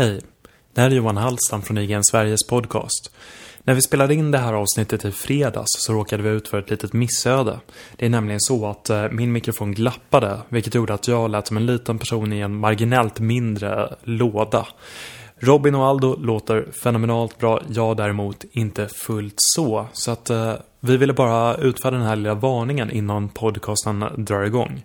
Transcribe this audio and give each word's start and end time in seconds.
Hej, 0.00 0.20
det 0.74 0.80
här 0.80 0.90
är 0.90 0.94
Johan 0.94 1.16
Hallstam 1.16 1.62
från 1.62 1.78
IGN 1.78 2.04
Sveriges 2.04 2.46
podcast. 2.46 3.12
När 3.64 3.74
vi 3.74 3.82
spelade 3.82 4.14
in 4.14 4.30
det 4.30 4.38
här 4.38 4.52
avsnittet 4.52 5.04
i 5.04 5.12
fredags 5.12 5.68
så 5.78 5.92
råkade 5.92 6.22
vi 6.22 6.28
ut 6.28 6.48
för 6.48 6.58
ett 6.58 6.70
litet 6.70 6.92
missöde. 6.92 7.60
Det 7.96 8.06
är 8.06 8.10
nämligen 8.10 8.40
så 8.40 8.66
att 8.66 8.90
eh, 8.90 9.10
min 9.10 9.32
mikrofon 9.32 9.72
glappade, 9.72 10.38
vilket 10.48 10.74
gjorde 10.74 10.94
att 10.94 11.08
jag 11.08 11.30
lät 11.30 11.46
som 11.46 11.56
en 11.56 11.66
liten 11.66 11.98
person 11.98 12.32
i 12.32 12.40
en 12.40 12.56
marginellt 12.56 13.20
mindre 13.20 13.82
eh, 13.82 13.90
låda. 14.02 14.66
Robin 15.38 15.74
och 15.74 15.86
Aldo 15.86 16.16
låter 16.16 16.66
fenomenalt 16.82 17.38
bra, 17.38 17.62
jag 17.68 17.96
däremot 17.96 18.44
inte 18.52 18.88
fullt 18.88 19.34
så. 19.36 19.86
Så 19.92 20.10
att 20.10 20.30
eh, 20.30 20.54
vi 20.80 20.96
ville 20.96 21.12
bara 21.12 21.54
utfärda 21.54 21.96
den 21.96 22.06
här 22.06 22.16
lilla 22.16 22.34
varningen 22.34 22.90
innan 22.90 23.28
podcasten 23.28 24.04
drar 24.16 24.42
igång. 24.42 24.82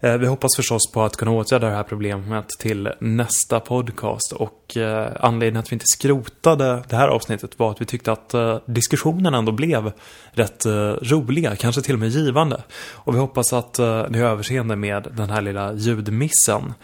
Eh, 0.00 0.16
vi 0.16 0.26
hoppas 0.26 0.56
förstås 0.56 0.92
på 0.92 1.02
att 1.02 1.16
kunna 1.16 1.30
åtgärda 1.30 1.68
det 1.68 1.74
här 1.74 1.82
problemet 1.82 2.48
till 2.58 2.92
nästa 2.98 3.60
podcast 3.60 4.32
och 4.32 4.76
eh, 4.76 5.12
anledningen 5.20 5.60
att 5.60 5.72
vi 5.72 5.74
inte 5.74 5.86
skrotade 5.86 6.82
det 6.88 6.96
här 6.96 7.08
avsnittet 7.08 7.58
var 7.58 7.70
att 7.70 7.80
vi 7.80 7.84
tyckte 7.84 8.12
att 8.12 8.34
eh, 8.34 8.58
diskussionen 8.66 9.34
ändå 9.34 9.52
blev 9.52 9.92
rätt 10.30 10.66
roliga, 11.02 11.56
kanske 11.56 11.82
till 11.82 11.94
och 11.94 12.00
med 12.00 12.08
givande. 12.08 12.62
Och 12.92 13.14
vi 13.14 13.18
hoppas 13.18 13.52
att 13.52 13.78
ni 14.08 14.18
har 14.18 14.28
överseende 14.28 14.76
med 14.76 15.08
den 15.16 15.30
här 15.30 15.42
lilla 15.42 15.72
ljudmissen. 15.72 16.74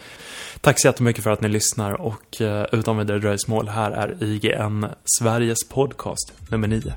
Tack 0.61 0.79
så 0.79 0.87
jättemycket 0.87 1.23
för 1.23 1.31
att 1.31 1.41
ni 1.41 1.49
lyssnar 1.49 2.01
och 2.01 2.41
utan 2.71 2.97
vidare 2.97 3.19
dröjsmål, 3.19 3.67
här 3.67 3.91
är 3.91 4.23
IGN 4.23 4.85
Sveriges 5.19 5.69
podcast 5.69 6.33
nummer 6.49 6.67
9. 6.67 6.93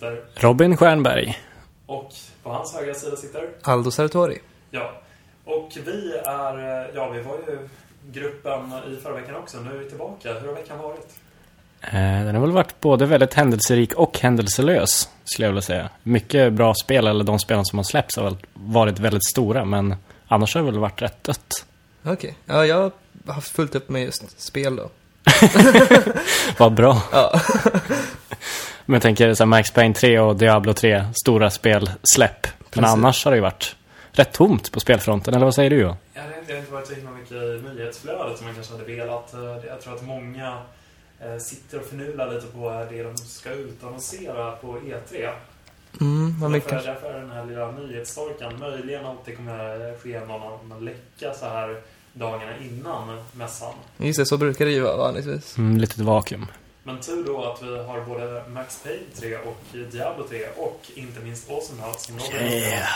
Sitter 0.00 0.20
Robin 0.34 0.76
Stjernberg. 0.76 1.38
Och 1.86 2.12
på 2.42 2.50
hans 2.50 2.74
högra 2.74 2.94
sida 2.94 3.16
sitter 3.16 3.48
Aldo 3.62 3.90
Sartori. 3.90 4.38
Ja. 4.70 4.92
Och 5.44 5.72
vi 5.86 6.12
är, 6.24 6.90
ja 6.94 7.10
vi 7.10 7.22
var 7.22 7.34
ju 7.34 7.68
gruppen 8.12 8.72
i 8.92 8.96
förra 9.02 9.14
veckan 9.14 9.34
också. 9.34 9.60
Nu 9.60 9.70
är 9.70 9.78
vi 9.78 9.88
tillbaka. 9.88 10.34
Hur 10.34 10.46
har 10.46 10.54
veckan 10.54 10.78
varit? 10.78 11.08
Eh, 11.80 12.24
den 12.24 12.34
har 12.34 12.40
väl 12.40 12.50
varit 12.50 12.80
både 12.80 13.06
väldigt 13.06 13.34
händelserik 13.34 13.92
och 13.92 14.18
händelselös, 14.18 15.08
skulle 15.24 15.46
jag 15.46 15.50
vilja 15.50 15.62
säga. 15.62 15.90
Mycket 16.02 16.52
bra 16.52 16.74
spel, 16.74 17.06
eller 17.06 17.24
de 17.24 17.38
spelen 17.38 17.64
som 17.64 17.78
har 17.78 17.84
släppts 17.84 18.16
har 18.16 18.36
varit 18.54 18.98
väldigt 18.98 19.24
stora, 19.24 19.64
men 19.64 19.94
annars 20.28 20.54
har 20.54 20.62
det 20.62 20.70
väl 20.70 20.78
varit 20.78 21.02
rätt 21.02 21.24
dött. 21.24 21.66
Okej. 22.02 22.12
Okay. 22.12 22.32
Ja, 22.46 22.66
jag 22.66 22.92
har 23.26 23.34
haft 23.34 23.56
fullt 23.56 23.74
upp 23.74 23.88
med 23.88 24.02
just 24.02 24.40
spel 24.40 24.76
då. 24.76 24.90
Vad 26.58 26.74
bra. 26.74 27.02
Ja. 27.12 27.40
Men 28.90 28.94
jag 28.94 29.02
tänker 29.02 29.34
så 29.34 29.42
här, 29.44 29.46
Max 29.48 29.70
Payne 29.70 29.94
3 29.94 30.18
och 30.18 30.36
Diablo 30.36 30.72
3, 30.72 31.04
stora 31.22 31.50
spelsläpp. 31.50 32.46
Men 32.74 32.84
annars 32.84 33.24
har 33.24 33.32
det 33.32 33.36
ju 33.36 33.42
varit 33.42 33.76
rätt 34.12 34.32
tomt 34.32 34.72
på 34.72 34.80
spelfronten, 34.80 35.34
eller 35.34 35.44
vad 35.44 35.54
säger 35.54 35.70
du? 35.70 35.80
Ja, 35.80 35.96
det 36.46 36.52
har 36.52 36.60
inte 36.60 36.72
varit 36.72 36.86
så 36.86 36.94
himla 36.94 37.10
mycket 37.10 37.32
i 37.32 37.62
nyhetsflödet 37.74 38.38
som 38.38 38.46
man 38.46 38.54
kanske 38.54 38.72
hade 38.72 38.84
velat. 38.84 39.34
Eh, 39.34 39.40
jag 39.68 39.80
tror 39.80 39.94
att 39.94 40.06
många 40.06 40.58
eh, 41.20 41.36
sitter 41.38 41.80
och 41.80 41.86
förnular 41.86 42.34
lite 42.34 42.46
på 42.46 42.86
det 42.90 43.02
de 43.02 43.16
ska 43.16 43.50
utannonsera 43.50 44.52
på 44.52 44.76
E3. 44.76 45.30
Mm. 46.00 46.52
Därför, 46.52 46.70
därför 46.70 47.14
är 47.14 47.20
den 47.20 47.30
här 47.30 47.46
lilla 47.46 47.70
nyhetsstorkan 47.70 48.58
möjligen 48.58 49.06
att 49.06 49.24
det 49.24 49.32
kommer 49.32 49.98
ske 49.98 50.20
någon, 50.20 50.68
någon 50.68 50.84
läcka 50.84 51.34
så 51.34 51.46
här 51.46 51.80
dagarna 52.12 52.52
innan 52.70 53.24
mässan. 53.32 53.74
Just 53.96 54.18
det, 54.18 54.26
så 54.26 54.36
brukar 54.36 54.64
det 54.64 54.70
ju 54.70 54.80
vara 54.80 54.96
vanligtvis. 54.96 55.58
Mm, 55.58 55.78
litet 55.78 55.98
vakuum. 55.98 56.46
Men 56.90 57.00
tur 57.00 57.24
då 57.24 57.44
att 57.44 57.62
vi 57.62 57.78
har 57.78 58.00
både 58.00 58.44
Max 58.48 58.82
Payne 58.82 59.04
3 59.14 59.36
och 59.36 59.90
Diablo 59.92 60.24
3 60.28 60.46
och 60.56 60.80
inte 60.94 61.20
minst 61.20 61.50
Awesome 61.50 61.82
House 61.82 62.00
som 62.00 62.18
Robin 62.18 62.52
yeah. 62.52 62.88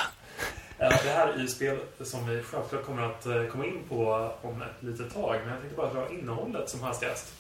Det 0.78 1.10
här 1.10 1.28
är 1.28 1.38
ju 1.38 1.48
spel 1.48 1.78
som 2.00 2.28
vi 2.28 2.42
självklart 2.42 2.84
kommer 2.84 3.02
att 3.02 3.26
eh, 3.26 3.44
komma 3.44 3.66
in 3.66 3.80
på 3.88 4.30
om 4.42 4.62
ett 4.62 4.82
litet 4.82 5.14
tag. 5.14 5.36
Men 5.40 5.48
jag 5.48 5.60
tänkte 5.60 5.76
bara 5.76 5.92
dra 5.92 6.12
innehållet 6.12 6.68
som 6.68 6.80
hastigast. 6.80 7.34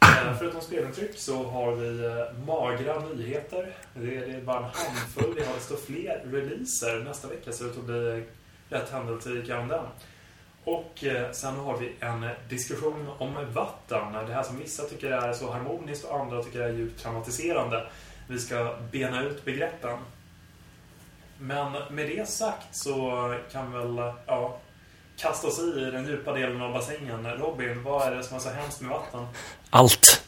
Eh, 0.00 0.38
förutom 0.38 0.60
spelintryck 0.60 1.18
så 1.18 1.44
har 1.44 1.72
vi 1.72 2.04
eh, 2.04 2.46
magra 2.46 3.00
nyheter. 3.00 3.76
Det 3.94 4.16
är 4.16 4.40
bara 4.40 4.58
en 4.58 4.64
handfull. 4.64 5.34
Vi 5.36 5.44
har 5.44 5.54
desto 5.54 5.76
fler 5.76 6.22
releaser. 6.24 7.04
Nästa 7.04 7.28
vecka 7.28 7.52
ser 7.52 7.64
det 7.64 7.70
ut 7.70 7.78
att 7.78 7.84
bli 7.84 8.24
rätt 8.68 8.90
händelserik 8.90 9.50
om 9.50 9.68
den. 9.68 9.84
Och 10.68 11.04
eh, 11.04 11.32
sen 11.32 11.56
har 11.56 11.78
vi 11.78 11.92
en 12.00 12.26
diskussion 12.48 13.08
om 13.18 13.34
vatten. 13.54 14.12
Det 14.26 14.34
här 14.34 14.42
som 14.42 14.58
vissa 14.58 14.82
tycker 14.82 15.10
är 15.10 15.32
så 15.32 15.52
harmoniskt 15.52 16.04
och 16.04 16.20
andra 16.20 16.42
tycker 16.42 16.60
är 16.60 16.72
djupt 16.72 17.02
traumatiserande. 17.02 17.86
Vi 18.26 18.38
ska 18.38 18.76
bena 18.92 19.22
ut 19.22 19.44
begreppen. 19.44 19.98
Men 21.38 21.72
med 21.90 22.08
det 22.08 22.28
sagt 22.28 22.76
så 22.76 23.34
kan 23.52 23.72
vi 23.72 23.78
väl 23.78 24.12
ja, 24.26 24.58
kasta 25.16 25.48
oss 25.48 25.58
i 25.58 25.90
den 25.92 26.06
djupa 26.06 26.32
delen 26.32 26.62
av 26.62 26.72
bassängen. 26.72 27.26
Robin, 27.26 27.82
vad 27.82 28.06
är 28.06 28.16
det 28.16 28.22
som 28.22 28.36
är 28.36 28.40
så 28.40 28.50
hemskt 28.50 28.80
med 28.80 28.90
vatten? 28.90 29.26
Allt. 29.70 30.24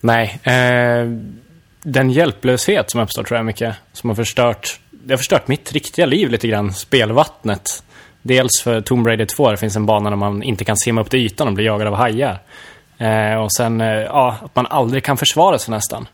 Nej. 0.00 0.40
Eh, 0.42 1.08
den 1.82 2.10
hjälplöshet 2.10 2.90
som 2.90 3.00
uppstår 3.00 3.22
tror 3.22 3.36
jag 3.36 3.46
mycket. 3.46 3.76
Som 3.92 4.10
har 4.10 4.14
förstört, 4.14 4.80
det 4.90 5.12
har 5.12 5.18
förstört 5.18 5.48
mitt 5.48 5.72
riktiga 5.72 6.06
liv 6.06 6.30
lite 6.30 6.48
grann. 6.48 6.74
Spelvattnet. 6.74 7.84
Dels 8.26 8.62
för 8.62 8.80
Tomb 8.80 9.06
Raider 9.06 9.24
2, 9.24 9.50
det 9.50 9.56
finns 9.56 9.76
en 9.76 9.86
bana 9.86 10.10
där 10.10 10.16
man 10.16 10.42
inte 10.42 10.64
kan 10.64 10.76
simma 10.76 11.00
upp 11.00 11.10
till 11.10 11.20
ytan 11.20 11.48
och 11.48 11.54
bli 11.54 11.64
jagad 11.64 11.88
av 11.88 11.94
hajar. 11.94 12.38
Eh, 12.98 13.34
och 13.34 13.52
sen, 13.52 13.80
eh, 13.80 13.88
ja, 13.88 14.36
att 14.44 14.56
man 14.56 14.66
aldrig 14.66 15.04
kan 15.04 15.16
försvara 15.16 15.58
sig 15.58 15.74
nästan. 15.74 16.08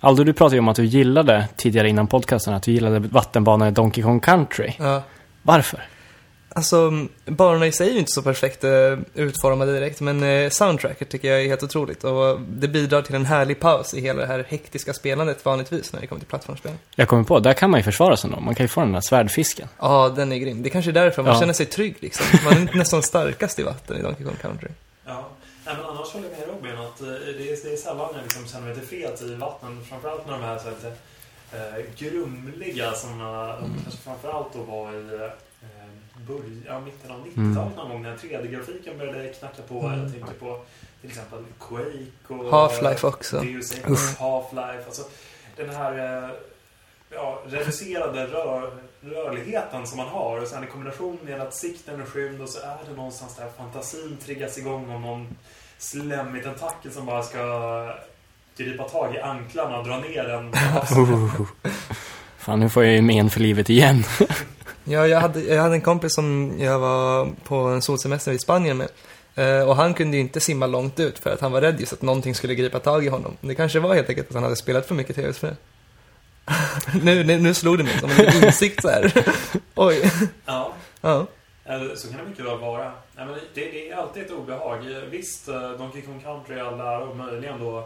Aldo, 0.00 0.24
du 0.24 0.32
pratade 0.32 0.56
ju 0.56 0.60
om 0.60 0.68
att 0.68 0.76
du 0.76 0.84
gillade, 0.84 1.48
tidigare 1.56 1.88
innan 1.88 2.06
podcasten, 2.06 2.54
att 2.54 2.62
du 2.62 2.72
gillade 2.72 2.98
vattenbanan 2.98 3.68
i 3.68 3.70
Donkey 3.70 4.04
Kong 4.04 4.20
Country. 4.20 4.72
Ja. 4.78 5.02
Varför? 5.42 5.80
Alltså, 6.56 7.06
banorna 7.24 7.66
i 7.66 7.72
sig 7.72 7.88
är 7.88 7.92
ju 7.92 7.98
inte 7.98 8.12
så 8.12 8.22
perfekt 8.22 8.64
uh, 8.64 8.98
utformade 9.14 9.72
direkt, 9.72 10.00
men 10.00 10.22
uh, 10.22 10.50
soundtracket 10.50 11.08
tycker 11.08 11.28
jag 11.28 11.42
är 11.42 11.48
helt 11.48 11.62
otroligt. 11.62 12.04
Och 12.04 12.40
det 12.40 12.68
bidrar 12.68 13.02
till 13.02 13.14
en 13.14 13.24
härlig 13.24 13.60
paus 13.60 13.94
i 13.94 14.00
hela 14.00 14.20
det 14.20 14.26
här 14.26 14.46
hektiska 14.48 14.94
spelandet 14.94 15.44
vanligtvis 15.44 15.92
när 15.92 16.00
det 16.00 16.06
kommer 16.06 16.20
till 16.20 16.28
plattformsspel. 16.28 16.72
Jag 16.94 17.08
kommer 17.08 17.24
på, 17.24 17.38
där 17.38 17.52
kan 17.52 17.70
man 17.70 17.80
ju 17.80 17.84
försvara 17.84 18.16
sig 18.16 18.30
då. 18.30 18.40
Man 18.40 18.54
kan 18.54 18.64
ju 18.64 18.68
få 18.68 18.80
den 18.80 18.92
där 18.92 19.00
svärdfisken. 19.00 19.68
Ja, 19.78 20.08
den 20.16 20.32
är 20.32 20.36
grym. 20.36 20.62
Det 20.62 20.68
är 20.68 20.70
kanske 20.70 20.90
är 20.90 20.92
därför 20.92 21.22
man 21.22 21.34
ja. 21.34 21.40
känner 21.40 21.52
sig 21.52 21.66
trygg 21.66 21.96
liksom. 22.00 22.26
Man 22.44 22.52
är 22.52 22.76
nästan 22.76 23.02
starkast 23.02 23.58
i 23.58 23.62
vatten 23.62 23.96
i 23.96 24.02
Donkey 24.02 24.24
Kong 24.24 24.36
Country. 24.42 24.68
Ja. 25.04 25.28
Nej, 25.66 25.74
men 25.76 25.84
annars 25.84 26.08
håller 26.08 26.28
jag 26.28 26.38
med 26.38 26.48
Robin 26.48 26.86
att 26.86 27.02
uh, 27.02 27.08
det, 27.08 27.52
är, 27.52 27.64
det 27.64 27.72
är 27.72 27.76
sällan 27.76 28.08
jag 28.14 28.22
liksom 28.22 28.46
känner 28.46 28.66
mig 28.66 28.74
tillfreds 28.74 29.22
i 29.22 29.34
vatten. 29.34 29.84
Framförallt 29.88 30.26
när 30.26 30.32
de 30.32 30.42
här 30.42 30.58
så 30.58 30.68
uh, 30.68 31.84
grumliga 31.98 32.92
som 32.92 33.12
mm. 33.12 33.82
kanske 33.82 34.00
framförallt 34.02 34.52
då 34.52 34.62
var 34.62 34.92
i 34.92 35.30
början, 36.26 36.62
ja, 36.66 36.80
mitten 36.80 37.10
av 37.10 37.26
90-talet 37.26 37.36
mm. 37.36 37.70
någon 37.76 37.88
gång 37.88 38.02
när 38.02 38.16
3D-grafiken 38.16 38.98
började 38.98 39.28
knacka 39.28 39.62
på. 39.68 39.80
Mm. 39.80 40.00
Jag 40.00 40.12
tänker 40.12 40.32
på 40.32 40.60
till 41.00 41.10
exempel 41.10 41.44
Quake 41.58 42.42
och 42.44 42.52
Half-Life 42.52 43.06
också. 43.06 43.40
Deus 43.40 43.80
Half-Life. 44.18 44.84
Alltså, 44.86 45.02
den 45.56 45.70
här 45.70 46.24
eh, 46.24 46.30
ja, 47.10 47.42
reducerade 47.46 48.26
rör, 48.26 48.72
rörligheten 49.00 49.86
som 49.86 49.96
man 49.96 50.08
har 50.08 50.40
och 50.40 50.48
sen 50.48 50.64
i 50.64 50.66
kombination 50.66 51.18
med 51.22 51.40
att 51.40 51.54
sikten 51.54 52.00
är 52.00 52.04
skymd 52.04 52.40
och 52.40 52.48
så 52.48 52.58
är 52.58 52.78
det 52.88 52.96
någonstans 52.96 53.36
där 53.36 53.48
fantasin 53.56 54.16
triggas 54.24 54.58
igång 54.58 54.90
om 54.90 55.02
någon 55.02 55.36
slemmig 55.78 56.42
tentakel 56.42 56.92
som 56.92 57.06
bara 57.06 57.22
ska 57.22 57.94
gripa 58.56 58.88
tag 58.88 59.14
i 59.14 59.18
anklarna 59.18 59.78
och 59.78 59.86
dra 59.86 59.98
ner 59.98 60.24
den. 60.24 60.52
Fan, 62.38 62.60
nu 62.60 62.68
får 62.68 62.84
jag 62.84 62.94
ju 62.94 63.02
men 63.02 63.30
för 63.30 63.40
livet 63.40 63.70
igen. 63.70 64.04
Ja, 64.84 65.06
jag 65.06 65.20
hade, 65.20 65.40
jag 65.40 65.62
hade 65.62 65.74
en 65.74 65.80
kompis 65.80 66.14
som 66.14 66.56
jag 66.58 66.78
var 66.78 67.28
på 67.44 67.56
en 67.56 67.82
solsemester 67.82 68.32
i 68.32 68.38
Spanien 68.38 68.76
med. 68.76 68.88
Eh, 69.34 69.68
och 69.68 69.76
han 69.76 69.94
kunde 69.94 70.16
ju 70.16 70.20
inte 70.20 70.40
simma 70.40 70.66
långt 70.66 71.00
ut 71.00 71.18
för 71.18 71.30
att 71.30 71.40
han 71.40 71.52
var 71.52 71.60
rädd 71.60 71.80
just 71.80 71.92
att 71.92 72.02
någonting 72.02 72.34
skulle 72.34 72.54
gripa 72.54 72.78
tag 72.78 73.04
i 73.04 73.08
honom. 73.08 73.36
Det 73.40 73.54
kanske 73.54 73.80
var 73.80 73.94
helt 73.94 74.08
enkelt 74.08 74.28
att 74.28 74.34
han 74.34 74.42
hade 74.42 74.56
spelat 74.56 74.86
för 74.86 74.94
mycket 74.94 75.16
tv-spel. 75.16 75.56
nu, 77.02 77.24
nu, 77.24 77.38
nu 77.38 77.54
slog 77.54 77.78
det 77.78 77.84
mig 77.84 77.98
som 77.98 78.10
en 78.10 78.44
insikt 78.44 78.82
så 78.82 78.88
här. 78.88 79.12
Oj. 79.74 80.12
Ja. 80.46 80.72
ja. 81.00 81.26
Så 81.96 82.08
kan 82.08 82.18
det 82.18 82.28
mycket 82.28 82.44
väl 82.44 82.58
vara. 82.58 82.92
Nej, 83.16 83.26
men 83.26 83.34
det, 83.34 83.40
det, 83.54 83.90
är 83.90 83.96
alltid 83.96 84.22
ett 84.22 84.30
obehag. 84.30 84.78
Visst, 85.10 85.48
eh, 85.48 85.70
Donkey 85.70 86.02
Kong 86.02 86.20
Country 86.20 86.60
alla 86.60 86.98
och 86.98 87.16
möjligen 87.16 87.60
då 87.60 87.78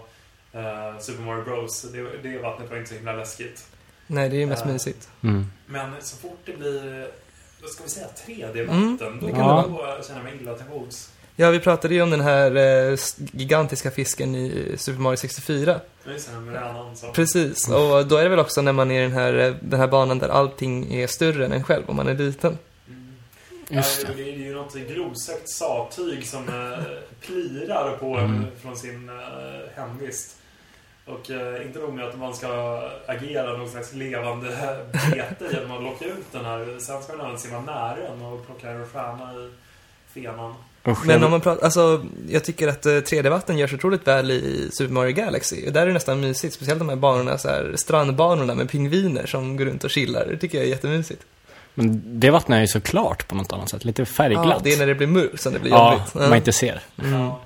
uh, 0.54 0.98
Super 1.00 1.22
Mario 1.22 1.44
Bros. 1.44 1.82
Det, 1.82 2.22
det 2.22 2.38
vattnet 2.38 2.70
var 2.70 2.76
inte 2.76 2.88
så 2.88 2.94
himla 2.94 3.12
läskigt. 3.12 3.66
Nej, 4.10 4.28
det 4.28 4.36
är 4.36 4.40
ju 4.40 4.46
mest 4.46 4.66
uh, 4.66 4.72
mysigt. 4.72 5.08
Mm. 5.22 5.46
Men 5.66 5.92
så 6.00 6.16
fort 6.16 6.38
det 6.44 6.52
blir, 6.58 7.08
vad 7.62 7.70
ska 7.70 7.82
vi 7.84 7.90
säga, 7.90 8.06
3D-vatten, 8.26 9.06
mm, 9.06 9.20
då 9.20 9.28
kan 9.28 9.38
ja. 9.38 9.96
jag 9.96 10.06
känna 10.06 10.22
mig 10.22 10.32
illa 10.40 10.54
till 10.54 10.66
mods. 10.66 11.10
Ja, 11.36 11.50
vi 11.50 11.60
pratade 11.60 11.94
ju 11.94 12.02
om 12.02 12.10
den 12.10 12.20
här 12.20 12.56
eh, 12.56 12.98
gigantiska 13.16 13.90
fisken 13.90 14.34
i 14.34 14.74
Super 14.76 15.00
Mario 15.00 15.16
64. 15.16 15.80
Just 16.06 16.30
det, 16.32 16.40
med 16.40 16.54
rännan 16.54 16.96
så. 16.96 17.12
Precis, 17.12 17.68
och 17.68 18.06
då 18.06 18.16
är 18.16 18.22
det 18.22 18.28
väl 18.28 18.38
också 18.38 18.62
när 18.62 18.72
man 18.72 18.90
är 18.90 19.00
i 19.00 19.02
den 19.02 19.12
här, 19.12 19.34
eh, 19.34 19.54
den 19.60 19.80
här 19.80 19.86
banan 19.86 20.18
där 20.18 20.28
allting 20.28 20.94
är 20.94 21.06
större 21.06 21.44
än 21.44 21.52
en 21.52 21.64
själv, 21.64 21.82
om 21.86 21.96
man 21.96 22.08
är 22.08 22.14
liten. 22.14 22.58
Mm. 22.88 23.12
Just 23.68 24.02
Ja, 24.02 24.08
det. 24.08 24.22
det 24.22 24.30
är 24.30 24.36
ju 24.38 24.54
något 24.54 24.74
glosökt 24.74 25.50
sattyg 25.50 26.26
som 26.26 26.48
eh, 26.48 26.84
plirar 27.26 27.96
på 27.96 28.16
en 28.16 28.24
Mm. 28.24 28.44
från 28.62 28.76
sin 28.76 29.08
eh, 29.08 29.14
hemvist. 29.82 30.36
Och 31.08 31.30
eh, 31.30 31.66
inte 31.66 31.78
nog 31.78 31.92
med 31.92 32.04
att 32.04 32.18
man 32.18 32.34
ska 32.34 32.82
agera 33.06 33.56
någon 33.58 33.68
slags 33.68 33.92
levande 33.94 34.46
bete 34.92 35.44
genom 35.52 35.76
att 35.76 35.82
locka 35.82 36.04
ut 36.04 36.32
den 36.32 36.44
här. 36.44 36.78
Sen 36.80 37.02
ska 37.02 37.16
man 37.16 37.26
även 37.26 37.38
simma 37.38 37.60
nära 37.60 37.96
den 38.10 38.22
och 38.22 38.46
plocka 38.46 38.70
en 38.70 38.86
stjärna 38.86 39.32
i 39.34 39.50
fenan. 40.14 40.54
Usch, 40.88 41.06
Men 41.06 41.16
jag- 41.16 41.24
om 41.24 41.30
man 41.30 41.40
pratar, 41.40 41.64
alltså, 41.64 42.04
jag 42.28 42.44
tycker 42.44 42.68
att 42.68 42.86
eh, 42.86 42.90
3D-vatten 42.92 43.58
görs 43.58 43.74
otroligt 43.74 44.06
väl 44.06 44.30
i 44.30 44.68
Super 44.72 44.92
Mario 44.94 45.12
Galaxy. 45.12 45.66
Och 45.66 45.72
där 45.72 45.82
är 45.82 45.86
det 45.86 45.92
nästan 45.92 46.20
mysigt, 46.20 46.54
speciellt 46.54 46.78
de 46.78 46.88
här 46.88 46.96
banorna, 46.96 47.38
så 47.38 47.48
här, 47.48 47.74
strandbanorna 47.76 48.54
med 48.54 48.70
pingviner 48.70 49.26
som 49.26 49.56
går 49.56 49.64
runt 49.64 49.84
och 49.84 49.90
chillar. 49.90 50.26
Det 50.30 50.36
tycker 50.36 50.58
jag 50.58 50.64
är 50.66 50.70
jättemysigt. 50.70 51.22
Men 51.74 52.02
det 52.20 52.30
vattnet 52.30 52.56
är 52.56 52.60
ju 52.60 52.66
så 52.66 52.80
klart 52.80 53.28
på 53.28 53.34
något 53.34 53.52
annat 53.52 53.68
sätt. 53.70 53.84
Lite 53.84 54.04
färgglatt. 54.04 54.46
Ja, 54.46 54.60
det 54.62 54.72
är 54.72 54.78
när 54.78 54.86
det 54.86 54.94
blir 54.94 55.06
mörkt 55.06 55.40
som 55.42 55.52
det 55.52 55.58
blir 55.58 55.70
Ja, 55.70 55.92
jobbigt. 55.92 56.14
man 56.14 56.34
inte 56.34 56.52
ser. 56.52 56.80
Mm. 56.98 57.12
Ja, 57.12 57.18
ja. 57.18 57.40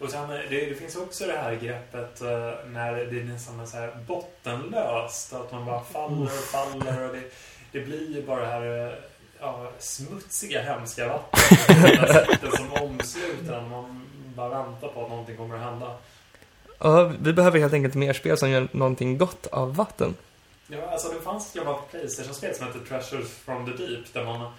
Och 0.00 0.10
sen, 0.10 0.30
eh, 0.30 0.40
det, 0.50 0.66
det 0.66 0.74
finns 0.74 0.96
också 0.96 1.26
det 1.26 1.32
här 1.36 1.54
greppet 1.54 2.20
eh, 2.20 2.52
när 2.66 2.94
det 2.94 3.20
är 3.20 3.24
nästan 3.24 3.66
så 3.66 3.76
här 3.76 3.96
bottenlöst. 4.06 5.32
Att 5.32 5.52
man 5.52 5.66
bara 5.66 5.84
faller 5.84 6.22
och 6.22 6.30
faller 6.30 7.08
och 7.08 7.14
det, 7.14 7.22
det 7.72 7.80
blir 7.80 8.14
ju 8.14 8.22
bara 8.22 8.40
det 8.40 8.46
här 8.46 8.86
eh, 8.88 8.94
ja, 9.40 9.70
smutsiga, 9.78 10.62
hemska 10.62 11.08
vattnet. 11.08 12.40
Det 12.40 12.56
som 12.56 12.72
omsluter. 12.72 13.60
Man 13.70 14.06
bara 14.36 14.48
väntar 14.48 14.88
på 14.88 15.04
att 15.04 15.10
någonting 15.10 15.36
kommer 15.36 15.54
att 15.54 15.62
hända. 15.62 15.96
Ja, 16.78 17.12
vi 17.20 17.32
behöver 17.32 17.58
helt 17.58 17.72
enkelt 17.72 17.94
mer 17.94 18.12
spel 18.12 18.38
som 18.38 18.50
gör 18.50 18.68
någonting 18.72 19.18
gott 19.18 19.46
av 19.46 19.76
vatten. 19.76 20.14
Ja, 20.68 20.90
alltså 20.90 21.08
det 21.08 21.20
fanns 21.20 21.48
ett 21.48 21.54
gammalt 21.54 21.90
Playstation-spel 21.90 22.54
som 22.54 22.66
hette 22.66 22.78
Treasures 22.78 23.28
from 23.30 23.66
the 23.66 23.84
Deep 23.84 24.12
där 24.12 24.24
man 24.24 24.52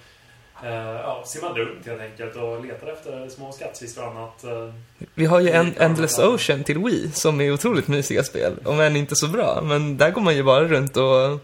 ja, 0.69 1.23
simmade 1.25 1.59
runt 1.61 1.85
helt 1.85 2.01
enkelt 2.01 2.35
och 2.35 2.65
letade 2.65 2.91
efter 2.91 3.29
små 3.29 3.51
skattkistor 3.51 4.03
och 4.05 4.11
annat. 4.11 4.43
Eh, 4.43 4.73
Vi 5.13 5.25
har 5.25 5.39
ju 5.39 5.49
en 5.49 5.73
Endless 5.77 6.19
Ocean 6.19 6.63
till 6.63 6.77
Wii 6.79 7.11
som 7.13 7.41
är 7.41 7.51
otroligt 7.51 7.87
mysiga 7.87 8.23
spel, 8.23 8.53
om 8.65 8.79
än 8.79 8.95
inte 8.95 9.15
så 9.15 9.27
bra. 9.27 9.61
Men 9.63 9.97
där 9.97 10.11
går 10.11 10.21
man 10.21 10.35
ju 10.35 10.43
bara 10.43 10.63
runt 10.67 10.97
och 10.97 11.39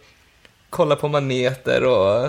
kollar 0.70 0.96
på 0.96 1.08
maneter 1.08 1.84
och 1.84 2.26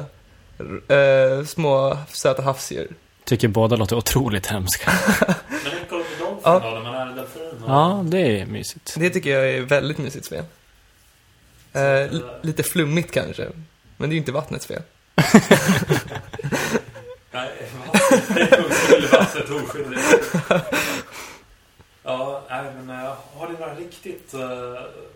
eh, 0.93 1.45
små 1.45 1.99
söta 2.09 2.43
havsdjur. 2.43 2.89
Tycker 3.25 3.49
båda 3.49 3.77
låter 3.77 3.97
otroligt 3.97 4.47
hemska. 4.47 4.93
Men 5.49 6.01
of 6.01 6.07
the 6.19 6.25
Dolphin 6.25 6.41
Ja. 6.45 6.61
då, 6.65 6.71
när 6.71 6.81
man 6.81 6.95
är 6.95 7.07
en 7.07 7.17
delfin. 7.17 7.43
och- 7.65 7.71
Ja, 7.71 8.03
det 8.05 8.41
är 8.41 8.47
mysigt. 8.47 8.95
Det 8.99 9.11
tycker 9.11 9.31
jag 9.31 9.51
är 9.51 9.61
väldigt 9.61 9.99
mysigt 9.99 10.27
spel. 10.27 10.45
Eh, 11.73 12.13
li- 12.13 12.23
lite 12.43 12.63
flummigt 12.63 13.13
kanske, 13.13 13.49
men 13.97 14.09
det 14.09 14.13
är 14.13 14.15
ju 14.15 14.19
inte 14.21 14.33
vattnets 14.33 14.67
fel. 14.67 14.83
Nej, 17.33 17.51
vattnet 17.87 19.13
vattnet 19.13 19.51
oskyldigt. 19.51 20.03
Ja, 22.03 22.43
nej, 22.51 22.65
men 22.77 22.91
eh, 22.91 23.13
har 23.37 23.49
ni 23.49 23.59
några 23.59 23.75
riktigt 23.75 24.35
eh, 24.35 24.41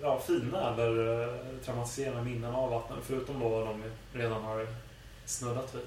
ja, 0.02 0.20
fina 0.26 0.72
eller 0.72 1.22
eh, 1.22 1.28
traumatiserande 1.64 2.22
minnen 2.22 2.54
av 2.54 2.70
vattnet? 2.70 2.98
Förutom 3.06 3.40
då 3.40 3.64
de 3.64 3.82
redan 4.18 4.42
har 4.42 4.66
snuddat 5.26 5.74
vid. 5.74 5.82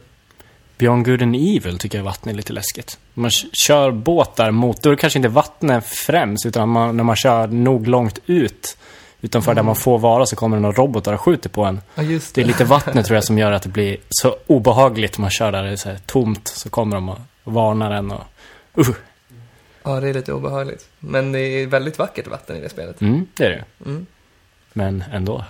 Beyond 0.78 1.06
Good 1.06 1.22
and 1.22 1.36
Evil 1.36 1.80
tycker 1.80 1.98
jag 1.98 2.06
vattnet 2.06 2.34
är 2.34 2.38
lite 2.38 2.54
läskigt. 2.54 3.00
Man 3.14 3.32
kör 3.32 3.92
båtar 3.92 4.52
mot, 4.52 4.82
då 4.82 4.90
är 4.90 4.92
det 4.92 5.02
kanske 5.02 5.20
inte 5.20 5.30
vattnet 5.30 5.86
främst, 5.86 6.46
utan 6.46 6.70
man, 6.70 6.98
när 6.98 7.04
man 7.04 7.16
kör 7.16 7.48
nog 7.48 7.88
långt 7.88 8.20
ut 8.26 8.78
utanför 9.26 9.54
där 9.54 9.64
man 9.64 9.76
får 9.76 10.00
vara 10.00 10.26
så 10.26 10.36
kommer 10.36 10.58
det 10.58 10.62
några 10.62 10.76
robotar 10.76 11.14
och 11.14 11.22
skjuter 11.22 11.50
på 11.50 11.64
en. 11.64 11.82
Ja, 11.96 12.04
just 12.04 12.36
Det 12.36 12.42
är 12.42 12.46
lite 12.46 12.66
vattnet 12.66 13.06
tror 13.06 13.16
jag 13.16 13.24
som 13.24 13.38
gör 13.38 13.52
att 13.52 13.64
det 13.64 13.70
blir 13.70 13.98
så 14.10 14.36
obehagligt. 14.48 15.18
Man 15.18 15.30
kör 15.30 15.52
där 15.52 15.64
det 15.64 15.70
är 15.70 15.76
så 15.76 15.90
här 15.90 16.00
tomt, 16.06 16.48
så 16.48 16.70
kommer 16.70 16.96
de 16.96 17.10
och 17.10 17.20
varnar 17.44 17.92
en 17.92 18.12
och... 18.12 18.24
Uh, 18.78 18.90
Ja, 19.84 20.00
det 20.00 20.10
är 20.10 20.14
lite 20.14 20.34
obehagligt. 20.34 20.90
Men 21.00 21.32
det 21.32 21.40
är 21.40 21.68
väldigt 21.68 22.00
vackert 22.00 22.28
vatten 22.28 22.58
i 22.58 22.62
det 22.62 22.70
spelet. 22.70 23.02
mm, 23.02 23.28
det 23.34 23.46
är 23.46 23.50
det. 23.50 23.64
Mm. 23.86 24.06
Men 24.74 25.04
ändå. 25.12 25.46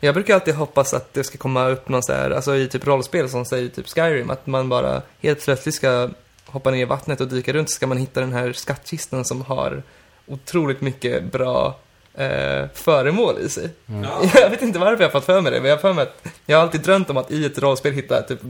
Jag 0.00 0.14
brukar 0.14 0.34
alltid 0.34 0.54
hoppas 0.54 0.94
att 0.94 1.14
det 1.14 1.24
ska 1.24 1.38
komma 1.38 1.68
upp 1.68 1.88
någon 1.88 2.02
så 2.02 2.12
här, 2.12 2.30
alltså 2.30 2.56
i 2.56 2.68
typ 2.68 2.86
rollspel 2.86 3.28
som 3.28 3.44
säger 3.44 3.68
typ 3.68 3.88
Skyrim, 3.88 4.30
att 4.30 4.46
man 4.46 4.68
bara 4.68 5.02
helt 5.22 5.44
plötsligt 5.44 5.74
ska 5.74 6.08
hoppa 6.46 6.70
ner 6.70 6.82
i 6.82 6.84
vattnet 6.84 7.20
och 7.20 7.28
dyka 7.28 7.52
runt 7.52 7.70
så 7.70 7.74
ska 7.74 7.86
man 7.86 7.98
hitta 7.98 8.20
den 8.20 8.32
här 8.32 8.52
skattkistan 8.52 9.24
som 9.24 9.42
har 9.42 9.82
otroligt 10.26 10.80
mycket 10.80 11.32
bra 11.32 11.76
eh, 12.14 12.68
föremål 12.74 13.38
i 13.38 13.48
sig. 13.48 13.70
Ja. 13.86 14.22
Jag 14.40 14.50
vet 14.50 14.62
inte 14.62 14.78
varför 14.78 15.02
jag 15.02 15.08
har 15.08 15.12
fått 15.20 15.24
för 15.24 15.40
mig 15.40 15.52
det, 15.52 15.60
men 15.60 15.70
jag 15.70 15.76
har 15.76 15.80
för 15.80 15.92
mig 15.92 16.02
att 16.02 16.26
jag 16.46 16.56
har 16.56 16.62
alltid 16.62 16.80
drömt 16.80 17.10
om 17.10 17.16
att 17.16 17.30
i 17.30 17.44
ett 17.46 17.58
rollspel 17.58 17.92
hitta 17.92 18.22
typ 18.22 18.40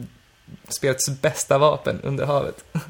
spelets 0.68 1.08
bästa 1.08 1.58
vapen 1.58 2.00
under 2.02 2.26
havet. 2.26 2.64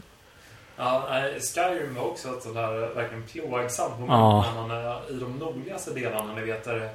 Ja, 0.76 1.08
Skyrim 1.54 1.94
var 1.94 2.02
också 2.02 2.28
ett 2.28 2.42
sånt 2.42 2.54
där 2.54 2.82
eh, 2.82 2.88
verkligen 2.88 3.22
plågsamt 3.22 4.00
moment 4.00 4.10
Ja. 4.10 4.44
när 4.54 4.60
man 4.62 4.70
är 4.70 5.10
i 5.10 5.14
de 5.20 5.32
nordligaste 5.38 5.90
delarna, 5.90 6.34
ni 6.34 6.42
vet 6.42 6.64
där 6.64 6.90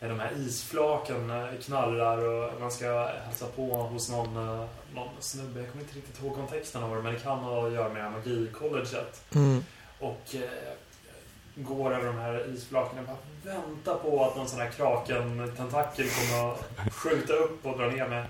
eh, 0.00 0.08
de 0.08 0.20
här 0.20 0.30
isflaken 0.36 1.30
eh, 1.30 1.46
knarrar 1.64 2.18
och 2.28 2.60
man 2.60 2.70
ska 2.70 3.08
hälsa 3.24 3.46
på 3.56 3.62
hos 3.74 4.10
någon, 4.10 4.36
eh, 4.36 4.64
någon 4.94 5.08
snubbe. 5.20 5.60
Jag 5.60 5.70
kommer 5.70 5.84
inte 5.84 5.96
riktigt 5.96 6.22
ihåg 6.22 6.34
kontexten 6.34 6.82
av 6.82 6.96
det, 6.96 7.02
men 7.02 7.12
det 7.14 7.18
kan 7.20 7.38
ha 7.38 7.66
att 7.66 7.72
göra 7.72 7.88
med 7.88 8.12
magicolleget. 8.12 9.22
Mm. 9.34 9.64
Och 10.00 10.22
eh, 10.34 10.40
går 11.56 11.94
över 11.94 12.06
de 12.06 12.18
här 12.18 12.44
isflaken 12.54 12.98
och 12.98 13.04
bara 13.04 13.54
väntar 13.54 13.94
på 13.94 14.24
att 14.24 14.36
någon 14.36 14.48
sån 14.48 14.60
här 14.60 14.70
kraken-tentakel 14.70 16.06
kommer 16.08 16.52
att 16.52 16.92
skjuta 16.94 17.32
upp 17.32 17.66
och 17.66 17.78
dra 17.78 17.86
ner 17.86 18.08
med. 18.08 18.24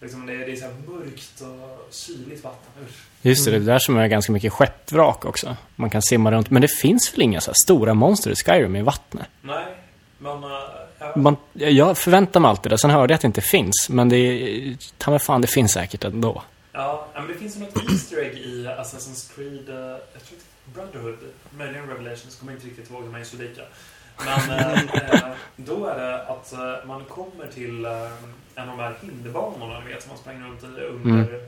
Liksom 0.00 0.26
det, 0.26 0.32
är- 0.32 0.38
det 0.46 0.52
är 0.52 0.56
så 0.56 0.64
här 0.64 0.74
mörkt 0.86 1.40
och 1.40 1.88
kyligt 1.94 2.44
vatten. 2.44 2.82
Usch. 2.84 3.04
Just 3.22 3.44
det, 3.44 3.50
det 3.50 3.56
är 3.56 3.60
där 3.60 3.78
som 3.78 3.96
är 3.96 4.06
ganska 4.08 4.32
mycket 4.32 4.52
skeppvrak 4.52 5.24
också. 5.24 5.56
Man 5.76 5.90
kan 5.90 6.02
simma 6.02 6.30
runt. 6.32 6.50
Men 6.50 6.62
det 6.62 6.68
finns 6.68 7.14
väl 7.14 7.22
inga 7.22 7.40
så 7.40 7.52
stora 7.54 7.94
monster 7.94 8.30
i 8.30 8.34
Skyrim 8.34 8.76
i 8.76 8.82
vattnet? 8.82 9.26
Nej, 9.42 9.64
men... 10.18 10.44
eh, 10.44 10.50
ja. 10.98 11.12
Man, 11.16 11.36
jag 11.52 11.98
förväntar 11.98 12.40
mig 12.40 12.48
alltid 12.48 12.72
det. 12.72 12.78
Sen 12.78 12.90
hörde 12.90 13.12
jag 13.12 13.14
att 13.16 13.20
det 13.22 13.26
inte 13.26 13.40
finns. 13.40 13.88
Men 13.90 14.08
det 14.08 14.16
är... 14.16 14.76
Ta 14.98 15.10
mig 15.10 15.20
fan, 15.20 15.40
det 15.40 15.46
finns 15.48 15.72
säkert 15.72 16.04
ändå. 16.04 16.42
Ja, 16.76 17.06
men 17.14 17.26
det 17.28 17.34
finns 17.34 17.56
ju 17.56 17.60
något 17.60 17.90
Easter 17.90 18.18
egg 18.22 18.38
i 18.38 18.66
Assassin's 18.66 19.34
Creed, 19.34 19.68
eh, 19.68 19.76
jag 19.76 20.22
tror 20.24 20.38
är 20.38 20.74
Brotherhood, 20.74 21.18
möjligen 21.50 21.88
Revelations, 21.88 22.36
kommer 22.40 22.52
inte 22.52 22.66
riktigt 22.66 22.90
ihåg, 22.90 23.02
de 23.02 23.14
är 23.14 23.18
ju 23.18 23.24
så 23.24 23.36
lika. 23.36 23.62
Men 24.24 24.50
eh, 24.50 24.82
eh, 24.94 25.28
då 25.56 25.86
är 25.86 25.98
det 26.00 26.22
att 26.26 26.54
man 26.86 27.04
kommer 27.04 27.46
till 27.46 27.84
eh, 27.84 27.92
en 28.54 28.68
av 28.68 28.76
de 28.76 28.82
här 28.82 28.94
hinderbanorna, 29.02 29.80
ni 29.80 29.92
vet, 29.92 30.02
som 30.02 30.08
man 30.08 30.18
sprang 30.18 30.42
runt 30.44 30.62
i 30.62 30.66
under 30.66 31.40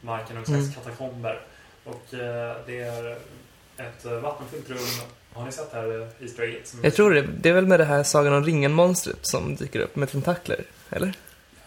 marken, 0.00 0.36
någon 0.36 0.46
slags 0.46 0.60
Mm. 0.62 0.72
katakomber. 0.74 1.40
Och 1.84 2.14
eh, 2.14 2.56
det 2.66 2.80
är 2.80 3.10
ett 3.76 4.04
vattenfyllt 4.22 4.70
rum. 4.70 5.08
Har 5.32 5.44
ni 5.44 5.52
sett 5.52 5.70
det 5.72 5.76
här 5.78 6.08
Easter 6.20 6.42
egget? 6.42 6.74
Jag 6.82 6.94
tror 6.94 7.10
det, 7.10 7.22
det 7.22 7.48
är 7.48 7.52
väl 7.52 7.66
med 7.66 7.80
det 7.80 7.84
här 7.84 8.02
Sagan 8.02 8.32
om 8.34 8.44
ringen-monstret 8.44 9.18
som 9.22 9.56
dyker 9.56 9.80
upp 9.80 9.96
med 9.96 10.10
tentakler, 10.10 10.64
eller? 10.90 11.12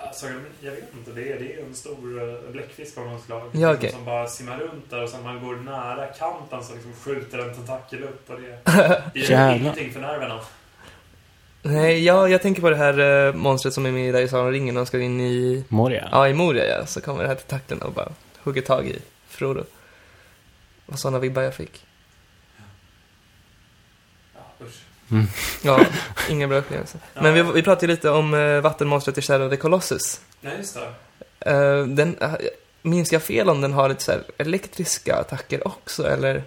Alltså, 0.07 0.25
jag 0.61 0.71
vet 0.71 0.93
inte, 0.93 1.11
det 1.11 1.31
är, 1.31 1.39
det 1.39 1.53
är 1.53 1.65
en 1.65 1.75
stor 1.75 2.29
eh, 2.29 2.51
bläckfisk 2.51 2.97
av 2.97 3.05
något 3.07 3.23
slag. 3.25 3.49
Ja, 3.51 3.73
okej. 3.73 3.91
Som 3.91 4.05
bara 4.05 4.27
simmar 4.27 4.57
runt 4.57 4.89
där 4.89 5.03
och 5.03 5.09
sen 5.09 5.23
man 5.23 5.45
går 5.47 5.55
nära 5.55 6.05
kanten 6.07 6.63
så 6.63 6.73
liksom 6.73 6.93
skjuter 6.93 7.39
en 7.39 7.55
tentakel 7.55 8.03
upp 8.03 8.29
och 8.29 8.41
det, 8.41 8.57
det 9.13 9.19
Jävlar. 9.19 9.55
ingenting 9.55 9.91
för 9.91 9.99
nerverna. 9.99 10.39
Nej, 11.61 12.03
ja, 12.05 12.27
jag 12.27 12.41
tänker 12.41 12.61
på 12.61 12.69
det 12.69 12.75
här 12.75 13.27
eh, 13.27 13.33
monstret 13.33 13.73
som 13.73 13.85
är 13.85 13.91
med 13.91 14.13
där 14.13 14.21
i 14.21 14.27
Sagan 14.27 14.45
om 14.45 14.51
ringen, 14.51 14.75
de 14.75 14.85
ska 14.85 14.99
in 14.99 15.21
i, 15.21 15.63
Moria. 15.67 16.09
ja, 16.11 16.27
i 16.29 16.33
Moria, 16.33 16.65
ja. 16.65 16.85
Så 16.85 17.01
kommer 17.01 17.21
det 17.21 17.27
här 17.27 17.35
tentaklerna 17.35 17.85
och 17.85 17.93
bara 17.93 18.09
hugger 18.43 18.61
tag 18.61 18.87
i 18.87 18.99
Frodo. 19.27 19.63
Vad 20.85 20.99
sådana 20.99 21.19
vibbar 21.19 21.41
jag 21.41 21.53
fick. 21.53 21.85
Ja, 25.61 25.79
usch. 25.81 25.85
Ja, 25.85 25.85
ingen 26.29 26.49
bra 26.49 26.57
upplevelse. 26.57 26.97
Men 27.13 27.33
vi, 27.33 27.41
vi 27.41 27.63
pratade 27.63 27.85
ju 27.85 27.91
lite 27.91 28.09
om 28.09 28.33
eh, 28.33 28.61
vattenmonstret 28.61 29.17
i 29.17 29.21
Shadow 29.21 29.47
of 29.47 29.51
the 29.51 29.57
Colossus. 29.57 30.21
Nej, 30.41 30.53
just 30.57 30.77
det. 31.39 31.51
Eh, 31.51 31.83
den, 31.85 32.17
eh, 32.21 32.31
minns 32.81 33.11
jag 33.11 33.23
fel 33.23 33.49
om 33.49 33.61
den 33.61 33.73
har 33.73 33.89
lite 33.89 34.03
så 34.03 34.11
här 34.11 34.23
elektriska 34.37 35.15
attacker 35.15 35.67
också, 35.67 36.07
eller? 36.09 36.43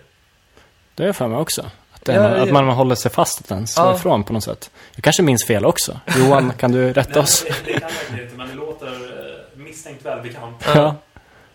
Det 0.94 1.04
jag 1.04 1.16
för 1.16 1.28
mig 1.28 1.38
också. 1.38 1.70
Att, 1.92 2.04
den, 2.04 2.14
Ja, 2.22 2.36
ja. 2.36 2.42
att 2.42 2.52
man 2.52 2.68
håller 2.68 2.94
sig 2.94 3.10
fast, 3.10 3.40
att 3.40 3.48
den 3.48 3.66
slår 3.66 3.86
Ja. 3.86 3.94
ifrån 3.96 4.24
på 4.24 4.32
något 4.32 4.44
sätt. 4.44 4.70
Jag 4.94 5.04
kanske 5.04 5.22
minns 5.22 5.44
fel 5.46 5.64
också. 5.64 6.00
Johan, 6.16 6.52
kan 6.58 6.72
du 6.72 6.92
rätta 6.92 7.10
Nej, 7.10 7.20
oss? 7.22 7.44
det, 7.44 7.54
det 7.64 7.72
kan 7.72 7.80
jag 7.82 7.88
verkligen 7.88 8.24
inte, 8.24 8.36
men 8.36 8.48
det 8.48 8.54
låter 8.54 8.86
eh, 8.86 9.58
misstänkt 9.64 10.04
välbekant. 10.04 10.56
Ja. 10.74 10.94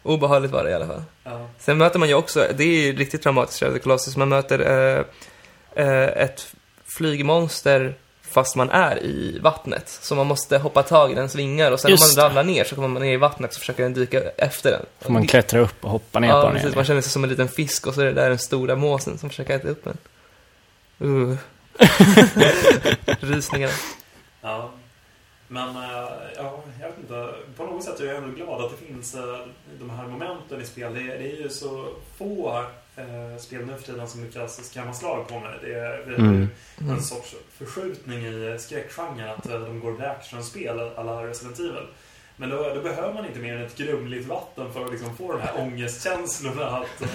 Obehagligt 0.04 0.52
var 0.52 0.64
det 0.64 0.70
i 0.70 0.74
alla 0.74 0.88
fall. 0.88 1.04
Ja. 1.24 1.48
Sen 1.60 1.78
möter 1.78 2.00
man 2.00 2.08
ju 2.10 2.16
också, 2.16 2.48
det 2.58 2.64
är 2.64 2.68
ju 2.86 2.96
riktigt 2.96 3.22
traumatiskt 3.22 3.60
Shadow 3.60 3.76
of 3.76 3.80
the 3.80 3.84
Colossus, 3.84 4.18
man 4.18 4.30
möter 4.30 4.60
eh, 4.60 5.86
eh, 5.86 6.04
ett 6.24 6.54
flygmonster 6.98 7.96
fast 8.22 8.56
man 8.56 8.70
är 8.70 9.04
i 9.04 9.40
vattnet. 9.40 9.90
Så 10.02 10.16
man 10.16 10.28
måste 10.28 10.58
hoppa 10.58 10.84
tag 10.84 11.12
i 11.12 11.16
dens 11.16 11.36
vingar 11.36 11.72
och 11.72 11.80
sen 11.80 11.92
Just 11.92 12.18
om 12.18 12.24
man 12.24 12.26
ramlar 12.26 12.44
ner 12.44 12.64
så 12.64 12.76
kommer 12.76 12.88
man 12.88 13.02
ner 13.02 13.14
i 13.14 13.18
vattnet 13.18 13.54
så 13.54 13.60
försöker 13.60 13.84
den 13.84 13.94
dyka 13.94 14.22
efter 14.38 14.72
den. 14.72 14.86
Får 15.00 15.14
man 15.14 15.28
klättra 15.28 15.60
upp 15.60 15.86
och 15.86 15.92
hoppa 15.92 16.20
ner 16.20 16.32
på 16.32 16.38
Ja, 16.38 16.42
den 16.44 16.52
precis. 16.52 16.66
igen. 16.66 16.76
Man 16.76 16.86
känner 16.86 17.02
sig 17.02 17.12
som 17.12 17.24
en 17.24 17.30
liten 17.30 17.48
fisk 17.48 17.88
och 17.88 17.94
så 17.94 18.02
är 18.02 18.06
det 18.06 18.14
där 18.14 18.30
den 18.30 18.40
stora 18.40 18.76
måsen 18.76 19.18
som 19.18 19.30
försöker 19.30 19.56
äta 19.56 19.68
upp 19.68 19.88
en. 19.88 19.98
Uh. 21.08 21.38
Rysningar. 23.20 23.72
Ja. 24.42 24.72
Men, 25.48 25.68
eh, 25.76 25.84
ja, 26.36 26.64
jag 26.82 26.88
vet 26.88 26.98
inte. 26.98 27.14
inte. 27.14 27.34
På 27.58 27.66
något 27.66 27.84
sätt 27.84 28.00
är 28.00 28.06
jag 28.06 28.16
ändå 28.18 28.36
glad 28.36 28.62
att 28.62 28.72
det 28.72 28.86
finns 28.86 29.16
eh, 29.16 29.40
de 29.80 29.90
här 29.90 30.08
momenten 30.08 30.62
i 30.62 30.66
spel. 30.66 30.94
Det, 30.94 31.04
det 31.04 31.32
är 31.32 31.42
ju 31.42 31.50
så 31.50 31.88
få 32.18 32.66
eh, 32.96 33.38
spel 33.40 33.66
nu 33.66 33.74
för 33.78 33.84
tiden 33.84 34.08
som 34.08 34.24
lyckas 34.24 34.66
skrämma 34.70 34.94
slag 34.94 35.28
på 35.28 35.40
mig. 35.40 35.52
Det 35.64 35.74
är, 35.74 36.16
Mm. 36.18 36.50
en 36.90 37.02
sorts 37.02 37.36
förskjutning 37.58 38.26
i 38.26 38.56
skräckgenren 38.60 39.30
att 39.30 39.50
eh, 39.50 39.60
de 39.60 39.80
går 39.80 39.90
över 39.90 39.98
till 39.98 40.06
actionspel 40.12 40.80
alla 40.98 41.24
Resident 41.28 41.60
Evil. 41.60 41.88
Men 42.36 42.50
då, 42.50 42.72
då 42.76 42.82
behöver 42.82 43.14
man 43.14 43.26
inte 43.26 43.40
mer 43.40 43.56
än 43.56 43.66
ett 43.66 43.78
grumligt 43.78 44.28
vatten 44.28 44.74
för 44.74 44.86
att 44.86 44.92
liksom 44.92 45.16
få 45.18 45.32
de 45.32 45.42
här 45.42 45.52
ångestkänslorna 45.62 46.66
att 46.66 47.02
uh, 47.02 47.08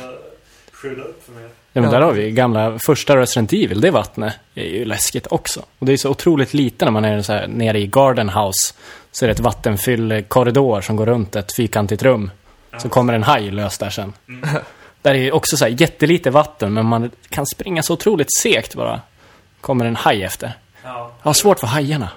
skjuta 0.73 1.02
upp 1.02 1.25
för 1.25 1.33
mig. 1.33 1.49
Ja, 1.73 1.80
men 1.80 1.90
där 1.90 2.00
har 2.00 2.12
vi 2.12 2.30
gamla 2.30 2.78
första 2.78 3.16
Resident 3.16 3.52
Evil, 3.52 3.80
det 3.80 3.90
vattnet 3.90 4.35
är 4.54 4.64
ju 4.64 4.85
läskigt 4.85 5.26
också. 5.30 5.61
Och 5.78 5.87
det 5.87 5.92
är 5.92 5.97
så 5.97 6.11
otroligt 6.11 6.54
lite 6.54 6.85
när 6.85 6.92
man 6.92 7.04
är 7.04 7.23
så 7.23 7.33
här, 7.33 7.47
nere 7.47 7.78
i 7.78 7.87
Garden 7.87 8.28
House. 8.28 8.75
Så 9.12 9.25
är 9.25 9.26
det 9.26 9.33
ett 9.33 9.40
vattenfylld 9.40 10.28
korridor 10.28 10.80
som 10.80 10.97
går 10.97 11.06
runt 11.06 11.37
ett 11.37 11.56
fyrkantigt 11.56 12.02
rum. 12.02 12.30
Så 12.78 12.88
kommer 12.88 13.12
en 13.12 13.23
haj 13.23 13.50
lös 13.50 13.78
där 13.78 13.90
sen. 13.90 14.12
Mm. 14.28 14.49
Där 15.06 15.14
är 15.14 15.18
ju 15.18 15.30
också 15.32 15.56
så 15.56 15.64
här 15.64 15.72
jättelite 15.80 16.30
vatten, 16.30 16.75
men 16.75 16.86
man 16.86 17.10
kan 17.28 17.46
springa 17.46 17.82
så 17.82 17.92
otroligt 17.92 18.36
segt 18.36 18.75
bara. 18.75 19.00
Kommer 19.60 19.84
en 19.84 19.96
haj 19.96 20.22
efter. 20.25 20.52
Ja, 20.84 21.10
Jag 21.22 21.28
har 21.28 21.32
svårt 21.32 21.58
för 21.60 21.66
hajarna. 21.66 22.08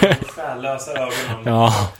de 0.00 0.14
själlösa 0.26 0.90
ögonen. 0.92 1.42
Ja, 1.44 1.90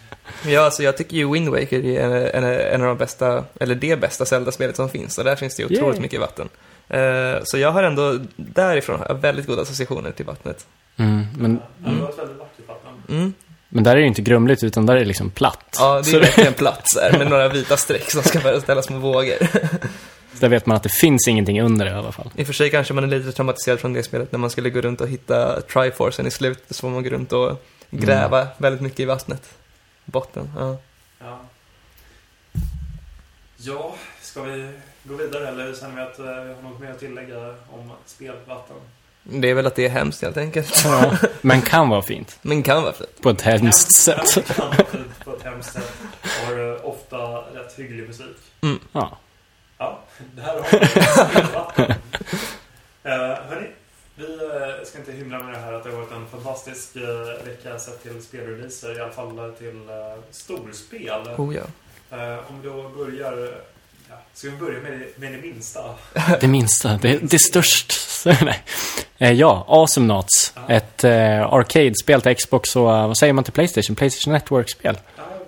Ja, 0.47 0.64
alltså 0.64 0.82
jag 0.82 0.97
tycker 0.97 1.16
ju 1.16 1.32
Wind 1.32 1.49
Waker 1.49 1.85
är 1.87 2.30
en, 2.35 2.44
en, 2.44 2.61
en 2.75 2.80
av 2.82 2.87
de 2.88 2.97
bästa, 2.99 3.44
eller 3.61 3.75
det 3.75 4.00
bästa 4.00 4.25
Zelda-spelet 4.25 4.76
som 4.76 4.88
finns. 4.88 5.18
Och 5.18 5.25
där 5.25 5.37
finns 5.37 5.56
det 5.56 5.64
otroligt 5.64 5.82
Yay. 5.94 6.00
mycket 6.00 6.20
vatten. 6.20 6.49
Eh, 6.88 7.35
så 7.44 7.59
jag 7.59 7.70
har 7.73 7.82
ändå, 7.82 8.18
därifrån 8.37 8.99
har 8.99 9.06
jag 9.09 9.14
väldigt 9.14 9.47
goda 9.47 9.62
associationer 9.62 10.11
till 10.11 10.26
vattnet. 10.26 10.66
mm, 10.97 11.26
men, 11.38 11.61
Ja, 11.85 11.90
det 11.90 12.00
var 12.02 12.09
ett 12.09 12.18
väldigt 12.18 12.38
vackert 12.38 12.68
vatten. 12.68 12.92
Mm. 13.09 13.35
Men 13.72 13.84
där 13.84 13.90
är 13.90 13.94
det 13.94 14.00
ju 14.00 14.08
inte 14.08 14.22
grumligt, 14.22 14.64
utan 14.64 14.86
där 14.86 14.94
är 14.94 14.98
det 14.98 15.04
liksom 15.04 15.30
platt. 15.30 15.76
Ja, 15.78 15.96
det 15.96 16.04
Så 16.04 16.16
är 16.16 16.20
verkligen 16.20 16.54
plats 16.54 16.94
där, 16.94 17.18
med 17.18 17.30
några 17.30 17.48
vita 17.48 17.76
streck 17.76 18.10
som 18.10 18.22
ska 18.22 18.40
föreställa 18.40 18.82
små 18.82 18.98
vågor. 18.98 19.36
där 20.40 20.48
vet 20.48 20.66
man 20.66 20.76
att 20.76 20.82
det 20.82 20.88
finns 20.88 21.28
ingenting 21.28 21.62
under 21.62 21.84
det 21.84 21.90
i 21.90 21.94
alla 21.94 22.12
fall. 22.12 22.30
I 22.36 22.42
och 22.42 22.46
för 22.46 22.54
sig 22.54 22.70
kanske 22.70 22.94
man 22.94 23.04
är 23.04 23.08
lite 23.08 23.32
traumatiserad 23.32 23.80
från 23.80 23.92
det 23.92 24.02
spelet 24.02 24.32
när 24.32 24.38
man 24.38 24.50
skulle 24.50 24.70
gå 24.70 24.80
runt 24.80 25.00
och 25.00 25.08
hitta 25.08 25.60
Triforcen 25.60 26.26
i 26.26 26.30
slutet 26.30 26.76
så 26.76 26.80
får 26.80 26.90
man 26.90 27.02
gå 27.02 27.10
runt 27.10 27.32
och 27.32 27.64
gräva 27.90 28.48
väldigt 28.58 28.80
mycket 28.80 29.00
i 29.00 29.04
vattnet. 29.04 29.54
Botten, 30.04 30.50
ja. 30.56 30.76
Ja. 31.18 31.40
ja, 33.56 33.94
ska 34.22 34.42
vi 34.42 34.70
gå 35.04 35.14
vidare 35.14 35.48
eller 35.48 35.74
känner 35.74 35.96
vi 35.96 36.02
att 36.02 36.18
eh, 36.18 36.24
vi 36.24 36.54
har 36.54 36.62
något 36.62 36.80
mer 36.80 36.90
att 36.90 37.00
tillägga 37.00 37.54
om 37.70 37.92
spelvatten? 38.06 38.76
Det 39.30 39.50
är 39.50 39.54
väl 39.54 39.66
att 39.66 39.75
det 39.75 39.84
är 39.84 39.90
hemskt 39.90 40.22
helt 40.22 40.37
enkelt. 40.37 40.82
Ja, 40.84 41.16
men 41.40 41.62
kan 41.62 41.88
vara 41.88 42.02
fint. 42.02 42.38
Men 42.42 42.62
kan 42.62 42.82
vara 42.82 42.92
fint. 42.92 43.22
På 43.22 43.30
ett 43.30 43.42
hemskt 43.42 43.92
sätt. 43.92 44.46
Kan 44.56 44.66
vara 44.66 44.84
fint 44.84 45.25
på 45.25 45.37
ett 45.37 45.42
hemskt 45.42 45.72
sätt. 45.72 45.92
Och 46.22 46.46
har 46.46 46.75
eh, 46.75 46.84
ofta 46.84 47.16
rätt 47.18 47.78
hygglig 47.78 48.06
musik. 48.06 48.37
Ja. 48.92 49.18
Ja, 49.78 50.00
det 50.34 50.42
här 50.42 50.54
har 50.54 50.66
vi 50.70 51.82
uh, 53.10 53.18
hörni, 53.49 53.66
vi 54.16 54.25
eh, 54.25 54.84
ska 54.84 54.99
inte 54.99 55.12
hymla 55.12 55.38
med 55.38 55.54
det 55.54 55.60
här 55.60 55.72
att 55.72 55.84
det 55.84 55.90
har 55.90 55.96
varit 55.96 56.12
en 56.12 56.26
fantastisk 56.26 56.96
uh, 56.96 57.44
vecka 57.44 57.78
sett 57.78 58.02
till 58.02 58.22
spelreleaser, 58.22 58.99
i 58.99 59.00
alla 59.00 59.12
fall 59.12 59.52
till 59.58 59.76
uh, 59.76 60.22
storspel. 60.30 61.28
Oh 61.38 61.56
ja. 61.56 61.62
Eh, 62.10 62.50
om 62.50 62.60
vi 62.62 62.68
då 62.68 62.88
börjar... 62.88 63.60
Ska 64.35 64.50
vi 64.50 64.57
börja 64.57 64.81
med 64.81 64.93
det, 64.93 65.19
med 65.21 65.33
det 65.33 65.38
minsta? 65.38 65.81
Det 66.40 66.49
minsta, 66.49 66.88
det, 67.02 67.19
det 67.19 67.35
är 67.37 67.38
störst. 67.38 67.93
Nej. 68.43 68.62
Eh, 69.19 69.33
Ja, 69.33 69.64
Awesome 69.69 70.07
Knots. 70.07 70.52
Ja. 70.57 70.75
Ett 70.75 71.05
eh, 71.05 71.52
arcade-spel 71.52 72.21
till 72.23 72.37
Xbox 72.37 72.76
och, 72.76 72.97
eh, 72.97 73.07
vad 73.07 73.19
säger 73.19 73.33
man 73.33 73.45
till 73.45 73.52
Playstation? 73.52 73.97
Playstation 73.97 74.33
Network-spel. 74.35 74.99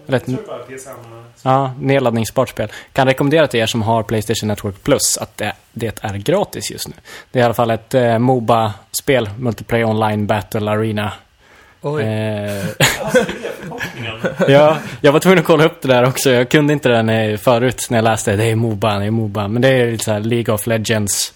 Bara 0.07 0.19
PSN. 0.19 0.89
eh, 0.89 0.95
Ja, 1.43 1.75
nedladdningsbart 1.81 2.49
spel. 2.49 2.73
Kan 2.93 3.07
rekommendera 3.07 3.47
till 3.47 3.61
er 3.61 3.67
som 3.67 3.83
har 3.83 4.03
Playstation 4.03 4.49
Network 4.49 4.83
Plus 4.83 5.17
att 5.19 5.37
det, 5.37 5.53
det 5.73 6.05
är 6.05 6.15
gratis 6.17 6.71
just 6.71 6.89
nu. 6.89 6.95
Det 7.31 7.39
är 7.39 7.43
i 7.43 7.45
alla 7.45 7.55
fall 7.55 7.71
ett 7.71 7.95
eh, 7.95 8.19
Moba-spel, 8.19 9.31
Multiplayer 9.39 9.85
Online 9.85 10.27
Battle 10.27 10.71
Arena. 10.71 11.13
Oj. 11.83 12.03
Eh, 12.03 12.65
ja, 14.49 14.77
jag 15.01 15.13
var 15.13 15.21
tvungen 15.21 15.39
att 15.39 15.45
kolla 15.45 15.65
upp 15.65 15.83
det 15.83 15.89
där 15.89 16.05
också. 16.09 16.31
Jag 16.31 16.49
kunde 16.49 16.73
inte 16.73 16.89
det 16.89 17.03
när, 17.03 17.37
förut 17.37 17.87
när 17.91 17.99
jag 17.99 18.05
läste 18.05 18.37
det. 18.37 18.45
är 18.45 18.55
Moba, 18.57 18.99
det 18.99 19.05
är 19.05 19.11
Moba. 19.11 19.49
Men 19.49 19.63
det 19.63 19.69
är 19.69 19.91
lite 19.91 20.05
så 20.05 20.13
här 20.13 20.21
League 20.21 20.55
of 20.55 20.67
Legends. 20.67 21.33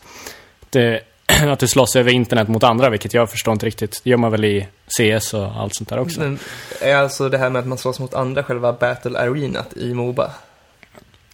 Det, 0.71 1.01
att 1.49 1.59
du 1.59 1.69
slåss 1.69 1.97
över 1.97 2.11
internet 2.11 2.49
mot 2.49 2.63
andra, 2.65 2.91
vilket 2.91 3.15
jag 3.15 3.31
förstår 3.31 3.53
inte 3.53 3.67
riktigt. 3.67 4.01
Det 4.05 4.11
gör 4.11 4.17
man 4.17 4.31
väl 4.31 4.45
i 4.45 4.67
CS 4.99 5.35
och 5.35 5.47
allt 5.57 5.75
sånt 5.75 5.89
där 5.89 5.99
också. 5.99 6.21
Men 6.21 6.39
är 6.81 6.97
alltså 6.97 7.29
det 7.29 7.39
här 7.39 7.51
med 7.51 7.61
att 7.61 7.67
man 7.67 7.79
slåss 7.79 7.99
mot 8.01 8.15
andra 8.15 8.43
själva 8.43 8.73
Battle 8.73 9.19
Arenat 9.19 9.73
i 9.77 9.95
Moba? 9.95 10.31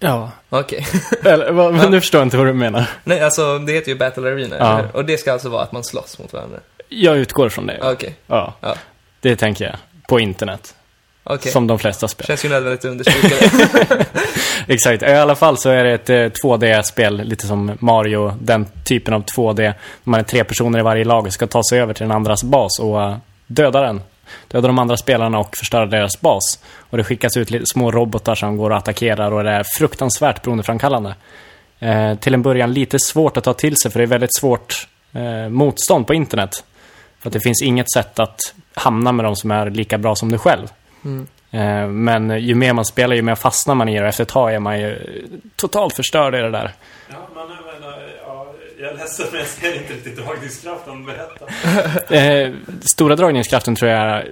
Ja. 0.01 0.31
Okej. 0.49 0.87
Eller, 1.25 1.53
vad, 1.53 1.75
men 1.75 1.91
nu 1.91 2.01
förstår 2.01 2.19
jag 2.21 2.27
inte 2.27 2.37
vad 2.37 2.47
du 2.47 2.53
menar. 2.53 2.85
Nej, 3.05 3.21
alltså 3.21 3.59
det 3.59 3.73
heter 3.73 3.89
ju 3.89 3.99
Battle 3.99 4.29
Arena, 4.29 4.57
Ja. 4.59 4.79
eller? 4.79 4.97
Och 4.97 5.05
det 5.05 5.19
ska 5.19 5.33
alltså 5.33 5.49
vara 5.49 5.63
att 5.63 5.73
man 5.73 5.85
slåss 5.85 6.19
mot 6.19 6.33
varandra? 6.33 6.59
Jag 6.89 7.17
utgår 7.17 7.49
från 7.49 7.67
det. 7.67 7.79
Okej, 7.83 8.15
Ja. 8.27 8.55
Ja. 8.61 8.75
Det 9.23 9.37
tänker 9.37 9.65
jag. 9.65 9.77
På 10.09 10.21
internet. 10.21 10.75
okej. 11.25 11.53
Som 11.53 11.67
de 11.67 11.79
flesta 11.79 12.09
spel. 12.09 12.27
Känns 12.27 12.45
ju 12.45 12.49
nödvändigt 12.49 12.85
att 12.85 12.91
understryka 12.91 13.29
det. 13.89 14.07
Exakt. 14.67 15.03
I 15.03 15.07
alla 15.07 15.35
fall 15.35 15.59
så 15.59 15.71
är 15.71 15.85
det 15.85 15.93
ett 15.93 16.11
eh, 16.11 16.47
2D-spel, 16.47 17.23
lite 17.25 17.47
som 17.47 17.73
Mario, 17.81 18.35
den 18.41 18.67
typen 18.85 19.15
av 19.15 19.25
2D. 19.25 19.75
Man 20.05 20.21
är 20.21 20.25
tre 20.25 20.45
personer 20.45 20.79
i 20.79 20.83
varje 20.83 21.05
lag 21.05 21.27
och 21.27 21.33
ska 21.33 21.47
ta 21.47 21.63
sig 21.71 21.81
över 21.81 21.95
till 21.95 22.03
den 22.03 22.13
andras 22.13 22.45
bas 22.45 22.79
och 22.81 23.03
eh, 23.03 23.17
döda 23.47 23.81
den. 23.81 24.03
Döda 24.49 24.67
de 24.67 24.79
andra 24.79 24.97
spelarna 24.97 25.39
och 25.39 25.57
förstöra 25.57 25.87
deras 25.87 26.21
bas. 26.21 26.59
Och 26.91 26.97
det 26.97 27.05
skickas 27.05 27.37
ut 27.37 27.51
lite 27.51 27.65
små 27.67 27.91
robotar 27.91 28.35
som 28.35 28.57
går 28.57 28.71
och 28.71 28.77
attackerar 28.77 29.33
och 29.33 29.45
det 29.45 29.51
är 29.51 29.65
fruktansvärt 29.79 30.43
beroendeframkallande. 30.43 31.15
Eh, 31.79 32.15
till 32.15 32.35
en 32.35 32.43
början 32.43 32.73
lite 32.73 32.99
svårt 32.99 33.37
att 33.37 33.45
ta 33.45 33.55
till 33.55 33.77
sig 33.77 33.91
för 33.91 33.99
det 33.99 34.05
är 34.05 34.07
väldigt 34.07 34.37
svårt 34.37 34.89
eh, 35.13 35.49
motstånd 35.49 36.07
på 36.07 36.15
internet. 36.15 36.65
För 37.21 37.29
att 37.29 37.33
det 37.33 37.41
finns 37.41 37.63
inget 37.63 37.93
sätt 37.93 38.19
att 38.19 38.39
hamna 38.75 39.13
med 39.13 39.25
de 39.25 39.37
som 39.37 39.51
är 39.51 39.71
lika 39.71 39.99
bra 39.99 40.15
som 40.17 40.33
du 40.33 40.39
själv. 40.39 40.69
Mm. 41.05 41.27
Eh, 41.51 41.89
Men 41.89 42.41
ju 42.41 42.55
mer 42.55 42.73
man 42.73 42.85
spelar, 42.85 43.17
ju 43.17 43.23
mer 43.23 43.35
fastnar 43.35 43.75
man 43.75 43.89
i 43.89 43.95
det. 43.95 44.03
och 44.03 44.09
Efter 44.09 44.23
ett 44.23 44.29
tag 44.29 44.55
är 44.55 44.59
man 44.59 44.81
ju 44.81 44.99
totalt 45.57 45.97
förstörd 45.97 46.35
i 46.35 46.39
det 46.39 46.51
där. 46.51 46.73
Ja, 47.11 47.17
men, 47.35 47.47
men 47.49 47.93
eh, 47.93 47.99
ja, 48.27 48.47
jag 48.81 48.91
är 48.91 48.95
ledsen 48.97 49.27
men 49.31 49.39
jag 49.41 49.49
ser 49.49 49.77
inte 49.77 49.93
riktigt 49.95 50.17
dragningskraften. 50.17 51.07
Berätta. 51.07 51.47
Eh, 52.15 52.53
stora 52.81 53.17
dragningskraften 53.17 53.75
tror 53.75 53.91
jag 53.91 54.01
är 54.01 54.29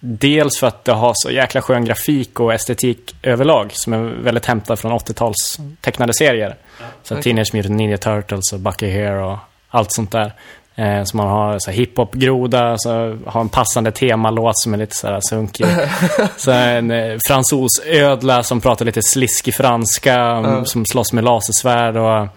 dels 0.00 0.58
för 0.58 0.66
att 0.66 0.84
det 0.84 0.92
har 0.92 1.12
så 1.14 1.30
jäkla 1.30 1.62
skön 1.62 1.84
grafik 1.84 2.40
och 2.40 2.54
estetik 2.54 3.14
överlag 3.22 3.72
som 3.72 3.92
är 3.92 3.98
väldigt 3.98 4.46
hämtad 4.46 4.78
från 4.78 4.92
80-tals 4.92 5.58
tecknade 5.80 6.14
serier. 6.14 6.56
Ja. 6.80 6.84
Så 7.02 7.14
Okej. 7.14 7.22
Teenage 7.22 7.54
Mutant 7.54 7.76
Ninja 7.76 7.98
Turtles 7.98 8.52
och 8.52 8.60
Bucky 8.60 8.90
Hare 8.92 9.24
och 9.24 9.38
allt 9.68 9.92
sånt 9.92 10.12
där. 10.12 10.32
Eh, 10.74 11.04
så 11.04 11.16
man 11.16 11.28
har 11.28 11.58
så 11.58 11.70
hiphop-groda, 11.70 12.78
så 12.78 13.18
har 13.26 13.40
en 13.40 13.48
passande 13.48 13.92
temalåt 13.92 14.58
som 14.58 14.74
är 14.74 14.78
lite 14.78 14.96
så 14.96 15.06
här 15.06 15.20
sunkig. 15.28 15.66
så 16.36 16.50
en 16.50 16.90
eh, 16.90 17.18
fransosödla 17.26 18.42
som 18.42 18.60
pratar 18.60 18.84
lite 18.84 19.02
sliskig 19.02 19.54
franska, 19.54 20.14
Ja. 20.14 20.64
som 20.64 20.86
slåss 20.86 21.12
med 21.12 21.24
lasersvärd 21.24 21.96
och 21.96 22.28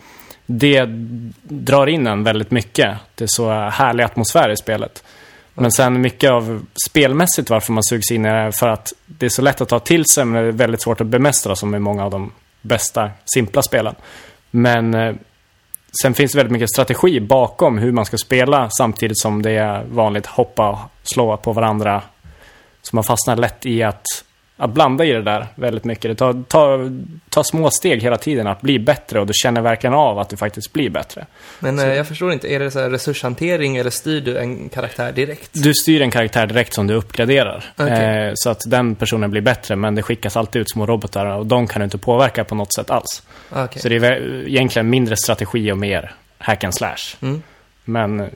det 0.46 0.86
drar 1.44 1.88
in 1.88 2.08
en 2.08 2.24
väldigt 2.24 2.52
mycket. 2.52 2.98
Det 3.16 3.24
är 3.24 3.28
så 3.28 3.52
härlig 3.52 4.04
atmosfär 4.04 4.50
i 4.50 4.58
spelet. 4.58 5.04
Men 5.54 5.72
sen 5.72 6.02
mycket 6.02 6.32
av 6.32 6.66
spelmässigt 6.90 7.50
varför 7.50 7.74
man 7.74 7.84
sugs 7.84 8.12
in 8.12 8.26
är 8.26 8.52
för 8.52 8.68
att 8.68 8.94
det 9.06 9.26
är 9.26 9.30
så 9.30 9.42
lätt 9.42 9.62
att 9.62 9.70
ta 9.70 9.80
till 9.80 10.06
sig 10.06 10.26
men 10.26 10.44
det 10.44 10.48
är 10.48 10.52
väldigt 10.52 10.82
svårt 10.82 11.02
att 11.02 11.08
bemästra 11.08 11.56
som 11.56 11.76
i 11.76 11.80
många 11.80 12.06
av 12.06 12.12
de 12.12 12.32
bästa 12.62 13.12
simpla 13.34 13.62
spelen. 13.62 13.96
Men 14.52 14.94
eh, 14.94 15.14
sen 16.02 16.14
finns 16.14 16.32
det 16.32 16.38
väldigt 16.38 16.52
mycket 16.52 16.70
strategi 16.70 17.20
bakom 17.20 17.78
hur 17.78 17.92
man 17.92 18.06
ska 18.06 18.18
spela 18.18 18.70
samtidigt 18.70 19.20
som 19.20 19.42
det 19.42 19.52
är 19.52 19.84
vanligt 19.84 20.26
hoppa 20.26 20.70
och 20.70 20.80
slå 21.04 21.38
på 21.38 21.54
varandra. 21.54 22.02
Så 22.82 22.96
man 22.96 23.04
fastnar 23.04 23.36
lätt 23.36 23.66
i 23.66 23.84
att, 23.84 24.04
att 24.58 24.70
blanda 24.70 25.06
i 25.06 25.12
det 25.12 25.22
där 25.22 25.48
väldigt 25.56 25.84
mycket. 25.84 26.12
Det 26.12 26.16
tar, 26.16 26.44
tar, 26.48 27.02
tar 27.30 27.44
små 27.44 27.70
steg 27.70 28.02
hela 28.02 28.18
tiden 28.18 28.48
att 28.48 28.62
bli 28.62 28.80
bättre 28.80 29.20
och 29.20 29.28
du 29.28 29.34
känner 29.36 29.62
verkligen 29.62 29.94
av 29.94 30.20
att 30.20 30.30
du 30.30 30.38
faktiskt 30.38 30.74
blir 30.74 30.90
bättre. 30.90 31.26
Men 31.60 31.80
eh, 31.80 31.94
jag 31.94 32.08
förstår 32.08 32.34
inte, 32.34 32.54
är 32.54 32.60
det 32.60 32.72
så 32.72 32.80
resurshantering 32.80 33.78
eller 33.78 33.90
styr 33.90 34.22
du 34.22 34.38
en 34.38 34.70
karaktär 34.70 35.12
direkt? 35.12 35.50
Du 35.54 35.74
styr 35.74 36.02
en 36.02 36.12
karaktär 36.12 36.48
direkt 36.48 36.74
som 36.74 36.88
du 36.88 36.94
uppgraderar. 36.94 37.64
Okej. 37.78 38.28
Eh, 38.28 38.32
så 38.36 38.50
att 38.50 38.62
den 38.68 38.96
personen 38.96 39.32
blir 39.32 39.42
bättre, 39.42 39.76
men 39.76 39.96
det 39.96 40.02
skickas 40.02 40.38
alltid 40.38 40.62
ut 40.62 40.70
små 40.70 40.86
robotar 40.86 41.26
och 41.26 41.46
de 41.46 41.68
kan 41.68 41.80
du 41.80 41.84
inte 41.84 41.98
påverka 41.98 42.44
på 42.44 42.56
något 42.56 42.74
sätt 42.74 42.90
alls. 42.90 43.24
Okej. 43.50 43.82
Så 43.82 43.90
det 43.90 43.96
är 43.96 44.48
egentligen 44.48 44.90
mindre 44.90 45.16
strategi 45.18 45.72
och 45.72 45.78
mer 45.78 46.14
hack 46.38 46.64
and 46.64 46.76
slash. 46.76 47.18
Mm. 47.22 47.42
Men 47.86 48.30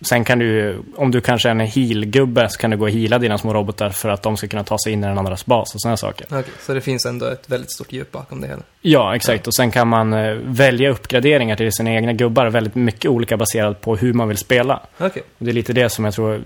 sen 0.00 0.24
kan 0.24 0.38
du, 0.38 0.78
om 0.96 1.10
du 1.10 1.20
kanske 1.20 1.48
är 1.48 1.50
en 1.50 1.60
heal-gubbe, 1.60 2.48
så 2.48 2.58
kan 2.58 2.70
du 2.70 2.76
gå 2.76 2.84
och 2.84 2.90
heala 2.90 3.18
dina 3.18 3.38
små 3.38 3.54
robotar 3.54 3.90
för 3.90 4.08
att 4.08 4.22
de 4.22 4.36
ska 4.36 4.48
kunna 4.48 4.64
ta 4.64 4.78
sig 4.78 4.92
in 4.92 5.04
i 5.04 5.06
den 5.06 5.18
andras 5.18 5.46
bas 5.46 5.74
och 5.74 5.80
sådana 5.80 5.96
saker. 5.96 6.26
Okej, 6.30 6.52
så 6.60 6.74
det 6.74 6.80
finns 6.80 7.06
ändå 7.06 7.26
ett 7.26 7.50
väldigt 7.50 7.72
stort 7.72 7.92
djup 7.92 8.12
bakom 8.12 8.40
det 8.40 8.46
hela? 8.46 8.62
Ja, 8.80 9.16
exakt. 9.16 9.46
Och 9.46 9.54
sen 9.54 9.70
kan 9.70 9.88
man 9.88 10.12
eh, 10.12 10.32
välja 10.44 10.90
uppgraderingar 10.90 11.56
till 11.56 11.72
sina 11.72 11.90
egna 11.94 12.12
gubbar 12.12 12.46
väldigt 12.46 12.74
mycket 12.74 13.10
olika 13.10 13.36
baserat 13.36 13.80
på 13.80 13.96
hur 13.96 14.12
man 14.12 14.28
vill 14.28 14.36
spela. 14.38 14.80
Okej. 14.98 15.22
Det 15.38 15.50
är 15.50 15.54
lite 15.54 15.72
det 15.72 15.88
som 15.88 16.04
jag 16.04 16.14
tror 16.14 16.42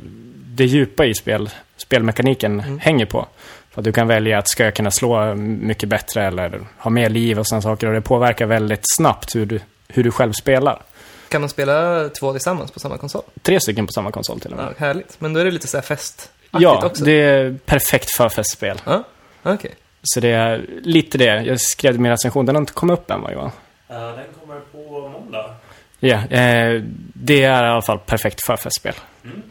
det 0.54 0.64
djupa 0.64 1.04
i 1.06 1.14
spel, 1.14 1.50
spelmekaniken 1.76 2.60
Mm. 2.60 2.78
hänger 2.78 3.06
på. 3.06 3.26
För 3.70 3.80
att 3.80 3.84
du 3.84 3.92
kan 3.92 4.06
välja 4.08 4.38
att 4.38 4.48
ska 4.48 4.64
jag 4.64 4.74
kunna 4.74 4.90
slå 4.90 5.34
mycket 5.34 5.88
bättre 5.88 6.24
eller 6.26 6.60
ha 6.78 6.90
mer 6.90 7.08
liv 7.08 7.38
och 7.38 7.46
sådana 7.46 7.62
saker. 7.62 7.86
Och 7.86 7.92
det 7.94 8.00
påverkar 8.00 8.46
väldigt 8.46 8.80
snabbt 8.96 9.34
hur 9.36 9.46
du, 9.46 9.60
hur 9.88 10.04
du 10.04 10.10
själv 10.10 10.32
spelar. 10.32 10.82
Kan 11.30 11.40
man 11.40 11.50
spela 11.50 12.08
två 12.08 12.32
tillsammans 12.32 12.70
på 12.70 12.80
samma 12.80 12.98
konsol? 12.98 13.22
Tre 13.42 13.60
stycken 13.60 13.86
på 13.86 13.92
samma 13.92 14.10
konsol 14.12 14.40
till 14.40 14.50
och 14.50 14.56
med. 14.56 14.66
Ja, 14.66 14.86
härligt. 14.86 15.16
Men 15.20 15.32
då 15.32 15.40
är 15.40 15.44
det 15.44 15.50
lite 15.50 15.66
så 15.66 15.76
här 15.76 15.82
festaktigt 15.82 16.30
Ja, 16.50 16.86
också. 16.86 17.04
det 17.04 17.12
är 17.12 17.58
perfekt 17.66 18.10
för 18.10 18.28
festspel. 18.28 18.82
Ja, 18.84 19.02
okej. 19.42 19.74
Så 20.02 20.20
det 20.20 20.28
är 20.28 20.66
lite 20.82 21.18
det. 21.18 21.24
Jag 21.42 21.60
skrev 21.60 22.00
min 22.00 22.10
recension, 22.10 22.46
den 22.46 22.54
har 22.54 22.60
inte 22.60 22.72
kommit 22.72 22.98
upp 22.98 23.10
än 23.10 23.20
va 23.22 23.32
Johan? 23.32 23.50
Eh, 23.88 23.96
den 23.96 24.24
kommer 24.40 24.60
på 24.72 25.08
måndag. 25.08 25.54
Ja, 26.00 26.16
eh, 26.16 26.82
det 27.14 27.42
är 27.44 27.64
i 27.64 27.66
alla 27.68 27.82
fall 27.82 27.98
perfekt 27.98 28.44
för 28.46 28.56
festspel. 28.56 28.94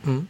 Mm. 0.05 0.27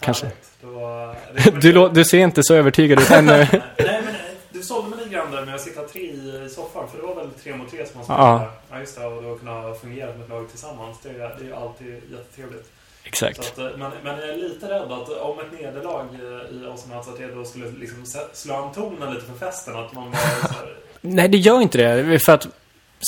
Kanske. 0.00 0.26
Härligt. 0.26 0.48
Då, 0.62 1.14
Du, 1.60 1.72
lå- 1.72 1.92
du 1.94 2.04
ser 2.04 2.18
inte 2.18 2.42
så 2.42 2.54
övertygad 2.54 3.00
ut 3.00 3.10
ännu. 3.10 3.28
Nej, 3.50 3.62
men 3.78 3.88
eh, 4.08 4.20
du 4.50 4.62
sålde 4.62 4.88
mig 4.90 4.98
lite 4.98 5.10
grann 5.10 5.30
där 5.30 5.44
med 5.46 5.54
att 5.54 5.60
sitta 5.60 5.82
tre 5.82 6.00
i 6.02 6.48
soffan. 6.54 6.88
För 6.90 6.98
det 7.00 7.06
var 7.06 7.14
väl 7.14 7.30
tre 7.42 7.56
mot 7.56 7.70
tre 7.70 7.86
som 7.86 7.92
man 7.96 8.04
spelade? 8.04 8.24
Ja. 8.44 8.52
Ja 8.72 8.78
just 8.80 8.96
det. 8.96 9.06
Och 9.06 9.22
då 9.22 9.34
kunna 9.34 9.74
fungera 9.74 10.12
med 10.12 10.22
ett 10.22 10.28
lag 10.28 10.48
tillsammans. 10.50 10.98
Det 11.02 11.08
är, 11.08 11.14
det 11.14 11.24
är 11.24 11.44
ju 11.44 11.54
alltid 11.54 12.02
jättetrevligt. 12.10 12.72
Exakt. 13.04 13.38
att, 13.38 13.58
eh, 13.58 13.64
men, 13.64 13.92
men 14.04 14.18
jag 14.18 14.28
är 14.28 14.36
lite 14.36 14.70
rädd 14.70 14.92
att 14.92 15.08
om 15.08 15.38
ett 15.38 15.52
nederlag 15.52 16.06
eh, 16.14 16.56
i 16.56 16.58
Nuts 16.58 17.08
att 17.08 17.18
det 17.18 17.34
då 17.34 17.44
skulle 17.44 17.70
liksom 17.70 18.22
slå 18.32 18.54
an 18.54 18.72
tonen 18.72 19.14
lite 19.14 19.26
för 19.26 19.46
festen. 19.46 19.76
Att 19.76 19.94
man 19.94 20.10
bara 20.10 20.20
här, 20.20 20.76
Nej, 21.00 21.28
det 21.28 21.38
gör 21.38 21.60
inte 21.60 21.78
det. 21.78 22.18
För 22.18 22.32
att 22.32 22.48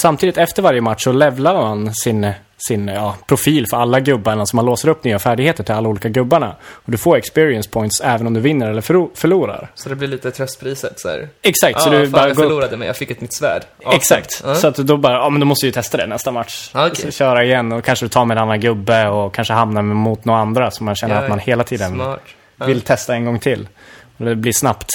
samtidigt 0.02 0.38
efter 0.38 0.62
varje 0.62 0.80
match 0.80 1.04
så 1.04 1.12
levlar 1.12 1.54
man 1.54 1.94
sin, 1.94 2.30
sin 2.68 2.88
ja, 2.88 3.16
profil 3.26 3.66
för 3.66 3.76
alla 3.76 4.00
gubbarna. 4.00 4.46
Så 4.46 4.56
man 4.56 4.64
låser 4.64 4.88
upp 4.88 5.04
nya 5.04 5.18
färdigheter 5.18 5.64
till 5.64 5.74
alla 5.74 5.88
olika 5.88 6.08
gubbarna. 6.08 6.56
Och 6.72 6.92
du 6.92 6.98
får 6.98 7.16
experience 7.16 7.70
points 7.70 8.00
även 8.00 8.26
om 8.26 8.34
du 8.34 8.40
vinner 8.40 8.70
eller 8.70 8.80
förlo- 8.80 9.10
förlorar. 9.14 9.70
Så 9.74 9.88
det 9.88 9.94
blir 9.94 10.08
lite 10.08 10.30
tröstpriset 10.30 11.00
så 11.00 11.08
här. 11.08 11.28
Exakt, 11.42 11.80
så 11.80 11.92
Ja, 11.92 11.98
du 11.98 12.04
fan, 12.04 12.12
bara 12.12 12.22
jag 12.22 12.30
upp 12.30 12.36
förlorade 12.36 12.76
men 12.76 12.86
jag 12.86 12.96
fick 12.96 13.10
ett 13.10 13.20
nytt 13.20 13.34
svärd. 13.34 13.62
Awesome. 13.78 13.96
Exakt. 13.96 14.42
Ja. 14.44 14.54
Så 14.54 14.66
att 14.68 14.76
då 14.76 14.96
bara, 14.96 15.12
ja 15.12 15.30
men 15.30 15.40
då 15.40 15.46
måste 15.46 15.66
ju 15.66 15.72
testa 15.72 15.96
det 15.96 16.06
nästa 16.06 16.30
match. 16.30 16.70
Okej. 16.74 16.94
Så 16.96 17.10
köra 17.10 17.44
igen 17.44 17.72
och 17.72 17.84
kanske 17.84 18.08
ta 18.08 18.24
med 18.24 18.36
en 18.36 18.42
annan 18.42 18.60
gubbe 18.60 19.08
och 19.08 19.34
kanske 19.34 19.54
hamna 19.54 19.82
mot 19.82 20.24
några 20.24 20.40
andra 20.40 20.70
så 20.70 20.84
man 20.84 20.94
känner 20.94 21.14
Ja, 21.14 21.20
att 21.22 21.28
man 21.28 21.38
hela 21.38 21.64
tiden 21.64 21.94
Smart. 21.94 22.20
Vill 22.66 22.80
testa 22.80 23.14
en 23.14 23.24
gång 23.24 23.38
till. 23.38 23.68
Och 24.16 24.24
det 24.24 24.34
blir 24.36 24.52
snabbt 24.52 24.90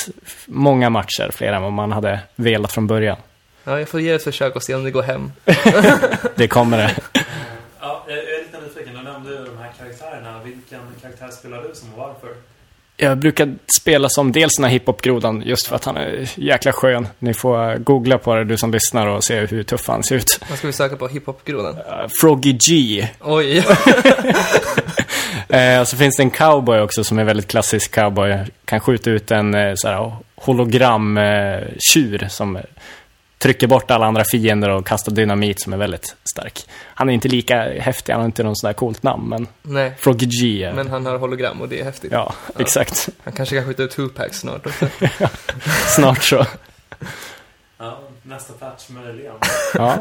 många 0.45 0.89
matcher, 0.89 1.29
fler 1.33 1.53
än 1.53 1.61
vad 1.61 1.71
man 1.71 1.91
hade 1.91 2.19
velat 2.35 2.71
från 2.71 2.87
början. 2.87 3.17
Ja, 3.69 3.79
jag 3.79 3.89
får 3.89 4.01
ge 4.01 4.11
ett 4.11 4.23
försök 4.23 4.55
och 4.55 4.63
se 4.63 4.75
om 4.75 4.83
det 4.83 4.91
går 4.91 5.01
hem. 5.01 5.31
Det 6.35 6.47
kommer 6.47 6.77
det. 6.77 6.95
ja, 7.79 8.05
jag 8.07 8.17
är 8.17 8.43
lite 8.43 8.61
nyfiken. 8.61 8.93
Du 8.93 9.01
nämnde 9.01 9.45
de 9.45 9.57
här 9.57 9.71
karaktärerna. 9.79 10.39
Vilken 10.43 10.79
karaktär 11.01 11.29
spelar 11.31 11.61
du 11.61 11.75
som 11.75 11.93
och 11.93 11.99
varför? 11.99 12.29
Jag 12.97 13.17
brukar 13.17 13.55
spela 13.79 14.09
som 14.09 14.31
dels 14.31 14.55
den 14.55 14.63
här 14.63 14.71
hiphop-grodan 14.71 15.43
just 15.45 15.67
för 15.67 15.75
att 15.75 15.85
han 15.85 15.97
är 15.97 16.29
jäkla 16.35 16.71
skön. 16.71 17.07
Ni 17.19 17.33
får 17.33 17.77
googla 17.77 18.17
på 18.17 18.35
det, 18.35 18.43
du 18.43 18.57
som 18.57 18.71
lyssnar, 18.71 19.07
och 19.07 19.23
se 19.23 19.39
hur 19.39 19.63
tuff 19.63 19.87
han 19.87 20.03
ser 20.03 20.15
ut. 20.15 20.39
Vad 20.49 20.57
ska 20.57 20.67
vi 20.67 20.73
söka 20.73 20.95
på? 20.95 21.07
Hiphop-grodan? 21.07 21.75
Uh, 21.75 22.07
Froggy 22.21 22.53
G. 22.53 23.07
Oj. 23.19 23.57
Och 25.81 25.87
så 25.87 25.97
finns 25.97 26.17
det 26.17 26.23
en 26.23 26.31
cowboy 26.31 26.79
också 26.79 27.03
som 27.03 27.19
är 27.19 27.23
väldigt 27.23 27.47
klassisk 27.47 27.95
cowboy. 27.95 28.37
Kan 28.65 28.79
skjuta 28.79 29.09
ut 29.09 29.31
en 29.31 29.55
eh, 29.55 29.73
så 29.75 29.87
här, 29.87 30.15
hologram-tjur 30.35 31.63
eh, 31.63 31.77
tjur 31.79 32.27
som 32.29 32.57
trycker 33.39 33.67
bort 33.67 33.91
alla 33.91 34.05
andra 34.05 34.23
fiender 34.23 34.69
och 34.69 34.87
kastar 34.87 35.11
dynamit 35.11 35.61
som 35.61 35.73
är 35.73 35.77
väldigt 35.77 36.15
stark. 36.31 36.65
Han 36.83 37.09
är 37.09 37.13
inte 37.13 37.27
lika 37.27 37.79
häftig, 37.79 38.13
han 38.13 38.21
har 38.21 38.25
inte 38.25 38.43
någon 38.43 38.55
sån 38.55 38.67
där 38.67 38.73
coolt 38.73 39.03
namn, 39.03 39.29
men 39.29 39.47
Nej, 39.61 39.93
Froggy 39.97 40.25
G 40.25 40.63
är... 40.63 40.73
men 40.73 40.87
han 40.89 41.05
har 41.05 41.17
hologram 41.17 41.61
och 41.61 41.69
det 41.69 41.79
är 41.79 41.83
häftigt. 41.83 42.11
Ja, 42.11 42.33
exakt. 42.57 43.09
Han 43.23 43.33
kanske 43.33 43.55
kan 43.55 43.65
skjuta 43.65 43.83
ut 43.83 43.91
Tupac 43.91 44.33
snart 44.33 44.65
också. 44.65 44.87
Snart 45.87 46.23
så. 46.23 46.45
Ja, 47.77 47.99
nästa 48.23 48.53
patch 48.53 48.89
möjligen. 48.89 49.33
Ja, 49.73 49.97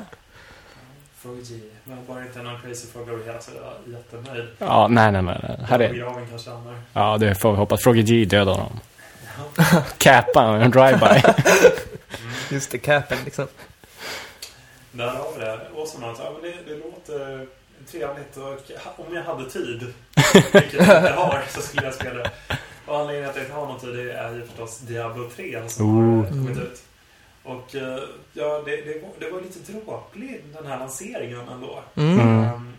Fråga 1.21 1.41
G. 1.41 1.55
Men 1.85 1.99
bara 2.07 2.23
inte 2.23 2.43
någon 2.43 2.61
crazy 2.61 2.87
fråga 2.93 3.13
över 3.13 3.25
hela 3.25 3.41
så 3.41 3.51
är 3.51 3.55
jag 3.55 3.95
jättenöjd. 3.95 4.49
ja 4.59 4.89
nej, 4.89 5.13
nej, 5.13 5.23
nej. 5.23 5.41
nej. 5.43 5.59
Här 5.69 5.79
är... 5.79 5.95
Graven 5.95 6.27
kanske 6.31 6.51
hamnar. 6.51 6.75
Ja, 6.93 7.19
det 7.19 7.35
får 7.35 7.51
vi 7.51 7.59
hoppas. 7.59 7.83
Froggy 7.83 8.03
G 8.03 8.25
dödar 8.25 8.53
honom. 8.53 8.81
Kappa 9.99 10.43
en 10.45 10.71
drive-by. 10.71 11.23
Just 12.51 12.71
det, 12.71 12.79
capen 12.79 13.19
liksom. 13.25 13.47
Där 14.93 15.09
har 15.09 15.33
vi 15.33 15.45
det. 15.45 15.61
Awesome 15.77 16.07
Nuts. 16.07 16.21
Ja, 16.25 16.33
men 16.33 16.51
det, 16.51 16.73
det 16.73 16.79
låter 16.79 17.47
trevligt 17.87 18.37
och 18.37 19.07
om 19.07 19.15
jag 19.15 19.23
hade 19.23 19.51
tid, 19.51 19.95
vilket 20.53 20.73
jag 20.73 20.97
inte 20.99 21.13
har, 21.13 21.45
så 21.49 21.61
skulle 21.61 21.85
jag 21.85 21.95
spela 21.95 22.15
det. 22.15 22.31
Och 22.87 23.01
anledningen 23.01 23.33
till 23.33 23.43
att 23.43 23.49
jag 23.49 23.57
inte 23.57 23.61
har 23.61 23.67
någon 23.67 23.81
tid 23.81 24.11
är 24.11 24.35
ju 24.35 24.47
förstås 24.47 24.79
Diablo 24.79 25.31
3 25.37 25.69
som 25.69 25.99
Ooh. 25.99 26.25
har 26.25 26.31
kommit 26.31 26.59
ut. 26.59 26.83
Och 27.43 27.75
eh, 27.75 27.99
ja, 28.33 28.63
det, 28.67 28.77
det, 28.77 29.03
var, 29.03 29.11
det 29.19 29.31
var 29.31 29.41
lite 29.41 29.73
dråplig 29.73 30.45
den 30.55 30.67
här 30.67 30.79
lanseringen 30.79 31.49
ändå. 31.49 31.83
Mm. 31.97 32.21
Mm. 32.21 32.45
Ehm, 32.45 32.75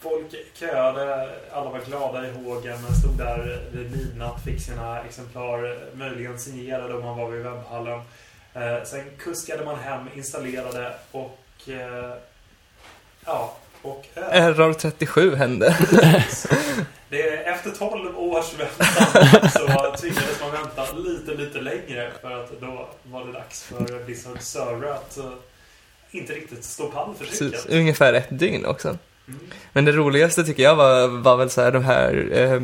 Folk 0.00 0.34
köade, 0.54 1.28
alla 1.52 1.70
var 1.70 1.80
glada 1.80 2.28
i 2.28 2.32
hågen, 2.32 2.78
stod 3.02 3.18
där 3.18 3.60
vid 3.72 3.90
midnatt, 3.90 4.44
fick 4.44 4.60
sina 4.60 5.02
exemplar 5.02 5.78
möjligen 5.94 6.38
signerade 6.38 6.94
om 6.94 7.04
man 7.04 7.18
var 7.18 7.30
vid 7.30 7.42
webbhallen. 7.42 8.00
Eh, 8.54 8.84
sen 8.84 9.04
kuskade 9.18 9.64
man 9.64 9.78
hem, 9.78 10.08
installerade 10.16 10.94
och... 11.10 11.38
Eh, 11.66 12.14
ja, 13.24 13.56
och... 13.82 14.06
Eh, 14.14 14.44
Error 14.44 14.72
37 14.72 15.34
hände. 15.34 15.76
det 17.08 17.22
är, 17.22 17.52
efter 17.52 17.70
12 17.70 18.18
års 18.18 18.54
väntan 18.58 19.50
så 19.50 19.96
tvingades 20.00 20.40
man 20.40 20.52
vänta 20.52 20.92
lite, 20.92 21.34
lite 21.34 21.60
längre 21.60 22.10
för 22.22 22.44
att 22.44 22.60
då 22.60 22.88
var 23.02 23.26
det 23.26 23.32
dags 23.32 23.62
för 23.62 24.04
Blizzard 24.04 24.40
server 24.40 24.88
att 24.88 25.18
eh, 25.18 25.32
inte 26.10 26.32
riktigt 26.32 26.64
stå 26.64 26.86
pall 26.86 27.14
för 27.14 27.24
Precis, 27.24 27.66
ungefär 27.66 28.12
ett 28.12 28.38
dygn 28.38 28.66
också. 28.66 28.88
Mm. 28.88 29.40
Men 29.72 29.84
det 29.84 29.92
roligaste 29.92 30.44
tycker 30.44 30.62
jag 30.62 30.76
var, 30.76 31.08
var 31.08 31.36
väl 31.36 31.50
så 31.50 31.62
här 31.62 31.72
de 31.72 31.84
här 31.84 32.28
eh, 32.32 32.62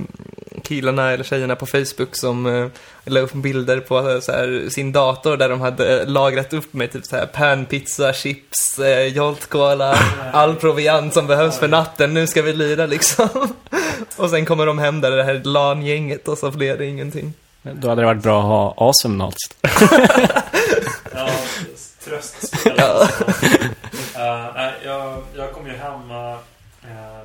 killarna 0.64 1.12
eller 1.12 1.24
tjejerna 1.24 1.57
på 1.57 1.66
Facebook 1.66 2.16
som 2.16 2.46
eh, 2.46 2.66
la 3.05 3.20
upp 3.20 3.33
bilder 3.33 3.81
på 3.81 4.11
eh, 4.11 4.20
så 4.20 4.33
här, 4.33 4.68
sin 4.70 4.92
dator 4.92 5.37
där 5.37 5.48
de 5.48 5.61
hade 5.61 6.00
eh, 6.00 6.07
lagrat 6.07 6.53
upp 6.53 6.74
med 6.74 6.92
typ 6.92 7.05
så 7.05 7.16
här 7.16 7.27
panpizza, 7.27 8.12
chips, 8.12 8.79
eh, 8.79 9.07
Jolt 9.07 9.46
Cola, 9.46 9.98
all 10.33 10.57
proviant 10.57 11.14
som 11.14 11.27
behövs 11.27 11.59
för 11.59 11.68
natten. 11.68 12.14
Nu 12.14 12.27
ska 12.27 12.42
vi 12.42 12.53
lira 12.53 12.87
liksom. 12.87 13.29
och 14.16 14.31
sen 14.31 14.46
kommer 14.46 14.66
de 14.66 14.79
hem 14.79 15.00
där, 15.00 15.11
det 15.11 15.24
här 15.24 15.40
LAN-gänget 15.44 16.29
och 16.29 16.38
så 16.38 16.50
blev 16.50 16.79
det 16.79 16.87
ingenting. 16.87 17.33
Då 17.62 17.88
hade 17.88 18.03
det 18.03 18.07
varit 18.07 18.22
bra 18.22 18.38
att 18.38 18.44
ha 18.44 18.74
Awesome 18.77 19.24
Nuts. 19.24 19.38
Ja, 21.14 21.31
tröstspel. 22.05 22.72
Ja. 22.77 23.09
Eh, 24.16 24.46
nej, 24.55 24.72
jag, 24.85 25.22
jag 25.37 25.53
kom 25.53 25.66
ju 25.66 25.72
hem 25.72 26.11
eh, 26.11 26.37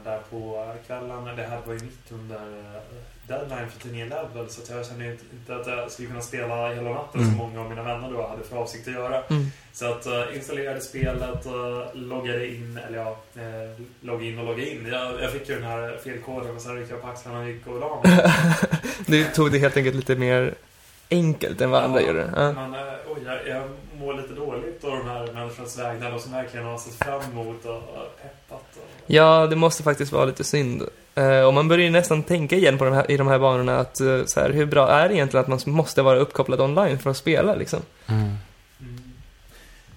där 0.03 0.19
på 0.29 0.73
kvällen. 0.87 1.35
Det 1.35 1.43
här 1.43 1.61
var 1.65 1.73
ju 1.73 1.79
mitt 1.79 2.11
under 2.11 2.35
eh, 2.35 2.81
deadline 3.27 3.69
för 3.69 3.79
tidningen 3.79 4.09
Level. 4.09 4.49
Så 4.49 4.73
jag 4.73 4.85
kände 4.85 5.05
inte, 5.05 5.55
att 5.55 5.67
jag 5.67 5.91
skulle 5.91 6.07
kunna 6.07 6.21
spela 6.21 6.73
hela 6.73 6.89
natten 6.89 7.25
som 7.25 7.37
många 7.37 7.61
av 7.61 7.69
mina 7.69 7.83
vänner 7.83 8.11
då 8.11 8.27
hade 8.27 8.43
för 8.43 8.57
avsikt 8.57 8.87
att 8.87 8.93
göra. 8.93 9.23
Mm. 9.29 9.45
Så 9.73 9.85
att 9.85 10.07
uh, 10.07 10.35
installerade 10.35 10.81
spelet, 10.81 11.45
uh, 11.45 11.93
loggade 11.93 12.47
in, 12.47 12.79
eller 12.87 12.97
ja, 12.97 13.17
uh, 13.37 13.85
logga 14.01 14.25
in 14.25 14.39
och 14.39 14.45
logga 14.45 14.65
in. 14.65 14.87
Jag, 14.91 15.21
jag 15.21 15.31
fick 15.31 15.49
ju 15.49 15.55
den 15.55 15.63
här 15.63 15.97
felkoden 16.03 16.55
och 16.55 16.61
sen 16.61 16.75
ryckte 16.75 16.93
jag 16.93 17.01
på 17.01 17.07
axlarna 17.07 17.39
och 17.39 17.47
gick 17.47 17.67
och 17.67 17.79
la 17.79 18.01
mig. 18.03 18.33
Du 19.07 19.23
tog 19.23 19.51
det 19.51 19.57
helt 19.59 19.77
enkelt 19.77 19.95
lite 19.95 20.15
mer 20.15 20.53
enkelt 21.09 21.61
än 21.61 21.69
vad 21.69 21.83
andra 21.83 22.01
Ja, 22.01 22.07
gjorde. 22.07 22.33
Ja. 22.35 22.51
Men 22.51 22.75
oj, 23.07 23.19
jag, 23.25 23.47
jag 23.47 23.63
mår 23.99 24.13
lite 24.13 24.33
dåligt 24.33 24.83
av 24.83 24.91
de 24.91 24.98
här 25.09 25.33
människornas 25.33 25.79
vägnar. 25.79 26.11
De 26.11 26.19
som 26.19 26.31
verkligen 26.31 26.65
har 26.65 26.77
sett 26.77 26.95
fram 26.95 27.21
emot 27.31 27.65
och 27.65 27.71
och 27.75 28.19
peppat. 28.21 28.63
Och, 28.77 28.83
Ja, 29.07 29.47
det 29.47 29.55
måste 29.55 29.83
faktiskt 29.83 30.11
vara 30.11 30.25
lite 30.25 30.43
synd. 30.43 30.83
Eh, 31.15 31.41
och 31.41 31.53
man 31.53 31.67
börjar 31.67 31.83
ju 31.85 31.89
nästan 31.91 32.23
tänka 32.23 32.55
igen 32.55 32.77
på 32.77 32.85
de 32.85 32.93
här, 32.93 33.11
i 33.11 33.17
de 33.17 33.27
här 33.27 33.39
banorna 33.39 33.79
att 33.79 33.99
eh, 34.01 34.21
så 34.25 34.39
här, 34.39 34.49
hur 34.49 34.65
bra 34.65 34.89
är 34.89 35.09
det 35.09 35.15
egentligen 35.15 35.41
att 35.41 35.47
man 35.65 35.75
måste 35.75 36.01
vara 36.01 36.19
uppkopplad 36.19 36.61
online 36.61 36.99
för 36.99 37.09
att 37.09 37.17
spela 37.17 37.55
liksom? 37.55 37.79
Mm. 38.07 38.33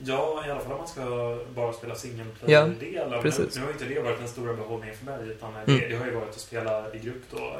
Ja, 0.05 0.43
i 0.47 0.51
alla 0.51 0.61
fall 0.61 0.73
om 0.73 0.79
man 0.79 0.89
ska 0.89 1.39
bara 1.55 1.73
spela 1.73 1.95
single 1.95 2.25
Ja, 2.47 2.67
nu, 2.67 3.19
precis. 3.23 3.55
nu 3.57 3.61
har 3.61 3.69
ju 3.69 3.73
inte 3.73 3.85
det 3.85 4.01
varit 4.01 4.19
den 4.19 4.29
stora 4.29 4.53
behållningen 4.55 4.97
för 4.97 5.05
mig. 5.05 5.29
Utan 5.29 5.51
Mm. 5.67 5.81
det, 5.81 5.89
det 5.89 5.97
har 5.97 6.07
ju 6.07 6.15
varit 6.15 6.29
att 6.31 6.41
spela 6.41 6.95
i 6.95 6.99
grupp 6.99 7.23
då. 7.31 7.57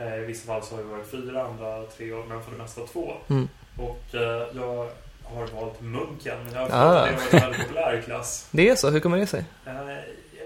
Eh, 0.00 0.14
I 0.22 0.24
vissa 0.24 0.46
fall 0.46 0.62
så 0.62 0.74
har 0.76 0.82
det 0.82 0.88
varit 0.88 1.10
fyra, 1.10 1.42
andra 1.42 1.82
tre, 1.96 2.06
men 2.28 2.42
för 2.42 2.50
det 2.50 2.58
mesta 2.58 2.80
två. 2.92 3.12
Mm. 3.28 3.48
Och 3.78 4.14
eh, 4.14 4.46
jag 4.56 4.88
har 5.34 5.46
valt 5.46 5.80
munken. 5.80 6.38
Jag 6.54 6.60
har 6.60 6.68
Ah. 6.70 7.02
ah. 7.02 7.06
det 7.06 7.12
var 7.12 7.18
en 7.32 7.40
väldigt 7.40 7.60
populär 7.68 8.02
klass. 8.04 8.46
Det 8.50 8.68
är 8.68 8.76
så, 8.76 8.90
hur 8.90 9.00
kommer 9.00 9.18
det 9.18 9.26
sig? 9.26 9.44
Eh, 9.66 9.72
jag 9.74 9.84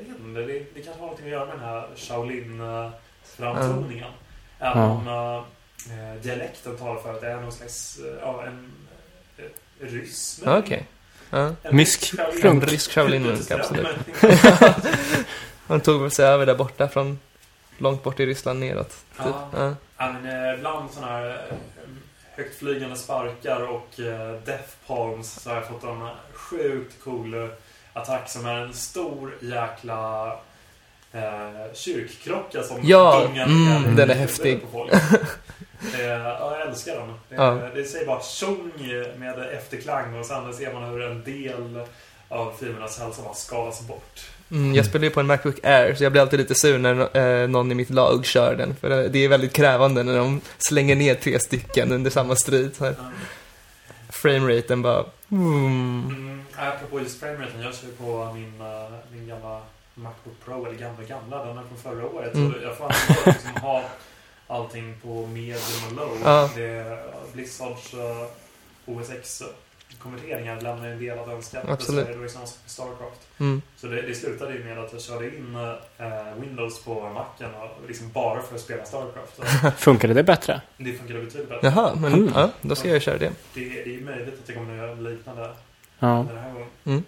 vet 0.00 0.08
inte, 0.26 0.40
det, 0.40 0.46
det 0.74 0.80
kanske 0.80 0.90
har 0.92 0.98
någonting 1.00 1.26
att 1.26 1.32
göra 1.32 1.46
med 1.46 1.54
den 1.54 1.64
här 1.64 1.88
Shaolin-framtoningen. 1.96 4.10
Även 4.58 4.82
Ja. 4.82 4.90
om 4.90 5.08
eh, 5.90 6.14
dialekten 6.22 6.76
talar 6.76 7.00
för 7.02 7.14
att 7.14 7.20
det 7.20 7.28
är 7.28 7.40
någon 7.40 7.52
slags, 7.52 7.98
ja, 8.20 8.44
en 8.46 8.72
eh, 9.38 9.44
ryss. 9.86 10.40
Ja, 10.44 10.58
Okej. 10.58 10.86
Ja. 11.30 11.50
En 11.62 11.76
Mysk. 11.76 12.12
En 12.42 12.60
rysk 12.60 12.90
Shaolin-munk, 12.92 13.50
absolut. 13.60 13.86
Han 15.66 15.80
tog 15.80 16.02
väl 16.02 16.10
sig 16.10 16.26
över 16.26 16.46
där 16.46 16.54
borta 16.54 16.88
från 16.88 17.18
långt 17.78 18.02
bort 18.02 18.20
i 18.20 18.26
Ryssland 18.26 18.60
neråt. 18.60 18.88
Typ. 18.88 18.96
Ja. 19.26 19.48
Ja. 19.56 19.74
Ja, 19.98 20.12
men 20.12 20.46
eh, 20.48 20.54
ibland 20.58 20.90
sådana 20.90 21.12
här 21.12 21.42
högtflygande 22.42 22.96
sparkar 22.96 23.60
och 23.68 24.00
eh, 24.00 24.32
death 24.44 24.68
palms 24.86 25.32
så 25.40 25.50
har 25.50 25.56
jag 25.56 25.66
fått 25.68 25.84
en 25.84 26.08
sjukt 26.34 27.04
cool 27.04 27.34
eh, 27.34 27.48
attack 27.92 28.30
som 28.30 28.46
är 28.46 28.54
en 28.54 28.72
stor 28.74 29.34
jäkla 29.40 30.26
eh, 31.12 31.72
kyrkklocka 31.74 32.62
som 32.62 32.78
Ja, 32.82 33.24
gungar 33.28 33.46
mm, 33.46 33.82
ner 33.82 33.92
i 33.92 33.94
den 33.94 34.10
är 34.10 34.14
häftig. 34.14 34.62
på 34.62 34.68
folk. 34.68 34.92
Eh, 35.94 36.00
ja, 36.06 36.58
jag 36.58 36.68
älskar 36.68 36.96
den. 36.96 37.08
Det, 37.28 37.34
Ja. 37.34 37.50
det 37.74 37.84
säger 37.84 38.06
bara 38.06 38.20
tjong 38.22 38.72
med 39.16 39.38
efterklang 39.38 40.18
och 40.18 40.26
sen 40.26 40.54
ser 40.54 40.72
man 40.72 40.84
hur 40.90 41.02
en 41.02 41.24
del 41.24 41.80
av 42.28 42.52
fiendernas 42.60 42.98
hälsa 42.98 43.22
bara 43.22 43.34
skalas 43.34 43.80
bort. 43.80 44.20
Mm, 44.52 44.74
jag 44.74 44.86
spelar 44.86 45.04
ju 45.04 45.10
på 45.10 45.20
en 45.20 45.26
Macbook 45.26 45.64
Air, 45.64 45.94
så 45.94 46.04
jag 46.04 46.12
blir 46.12 46.22
alltid 46.22 46.38
lite 46.38 46.54
sur 46.54 46.78
när 46.78 47.16
eh, 47.42 47.48
någon 47.48 47.72
i 47.72 47.74
mitt 47.74 47.90
lag 47.90 48.26
kör 48.26 48.54
den. 48.56 48.76
För 48.76 48.88
det- 48.88 49.08
det 49.08 49.24
är 49.24 49.28
väldigt 49.28 49.52
krävande 49.52 50.02
när 50.02 50.16
de 50.18 50.40
slänger 50.58 50.96
ner 50.96 51.14
tre 51.14 51.38
stycken 51.40 51.92
under 51.92 52.10
samma 52.10 52.36
strid. 52.36 52.76
Så 52.76 52.84
här. 52.84 52.94
Frameraten 54.10 54.82
bara... 54.82 55.04
Mm. 55.30 56.04
Mm, 56.08 56.42
apropå 56.56 57.00
just 57.00 57.20
frameraten, 57.20 57.60
jag 57.60 57.74
kör 57.74 57.86
ju 57.86 57.92
på 57.92 58.32
min, 58.34 58.60
uh, 58.60 58.92
min 59.12 59.28
gamla 59.28 59.60
Macbook 59.94 60.34
Pro, 60.44 60.66
eller 60.66 60.78
gamla 60.78 61.02
gamla, 61.02 61.44
den 61.44 61.58
är 61.58 61.62
från 61.62 61.78
förra 61.94 62.06
året. 62.06 62.34
Mm. 62.34 62.52
Så 62.52 62.58
jag 62.62 62.76
får 62.78 62.92
liksom 63.26 63.50
ha 63.62 63.84
allting 64.46 64.94
på 65.02 65.26
medium 65.26 65.58
och 65.86 65.92
low. 65.96 66.18
Ja. 66.24 66.50
Det 66.56 66.64
är 66.66 66.98
Blizzards 67.32 67.94
uh, 67.94 68.00
OS 68.86 69.10
X-konverteringar 69.92 70.60
lämnar 70.60 70.86
ju 70.86 70.92
en 70.92 70.98
del 70.98 71.18
att 71.18 71.28
önska. 71.28 71.62
Absolut. 71.68 72.06
Det 72.06 72.16
liksom 72.22 72.40
Starcraft. 72.66 73.20
Mm. 73.38 73.62
Så 73.76 73.86
det, 73.86 74.02
det 74.02 74.14
slutade 74.14 74.52
ju 74.54 74.64
med 74.64 74.78
att 74.78 74.92
jag 74.92 75.02
körde 75.02 75.26
in 75.26 75.56
uh, 75.56 76.40
Windows 76.40 76.84
på 76.84 76.94
Macen 77.08 77.54
och 77.54 77.88
liksom 77.88 78.10
bara 78.12 78.42
för 78.42 78.54
att 78.54 78.60
spela 78.60 78.84
Starcraft. 78.84 79.40
Funkade 79.82 80.14
det 80.14 80.22
bättre? 80.22 80.60
det 80.76 80.92
funkade 80.92 81.20
betydligt 81.20 81.48
bättre. 81.48 81.72
Jaha, 81.76 81.94
men 82.00 82.12
Mm. 82.14 82.32
ja, 82.34 82.50
då 82.60 82.74
ska 82.74 82.88
jag 82.88 83.02
köra 83.02 83.18
det. 83.18 83.32
Det, 83.54 83.60
det 83.84 83.96
är 83.96 84.00
möjligt 84.00 84.34
att 84.40 84.46
det 84.46 84.52
kommer 84.52 84.72
att 84.72 84.78
göra 84.88 84.94
liknande 85.10 85.50
Ja. 85.98 86.26
den 86.28 86.38
här 86.38 86.52
gången. 86.52 86.68
Mm. 86.84 87.02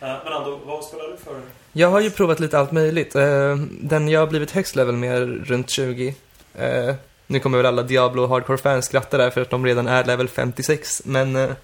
Eh, 0.00 0.16
men 0.24 0.32
Ando, 0.32 0.60
vad 0.64 0.84
spelar 0.84 1.04
du 1.10 1.16
för? 1.16 1.40
Jag 1.72 1.88
har 1.90 2.00
ju 2.00 2.10
provat 2.10 2.40
lite 2.40 2.58
allt 2.58 2.72
möjligt. 2.72 3.14
Eh, 3.16 3.56
Den 3.70 4.08
jag 4.08 4.20
har 4.20 4.26
blivit 4.26 4.50
högst 4.50 4.76
level 4.76 4.96
med 4.96 5.16
är 5.22 5.26
runt 5.26 5.70
20. 5.70 6.14
Eh, 6.54 6.94
Nu 7.26 7.40
kommer 7.40 7.56
väl 7.58 7.66
alla 7.66 7.82
Diablo 7.82 8.26
Hardcore-fans 8.26 8.84
skratta 8.86 9.16
där 9.18 9.30
för 9.30 9.40
att 9.40 9.50
de 9.50 9.66
redan 9.66 9.86
är 9.88 10.04
level 10.04 10.28
56. 10.28 11.02
Men 11.04 11.54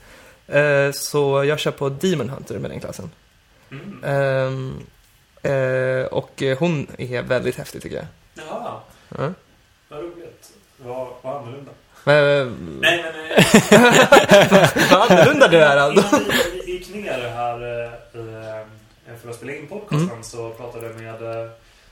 eh, 0.50 0.60
eh, 0.60 0.92
så 0.92 1.44
jag 1.44 1.58
kör 1.58 1.70
på 1.70 1.88
Demon 1.88 2.28
Hunter 2.28 2.58
med 2.58 2.70
den 2.70 2.80
klassen. 2.80 3.10
Mm. 3.70 4.04
Ehm, 4.04 4.80
eh, 5.42 6.06
och 6.06 6.42
eh, 6.42 6.58
hon 6.58 6.86
är 6.98 7.22
väldigt 7.22 7.56
häftig 7.56 7.82
tycker 7.82 7.96
jag. 7.96 8.06
Ja. 8.34 8.82
vad 9.88 10.00
roligt. 10.00 10.52
Vad, 10.76 11.08
vad 11.22 11.36
annorlunda. 11.36 11.72
Men, 12.04 12.78
Nej, 12.80 13.04
men... 13.04 13.30
eh, 13.30 14.70
vad 14.90 15.10
annorlunda 15.10 15.48
du 15.48 15.56
är 15.56 15.76
Aldo. 15.76 16.02
Innan 16.02 16.24
vi 16.66 16.72
gick 16.72 16.94
ner 16.94 17.28
här 17.28 17.84
eh, 17.84 18.60
eh, 19.10 19.16
för 19.22 19.30
att 19.30 19.36
spela 19.36 19.52
in 19.52 19.66
podcasten 19.66 20.24
så 20.24 20.50
pratade 20.50 20.86
jag 20.86 20.96
med 21.00 21.42
eh, 21.44 21.50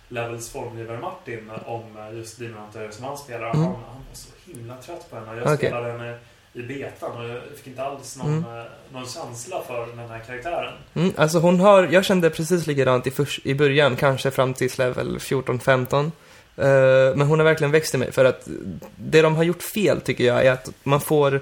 Levels 0.09 0.51
formgivare 0.51 0.99
Martin 0.99 1.51
om 1.67 1.83
eh, 1.99 2.17
just 2.17 2.39
Demon 2.39 2.63
Hunter 2.63 2.91
som 2.91 3.05
han 3.05 3.19
spelar. 3.19 3.51
Mm. 3.51 3.61
Han, 3.61 3.75
han 3.75 4.05
var 4.09 4.15
så 4.15 4.29
himla 4.47 4.77
trött 4.77 5.11
på 5.11 5.17
henne. 5.17 5.41
Jag 5.45 5.59
spelade 5.59 5.93
henne 5.93 6.19
i 6.59 6.63
betan 6.63 7.17
och 7.17 7.29
jag 7.29 7.39
fick 7.57 7.67
inte 7.67 7.83
alls 7.83 8.17
någon, 8.17 8.27
Mm. 8.39 8.59
eh, 8.59 8.65
någon 8.93 9.07
känsla 9.07 9.63
för 9.67 9.87
den 9.87 10.09
här 10.09 10.19
karaktären. 10.27 10.73
Mm, 10.95 11.13
alltså 11.17 11.39
hon 11.39 11.61
har, 11.61 11.89
jag 11.93 12.05
kände 12.05 12.31
precis 12.31 12.67
likadant 12.67 13.07
i, 13.07 13.11
förs- 13.11 13.41
i 13.45 13.55
början, 13.55 13.97
kanske 13.97 14.31
fram 14.31 14.55
till 14.55 14.71
level 14.79 15.19
14-15. 15.19 16.13
Eh, 16.57 17.17
men 17.17 17.21
hon 17.27 17.39
har 17.39 17.45
verkligen 17.45 17.71
växt 17.71 17.95
i 17.95 17.99
mig 17.99 18.13
för 18.13 18.25
att 18.25 18.49
det 18.97 19.23
de 19.23 19.37
har 19.37 19.43
gjort 19.43 19.63
fel 19.63 20.01
tycker 20.01 20.25
jag 20.25 20.47
är 20.47 20.53
att 20.53 20.71
man 20.83 21.01
får 21.01 21.35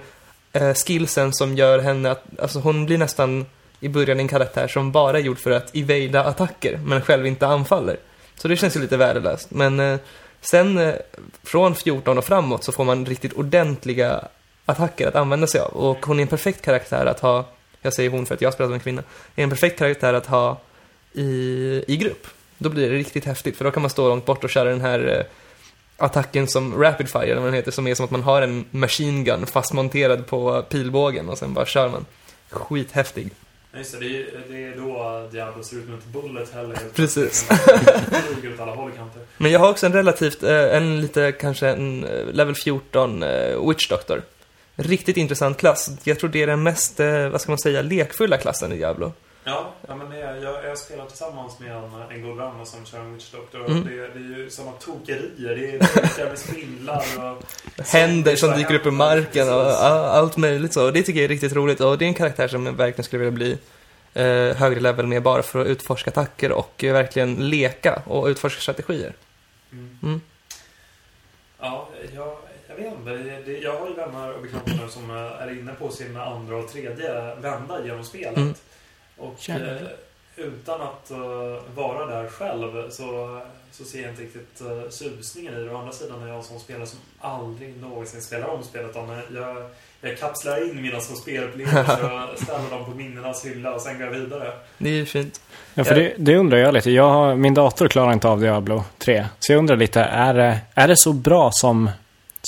uh, 0.60 0.74
skillsen 0.74 1.32
som 1.32 1.56
gör 1.56 1.78
henne 1.78 2.10
att, 2.10 2.24
alltså 2.40 2.58
hon 2.58 2.86
blir 2.86 2.98
nästan 2.98 3.46
i 3.80 3.88
början 3.88 4.20
en 4.20 4.28
karaktär 4.28 4.68
som 4.68 4.92
bara 4.92 5.18
är 5.18 5.22
gjord 5.22 5.38
för 5.38 5.50
att 5.50 5.70
evada 5.76 6.24
attacker, 6.24 6.80
men 6.84 7.00
själv 7.02 7.26
inte 7.26 7.46
anfaller. 7.46 7.96
Så 8.34 8.48
det 8.48 8.56
känns 8.56 8.76
ju 8.76 8.80
lite 8.80 8.96
värdelöst. 8.96 9.50
Men 9.50 9.80
eh, 9.80 9.98
sen 10.40 10.78
eh, 10.78 10.94
från 11.44 11.74
14 11.74 12.18
och 12.18 12.24
framåt 12.24 12.64
så 12.64 12.72
får 12.72 12.84
man 12.84 13.06
riktigt 13.06 13.32
ordentliga 13.32 14.24
attacker 14.66 15.08
att 15.08 15.14
använda 15.14 15.46
sig 15.46 15.60
av. 15.60 15.70
Och 15.70 16.06
hon 16.06 16.18
är 16.18 16.22
en 16.22 16.28
perfekt 16.28 16.62
karaktär 16.62 17.06
att 17.06 17.20
ha, 17.20 17.48
jag 17.82 17.92
säger 17.92 18.10
hon 18.10 18.26
för 18.26 18.34
att 18.34 18.40
jag 18.40 18.52
spelar 18.52 18.68
som 18.68 18.74
en 18.74 18.80
kvinna, 18.80 19.02
är 19.36 19.42
en 19.42 19.50
perfekt 19.50 19.78
karaktär 19.78 20.14
att 20.14 20.26
ha 20.26 20.60
i, 21.12 21.84
i 21.88 21.96
grupp. 21.96 22.26
Då 22.58 22.68
blir 22.68 22.90
det 22.90 22.96
riktigt 22.96 23.24
häftigt, 23.24 23.56
för 23.56 23.64
då 23.64 23.70
kan 23.70 23.82
man 23.82 23.90
stå 23.90 24.08
långt 24.08 24.26
bort 24.26 24.44
och 24.44 24.50
köra 24.50 24.70
den 24.70 24.80
här 24.80 25.18
eh, 25.18 25.24
attacken 25.96 26.48
som 26.48 26.82
Rapid 26.82 27.08
Fire, 27.08 27.22
eller 27.22 27.34
vad 27.34 27.44
den 27.44 27.54
heter, 27.54 27.70
som 27.70 27.86
är 27.86 27.94
som 27.94 28.04
att 28.04 28.10
man 28.10 28.22
har 28.22 28.42
en 28.42 28.64
machine 28.70 29.24
gun 29.24 29.46
fastmonterad 29.46 30.26
på 30.26 30.62
pilbågen 30.62 31.28
och 31.28 31.38
sen 31.38 31.54
bara 31.54 31.66
kör 31.66 31.88
man. 31.88 32.06
Skithäftig. 32.50 33.30
Just 33.76 33.92
det, 33.92 34.08
det, 34.08 34.16
är, 34.16 34.42
det 34.48 34.64
är 34.64 34.76
då 34.76 35.28
Diablo 35.32 35.62
ser 35.62 35.76
ut 35.76 35.88
med 35.88 35.98
ett 35.98 36.04
bullet 36.04 36.54
hell 36.54 36.66
helt 36.66 36.94
Precis. 36.94 37.46
plötsligt. 37.48 38.34
Flyger 38.34 38.54
åt 38.54 38.60
alla 38.60 38.74
håll 38.74 38.90
och 38.90 38.96
kanter. 38.96 39.22
Men 39.36 39.50
jag 39.50 39.60
har 39.60 39.70
också 39.70 39.86
en 39.86 39.92
relativt, 39.92 40.42
eh, 40.42 40.76
en 40.76 41.00
lite 41.00 41.32
kanske 41.32 41.68
en 41.68 42.04
eh, 42.04 42.26
level 42.32 42.54
14 42.54 43.22
eh, 43.22 43.68
Witch 43.68 43.88
Doctor. 43.88 44.22
Riktigt 44.76 45.16
intressant 45.16 45.56
klass. 45.58 45.90
Jag 46.04 46.18
tror 46.18 46.30
det 46.30 46.42
är 46.42 46.46
den 46.46 46.62
mest, 46.62 47.00
eh, 47.00 47.28
vad 47.28 47.40
ska 47.40 47.50
man 47.50 47.58
säga, 47.58 47.82
lekfulla 47.82 48.36
klassen 48.36 48.72
i 48.72 48.76
Diablo. 48.76 49.12
Ja, 49.44 49.72
ja 49.88 49.94
men 49.96 50.10
det, 50.10 50.20
är- 50.22 50.36
jag, 50.42 50.64
jag 50.64 50.78
spelar 50.78 51.06
tillsammans 51.06 51.58
med 51.60 51.72
en, 51.72 51.84
en 52.10 52.22
god 52.22 52.36
vän 52.36 52.66
som 52.66 52.84
kör 52.86 52.98
en 53.00 53.14
Witch 53.14 53.30
Doctor. 53.32 53.60
Och 53.62 53.70
Mm. 53.70 53.84
det, 53.84 53.96
det 53.96 54.34
är 54.34 54.38
ju 54.38 54.50
sådana 54.50 54.72
tokerier. 54.72 55.56
Det 55.56 55.70
är 55.74 55.78
burkar 55.78 56.28
med 56.28 56.38
spindlar 56.38 57.04
och... 57.18 57.42
Händer 57.86 58.36
som 58.36 58.50
dyker 58.52 58.74
upp 58.74 58.86
ur 58.86 58.90
marken 58.90 59.48
och 59.48 59.54
ja, 59.66 60.06
allt 60.10 60.36
möjligt 60.36 60.72
så. 60.72 60.86
Och 60.86 60.92
det 60.92 61.02
tycker 61.02 61.20
jag 61.20 61.24
är 61.24 61.28
riktigt 61.28 61.52
roligt. 61.52 61.80
Och 61.80 61.98
det 61.98 62.04
är 62.04 62.06
en 62.06 62.14
karaktär 62.14 62.48
som 62.48 62.66
jag 62.66 62.72
verkligen 62.72 63.04
skulle 63.04 63.24
vilja 63.30 63.32
bli 63.36 63.58
eh, 64.14 64.56
högre 64.56 64.80
level 64.80 65.06
med 65.06 65.22
bara 65.22 65.42
för 65.42 65.60
att 65.60 65.66
utforska 65.66 66.10
attacker 66.10 66.52
och 66.52 66.84
eh, 66.84 66.92
verkligen 66.92 67.48
leka 67.50 68.02
och 68.06 68.26
utforska 68.26 68.60
strategier. 68.60 69.12
Mm. 69.72 69.98
Mm. 70.02 70.20
Ja, 71.60 71.88
jag, 72.14 72.36
jag 72.76 72.84
vet 72.84 72.98
inte. 72.98 73.10
Det, 73.10 73.42
det, 73.52 73.58
jag 73.58 73.78
har 73.78 73.88
ju 73.88 73.94
vänner 73.94 74.32
och 74.34 74.42
bekanta 74.42 74.88
som 74.88 75.10
eh, 75.10 75.16
är 75.42 75.58
inne 75.60 75.72
på 75.72 75.90
sin 75.90 76.16
andra 76.16 76.56
och 76.56 76.68
tredje 76.72 77.34
vända 77.34 77.84
genom 77.84 78.04
spelet. 78.04 78.36
Mm. 78.36 78.54
Och 79.16 79.50
eh, 79.50 79.76
utan 80.36 80.80
att 80.80 81.10
eh, 81.10 81.74
vara 81.74 82.06
där 82.06 82.28
själv 82.28 82.90
så, 82.90 83.40
så 83.70 83.84
ser 83.84 84.02
jag 84.02 84.10
inte 84.10 84.22
riktigt 84.22 84.62
uh, 84.62 84.90
tjusningen 84.90 85.54
i 85.54 85.64
det. 85.64 85.70
Å 85.74 85.78
andra 85.78 85.92
sidan 85.92 86.22
är 86.22 86.26
jag 86.26 86.36
en 86.36 86.42
sån 86.42 86.60
spelare 86.60 86.86
som 86.86 86.98
aldrig 87.20 87.80
någonsin 87.80 88.22
spelar 88.22 88.48
om 88.48 88.62
spelet. 88.62 88.90
Utan 88.90 89.10
eh, 89.10 89.18
jag, 89.34 89.56
jag 90.00 90.18
kapslar 90.18 90.70
in 90.70 90.82
mina 90.82 91.00
små 91.00 91.16
spelupplevelser 91.16 92.04
och 92.04 92.38
ställer 92.42 92.70
dem 92.70 92.84
på 92.84 92.90
minnenas 92.90 93.44
hylla 93.44 93.74
och 93.74 93.80
sen 93.82 93.98
går 93.98 94.06
jag 94.06 94.14
vidare. 94.14 94.52
Det 94.78 94.88
är 94.88 94.94
ju 94.94 95.06
fint. 95.06 95.40
Ja, 95.74 95.84
för 95.84 95.94
det, 95.94 96.14
det 96.18 96.36
undrar 96.36 96.58
jag 96.58 96.74
lite. 96.74 96.90
Jag, 96.90 97.08
har- 97.10 97.34
min 97.34 97.54
dator 97.54 97.88
klarar 97.88 98.12
inte 98.12 98.28
av 98.28 98.40
Diablo 98.40 98.84
3. 98.98 99.26
Så 99.38 99.52
jag 99.52 99.58
undrar 99.58 99.76
lite, 99.76 100.00
är 100.00 100.34
det, 100.34 100.58
är 100.74 100.88
det 100.88 100.96
så 100.96 101.12
bra 101.12 101.50
som, 101.52 101.90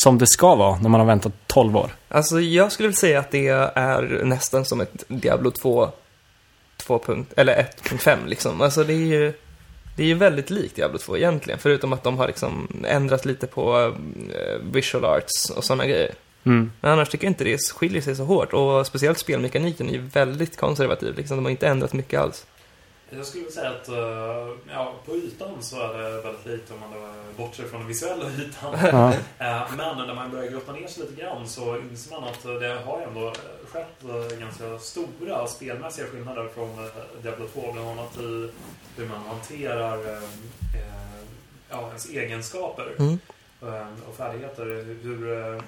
som 0.02 0.18
det 0.18 0.26
ska 0.26 0.54
vara 0.54 0.78
när 0.78 0.88
man 0.88 1.00
har 1.00 1.06
väntat 1.06 1.32
12 1.46 1.76
år? 1.76 1.90
Alltså 2.08 2.40
jag 2.40 2.72
skulle 2.72 2.88
vilja 2.88 3.00
säga 3.00 3.18
att 3.18 3.30
det 3.30 3.48
är 3.48 4.20
nästan 4.24 4.64
som 4.64 4.80
ett 4.80 5.04
Diablo 5.08 5.50
2 5.50 5.90
2 6.76 6.98
punkt, 6.98 7.32
eller 7.36 7.54
1.5 7.84 8.26
liksom. 8.26 8.60
Alltså 8.60 8.84
det 8.84 8.92
är 8.92 8.96
ju 8.96 9.32
det 9.96 10.02
är 10.02 10.06
ju 10.06 10.14
väldigt 10.14 10.50
likt 10.50 10.76
Diablo 10.76 10.98
2 10.98 11.16
egentligen, 11.16 11.60
förutom 11.60 11.92
att 11.92 12.02
de 12.02 12.18
har 12.18 12.26
liksom 12.26 12.68
ändrat 12.88 13.24
lite 13.24 13.46
på 13.46 13.94
eh, 14.34 14.58
visual 14.72 15.04
arts 15.04 15.50
och 15.50 15.64
sådana 15.64 15.86
grejer. 15.86 16.14
Mm. 16.44 16.72
Men 16.80 16.92
annars 16.92 17.08
tycker 17.08 17.24
jag 17.24 17.30
inte 17.30 17.44
det 17.44 17.58
skiljer 17.72 18.02
sig 18.02 18.16
så 18.16 18.24
hårt 18.24 18.52
och 18.52 18.86
speciellt 18.86 19.18
spelmekaniken 19.18 19.88
är 19.88 19.92
ju 19.92 20.00
väldigt 20.00 20.56
konservativ 20.56 21.16
liksom. 21.16 21.36
De 21.36 21.44
har 21.44 21.50
inte 21.50 21.68
ändrat 21.68 21.92
mycket 21.92 22.20
alls. 22.20 22.46
Jag 23.10 23.26
skulle 23.26 23.50
säga 23.50 23.70
att 23.70 23.88
eh, 23.88 24.48
ja, 24.72 24.94
på 25.06 25.16
ytan 25.16 25.62
så 25.62 25.80
är 25.92 25.98
det 25.98 26.20
väldigt 26.22 26.46
lite 26.46 26.74
om 26.74 26.80
man 26.80 26.92
då 26.92 27.08
bortser 27.44 27.64
från 27.64 27.80
den 27.80 27.88
visuella 27.88 28.24
ytan. 28.30 28.74
Ja. 28.82 29.12
Eh, 29.46 29.70
Men 29.76 30.06
när 30.06 30.14
man 30.14 30.30
börjar 30.30 30.50
grotta 30.50 30.72
ner 30.72 30.86
sig 30.86 31.02
lite 31.02 31.22
grann 31.22 31.48
så 31.48 31.76
inser 31.78 32.10
man 32.20 32.24
att 32.28 32.42
det 32.42 32.78
har 32.84 33.00
ändå 33.00 33.32
skett 33.72 34.04
eh, 34.32 34.38
ganska 34.38 34.78
stora 34.78 35.46
spelmässiga 35.46 36.06
skillnader 36.06 36.48
från 36.54 36.88
Diablo 37.22 37.46
2. 37.48 37.72
Bland 37.72 37.88
annat 37.88 38.16
i 38.18 38.50
hur 38.96 39.06
man 39.08 39.20
hanterar 39.26 39.98
ja, 41.70 41.86
ens 41.88 42.08
egenskaper 42.08 42.92
Mm. 42.98 43.18
och 44.08 44.14
färdigheter. 44.16 44.64
Hur 45.02 45.62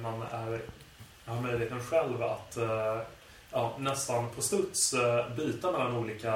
man 0.00 0.22
är, 0.32 0.60
har 1.26 1.40
möjligheten 1.40 1.80
själv 1.80 2.22
att 2.22 2.56
ja, 3.56 3.76
nästan 3.78 4.24
på 4.36 4.42
studs 4.42 4.92
eh, 4.94 5.24
byta 5.36 5.72
mellan 5.72 5.96
olika 5.96 6.34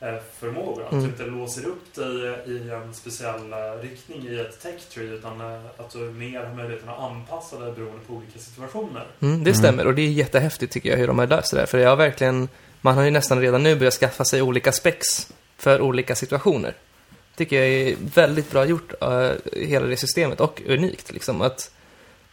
eh, 0.00 0.14
förmågor. 0.40 0.84
Att 0.86 0.92
Mm. 0.92 1.04
du 1.04 1.10
inte 1.10 1.24
låser 1.26 1.66
upp 1.66 1.94
dig 1.94 2.16
i 2.46 2.70
en 2.70 2.94
speciell 2.94 3.52
eh, 3.52 3.82
riktning 3.82 4.26
i 4.28 4.38
ett 4.40 4.62
tech 4.62 4.80
tree 4.94 5.04
utan 5.06 5.40
att 5.76 5.90
du 5.92 5.98
mer 5.98 6.44
har 6.44 6.54
möjligheten 6.54 6.88
att 6.88 6.98
anpassa 6.98 7.58
dig 7.58 7.72
beroende 7.72 8.00
på 8.06 8.14
olika 8.14 8.38
situationer. 8.38 9.06
Mm, 9.20 9.44
det 9.44 9.50
Mm. 9.50 9.54
stämmer 9.54 9.86
och 9.86 9.94
det 9.94 10.02
är 10.02 10.08
jättehäftigt 10.10 10.72
tycker 10.72 10.90
jag 10.90 10.96
hur 10.96 11.06
de 11.06 11.18
har 11.18 11.26
löst 11.26 11.50
det 11.50 11.56
där. 11.56 11.66
För 11.66 11.78
jag 11.78 11.88
har 11.88 11.96
verkligen, 11.96 12.48
man 12.80 12.94
har 12.96 13.02
ju 13.02 13.10
nästan 13.10 13.40
redan 13.40 13.62
nu 13.62 13.76
börjat 13.76 13.94
skaffa 13.94 14.24
sig 14.24 14.42
olika 14.42 14.72
specs 14.72 15.32
för 15.56 15.80
olika 15.80 16.14
situationer. 16.14 16.74
tycker 17.36 17.56
jag 17.56 17.68
är 17.68 17.96
väldigt 18.14 18.50
bra 18.50 18.64
gjort, 18.64 18.92
uh, 19.02 19.30
hela 19.52 19.86
det 19.86 19.96
systemet, 19.96 20.40
och 20.40 20.62
unikt 20.66 21.12
liksom. 21.12 21.40
Att 21.40 21.70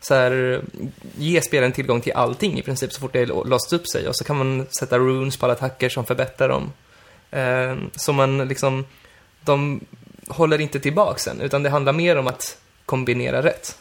så 0.01 0.13
här, 0.13 0.62
ge 1.17 1.41
spelaren 1.41 1.71
tillgång 1.71 2.01
till 2.01 2.13
allting 2.13 2.60
i 2.60 2.62
princip 2.62 2.93
så 2.93 2.99
fort 2.99 3.13
det 3.13 3.25
låst 3.25 3.73
upp 3.73 3.88
sig 3.88 4.07
och 4.07 4.15
så 4.15 4.23
kan 4.23 4.38
man 4.38 4.67
sätta 4.79 4.99
runes 4.99 5.38
på 5.38 5.45
alla 5.45 5.53
attacker 5.53 5.89
som 5.89 6.05
förbättrar 6.05 6.49
dem. 6.49 6.71
Uh, 7.36 7.83
så 7.95 8.13
man 8.13 8.47
liksom, 8.47 8.86
de 9.41 9.79
håller 10.27 10.62
inte 10.62 10.79
tillbaka 10.79 11.19
sen, 11.19 11.41
utan 11.41 11.63
det 11.63 11.69
handlar 11.69 11.93
mer 11.93 12.15
om 12.15 12.27
att 12.27 12.57
kombinera 12.86 13.43
rätt. 13.43 13.77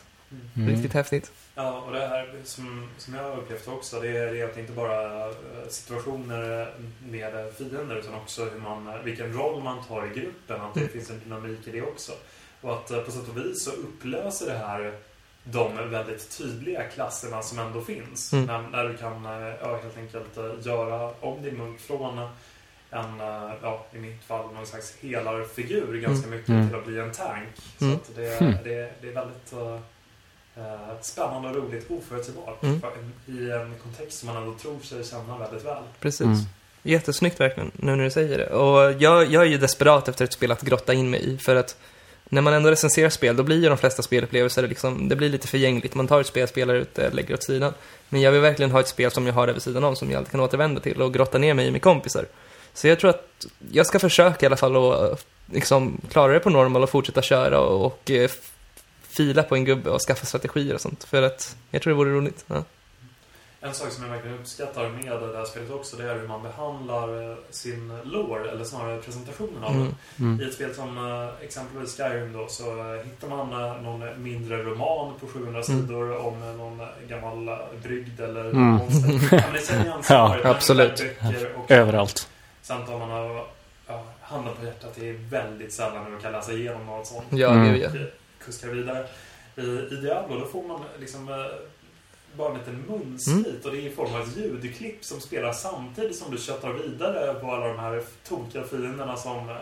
Mm. 0.56 0.68
Riktigt 0.68 0.92
häftigt. 0.92 1.32
Ja, 1.54 1.82
och 1.86 1.92
det 1.92 2.06
här 2.06 2.34
som, 2.44 2.88
som 2.98 3.14
jag 3.14 3.22
har 3.22 3.36
upplevt 3.36 3.68
också, 3.68 4.00
det 4.00 4.08
är, 4.08 4.32
det 4.32 4.40
är 4.40 4.44
att 4.44 4.58
inte 4.58 4.72
bara 4.72 5.26
eh, 5.26 5.32
situationer 5.68 6.70
med 7.10 7.52
fiender 7.58 7.96
utan 7.96 8.14
också 8.14 8.44
hur 8.44 8.60
man, 8.60 9.04
vilken 9.04 9.32
roll 9.32 9.62
man 9.62 9.84
tar 9.84 10.06
i 10.06 10.20
gruppen, 10.20 10.60
att 10.60 10.74
det 10.74 10.80
Mm. 10.80 10.92
finns 10.92 11.10
en 11.10 11.20
dynamik 11.24 11.68
i 11.68 11.70
det 11.70 11.82
också. 11.82 12.12
Och 12.60 12.72
att 12.72 12.90
eh, 12.90 12.98
på 12.98 13.10
sätt 13.10 13.28
och 13.28 13.36
vis 13.36 13.64
så 13.64 13.70
upplöser 13.70 14.46
det 14.46 14.58
här 14.58 14.92
de 15.50 15.90
väldigt 15.90 16.38
tydliga 16.38 16.82
klasserna 16.82 17.42
som 17.42 17.58
ändå 17.58 17.80
finns. 17.80 18.32
Mm. 18.32 18.44
När, 18.46 18.62
när 18.62 18.84
du 18.88 18.96
kan 18.96 19.26
eh, 19.26 19.54
ja, 19.62 19.80
helt 19.82 19.96
enkelt 19.98 20.36
eh, 20.36 20.44
göra 20.66 21.10
om 21.20 21.42
din 21.42 21.58
munk 21.58 21.80
från 21.80 22.18
en, 22.90 23.20
eh, 23.20 23.52
ja, 23.62 23.86
i 23.92 23.98
mitt 23.98 24.24
fall, 24.24 24.54
någon 24.54 24.66
slags 24.66 24.94
helarfigur 25.00 26.00
ganska 26.00 26.28
mycket 26.30 26.48
Mm. 26.48 26.68
till 26.68 26.78
att 26.78 26.86
bli 26.86 26.98
en 26.98 27.12
tank. 27.12 27.48
Så 27.78 27.84
Mm. 27.84 27.96
att 27.96 28.14
det, 28.16 28.40
Mm. 28.40 28.54
det, 28.64 28.92
det 29.00 29.08
är 29.08 29.14
väldigt 29.14 29.52
eh, 30.56 31.00
spännande 31.00 31.48
och 31.48 31.54
roligt, 31.56 31.90
oförutsägbart. 31.90 32.62
Mm. 32.62 32.80
I 33.26 33.50
en 33.50 33.74
kontext 33.82 34.18
som 34.18 34.26
man 34.26 34.36
ändå 34.36 34.54
tror 34.58 34.80
sig 34.80 35.04
känna 35.04 35.38
väldigt 35.38 35.64
väl. 35.64 35.82
Precis. 36.00 36.20
Mm. 36.26 36.38
Jättesnyggt 36.82 37.40
verkligen, 37.40 37.70
nu 37.74 37.96
när 37.96 38.04
du 38.04 38.10
säger 38.10 38.38
det. 38.38 38.46
Och 38.50 38.92
jag, 39.02 39.26
jag 39.26 39.42
är 39.42 39.46
ju 39.46 39.58
desperat 39.58 40.08
efter 40.08 40.24
ett 40.24 40.32
spel 40.32 40.52
att 40.52 40.62
grotta 40.62 40.92
in 40.94 41.10
mig 41.10 41.34
i, 41.34 41.38
för 41.38 41.56
att 41.56 41.76
när 42.28 42.42
man 42.42 42.54
ändå 42.54 42.70
recenserar 42.70 43.10
spel, 43.10 43.36
då 43.36 43.42
blir 43.42 43.62
ju 43.62 43.68
de 43.68 43.78
flesta 43.78 44.02
spelupplevelser 44.02 44.68
liksom, 44.68 45.08
det 45.08 45.16
blir 45.16 45.28
lite 45.28 45.48
förgängligt. 45.48 45.94
Man 45.94 46.08
tar 46.08 46.20
ett 46.20 46.26
spel, 46.26 46.48
spelar 46.48 46.74
ut 46.74 46.94
det, 46.94 47.10
lägger 47.10 47.34
åt 47.34 47.42
sidan. 47.42 47.72
Men 48.08 48.20
jag 48.20 48.32
vill 48.32 48.40
verkligen 48.40 48.70
ha 48.70 48.80
ett 48.80 48.88
spel 48.88 49.10
som 49.10 49.26
jag 49.26 49.34
har 49.34 49.48
över 49.48 49.60
sidan 49.60 49.84
om, 49.84 49.96
som 49.96 50.10
jag 50.10 50.18
alltid 50.18 50.30
kan 50.30 50.40
återvända 50.40 50.80
till 50.80 51.02
och 51.02 51.14
grotta 51.14 51.38
ner 51.38 51.54
mig 51.54 51.66
i 51.66 51.70
med 51.70 51.82
kompisar. 51.82 52.26
Så 52.74 52.88
jag 52.88 53.00
tror 53.00 53.10
att 53.10 53.46
jag 53.72 53.86
ska 53.86 53.98
försöka 53.98 54.46
i 54.46 54.48
alla 54.48 54.56
fall 54.56 54.76
att 54.76 55.26
liksom, 55.52 56.00
klara 56.10 56.32
det 56.32 56.40
på 56.40 56.50
normal 56.50 56.82
och 56.82 56.90
fortsätta 56.90 57.22
köra 57.22 57.60
och, 57.60 57.86
och 57.86 58.10
eh, 58.10 58.30
fila 59.08 59.42
på 59.42 59.54
en 59.54 59.64
gubbe 59.64 59.90
och 59.90 60.00
skaffa 60.00 60.26
strategier 60.26 60.74
och 60.74 60.80
sånt. 60.80 61.04
För 61.04 61.22
att 61.22 61.56
jag 61.70 61.82
tror 61.82 61.90
det 61.90 61.96
vore 61.96 62.10
roligt. 62.10 62.44
Ja. 62.46 62.64
En 63.60 63.74
sak 63.74 63.90
som 63.92 64.04
jag 64.04 64.10
verkligen 64.10 64.38
uppskattar 64.38 64.88
med 64.88 65.20
det 65.20 65.36
här 65.36 65.44
spelet 65.44 65.70
också, 65.70 65.96
det 65.96 66.10
är 66.10 66.14
hur 66.18 66.28
man 66.28 66.42
behandlar 66.42 67.30
eh, 67.30 67.36
sin 67.50 67.98
lore, 68.04 68.50
eller 68.50 68.64
snarare 68.64 69.00
presentationen 69.02 69.64
av 69.64 69.72
den. 69.72 69.80
Mm. 69.82 69.94
Mm. 70.18 70.40
I 70.40 70.44
ett 70.48 70.54
spel 70.54 70.74
som 70.74 70.98
eh, 70.98 71.44
exempelvis 71.44 71.96
Skyrim 71.96 72.32
då 72.32 72.46
så 72.48 72.94
eh, 72.94 73.04
hittar 73.04 73.28
man 73.28 73.48
någon 73.82 74.22
mindre 74.22 74.62
roman 74.62 75.12
på 75.20 75.26
700 75.26 75.62
sidor 75.62 76.16
om 76.16 76.56
någon 76.56 76.86
gammal 77.08 77.58
brygd 77.82 78.20
eller 78.20 78.44
Mm. 78.44 78.62
monster. 78.70 79.08
Ja, 80.08 80.28
men 80.28 80.42
det 80.42 80.50
absolut. 80.50 81.02
och 81.56 81.70
Överallt. 81.70 82.28
Samt 82.62 82.88
om 82.88 82.98
man 83.00 83.10
har 83.10 83.44
ja, 83.86 84.04
handen 84.20 84.54
på 84.60 84.64
hjärtat, 84.66 84.92
det 84.94 85.08
är 85.08 85.12
väldigt 85.30 85.72
sällan 85.72 86.10
man 86.12 86.20
kan 86.20 86.32
läsa 86.32 86.52
igenom 86.52 86.86
något 86.86 87.06
sånt. 87.06 87.24
Ja, 87.30 87.48
Mm. 87.50 87.90
kuskar 88.44 88.68
vidare. 88.68 89.06
I, 89.56 89.60
I 89.62 89.96
Diablo 90.02 90.38
då 90.40 90.46
får 90.46 90.62
man 90.68 90.80
liksom 91.00 91.28
eh, 92.40 92.46
bara 92.46 92.58
en 92.66 92.84
munsbit 92.88 93.64
och 93.64 93.72
det 93.72 93.78
är 93.78 93.86
i 93.86 93.90
form 93.90 94.14
av 94.14 94.20
ett 94.20 94.36
ljudklipp 94.36 95.04
som 95.04 95.20
spelar 95.20 95.52
samtidigt 95.52 96.16
som 96.16 96.30
du 96.30 96.38
köttar 96.38 96.72
vidare 96.72 97.34
på 97.34 97.50
alla 97.52 97.66
de 97.68 97.78
här 97.78 98.02
tokiga 98.28 98.64
fienderna 98.64 99.16
som 99.16 99.48
eh, 99.48 99.56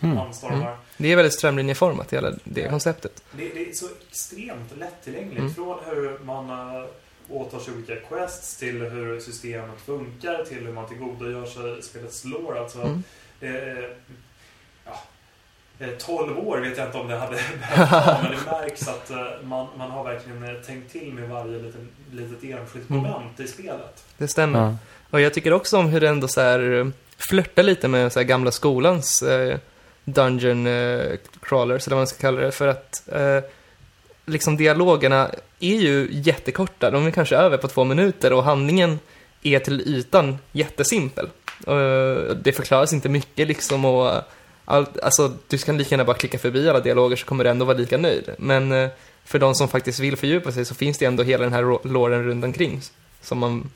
Mm. 0.00 0.18
anstormar. 0.18 0.76
Det 0.96 1.12
är 1.12 1.16
väldigt 1.16 1.32
strömlinjeformat, 1.32 2.12
hela 2.12 2.32
det 2.44 2.68
konceptet. 2.68 3.24
Det, 3.32 3.48
det 3.48 3.70
är 3.70 3.72
så 3.72 3.86
extremt 4.10 4.76
lättillgängligt. 4.78 5.38
Mm. 5.40 5.54
Från 5.54 5.78
hur 5.86 6.18
man 6.18 6.50
uh, 6.76 6.84
åtar 7.28 7.58
sig 7.58 7.74
olika 7.74 7.96
quests 7.96 8.56
till 8.56 8.82
hur 8.82 9.20
systemet 9.20 9.80
funkar 9.86 10.44
till 10.44 10.66
hur 10.66 10.72
man 10.72 10.88
tillgodogör 10.88 11.46
sig 11.46 11.82
spelets 11.82 12.24
lore. 12.24 12.60
Alltså, 12.60 12.80
Mm. 12.82 13.02
det 13.40 13.46
är, 13.46 13.96
ja, 14.84 14.90
eh, 14.90 14.96
12 15.98 16.38
år 16.38 16.58
vet 16.58 16.78
jag 16.78 16.86
inte 16.86 16.98
om 16.98 17.08
det 17.08 17.16
hade 17.16 17.36
behövt 17.60 17.90
vara, 17.92 18.18
men 18.22 18.30
det 18.30 18.50
märks 18.50 18.88
att 18.88 19.10
eh, 19.10 19.16
man, 19.42 19.66
man 19.78 19.90
har 19.90 20.04
verkligen 20.04 20.42
eh, 20.44 20.54
tänkt 20.54 20.92
till 20.92 21.12
med 21.12 21.28
varje 21.28 21.58
liten, 21.58 21.88
litet 22.12 22.44
enskilt 22.44 22.90
Mm. 22.90 23.02
moment 23.02 23.40
i 23.40 23.46
spelet. 23.46 24.04
Det 24.18 24.28
stämmer. 24.28 24.58
Ja. 24.58 24.76
Och 25.10 25.20
jag 25.20 25.34
tycker 25.34 25.52
också 25.52 25.78
om 25.78 25.86
hur 25.86 26.00
det 26.00 26.08
ändå 26.08 26.28
så 26.28 26.40
här 26.40 26.72
eh, 26.80 26.86
flörtar 27.30 27.62
lite 27.62 27.88
med 27.88 28.12
så 28.12 28.18
här 28.18 28.24
gamla 28.26 28.50
skolans 28.50 29.22
eh, 29.22 29.58
Dungeon 30.04 30.66
eh, 30.66 31.02
Crawlers, 31.42 31.86
eller 31.86 31.96
vad 31.96 32.00
man 32.00 32.06
ska 32.06 32.20
kalla 32.20 32.40
det, 32.40 32.52
för 32.52 32.68
att 32.68 33.08
eh, 33.12 33.40
liksom 34.26 34.56
dialogerna 34.56 35.30
är 35.60 35.76
ju 35.76 36.08
jättekorta. 36.10 36.90
De 36.90 37.06
är 37.06 37.10
kanske 37.10 37.36
över 37.36 37.56
på 37.56 37.68
två 37.68 37.84
minuter 37.84 38.32
och 38.32 38.44
handlingen 38.44 38.98
är 39.42 39.58
till 39.58 39.80
ytan 39.80 40.38
jättesimpel. 40.52 41.28
Eh, 41.66 42.34
det 42.42 42.52
förklaras 42.56 42.92
inte 42.92 43.08
mycket 43.08 43.48
liksom 43.48 43.84
och 43.84 44.12
allt, 44.64 45.00
alltså 45.00 45.32
du 45.48 45.58
kan 45.58 45.78
lika 45.78 45.90
gärna 45.90 46.04
bara 46.04 46.16
klicka 46.16 46.38
förbi 46.38 46.68
alla 46.68 46.80
dialoger 46.80 47.16
så 47.16 47.26
kommer 47.26 47.44
du 47.44 47.50
ändå 47.50 47.64
vara 47.64 47.76
lika 47.76 47.98
nöjd. 47.98 48.34
Men 48.38 48.72
eh, 48.72 48.90
för 49.24 49.38
de 49.38 49.54
som 49.54 49.68
faktiskt 49.68 50.00
vill 50.00 50.16
fördjupa 50.16 50.52
sig 50.52 50.64
så 50.64 50.74
finns 50.74 50.98
det 50.98 51.04
ändå 51.04 51.22
hela 51.22 51.44
den 51.44 51.52
här 51.52 51.88
låren 51.88 52.24
runt 52.24 52.44
omkring 52.44 52.80
som 53.20 53.38
man 53.38 53.70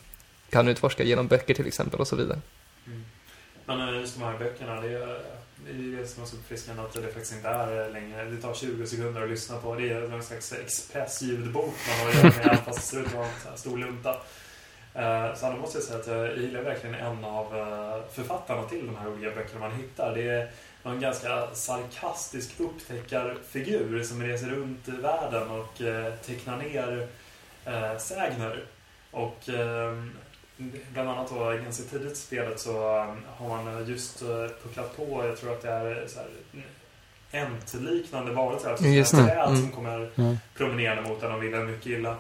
kan 0.50 0.68
utforska 0.68 1.02
genom 1.02 1.26
böcker 1.26 1.54
till 1.54 1.66
exempel 1.66 2.00
och 2.00 2.08
så 2.08 2.16
vidare. 2.16 2.40
Mm. 2.86 3.04
Men 3.66 3.88
eh, 3.88 4.00
just 4.00 4.18
de 4.18 4.24
här 4.24 4.38
böckerna, 4.38 4.80
det 4.80 4.88
är 4.88 5.18
det 5.66 5.70
är 5.70 6.00
det 6.00 6.06
som 6.06 6.22
är 6.22 6.26
så 6.26 6.36
uppfriskande 6.36 6.82
att 6.82 6.92
det 6.92 7.02
faktiskt 7.02 7.32
inte 7.32 7.48
är 7.48 7.86
eh, 7.86 7.92
längre. 7.92 8.24
Det 8.24 8.36
tar 8.36 8.54
20 8.54 8.86
sekunder 8.86 9.22
att 9.22 9.30
lyssna 9.30 9.56
på. 9.56 9.74
Det 9.74 9.90
är 9.90 10.08
någon 10.08 10.22
slags 10.22 10.52
express-ljudbok 10.52 11.74
man 11.88 11.98
har 11.98 12.08
att 12.08 12.14
göra 12.14 12.46
med, 12.46 12.60
fast 12.64 12.78
det 12.78 12.96
ser 12.96 13.00
ut 13.00 13.06
att 13.06 13.14
vara 13.14 13.26
en 13.52 13.58
stor 13.58 13.78
lunta. 13.78 14.16
Eh, 14.94 15.34
så 15.34 15.50
då 15.50 15.56
måste 15.56 15.78
jag 15.78 15.84
säga 15.84 15.98
att 15.98 16.06
jag 16.06 16.38
gillar 16.38 16.62
verkligen 16.62 16.94
en 16.94 17.24
av 17.24 17.46
författarna 18.12 18.62
till 18.62 18.86
de 18.86 18.96
här 18.96 19.08
olika 19.08 19.34
böckerna 19.34 19.60
man 19.60 19.72
hittar. 19.72 20.14
Det 20.14 20.28
är 20.28 20.50
en 20.84 21.00
ganska 21.00 21.54
sarkastisk 21.54 22.60
upptäckarfigur 22.60 24.02
som 24.02 24.22
reser 24.22 24.46
runt 24.46 24.88
i 24.88 24.90
världen 24.90 25.50
och 25.50 25.80
eh, 25.80 26.14
tecknar 26.14 26.56
ner 26.56 27.08
eh, 27.64 27.98
sägner. 27.98 28.64
Och 29.10 29.48
eh, 29.48 30.02
bland 30.92 31.08
annat 31.08 31.30
då 31.30 31.58
ganska 31.64 31.84
tidigt 31.84 32.12
i 32.12 32.16
spelet 32.16 32.60
så 32.60 32.80
har 33.36 33.48
man 33.48 33.86
just 33.86 34.18
pucklat 34.62 34.96
på, 34.96 35.26
jag 35.26 35.36
tror 35.36 35.52
att 35.52 35.62
det 35.62 35.70
är 35.70 36.06
så 36.06 36.18
här 36.18 36.28
Ent-liknande 37.30 38.32
varelser, 38.32 38.70
alltså 38.70 38.84
sådana 39.04 39.28
det, 39.28 39.34
träd 39.34 39.48
mm. 39.48 39.60
som 39.60 39.70
kommer 39.70 40.10
Mm. 40.16 40.36
promenerande 40.56 41.08
mot 41.08 41.22
en 41.22 41.32
och 41.32 41.42
vill 41.42 41.54
en 41.54 41.66
mycket 41.66 41.86
illa. 41.86 42.16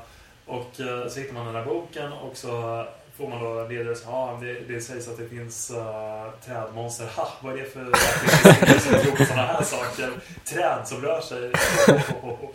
Och 0.46 0.70
så 1.08 1.20
hittar 1.20 1.32
man 1.34 1.46
den 1.46 1.54
här 1.54 1.64
boken 1.64 2.12
och 2.12 2.36
så 2.36 2.86
får 3.18 3.28
man 3.28 3.40
då 3.44 3.54
redogörelse. 3.54 4.04
Ja, 4.06 4.38
det, 4.40 4.52
det 4.74 4.80
sägs 4.80 5.08
att 5.08 5.16
det 5.18 5.28
finns 5.28 5.70
uh, 5.70 6.30
trädmonster. 6.46 7.06
Ha, 7.16 7.28
vad 7.40 7.52
är 7.52 7.56
det 7.56 7.64
för 7.64 7.80
verklighetsbilder 7.84 8.78
som 8.78 8.92
tror 9.00 9.16
på 9.16 9.24
sådana 9.24 9.42
här 9.46 9.62
saker? 9.62 10.10
Träd 10.44 10.88
som 10.88 11.02
rör 11.02 11.20
sig. 11.20 11.52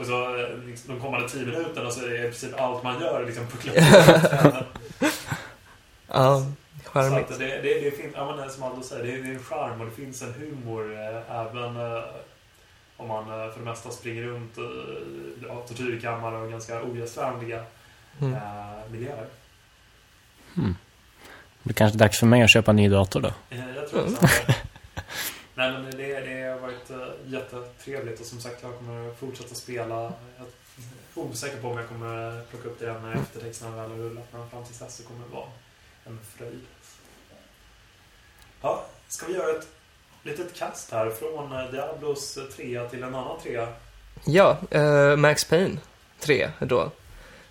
och 0.00 0.06
så 0.06 0.36
eh, 0.36 0.58
liksom, 0.66 0.94
de 0.94 1.00
kommande 1.00 1.28
tio 1.28 1.46
minuterna 1.46 1.90
så 1.90 2.04
är 2.04 2.08
det 2.08 2.16
i 2.18 2.22
princip 2.22 2.60
allt 2.60 2.82
man 2.82 3.00
gör 3.00 3.26
liksom 3.26 3.46
på 3.46 3.56
träden. 3.56 4.64
Ja, 6.08 6.42
Så 6.84 6.90
charmigt. 6.90 7.30
att 7.30 7.38
det, 7.38 7.46
det, 7.46 7.80
det 7.80 7.90
finns, 7.90 8.12
ja, 8.16 8.36
men 8.36 8.50
som 8.50 8.62
Aldo 8.62 8.82
säger, 8.82 9.04
det 9.04 9.12
är, 9.12 9.22
det 9.22 9.28
är 9.28 9.34
en 9.34 9.42
charm 9.42 9.80
och 9.80 9.86
det 9.86 9.92
finns 9.92 10.22
en 10.22 10.32
humor 10.34 10.92
eh, 10.92 11.40
även 11.40 11.76
eh, 11.76 12.02
om 12.96 13.08
man 13.08 13.24
eh, 13.24 13.52
för 13.52 13.58
det 13.58 13.64
mesta 13.64 13.90
springer 13.90 14.22
runt 14.22 14.58
eh, 14.58 14.64
ja, 15.48 15.54
tortyrkammare 15.68 16.36
och 16.36 16.50
ganska 16.50 16.82
ogästvänliga 16.82 17.64
Mm. 18.20 18.34
eh, 18.34 18.40
miljöer. 20.54 20.74
Det 21.62 21.70
är 21.70 21.74
kanske 21.74 21.98
dags 21.98 22.18
för 22.18 22.26
mig 22.26 22.42
att 22.42 22.52
köpa 22.52 22.70
en 22.70 22.76
ny 22.76 22.88
dator 22.88 23.20
då. 23.20 23.32
Eh, 23.50 23.76
jag 23.76 23.88
tror 23.90 24.00
Mm. 24.00 24.14
att 24.14 24.48
Nej 25.54 25.72
men 25.72 25.84
det, 25.84 26.20
det 26.20 26.50
har 26.50 26.58
varit 26.58 26.90
eh, 26.90 26.96
jättetrevligt 27.32 28.20
och 28.20 28.26
som 28.26 28.40
sagt 28.40 28.62
jag 28.62 28.76
kommer 28.78 29.14
fortsätta 29.14 29.54
spela. 29.54 29.94
Jag 29.94 30.12
är 31.16 31.28
osäker 31.28 31.56
på 31.56 31.68
om 31.68 31.78
jag 31.78 31.88
kommer 31.88 32.42
plocka 32.50 32.68
upp 32.68 32.78
det 32.80 32.84
igen 32.86 33.02
när 33.02 33.14
eftertexterna 33.14 33.76
väl 33.76 33.90
har 33.90 33.96
rullat 33.96 34.24
men 34.32 34.50
fram 34.50 34.64
tills 34.64 34.78
dess 34.78 34.96
så 34.96 35.02
kommer 35.02 35.20
det 35.28 35.34
vara 35.34 35.46
en 36.06 36.18
fröjd. 36.36 36.60
Ja, 38.60 38.84
ska 39.08 39.26
vi 39.26 39.32
göra 39.34 39.50
ett 39.58 39.66
litet 40.22 40.54
kast 40.58 40.92
här 40.92 41.10
från 41.10 41.52
eh, 41.52 41.70
Diablos 41.70 42.38
trea 42.56 42.88
till 42.88 43.02
en 43.02 43.14
annan 43.14 43.40
trea? 43.42 43.68
Ja, 44.26 44.56
eh, 44.70 45.16
Max 45.16 45.44
Payne 45.44 45.76
3 46.20 46.50
då. 46.58 46.90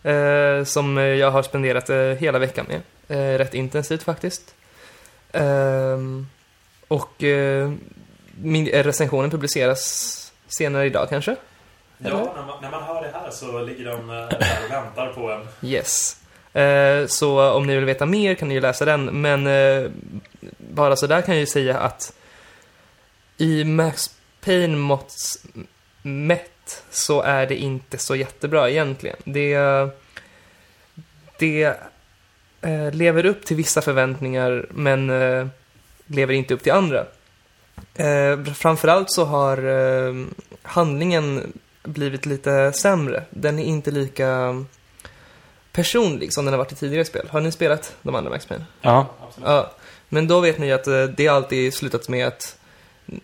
Eh, 0.09 0.63
som 0.63 0.97
jag 0.97 1.31
har 1.31 1.43
spenderat 1.43 1.89
eh, 1.89 1.97
hela 1.97 2.39
veckan 2.39 2.65
med. 2.69 2.81
Eh, 3.07 3.17
rätt 3.17 3.53
intensivt 3.53 4.03
faktiskt. 4.03 4.55
Ehm, 5.31 6.27
och 6.87 7.23
eh, 7.23 7.71
min, 8.41 8.67
eh, 8.67 8.83
recensionen 8.83 9.31
publiceras 9.31 10.33
senare 10.47 10.85
idag 10.85 11.09
kanske? 11.09 11.35
Ja, 11.97 12.33
när 12.35 12.45
man, 12.45 12.61
när 12.61 12.71
man 12.71 12.83
hör 12.83 13.01
det 13.01 13.11
här 13.13 13.31
så 13.31 13.61
ligger 13.61 13.85
de 13.85 14.09
eh, 14.09 14.15
där 14.15 14.65
och 14.65 14.71
väntar 14.71 15.13
på 15.13 15.31
en. 15.31 15.69
Yes. 15.69 16.17
Eh, 16.53 17.07
så 17.07 17.51
om 17.51 17.67
ni 17.67 17.75
vill 17.75 17.85
veta 17.85 18.05
mer 18.05 18.35
kan 18.35 18.47
ni 18.47 18.53
ju 18.53 18.61
läsa 18.61 18.85
den, 18.85 19.21
men 19.21 19.47
eh, 19.47 19.91
bara 20.57 20.95
så 20.95 21.07
där 21.07 21.21
kan 21.21 21.35
jag 21.35 21.39
ju 21.39 21.45
säga 21.45 21.77
att 21.77 22.13
i 23.37 23.63
Max 23.63 24.15
Payne 24.41 24.77
måtts 24.77 25.45
mätt 26.01 26.83
så 26.89 27.21
är 27.21 27.47
det 27.47 27.55
inte 27.55 27.97
så 27.97 28.15
jättebra 28.15 28.69
egentligen. 28.69 29.17
Det, 29.23 29.57
det 31.39 31.77
eh, 32.63 32.91
lever 32.91 33.25
upp 33.25 33.45
till 33.45 33.57
vissa 33.57 33.81
förväntningar 33.81 34.65
men 34.69 35.09
eh, 35.09 35.47
lever 36.05 36.33
inte 36.33 36.53
upp 36.53 36.63
till 36.63 36.71
andra. 36.71 37.05
Eh, 37.95 38.43
framförallt 38.53 39.11
så 39.11 39.25
har 39.25 39.57
eh, 39.57 40.25
handlingen 40.61 41.53
blivit 41.83 42.25
lite 42.25 42.73
sämre. 42.73 43.23
Den 43.29 43.59
är 43.59 43.63
inte 43.63 43.91
lika 43.91 44.63
personlig 45.71 46.33
som 46.33 46.45
den 46.45 46.53
har 46.53 46.57
varit 46.57 46.71
i 46.71 46.75
tidigare 46.75 47.05
spel. 47.05 47.27
Har 47.29 47.41
ni 47.41 47.51
spelat 47.51 47.95
de 48.01 48.15
andra 48.15 48.29
Max 48.29 48.45
Payne? 48.45 48.65
Ja. 48.81 49.07
Ja, 49.43 49.71
men 50.09 50.27
då 50.27 50.39
vet 50.39 50.57
ni 50.57 50.71
att 50.71 50.87
eh, 50.87 51.03
det 51.03 51.27
alltid 51.27 51.73
slutat 51.73 52.09
med 52.09 52.27
att 52.27 52.57
eh, 53.07 53.15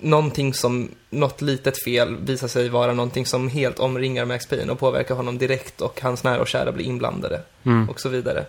någonting 0.00 0.54
som, 0.54 0.90
något 1.10 1.42
litet 1.42 1.84
fel 1.84 2.16
visar 2.16 2.48
sig 2.48 2.68
vara 2.68 2.92
någonting 2.92 3.26
som 3.26 3.48
helt 3.48 3.78
omringar 3.78 4.24
Max 4.24 4.46
Payne 4.46 4.72
och 4.72 4.78
påverkar 4.78 5.14
honom 5.14 5.38
direkt 5.38 5.80
och 5.80 6.00
hans 6.00 6.24
nära 6.24 6.40
och 6.40 6.48
kära 6.48 6.72
blir 6.72 6.84
inblandade 6.84 7.42
Mm. 7.66 7.88
och 7.88 8.00
så 8.00 8.08
vidare. 8.08 8.44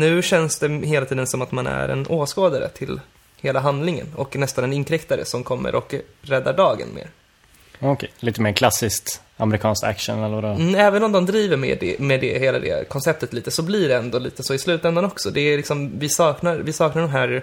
Nu 0.00 0.22
känns 0.22 0.58
det 0.58 0.68
hela 0.68 1.06
tiden 1.06 1.26
som 1.26 1.42
att 1.42 1.52
man 1.52 1.66
är 1.66 1.88
en 1.88 2.06
åskådare 2.08 2.68
till 2.68 3.00
hela 3.40 3.60
handlingen 3.60 4.06
och 4.16 4.36
nästan 4.36 4.64
en 4.64 4.72
inkräktare 4.72 5.24
som 5.24 5.44
kommer 5.44 5.74
och 5.74 5.94
räddar 6.22 6.52
dagen 6.52 6.88
mer. 6.94 7.08
Okej, 7.80 8.10
lite 8.18 8.40
mer 8.40 8.52
klassiskt 8.52 9.20
amerikanskt 9.36 9.84
action 9.84 10.18
eller 10.22 10.34
vadå? 10.34 10.48
Mm, 10.48 10.74
Även 10.74 11.02
om 11.04 11.12
de 11.12 11.26
driver 11.26 11.56
med 11.56 11.78
det, 11.80 11.98
med 11.98 12.20
det, 12.20 12.38
hela 12.38 12.58
det 12.58 12.88
konceptet 12.88 13.32
lite, 13.32 13.50
så 13.50 13.62
blir 13.62 13.88
det 13.88 13.94
ändå 13.96 14.18
lite 14.18 14.42
så 14.42 14.54
i 14.54 14.58
slutändan 14.58 15.04
också. 15.04 15.30
Det 15.30 15.40
är 15.40 15.56
liksom, 15.56 15.98
vi 15.98 16.08
saknar, 16.08 16.56
vi 16.56 16.72
saknar 16.72 17.02
de 17.02 17.10
här 17.10 17.42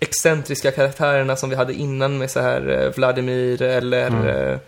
excentriska 0.00 0.70
karaktärerna 0.70 1.36
som 1.36 1.50
vi 1.50 1.56
hade 1.56 1.74
innan 1.74 2.18
med 2.18 2.30
så 2.30 2.40
här 2.40 2.84
eh, 2.84 2.92
Vladimir 2.96 3.62
eller 3.62 4.06
Mm. 4.06 4.58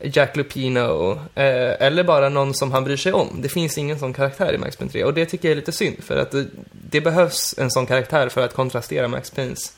Eh, 0.00 0.10
Jack 0.16 0.36
Lupino, 0.36 1.10
eh, 1.34 1.82
eller 1.86 2.04
bara 2.04 2.28
någon 2.28 2.54
som 2.54 2.72
han 2.72 2.84
bryr 2.84 2.96
sig 2.96 3.12
om. 3.12 3.28
Det 3.42 3.48
finns 3.48 3.78
ingen 3.78 3.98
sån 3.98 4.12
karaktär 4.12 4.52
i 4.54 4.58
Max 4.58 4.76
Payne 4.76 4.92
3 4.92 5.04
och 5.04 5.14
det 5.14 5.26
tycker 5.26 5.48
jag 5.48 5.52
är 5.52 5.56
lite 5.56 5.72
synd 5.72 5.96
för 6.04 6.16
att 6.16 6.30
det, 6.30 6.46
det 6.72 7.00
behövs 7.00 7.54
en 7.58 7.70
sån 7.70 7.86
karaktär 7.86 8.28
för 8.28 8.44
att 8.44 8.54
kontrastera 8.54 9.08
Max 9.08 9.30
Paynes 9.30 9.72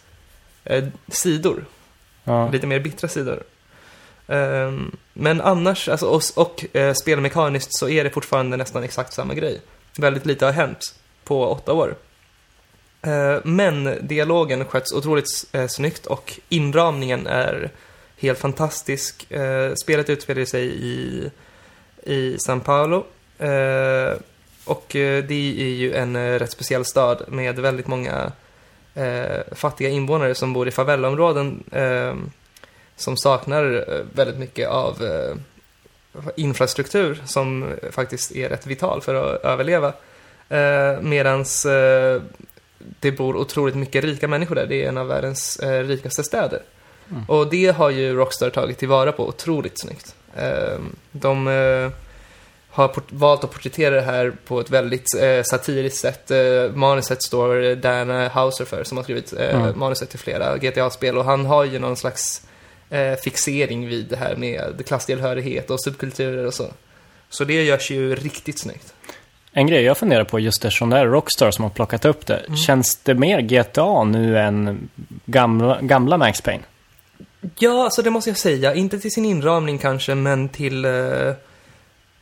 eh, 0.64 0.84
sidor 1.08 1.64
Ja. 2.24 2.50
lite 2.50 2.66
mer 2.66 2.80
bittra 2.80 3.08
sidor. 3.08 3.42
Ehm, 4.28 4.96
men 5.12 5.40
annars, 5.40 5.88
alltså, 5.88 6.06
och, 6.06 6.22
och 6.36 6.76
eh, 6.76 6.94
spelmekaniskt 6.94 7.78
så 7.78 7.88
är 7.88 8.04
det 8.04 8.10
fortfarande 8.10 8.56
nästan 8.56 8.82
exakt 8.82 9.12
samma 9.12 9.34
grej. 9.34 9.60
Väldigt 9.98 10.26
lite 10.26 10.44
har 10.44 10.52
hänt 10.52 10.94
på 11.24 11.46
åtta 11.46 11.72
år. 11.72 11.94
Eh, 13.02 13.36
men 13.44 13.98
dialogen 14.00 14.64
sköts 14.64 14.92
otroligt 14.92 15.26
eh, 15.52 15.66
snyggt 15.66 16.06
och 16.06 16.40
inramningen 16.48 17.26
är 17.26 17.70
helt 18.20 18.38
fantastisk. 18.38 19.30
Eh, 19.32 19.74
spelet 19.74 20.10
utspelar 20.10 20.44
sig 20.44 20.66
i, 20.66 21.30
i 22.02 22.38
San 22.38 22.60
Paulo. 22.60 23.04
Eh, 23.38 24.14
och 24.64 24.96
eh, 24.96 25.24
det 25.24 25.60
är 25.60 25.74
ju 25.74 25.94
en 25.94 26.16
eh, 26.16 26.38
rätt 26.38 26.50
speciell 26.50 26.84
stad 26.84 27.24
med 27.28 27.58
väldigt 27.58 27.86
många 27.86 28.32
eh, 28.94 29.40
fattiga 29.52 29.88
invånare 29.88 30.34
som 30.34 30.52
bor 30.52 30.68
i 30.68 30.70
favellaområden 30.70 31.64
eh, 31.72 32.14
som 32.96 33.16
saknar 33.16 33.84
eh, 33.88 34.04
väldigt 34.12 34.38
mycket 34.38 34.68
av 34.68 35.04
eh, 35.04 35.36
infrastruktur 36.36 37.22
som 37.26 37.74
faktiskt 37.90 38.36
är 38.36 38.48
rätt 38.48 38.66
vital 38.66 39.00
för 39.02 39.14
att 39.14 39.44
överleva. 39.44 39.92
Eh, 40.48 41.00
medans 41.00 41.66
eh, 41.66 42.22
det 42.78 43.12
bor 43.12 43.36
otroligt 43.36 43.76
mycket 43.76 44.04
rika 44.04 44.28
människor 44.28 44.54
där. 44.54 44.66
Det 44.66 44.84
är 44.84 44.88
en 44.88 44.98
av 44.98 45.06
världens 45.06 45.56
eh, 45.56 45.84
rikaste 45.84 46.24
städer. 46.24 46.62
Mm. 47.10 47.24
Och 47.28 47.50
det 47.50 47.76
har 47.76 47.90
ju 47.90 48.14
Rockstar 48.14 48.50
tagit 48.50 48.78
tillvara 48.78 49.12
på 49.12 49.28
otroligt 49.28 49.80
snyggt. 49.80 50.14
Eh, 50.36 50.78
de 51.12 51.46
eh, 51.48 51.90
har 52.70 52.90
valt 53.08 53.44
att 53.44 53.50
porträttera 53.52 53.94
det 53.94 54.00
här 54.00 54.32
på 54.46 54.60
ett 54.60 54.70
väldigt 54.70 55.14
eh, 55.20 55.42
satiriskt 55.42 55.98
sätt. 55.98 56.30
Eh, 56.30 56.38
manuset 56.74 57.22
står 57.22 57.74
Dana 57.74 58.28
Hauser 58.28 58.64
för, 58.64 58.84
som 58.84 58.96
har 58.96 59.04
skrivit 59.04 59.32
eh, 59.32 59.60
Mm. 59.62 59.78
manuset 59.78 60.10
till 60.10 60.18
flera 60.18 60.56
GTA-spel. 60.58 61.18
Och 61.18 61.24
han 61.24 61.46
har 61.46 61.64
ju 61.64 61.78
någon 61.78 61.96
slags 61.96 62.42
eh, 62.90 63.14
fixering 63.14 63.88
vid 63.88 64.06
det 64.06 64.16
här 64.16 64.36
med 64.36 64.86
klasstillhörighet 64.86 65.70
och 65.70 65.82
subkulturer 65.82 66.46
och 66.46 66.54
så. 66.54 66.66
Så 67.30 67.44
det 67.44 67.64
görs 67.64 67.90
ju 67.90 68.14
riktigt 68.14 68.58
snyggt. 68.58 68.94
En 69.52 69.66
grej 69.66 69.82
jag 69.82 69.98
funderar 69.98 70.24
på 70.24 70.40
just 70.40 70.64
eftersom 70.64 70.90
det 70.90 70.98
är 70.98 71.06
Rockstar 71.06 71.50
som 71.50 71.62
har 71.62 71.70
plockat 71.70 72.04
upp 72.04 72.26
det. 72.26 72.36
Mm. 72.36 72.56
Känns 72.56 72.96
det 72.96 73.14
mer 73.14 73.40
GTA 73.40 74.04
nu 74.04 74.38
än 74.38 74.88
gamla, 75.26 75.78
gamla 75.80 76.18
Max 76.18 76.40
Payne? 76.40 76.62
Ja, 77.58 77.84
alltså 77.84 78.02
det 78.02 78.10
måste 78.10 78.30
jag 78.30 78.36
säga. 78.38 78.74
Inte 78.74 78.98
till 78.98 79.10
sin 79.10 79.24
inramning 79.24 79.78
kanske, 79.78 80.14
men 80.14 80.48
till 80.48 80.84
eh, 80.84 81.28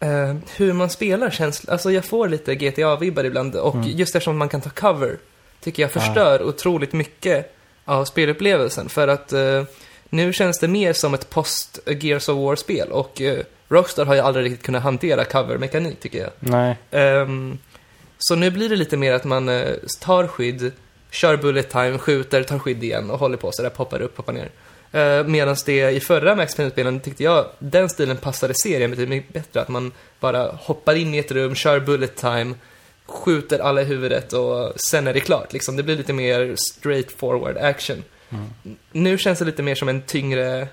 eh, 0.01 0.35
hur 0.57 0.73
man 0.73 0.91
spelar 0.91 1.31
känns... 1.31 1.69
Alltså 1.69 1.91
jag 1.93 2.05
får 2.05 2.29
lite 2.29 2.55
GTA-vibbar 2.55 3.25
ibland 3.25 3.57
och 3.57 3.75
Mm. 3.75 3.89
just 3.89 4.15
eftersom 4.15 4.39
man 4.39 4.49
kan 4.49 4.61
ta 4.61 4.71
cover 4.71 5.19
tycker 5.61 5.83
jag 5.83 5.91
förstör 5.93 6.43
otroligt 6.43 6.93
mycket 6.93 7.55
av 7.85 8.05
spelupplevelsen. 8.05 8.89
För 8.89 9.09
att 9.09 9.33
eh, 9.33 9.63
nu 10.09 10.33
känns 10.33 10.59
det 10.59 10.69
mer 10.69 10.93
som 10.93 11.15
ett 11.15 11.31
post-Gears 11.31 12.29
of 12.29 12.37
War-spel 12.37 12.89
och 12.93 13.21
Rockstar 13.69 14.05
har 14.05 14.15
ju 14.15 14.21
aldrig 14.21 14.45
riktigt 14.47 14.63
kunnat 14.67 14.83
hantera 14.83 15.25
cover-mekanik 15.25 16.01
tycker 16.01 16.19
jag. 16.19 16.31
Nej. 16.41 16.77
Ehm, 16.91 17.59
så 18.19 18.35
nu 18.35 18.51
blir 18.51 18.69
det 18.69 18.77
lite 18.77 18.97
mer 18.97 19.13
att 19.13 19.25
man 19.25 19.51
tar 20.01 20.27
skydd, 20.27 20.73
kör 21.11 21.37
bullet 21.37 21.71
time, 21.71 21.99
skjuter, 21.99 22.43
tar 22.43 22.59
skydd 22.59 22.85
igen 22.85 23.11
och 23.11 23.19
håller 23.19 23.37
på 23.37 23.53
så 23.53 23.63
där, 23.63 23.71
poppar 23.71 24.03
upp, 24.03 24.17
poppar 24.17 24.33
ner. 24.33 24.51
Uh, 24.95 25.25
Medan 25.27 25.57
det 25.67 25.91
i 25.91 26.01
förra 26.01 26.35
Max 26.35 26.55
Payne-spelen 26.55 27.01
tyckte 27.01 27.25
jag, 27.25 27.47
den 27.59 27.89
stilen 27.89 28.17
passade 28.17 28.55
serien 28.55 28.91
betydligt 28.91 29.11
mycket 29.11 29.33
bättre. 29.33 29.61
Att 29.61 29.69
man 29.69 29.93
bara 30.21 30.47
hoppar 30.53 30.95
in 30.95 31.15
i 31.15 31.19
ett 31.19 31.33
rum, 31.33 31.55
kör 31.55 31.81
bullet 31.81 32.17
time, 32.17 32.55
skjuter 33.07 33.59
alla 33.59 33.83
i 33.83 33.85
huvudet 33.85 34.33
och 34.33 34.73
sen 34.81 35.07
är 35.07 35.15
det 35.15 35.21
klart. 35.21 35.53
Liksom. 35.53 35.77
Det 35.77 35.83
blir 35.83 35.97
lite 35.97 36.13
mer 36.13 36.55
straight 36.57 37.13
forward 37.13 37.57
action. 37.57 38.05
Mm. 38.31 38.77
Nu 38.93 39.19
känns 39.19 39.39
det 39.39 39.45
lite 39.45 39.63
mer 39.63 39.75
som 39.75 39.89
en 39.89 40.03
tyngre 40.03 40.69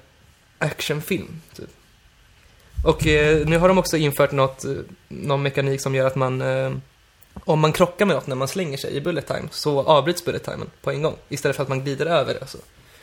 actionfilm. 0.58 1.42
Typ. 1.56 1.70
Och 2.86 3.08
eh, 3.08 3.48
nu 3.48 3.58
har 3.58 3.68
de 3.68 3.78
också 3.78 3.98
infört 3.98 4.32
något, 4.32 4.66
eh, 4.66 4.72
någon 5.08 5.42
mekanik 5.42 5.82
som 5.82 5.96
gör 5.96 6.08
att 6.08 6.16
man, 6.16 6.42
eh, 6.42 6.72
om 7.44 7.60
man 7.60 7.74
krockar 7.74 8.06
med 8.06 8.16
något 8.16 8.28
när 8.28 8.36
man 8.36 8.48
slänger 8.48 8.78
sig 8.78 8.96
i 8.96 9.02
bullet 9.02 9.28
time, 9.28 9.48
så 9.52 9.84
avbryts 9.84 10.26
bullet 10.26 10.44
timen 10.44 10.70
på 10.82 10.92
en 10.92 11.02
gång. 11.02 11.16
Istället 11.30 11.56
för 11.56 11.64
att 11.64 11.70
man 11.70 11.84
glider 11.84 12.06
över 12.06 12.34
det. 12.34 12.40
Alltså. 12.40 12.58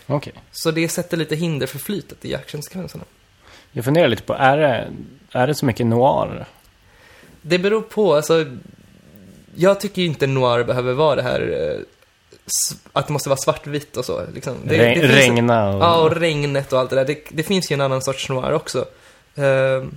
Okej. 0.07 0.33
Så 0.53 0.71
det 0.71 0.89
sätter 0.89 1.17
lite 1.17 1.37
hinder 1.37 1.67
för 1.67 1.79
flytet 1.79 2.25
i 2.25 2.35
actionsekvenserna. 2.35 3.05
Jag 3.73 3.85
funderar 3.85 4.09
lite 4.09 4.23
på, 4.23 4.35
är 4.35 4.57
det, 4.57 4.91
är 5.33 5.47
det 5.47 5.55
så 5.55 5.67
mycket 5.67 5.87
noir? 5.87 6.47
Det 7.43 7.59
beror 7.59 7.81
på, 7.83 8.15
alltså. 8.15 8.47
Jag 9.55 9.81
tycker 9.81 10.03
ju 10.03 10.09
inte 10.09 10.27
noir 10.27 10.65
behöver 10.65 10.93
vara 10.93 11.17
det 11.17 11.23
här, 11.23 11.41
eh, 11.41 11.81
att 12.93 13.07
det 13.07 13.13
måste 13.13 13.29
vara 13.29 13.37
svartvitt 13.37 13.97
och 13.97 14.05
så. 14.05 14.23
Liksom. 14.35 14.57
Det, 14.65 14.77
Re- 14.77 15.01
det 15.01 15.09
regna 15.09 15.69
och... 15.69 15.83
Ja, 15.83 16.03
och 16.03 16.17
regnet 16.17 16.73
och 16.73 16.79
allt 16.79 16.91
det 16.91 16.97
där. 16.97 17.05
Det, 17.05 17.25
det 17.31 17.43
finns 17.43 17.71
ju 17.71 17.75
en 17.75 17.81
annan 17.81 18.03
sorts 18.03 18.29
noir 18.29 18.53
också. 18.53 18.85
Ehm, 19.35 19.97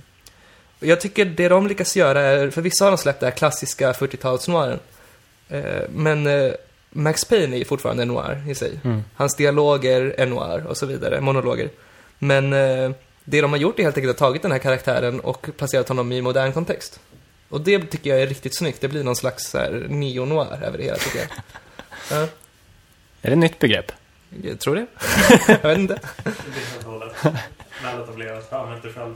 jag 0.80 1.00
tycker 1.00 1.24
det 1.24 1.48
de 1.48 1.66
lyckas 1.66 1.96
göra 1.96 2.20
är, 2.20 2.50
för 2.50 2.62
vissa 2.62 2.84
har 2.84 2.90
de 2.90 2.98
släppt 2.98 3.20
det 3.20 3.26
här 3.26 3.30
klassiska 3.30 3.92
40-tals-noiren. 3.92 4.78
Eh, 5.48 5.82
men 5.90 6.26
eh, 6.26 6.52
Max 6.96 7.24
Payne 7.24 7.56
är 7.56 7.58
ju 7.58 7.64
fortfarande 7.64 8.02
en 8.02 8.08
noir 8.08 8.44
i 8.48 8.54
sig. 8.54 8.80
Mm. 8.84 9.04
Hans 9.14 9.36
dialoger 9.36 10.14
är 10.18 10.26
noir 10.26 10.66
och 10.66 10.76
så 10.76 10.86
vidare, 10.86 11.20
monologer. 11.20 11.70
Men 12.18 12.52
eh, 12.52 12.90
det 13.24 13.40
de 13.40 13.52
har 13.52 13.58
gjort 13.58 13.78
är 13.78 13.82
helt 13.82 13.96
enkelt 13.96 14.10
att 14.10 14.18
tagit 14.18 14.42
den 14.42 14.52
här 14.52 14.58
karaktären 14.58 15.20
och 15.20 15.48
placerat 15.56 15.88
honom 15.88 16.12
i 16.12 16.22
modern 16.22 16.52
kontext. 16.52 17.00
Och 17.48 17.60
det 17.60 17.78
tycker 17.78 18.10
jag 18.10 18.22
är 18.22 18.26
riktigt 18.26 18.56
snyggt. 18.56 18.80
Det 18.80 18.88
blir 18.88 19.04
någon 19.04 19.16
slags 19.16 19.54
neo-noir 19.88 20.62
över 20.64 20.78
det 20.78 20.84
hela 20.84 20.96
tycker 20.96 21.18
jag. 21.18 21.28
Ja, 22.10 22.16
Är 23.22 23.22
det 23.22 23.32
ett 23.32 23.38
nytt 23.38 23.58
begrepp? 23.58 23.92
jag 24.42 24.60
tror 24.60 24.74
det. 24.74 24.86
jag 25.62 25.68
vet 25.68 25.78
inte. 25.78 26.00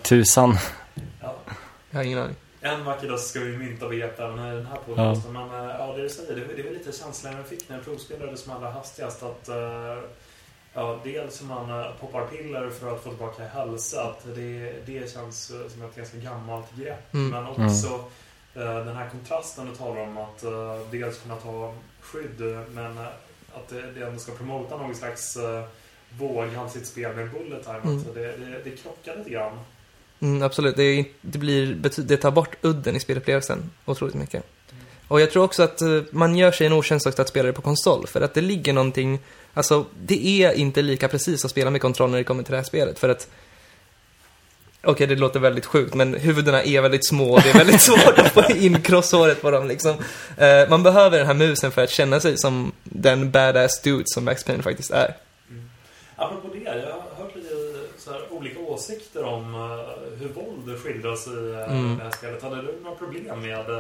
Tusan. 0.03 0.59
Ja. 1.21 1.37
Jag 1.91 1.99
har 1.99 2.05
ingen 2.05 2.19
aning. 2.19 2.37
En 2.63 2.85
vacker 2.85 3.09
dag 3.09 3.21
ska 3.21 3.41
vi 3.41 3.57
mynta 3.57 3.89
begrepp 3.89 4.21
även 4.21 4.39
i 4.39 4.57
den 4.57 4.67
här 4.67 4.79
podcasten. 4.87 5.33
Men 5.33 5.51
eh, 5.51 5.77
ja, 5.79 5.93
det 5.97 6.03
du 6.03 6.09
säger, 6.09 6.37
det, 6.37 6.55
det 6.57 6.63
väl 6.63 6.73
lite 6.73 6.93
känslan 6.93 7.37
jag 7.37 7.47
fick 7.47 7.69
när 7.69 7.77
jag 7.77 7.85
provspelade 7.85 8.37
som 8.37 8.53
allra 8.53 8.71
hastigast. 8.71 9.23
Att, 9.23 9.49
eh, 9.49 9.99
ja, 10.75 11.01
dels 11.05 11.41
om 11.41 11.49
man 11.49 11.71
eh, 11.71 11.93
poppar 12.01 12.27
piller 12.27 12.71
för 12.71 12.95
att 12.95 13.03
få 13.03 13.11
tillbaka 13.11 13.47
hälsa. 13.47 14.03
Att 14.03 14.25
det, 14.35 14.73
det 14.87 15.13
känns 15.13 15.47
som 15.47 15.83
ett 15.83 15.97
ganska 15.97 16.17
gammalt 16.17 16.77
grepp. 16.77 17.15
Mm. 17.15 17.31
Men 17.31 17.47
också 17.47 18.05
eh, 18.55 18.85
den 18.85 18.97
här 18.97 19.09
kontrasten 19.09 19.67
du 19.67 19.77
talar 19.77 20.03
om. 20.03 20.19
Att 20.19 20.45
dels 20.91 21.23
kunna 21.23 21.37
ta 21.37 21.75
skydd, 22.01 22.41
men 22.71 22.99
att 23.55 23.69
det, 23.69 24.07
ändå 24.07 24.19
ska 24.19 24.33
promota 24.33 24.77
någon 24.77 24.95
slags 24.95 25.39
våghalsigt 26.19 26.87
spel 26.87 27.17
med 27.17 27.31
bullet 27.31 27.65
time. 27.65 27.81
Mm. 27.85 28.05
Det, 28.15 28.37
det, 28.37 28.61
det 28.65 28.71
krockar 28.77 29.17
lite 29.17 29.31
grann. 29.31 29.59
Mm, 30.21 30.43
absolut, 30.43 30.77
det, 30.77 31.05
det, 31.21 31.39
blir, 31.39 31.67
det 31.97 32.17
tar 32.17 32.31
bort 32.31 32.57
udden 32.63 32.97
i 32.97 33.01
spelupplevelsen 33.01 33.71
otroligt 33.85 34.15
mycket. 34.15 34.45
Och 35.09 35.21
jag 35.21 35.31
tror 35.31 35.45
också 35.45 35.63
att 35.63 35.81
eh, 35.81 36.01
man 36.11 36.37
gör 36.37 36.53
sig 36.53 36.67
en 36.67 36.73
otjänst 36.73 37.07
också 37.07 37.23
att 37.23 37.29
spela 37.29 37.47
det 37.47 37.53
på 37.53 37.63
konsol, 37.63 38.07
för 38.07 38.21
att 38.21 38.35
det 38.35 38.41
ligger 38.41 38.73
någonting, 38.73 39.19
alltså 39.55 39.85
det 40.03 40.27
är 40.27 40.53
inte 40.53 40.83
lika 40.83 41.09
precis 41.09 41.45
att 41.45 41.51
spela 41.51 41.71
med 41.71 41.81
kontroll 41.81 42.11
när 42.11 42.19
det 42.19 42.25
kommer 42.25 42.43
till 42.43 42.51
det 42.51 42.57
här 42.57 42.65
spelet, 42.65 42.99
för 42.99 43.09
att 43.09 43.29
Okej, 44.83 45.07
det 45.07 45.17
låter 45.17 45.41
väldigt 45.41 45.67
sjukt, 45.67 45.95
men 45.95 46.15
huvudena 46.15 46.63
är 46.63 46.81
väldigt 46.81 47.07
små 47.07 47.33
och 47.33 47.43
det 47.43 47.51
är 47.51 47.59
väldigt 47.59 47.81
svårt 47.91 48.19
att 48.19 48.33
få 48.33 48.57
in 48.57 48.83
crosshåret 48.83 49.43
på 49.43 49.51
dem 49.51 49.69
liksom. 49.69 49.95
Eh, 50.37 50.69
man 50.69 50.83
behöver 50.83 51.19
den 51.19 51.27
här 51.27 51.35
musen 51.35 51.71
för 51.71 51.85
att 51.85 51.91
känna 51.91 52.21
sig 52.21 52.39
som 52.39 52.73
den 52.85 53.31
badass 53.31 53.83
dude 53.83 54.05
som 54.07 54.25
Max 54.25 54.45
Payne 54.45 54.63
faktiskt 54.63 54.91
är. 54.91 55.17
Mm. 55.51 55.71
Apropå 56.17 56.49
det, 56.55 56.61
jag 56.61 56.73
har 56.73 57.25
hört 57.25 57.37
lite 57.37 57.49
så 57.99 58.13
här, 58.13 58.33
olika 58.33 58.61
åsikter 58.61 59.25
om 59.25 59.55
eh, 59.55 59.90
eh, 60.73 60.77
våld 60.77 60.83
skildras 60.83 61.27
i 61.27 61.31
uh, 61.31 61.71
Mm. 61.73 61.99
det 61.99 62.05
här 62.05 62.11
spelet. 62.11 62.43
Hade 62.43 62.57
du 62.57 62.75
några 62.83 62.97
problem 62.97 63.41
med 63.41 63.71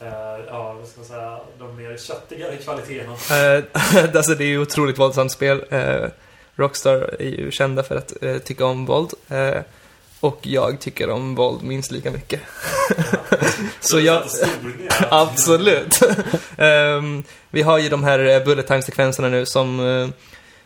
eh, 0.00 0.44
ja, 0.48 0.72
vad 0.72 0.88
ska 0.88 1.00
man 1.00 1.08
säga, 1.08 1.38
de 1.58 1.76
mer 1.76 1.96
köttigare 1.96 2.56
kvaliteterna? 2.56 3.16
Eh, 4.04 4.04
alltså 4.16 4.34
det 4.34 4.44
är 4.44 4.48
ju 4.48 4.58
otroligt 4.58 4.98
våldsamt 4.98 5.32
spel. 5.32 5.64
Eh, 5.70 6.06
Rockstar 6.56 7.16
är 7.18 7.28
ju 7.28 7.50
kända 7.50 7.82
för 7.82 7.96
att 7.96 8.22
eh, 8.22 8.38
tycka 8.38 8.64
om 8.66 8.86
våld. 8.86 9.10
Eh, 9.28 9.60
och 10.20 10.38
jag 10.42 10.80
tycker 10.80 11.10
om 11.10 11.34
våld 11.34 11.62
minst 11.62 11.90
lika 11.90 12.10
mycket. 12.10 12.40
Så 13.80 14.00
jag... 14.00 14.22
Absolut. 15.10 16.00
Ehm, 16.56 17.24
vi 17.50 17.62
har 17.62 17.78
ju 17.78 17.88
de 17.88 18.04
här 18.04 18.18
eh, 18.18 18.44
bullet 18.44 18.66
time-sekvenserna 18.66 19.28
nu 19.28 19.46
som 19.46 19.80
eh, 19.80 20.08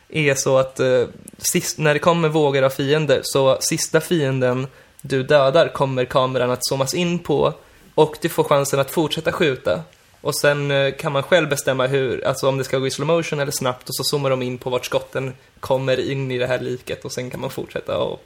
är 0.08 0.34
så 0.34 0.58
att 0.58 0.80
eh, 0.80 1.04
sist, 1.38 1.78
när 1.78 1.94
det 1.94 2.00
kommer 2.00 2.28
vågor 2.28 2.62
av 2.62 2.70
fiender 2.70 3.20
så 3.22 3.58
sista 3.60 4.00
fienden 4.00 4.66
du 5.02 5.22
dödar 5.22 5.68
kommer 5.68 6.04
kameran 6.04 6.50
att 6.50 6.66
zoomas 6.66 6.94
in 6.94 7.18
på 7.18 7.52
och 7.94 8.16
du 8.22 8.28
får 8.28 8.44
chansen 8.44 8.80
att 8.80 8.90
fortsätta 8.90 9.32
skjuta. 9.32 9.82
Och 10.20 10.36
sen 10.36 10.70
eh, 10.70 10.92
kan 10.94 11.12
man 11.12 11.22
själv 11.22 11.48
bestämma 11.48 11.86
hur, 11.86 12.26
alltså 12.26 12.48
om 12.48 12.58
det 12.58 12.64
ska 12.64 12.78
gå 12.78 12.86
i 12.86 12.90
slow 12.90 13.06
motion 13.06 13.40
eller 13.40 13.52
snabbt 13.52 13.88
och 13.88 13.94
så 13.94 14.04
zoomar 14.04 14.30
de 14.30 14.42
in 14.42 14.58
på 14.58 14.70
vart 14.70 14.84
skotten 14.86 15.32
kommer 15.60 16.10
in 16.10 16.30
i 16.30 16.38
det 16.38 16.46
här 16.46 16.58
liket 16.58 17.04
och 17.04 17.12
sen 17.12 17.30
kan 17.30 17.40
man 17.40 17.50
fortsätta 17.50 17.98
och 17.98 18.22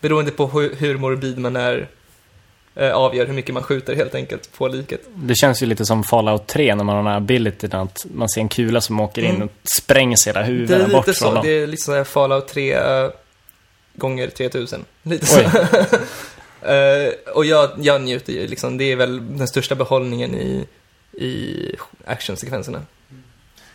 beroende 0.00 0.30
på 0.30 0.46
hur, 0.46 0.74
hur 0.74 0.98
morbid 0.98 1.38
man 1.38 1.56
är 1.56 1.88
eh, 2.74 2.90
avgör 2.92 3.26
hur 3.26 3.34
mycket 3.34 3.54
man 3.54 3.62
skjuter 3.62 3.94
helt 3.96 4.14
enkelt 4.14 4.52
på 4.58 4.68
liket. 4.68 5.00
Det 5.14 5.34
känns 5.34 5.62
ju 5.62 5.66
lite 5.66 5.84
som 5.86 6.04
Fallout 6.04 6.46
3 6.46 6.74
när 6.74 6.84
man 6.84 6.96
har 6.96 7.02
den 7.02 7.10
här 7.12 7.16
abilityn 7.16 7.72
att 7.74 8.06
man 8.14 8.28
ser 8.28 8.40
en 8.40 8.48
kula 8.48 8.80
som 8.80 9.00
åker 9.00 9.22
in 9.22 9.30
Mm. 9.34 9.42
och 9.42 9.52
sprängs 9.78 10.26
hela 10.26 10.40
Det 10.40 10.46
är 10.46 10.50
huvudena 10.50 10.88
bort 10.88 11.06
lite 11.06 11.18
från 11.18 11.28
så, 11.28 11.34
dem. 11.34 11.44
det 11.46 11.50
är 11.62 11.66
lite 11.66 11.82
såhär 11.82 12.04
Fallout 12.04 12.48
3 12.48 12.72
eh, 12.72 13.10
gånger 13.94 14.28
3000. 14.28 14.84
Lite 15.02 15.26
så. 15.26 15.40
Eh, 16.64 17.12
och 17.34 17.44
jag, 17.44 17.70
jag 17.76 18.02
njuter 18.02 18.32
ju 18.32 18.46
liksom, 18.46 18.78
det 18.78 18.84
är 18.84 18.96
väl 18.96 19.38
den 19.38 19.48
största 19.48 19.74
behållningen 19.74 20.34
i, 20.34 20.66
i 21.12 21.76
actionsekvenserna. 22.04 22.82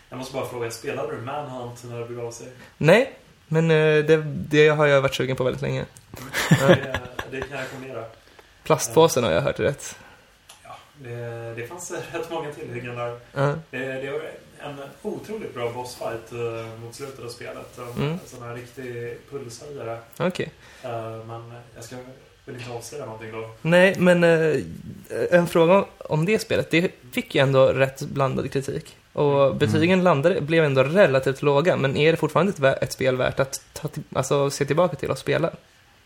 Jag 0.09 0.17
måste 0.17 0.34
bara 0.34 0.45
fråga, 0.49 0.72
spelade 0.72 1.15
du 1.15 1.22
Manhunt 1.22 1.84
när 1.84 1.99
det 1.99 2.05
begav 2.05 2.32
sig? 2.32 2.47
Nej, 2.78 3.13
men 3.47 3.72
eh, 3.72 4.05
det, 4.05 4.17
det 4.49 4.67
har 4.70 4.86
jag 4.86 5.01
varit 5.01 5.15
sugen 5.15 5.36
på 5.36 5.43
väldigt 5.43 5.61
länge. 5.61 5.86
Det, 6.49 6.99
det 7.32 7.41
kan 7.41 7.49
jag 7.51 7.59
rekommendera. 7.59 8.05
Plastpåsen 8.63 9.24
har 9.24 9.32
jag 9.32 9.41
hört 9.41 9.59
rätt. 9.59 9.95
Det, 11.03 11.53
det 11.55 11.67
fanns 11.67 11.91
rätt 12.11 12.31
många 12.31 12.51
tillhyggen 12.51 12.95
där. 12.95 13.17
Ja. 13.33 13.55
Det, 13.71 13.79
det 13.79 14.11
var 14.11 14.21
en 14.61 14.75
otroligt 15.01 15.53
bra 15.53 15.71
bossfight 15.71 16.31
eh, 16.31 16.79
mot 16.83 16.95
slutet 16.95 17.25
av 17.25 17.29
spelet. 17.29 17.77
En 17.77 18.03
Mm. 18.03 18.19
sån 18.25 18.43
här 18.43 18.55
riktig 18.55 19.17
pulshöjare. 19.31 19.97
Okej. 20.17 20.51
Eh, 20.83 21.25
men 21.25 21.53
jag 21.75 21.83
ska 21.83 21.95
väl 22.45 22.55
inte 22.55 22.71
avslöja 22.71 23.05
någonting 23.05 23.31
då. 23.31 23.49
Nej, 23.61 23.95
men 23.99 24.23
eh, 24.23 24.55
en 25.31 25.47
fråga 25.47 25.85
om 25.97 26.25
det 26.25 26.39
spelet. 26.39 26.71
Det 26.71 26.91
fick 27.11 27.35
ju 27.35 27.41
ändå 27.41 27.65
rätt 27.67 28.01
blandad 28.01 28.51
kritik. 28.51 28.95
Och 29.13 29.55
betygen 29.55 30.03
landade, 30.03 30.41
blev 30.41 30.63
ändå 30.63 30.83
relativt 30.83 31.41
låga, 31.41 31.75
men 31.77 31.97
är 31.97 32.11
det 32.11 32.17
fortfarande 32.17 32.51
ett, 32.69 32.83
ett 32.83 32.91
spel 32.91 33.15
värt 33.15 33.39
att 33.39 33.61
ta 33.73 33.89
alltså, 34.15 34.49
se 34.49 34.65
tillbaka 34.65 34.95
till 34.95 35.11
och 35.11 35.17
spela? 35.17 35.51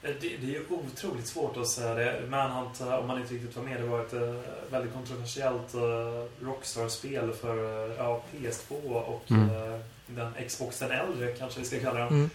Eh, 0.03 0.11
Det, 0.21 0.37
det 0.37 0.45
är 0.45 0.51
ju 0.51 0.65
otroligt 0.69 1.27
svårt 1.27 1.57
att 1.57 1.67
säga 1.67 1.95
det. 1.95 2.21
Manhunt, 2.29 2.81
eh, 2.81 2.93
om 2.93 3.07
man 3.07 3.21
inte 3.21 3.33
riktigt 3.33 3.55
var 3.55 3.63
med, 3.63 3.81
det 3.81 3.87
var 3.87 4.01
ett 4.01 4.13
eh, 4.13 4.35
väldigt 4.71 4.93
kontroversiellt 4.93 5.73
Rockstar-spel 6.41 7.33
för 7.33 7.87
ja, 7.97 8.21
PS2 8.31 8.93
och 8.93 9.31
Mm. 9.31 9.49
den 10.07 10.31
Xboxen 10.47 10.91
äldre, 10.91 11.31
kanske 11.31 11.59
vi 11.59 11.65
ska 11.65 11.79
kalla 11.79 11.99
den. 11.99 12.07
Mm. 12.07 12.29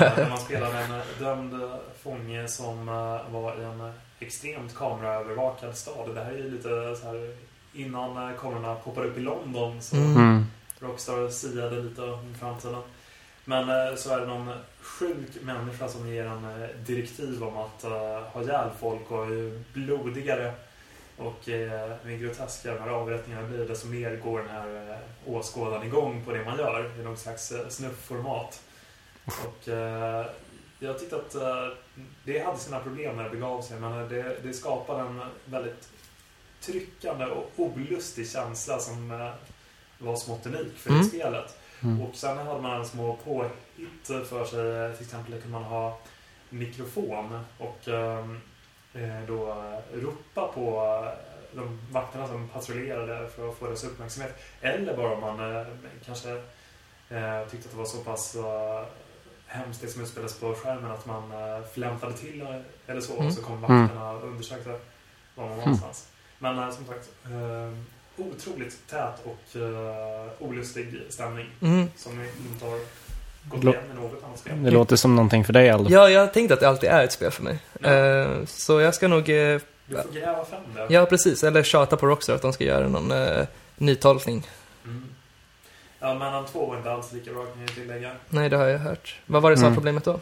Där 0.00 0.28
man 0.28 0.38
spelade 0.38 0.78
en 0.78 1.00
dömd 1.18 1.70
fånge 2.02 2.48
som 2.48 2.86
var 3.30 3.60
i 3.60 3.64
en 3.64 3.92
extremt 4.18 4.74
kameraövervakad 4.74 5.76
stad. 5.76 6.14
Det 6.14 6.24
här 6.24 6.32
är 6.32 6.36
ju 6.36 6.50
lite 6.50 6.96
så 7.00 7.06
här 7.06 7.36
innan 7.74 8.36
kamerorna 8.36 8.74
poppade 8.74 9.06
upp 9.08 9.16
i 9.18 9.20
London 9.20 9.82
så 9.82 9.96
Mm. 9.96 10.16
Mm. 10.16 10.46
Rockstar 10.80 11.28
siade 11.28 11.80
lite 11.80 12.02
om 12.02 12.34
framtiden. 12.40 12.82
Men 13.48 13.68
eh, 13.68 13.96
så 13.96 14.10
är 14.10 14.20
det 14.20 14.26
någon 14.26 14.52
sjuk 14.80 15.42
människa 15.42 15.88
som 15.88 16.08
ger 16.08 16.24
en 16.26 16.62
eh, 16.62 16.68
direktiv 16.68 17.44
om 17.44 17.56
att 17.56 17.84
eh, 17.84 18.20
ha 18.22 18.42
ihjäl 18.42 18.70
folk 18.80 19.10
och 19.10 19.30
ju 19.30 19.62
blodigare 19.72 20.52
och 21.16 21.48
eh, 21.48 21.96
mer 22.04 22.16
groteska 22.16 22.74
de 22.74 22.80
här 22.80 22.88
avrättningarna 22.90 23.48
blir 23.48 23.68
desto 23.68 23.86
mer 23.86 24.16
går 24.16 24.38
den 24.38 24.48
här 24.48 24.98
åskådaren 25.26 25.86
igång 25.86 26.24
på 26.24 26.32
det 26.32 26.44
man 26.44 26.58
gör 26.58 27.00
i 27.00 27.02
någon 27.02 27.16
slags 27.16 27.52
snuffformat. 27.68 28.62
Och 29.24 29.68
jag 30.78 30.98
tyckte 30.98 31.16
att 31.16 31.36
det 32.24 32.38
hade 32.38 32.58
sina 32.58 32.78
problem 32.80 33.16
när 33.16 33.24
det 33.24 33.30
begav 33.30 33.62
sig 33.62 33.80
men 33.80 34.08
det, 34.08 34.36
det 34.42 34.52
skapade 34.52 35.00
en 35.00 35.22
väldigt 35.44 35.88
tryckande 36.60 37.26
och 37.26 37.50
olustig 37.56 38.30
känsla 38.30 38.78
som 38.78 39.30
var 39.98 40.16
smått 40.16 40.46
unik 40.46 40.76
för 40.76 40.90
det 40.90 40.96
Mm. 40.96 41.08
spelet. 41.08 41.58
Mm. 41.86 42.02
Och 42.02 42.14
sen 42.14 42.38
hade 42.38 42.60
man 42.60 42.80
en 42.80 42.86
små 42.86 43.16
påhitt 43.24 44.06
för 44.06 44.44
sig. 44.44 44.96
Till 44.96 45.04
exempel 45.04 45.32
kunde 45.32 45.58
man 45.58 45.64
ha 45.64 45.98
mikrofon 46.50 47.40
och 47.58 47.88
ehm, 47.88 48.40
eh, 48.94 49.22
då 49.28 49.64
ropa 49.94 50.48
på 50.54 51.04
de 51.52 51.80
vakterna 51.90 52.28
som 52.28 52.48
patrullerade 52.48 53.28
för 53.28 53.48
att 53.48 53.54
få 53.54 53.66
deras 53.66 53.84
uppmärksamhet. 53.84 54.42
Eller 54.60 54.96
bara 54.96 55.14
om 55.14 55.20
man 55.20 55.56
eh, 55.56 55.66
kanske 56.06 56.30
eh, 57.08 57.48
tyckte 57.50 57.66
att 57.66 57.72
det 57.72 57.78
var 57.78 57.84
så 57.84 57.98
pass 57.98 58.36
hemskt 59.46 59.80
det 59.80 59.88
som 59.88 60.02
utspelades 60.02 60.40
på 60.40 60.54
skärmen 60.54 60.90
att 60.90 61.06
man 61.06 61.32
flämtade 61.74 62.12
till 62.12 62.46
eller 62.86 63.00
så. 63.00 63.14
Mm. 63.14 63.26
Och 63.26 63.32
så 63.32 63.42
kom 63.42 63.60
vakterna 63.60 64.10
och 64.10 64.28
undersökte 64.28 64.78
var 65.34 65.48
man 65.48 65.48
var 65.48 65.56
någonstans. 65.56 66.08
Men 66.38 66.58
eh, 66.58 66.70
som 66.70 66.86
sagt, 66.86 67.10
eh, 67.24 67.72
otroligt 68.16 68.88
tät 68.90 69.14
och 69.24 69.60
eh, 69.60 70.26
olustig 70.38 71.02
stämning 71.08 71.46
Mm. 71.62 71.88
som 71.96 72.12
inte 72.52 72.64
har 72.64 72.78
gått 73.48 73.60
Lå- 73.64 73.72
igen 73.72 73.84
med 73.88 73.96
något 73.96 74.24
annat 74.24 74.38
spel. 74.38 74.62
Det 74.62 74.70
låter 74.70 74.96
som 74.96 75.16
någonting 75.16 75.44
för 75.44 75.52
dig, 75.52 75.70
Aldo. 75.70 75.90
Ja, 75.90 76.08
jag 76.10 76.32
tänkte 76.32 76.54
att 76.54 76.60
det 76.60 76.68
alltid 76.68 76.90
är 76.90 77.04
ett 77.04 77.12
spel 77.12 77.30
för 77.30 77.42
mig. 77.42 77.58
Ja. 77.80 77.88
Eh, 77.94 78.44
så 78.46 78.80
jag 78.80 78.94
ska 78.94 79.08
nog, 79.08 79.28
eh, 79.30 79.60
Du 79.86 79.96
får 80.02 80.12
gräva 80.12 80.44
fram 80.44 80.60
det. 80.74 80.86
ja 80.94 81.06
precis, 81.06 81.44
eller 81.44 81.62
tjata 81.62 81.96
på 81.96 82.06
Rockstar 82.06 82.34
att 82.34 82.42
de 82.42 82.52
ska 82.52 82.64
göra 82.64 82.88
någon 82.88 83.12
uh, 83.12 83.44
nytolkning. 83.76 84.46
Mm. 84.84 85.04
Ja, 86.00 86.14
men 86.14 86.32
han 86.32 86.46
två 86.46 86.66
var 86.66 86.76
inte 86.76 86.90
alls 86.92 87.12
lika 87.12 87.32
bra 87.32 87.44
kan 87.44 87.60
jag 87.60 87.74
tillägga. 87.74 88.12
Nej, 88.28 88.48
det 88.48 88.56
har 88.56 88.66
jag 88.66 88.78
hört. 88.78 89.16
Vad 89.26 89.42
var 89.42 89.50
det 89.50 89.56
som 89.56 89.62
var 89.62 89.68
Mm. 89.68 89.76
problemet 89.76 90.04
då? 90.04 90.20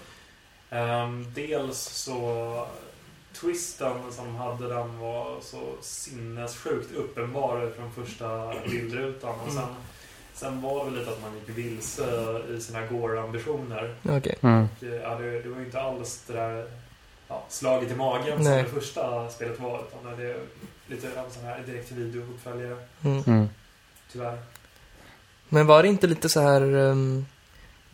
Ehm, 0.70 1.32
dels 1.34 1.78
så 1.78 2.66
twisten 3.44 3.96
som 4.12 4.34
hade 4.34 4.68
den 4.68 4.98
var 4.98 5.36
så 5.40 5.60
sinnessjukt 5.80 6.92
uppenbar 6.92 7.70
från 7.76 7.92
första 8.06 8.54
bildrutan. 8.70 9.34
Och 9.46 9.52
sen, 9.52 9.66
sen 10.34 10.60
var 10.62 10.78
det 10.84 10.90
väl 10.90 10.98
lite 11.00 11.10
att 11.12 11.22
man 11.22 11.34
gick 11.34 11.58
vilse 11.58 12.04
i 12.56 12.60
sina 12.60 12.86
gore-ambitioner. 12.86 13.94
Okej. 14.08 14.34
Mm. 14.40 14.62
Och, 14.78 14.84
eh, 14.84 14.94
Ja, 15.02 15.14
det, 15.18 15.42
det 15.42 15.48
var 15.48 15.58
ju 15.58 15.64
inte 15.64 15.80
alls 15.80 16.22
det 16.26 16.32
där 16.32 16.66
ja, 17.28 17.44
slaget 17.48 17.90
i 17.90 17.94
magen 17.94 18.24
Nej. 18.42 18.44
som 18.44 18.74
det 18.74 18.80
första 18.80 19.30
spelet 19.30 19.60
var. 19.60 19.82
Utan 20.00 20.16
det 20.16 20.26
är 20.30 20.40
lite 20.86 21.20
av 21.20 21.24
en 21.26 21.30
sån 21.32 21.44
här 21.44 21.62
direkt-till-video-uppföljare, 21.66 22.76
Mm. 23.04 23.22
Mm. 23.26 23.48
tyvärr. 24.12 24.38
Men 25.48 25.66
var 25.66 25.82
det 25.82 25.88
inte 25.88 26.06
lite 26.06 26.28
så 26.28 26.40
här... 26.40 26.60
ehm, 26.76 27.26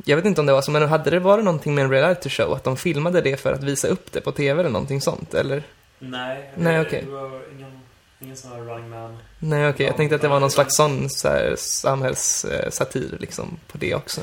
jag 0.04 0.16
vet 0.16 0.24
inte 0.24 0.40
om 0.40 0.46
det 0.46 0.52
var 0.52 0.62
så, 0.62 0.70
men 0.70 0.88
hade 0.88 1.10
det 1.10 1.18
varit 1.18 1.44
någonting 1.44 1.74
med 1.74 1.84
en 1.84 1.90
reality 1.90 2.30
show? 2.30 2.52
Att 2.52 2.64
de 2.64 2.76
filmade 2.76 3.20
det 3.20 3.36
för 3.36 3.52
att 3.52 3.62
visa 3.62 3.88
upp 3.88 4.12
det 4.12 4.20
på 4.20 4.32
TV 4.32 4.60
eller 4.60 4.70
någonting 4.70 5.00
sånt? 5.00 5.34
Eller? 5.34 5.62
Nej, 5.98 6.50
Nej, 6.56 6.74
det, 6.74 6.80
okej. 6.80 7.02
det 7.06 7.10
var 7.10 7.40
ingen, 7.56 7.80
ingen 8.20 8.36
sån 8.36 8.50
här 8.52 8.58
running 8.60 8.90
man. 8.90 9.18
Nej, 9.38 9.68
okej. 9.70 9.86
jag 9.86 9.92
Ja, 9.92 9.96
tänkte 9.96 10.14
att 10.16 10.22
det 10.22 10.28
var 10.28 10.40
någon 10.40 10.50
slags 10.50 10.76
sån 10.76 11.10
så 11.10 11.28
här, 11.28 11.54
samhällssatir 11.58 13.16
liksom 13.20 13.58
på 13.66 13.78
det 13.78 13.94
också. 13.94 14.20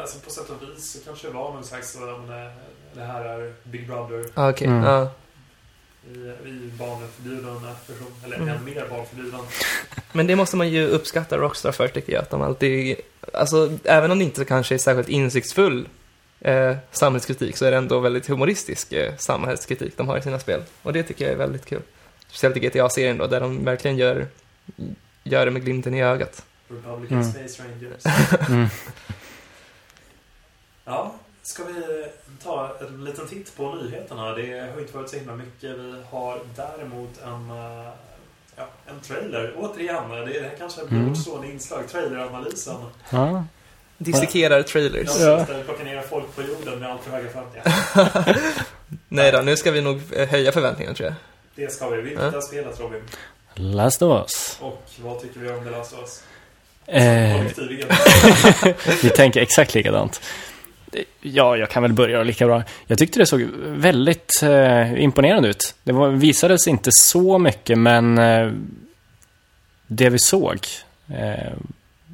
Alltså 0.00 0.18
på 0.18 0.30
sätt 0.30 0.44
och 0.50 0.68
vis 0.68 0.92
så 0.92 0.98
kanske 1.04 1.26
det 1.28 1.32
var 1.34 1.52
någon 1.52 1.64
slags, 1.64 1.96
om 1.96 2.26
det, 2.26 2.50
det 2.94 3.04
här 3.06 3.24
är 3.24 3.52
Big 3.62 3.86
Brother 3.86 4.24
Ah, 4.34 4.50
Okej, 4.50 4.66
Mm. 4.68 4.82
ja. 4.84 5.10
i, 6.10 6.18
i 6.48 6.70
barnförbjuden 6.78 7.54
version. 7.88 8.12
Eller 8.24 8.36
Mm. 8.36 8.48
än 8.48 8.64
mer 8.64 8.86
barnförbjuden. 8.90 9.40
Men 10.12 10.26
det 10.26 10.36
måste 10.36 10.56
man 10.56 10.68
ju 10.68 10.86
uppskatta 10.88 11.38
Rockstar 11.38 11.72
för 11.72 11.88
tycker 11.88 12.12
jag. 12.12 12.22
Att 12.22 12.30
de 12.30 12.42
alltid, 12.42 12.96
alltså 13.32 13.72
även 13.84 14.10
om 14.10 14.18
det 14.18 14.24
inte 14.24 14.44
kanske 14.44 14.74
är 14.74 14.78
särskilt 14.78 15.08
insiktsfull 15.08 15.88
eh, 16.40 16.76
samhällskritik 16.90 17.56
så 17.56 17.64
är 17.64 17.70
det 17.70 17.76
ändå 17.76 18.00
väldigt 18.00 18.26
humoristisk 18.26 18.92
eh, 18.92 19.16
samhällskritik 19.16 19.96
de 19.96 20.08
har 20.08 20.18
i 20.18 20.22
sina 20.22 20.38
spel. 20.38 20.62
Och 20.82 20.92
det 20.92 21.02
tycker 21.02 21.24
jag 21.24 21.32
är 21.32 21.38
väldigt 21.38 21.66
kul. 21.66 21.82
Speciellt 22.28 22.56
i 22.56 22.60
GTA-serien 22.60 23.18
då, 23.18 23.26
där 23.26 23.40
de 23.40 23.64
verkligen 23.64 23.96
gör, 23.96 24.26
gör 25.22 25.44
det 25.44 25.50
med 25.50 25.64
glimten 25.64 25.94
i 25.94 26.02
ögat. 26.02 26.44
Republican 26.68 27.18
Mm. 27.18 27.32
Space 27.32 27.62
Rangers. 27.62 28.02
Mm. 28.48 28.66
Ja, 30.84 31.14
Ska 31.46 31.64
vi 31.64 32.06
ta 32.42 32.76
en 32.80 33.04
liten 33.04 33.28
titt 33.28 33.56
på 33.56 33.74
nyheterna? 33.74 34.34
Det 34.34 34.70
har 34.74 34.80
inte 34.80 34.96
varit 34.96 35.10
så 35.10 35.16
himla 35.16 35.36
mycket. 35.36 35.70
Vi 35.78 36.02
har 36.10 36.40
däremot 36.56 37.20
en, 37.22 37.50
eh, 37.50 37.90
ja, 38.56 38.68
en 38.86 39.00
trailer. 39.00 39.54
Återigen, 39.56 40.10
det 40.10 40.38
är 40.38 40.50
kanske 40.58 40.84
blir 40.84 40.98
Mm. 40.98 41.08
vårt 41.08 41.18
stående 41.18 41.46
inslag. 41.48 41.88
Traileranalysen. 41.88 42.76
Ja. 43.10 43.44
Dissekerar 43.98 44.62
trailers. 44.62 45.20
Ja. 45.20 45.36
måste 45.38 45.62
plocka 45.64 45.84
ner 45.84 46.00
folk 46.02 46.34
på 46.36 46.42
jorden 46.42 46.78
med 46.78 46.90
allt 46.90 47.02
för 47.04 47.10
höga 47.10 47.28
förväntningar. 47.30 48.36
Nej 49.08 49.32
då, 49.32 49.38
nu 49.40 49.56
ska 49.56 49.70
vi 49.70 49.80
nog 49.80 50.00
eh, 50.12 50.28
höja 50.28 50.52
förväntningarna 50.52 50.94
tror 50.96 51.06
jag. 51.08 51.14
Det 51.54 51.72
ska 51.72 51.88
vi. 51.88 52.02
Vilket 52.02 52.22
Ja. 52.22 52.30
har 52.30 52.40
spelat 52.40 52.80
Robin? 52.80 53.00
Last 53.54 54.02
of 54.02 54.20
Us. 54.22 54.58
Och 54.60 54.82
vad 54.98 55.20
tycker 55.22 55.40
vi 55.40 55.50
om 55.50 55.64
The 55.64 55.70
Last 55.70 55.92
of 55.92 55.98
Us? 56.00 56.22
Eh, 56.86 57.42
vi 59.02 59.10
tänker 59.10 59.40
exakt 59.40 59.74
likadant. 59.74 60.20
Ja, 61.20 61.56
jag 61.56 61.70
kan 61.70 61.82
väl 61.82 61.92
börja 61.92 62.22
lika 62.22 62.46
bra. 62.46 62.62
Jag 62.86 62.98
tyckte 62.98 63.18
det 63.18 63.26
såg 63.26 63.40
väldigt 63.66 64.42
eh, 64.42 65.02
imponerande 65.02 65.48
ut. 65.48 65.74
Det 65.84 65.92
var, 65.92 66.08
visades 66.08 66.68
inte 66.68 66.90
så 66.92 67.38
mycket, 67.38 67.78
men 67.78 68.18
eh, 68.18 68.52
det 69.86 70.10
vi 70.10 70.18
såg 70.18 70.58
eh, 71.08 71.52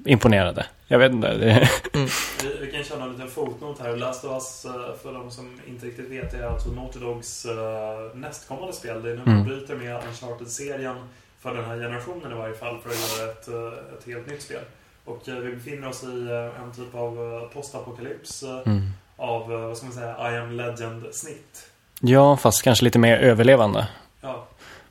imponerade. 0.04 0.66
Jag 0.86 0.98
vet 0.98 1.12
inte. 1.12 1.34
Det, 1.34 1.68
Vi, 2.42 2.56
vi 2.60 2.72
kan 2.72 2.84
köra 2.84 3.04
en 3.04 3.12
liten 3.12 3.28
fotnot 3.30 3.80
här. 3.80 3.96
Last 3.96 4.24
of 4.24 4.30
Us, 4.32 4.64
eh, 4.64 4.94
för 5.02 5.12
de 5.12 5.30
som 5.30 5.60
inte 5.68 5.86
riktigt 5.86 6.10
vet, 6.10 6.34
är 6.34 6.42
alltså 6.42 6.68
Naughty 6.68 6.98
Dogs 6.98 7.46
uh, 7.46 8.16
nästkommande 8.18 8.72
spel. 8.72 9.02
Det 9.02 9.10
är 9.10 9.14
nu 9.14 9.22
man 9.24 9.34
Mm. 9.34 9.44
bryter 9.46 9.74
med 9.74 9.96
Uncharted-serien 10.08 10.96
för 11.40 11.54
den 11.54 11.64
här 11.64 11.76
generationen 11.76 12.32
i 12.32 12.34
varje 12.34 12.54
fall 12.54 12.78
för 12.82 12.90
att 12.90 13.18
göra 13.18 13.30
ett, 13.30 13.48
eh, 13.48 13.98
ett 13.98 14.06
helt 14.06 14.26
nytt 14.30 14.42
spel. 14.42 14.60
Och 15.04 15.28
eh, 15.28 15.34
vi 15.34 15.52
befinner 15.52 15.88
oss 15.88 16.04
i 16.04 16.06
eh, 16.30 16.62
en 16.62 16.72
typ 16.76 16.94
av 16.94 17.18
eh, 17.18 17.48
postapokalyps 17.54 18.42
mm. 18.42 18.82
av, 19.16 19.48
vad 19.50 19.76
ska 19.76 19.86
man 19.86 19.94
säga, 19.94 20.32
I 20.32 20.36
am 20.36 20.50
Legend-snitt. 20.52 21.66
Ja, 22.00 22.36
fast 22.36 22.62
kanske 22.62 22.84
lite 22.84 22.98
mer 22.98 23.16
överlevande. 23.16 23.88
Ja, 24.20 24.46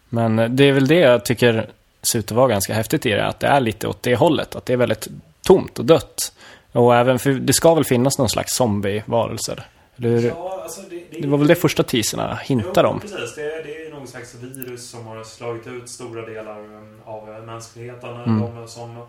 Men 0.09 0.55
det 0.55 0.63
är 0.63 0.71
väl 0.71 0.87
det 0.87 0.99
jag 0.99 1.25
tycker 1.25 1.69
ser 2.01 2.19
ut 2.19 2.31
att 2.31 2.37
vara 2.37 2.47
ganska 2.47 2.73
häftigt 2.73 3.05
i 3.05 3.09
det. 3.09 3.25
Att 3.27 3.39
det 3.39 3.47
är 3.47 3.59
lite 3.59 3.87
åt 3.87 4.03
det 4.03 4.15
hållet. 4.15 4.55
Att 4.55 4.65
det 4.65 4.73
är 4.73 4.77
väldigt 4.77 5.07
tomt 5.41 5.79
och 5.79 5.85
dött. 5.85 6.33
Och 6.71 6.95
även, 6.95 7.19
för 7.19 7.31
det 7.31 7.53
ska 7.53 7.73
väl 7.73 7.85
finnas 7.85 8.17
någon 8.17 8.29
slags 8.29 8.53
zombie-varelser. 8.55 9.63
Ja 9.95 10.51
alltså 10.63 10.81
det, 10.89 11.03
det, 11.11 11.21
Det 11.21 11.27
var 11.27 11.37
väl 11.37 11.47
det 11.47 11.55
första 11.55 11.83
teaserna 11.83 12.35
hintade 12.35 12.87
om. 12.87 12.99
precis. 12.99 13.35
Det, 13.35 13.41
är- 13.41 13.63
det 13.63 13.85
är 13.85 13.91
någon 13.91 14.07
slags 14.07 14.35
virus 14.35 14.89
som 14.89 15.07
har 15.07 15.23
slagit 15.23 15.67
ut 15.67 15.89
stora 15.89 16.25
delar 16.25 16.59
um, 16.59 17.01
av 17.05 17.43
mänskligheten. 17.45 18.15
Mm. 18.15 18.55
De 18.55 18.67
som 18.67 19.05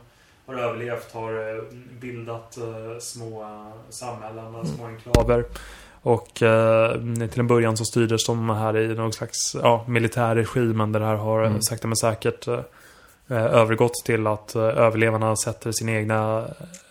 har 0.53 0.69
överlevt 0.69 1.13
har 1.13 1.33
eh, 1.33 1.63
bildat 2.01 2.57
eh, 2.57 2.99
små 3.01 3.43
eh, 3.43 3.67
samhällen, 3.91 4.67
små 4.67 4.87
enklaver. 4.87 5.45
Och 6.05 6.43
eh, 6.43 6.93
till 7.31 7.41
en 7.41 7.47
början 7.47 7.77
så 7.77 7.85
styrdes 7.85 8.27
de 8.27 8.51
här 8.51 8.77
i 8.77 8.95
någon 8.95 9.13
slags 9.13 9.57
ja, 9.63 9.85
militär 9.89 10.35
regim, 10.35 10.77
men 10.77 10.93
det 10.93 11.05
här 11.05 11.15
har 11.15 11.45
Mm. 11.45 11.63
sakta 11.63 11.89
men 11.89 11.97
säkert 11.97 12.49
eh, 12.49 12.61
övergått 13.29 13.95
till 14.05 14.27
att 14.27 14.55
eh, 14.55 14.63
överlevarna 14.63 15.37
sätter 15.37 15.73
sina 15.73 15.93
egna 15.93 16.45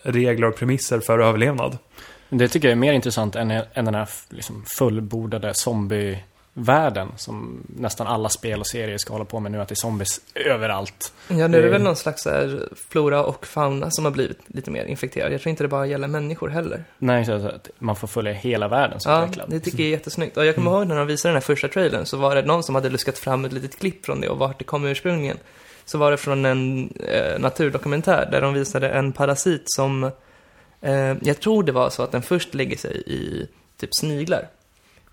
regler 0.04 0.48
och 0.48 0.56
premisser 0.56 1.00
för 1.00 1.20
överlevnad. 1.20 1.78
Det 2.30 2.48
tycker 2.48 2.68
jag 2.68 2.72
är 2.72 2.80
mer 2.80 2.94
intressant 2.94 3.36
än, 3.36 3.52
än 3.52 3.86
den 3.86 3.96
här 3.96 4.10
liksom, 4.30 4.64
fullbordade 4.78 5.54
zombie-världen 6.56 7.08
som 7.18 7.64
nästan 7.76 8.08
alla 8.08 8.30
spel 8.30 8.60
och 8.60 8.68
serier 8.68 8.98
ska 8.98 9.14
hålla 9.14 9.26
på 9.26 9.40
med 9.40 9.52
nu, 9.52 9.62
att 9.62 9.68
det 9.68 9.74
är 9.74 9.76
zombies 9.76 10.22
överallt. 10.36 11.14
Ja, 11.28 11.48
nu 11.48 11.58
är 11.58 11.62
det 11.62 11.68
Eh. 11.68 11.72
väl 11.72 11.82
någon 11.82 11.96
slags 11.96 12.26
här, 12.26 12.70
flora 12.90 13.24
och 13.24 13.46
fauna 13.48 13.92
som 13.92 14.06
har 14.06 14.12
blivit 14.12 14.40
lite 14.48 14.72
mer 14.72 14.86
infekterad. 14.86 15.34
Jag 15.34 15.42
tror 15.42 15.50
inte 15.50 15.64
det 15.64 15.68
bara 15.68 15.86
gäller 15.88 16.08
människor 16.08 16.50
heller. 16.50 16.84
Nej, 16.98 17.26
så 17.26 17.32
att 17.34 17.70
man 17.80 17.96
får 17.96 18.08
följa 18.08 18.34
hela 18.34 18.68
världen 18.68 19.00
som 19.00 19.12
Ja, 19.12 19.24
utvecklad. 19.24 19.50
det 19.50 19.60
tycker 19.60 19.80
jag 19.80 19.88
är 19.88 19.92
jättesnyggt. 19.92 20.38
Och 20.38 20.46
jag 20.46 20.56
kommer 20.56 20.72
ihåg 20.72 20.88
när 20.88 20.98
de 20.98 21.08
visade 21.08 21.30
den 21.30 21.36
här 21.36 21.42
första 21.42 21.68
trailern 21.68 22.06
så 22.06 22.18
var 22.18 22.36
det 22.36 22.42
någon 22.42 22.64
som 22.64 22.76
hade 22.76 22.90
luskat 22.90 23.18
fram 23.18 23.46
ett 23.46 23.54
litet 23.54 23.80
klipp 23.80 24.06
från 24.06 24.22
det 24.22 24.30
och 24.30 24.38
vart 24.38 24.60
det 24.60 24.66
kom 24.66 24.86
ursprungligen. 24.86 25.38
Så 25.86 25.98
var 25.98 26.12
det 26.12 26.18
från 26.18 26.46
en 26.46 26.90
eh, 27.00 27.40
naturdokumentär 27.40 28.30
där 28.32 28.42
de 28.42 28.54
visade 28.54 28.90
en 28.90 29.12
parasit 29.12 29.64
som, 29.66 30.04
eh, 30.82 31.14
jag 31.22 31.40
tror 31.40 31.64
det 31.64 31.72
var 31.72 31.90
så 31.90 32.04
att 32.04 32.12
den 32.12 32.22
först 32.22 32.54
lägger 32.54 32.78
sig 32.78 33.04
i 33.06 33.48
typ 33.80 33.96
sniglar. 33.96 34.48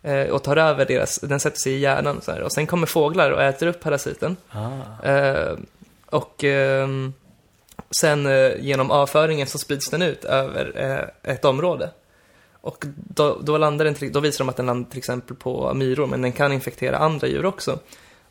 Eh, 0.02 0.28
och 0.28 0.42
tar 0.42 0.56
över 0.56 0.86
deras, 0.86 1.18
den 1.18 1.40
sätter 1.40 1.58
sig 1.58 1.72
i 1.72 1.78
hjärnan 1.78 2.16
och 2.16 2.24
så 2.24 2.32
här. 2.32 2.42
Och 2.42 2.52
sen 2.52 2.66
kommer 2.66 2.86
fåglar 2.86 3.30
och 3.30 3.42
äter 3.42 3.66
upp 3.66 3.80
parasiten. 3.80 4.36
Ah. 4.50 5.08
Eh, 5.08 5.58
och 6.06 6.44
ehm, 6.44 7.12
sen 8.00 8.26
eh, 8.26 8.52
genom 8.60 8.90
avföringen 8.90 9.46
så 9.46 9.58
sprids 9.58 9.90
den 9.90 10.02
ut 10.02 10.24
över 10.24 10.72
eh, 10.74 11.32
ett 11.32 11.44
område. 11.44 11.90
Och 12.60 12.84
då, 12.94 13.38
då, 13.42 13.58
landar 13.58 13.84
den 13.84 14.12
då 14.12 14.20
visar 14.20 14.44
de 14.44 14.48
att 14.48 14.56
den 14.56 14.66
landar 14.66 14.90
till 14.90 14.98
exempel 14.98 15.36
på 15.36 15.74
myror, 15.74 16.06
men 16.06 16.22
den 16.22 16.32
kan 16.32 16.52
infektera 16.52 16.96
andra 16.98 17.26
djur 17.26 17.46
också. 17.46 17.78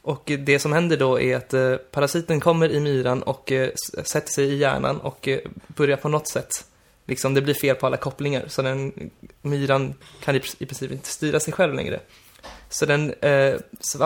Och 0.01 0.31
eh, 0.31 0.39
det 0.39 0.59
som 0.59 0.73
händer 0.73 0.97
då 0.97 1.19
är 1.19 1.37
att 1.37 1.53
eh, 1.53 1.75
parasiten 1.75 2.39
kommer 2.39 2.69
i 2.69 2.79
myran 2.79 3.23
och 3.23 3.51
eh, 3.51 3.69
sätter 4.03 4.31
sig 4.31 4.45
i 4.45 4.57
hjärnan 4.57 4.99
och 4.99 5.27
eh, 5.27 5.39
börjar 5.67 5.97
på 5.97 6.09
något 6.09 6.27
sätt, 6.27 6.65
liksom 7.07 7.33
det 7.33 7.41
blir 7.41 7.53
fel 7.53 7.75
på 7.75 7.85
alla 7.85 7.97
kopplingar. 7.97 8.43
Så 8.47 8.61
den, 8.61 9.09
myran 9.41 9.93
kan 10.23 10.35
i, 10.35 10.39
princip 10.39 10.91
inte 10.91 11.09
styra 11.09 11.39
sig 11.39 11.53
själv 11.53 11.73
längre. 11.73 11.99
Så 12.69 12.85
den 12.85 13.13
eh, 13.21 13.55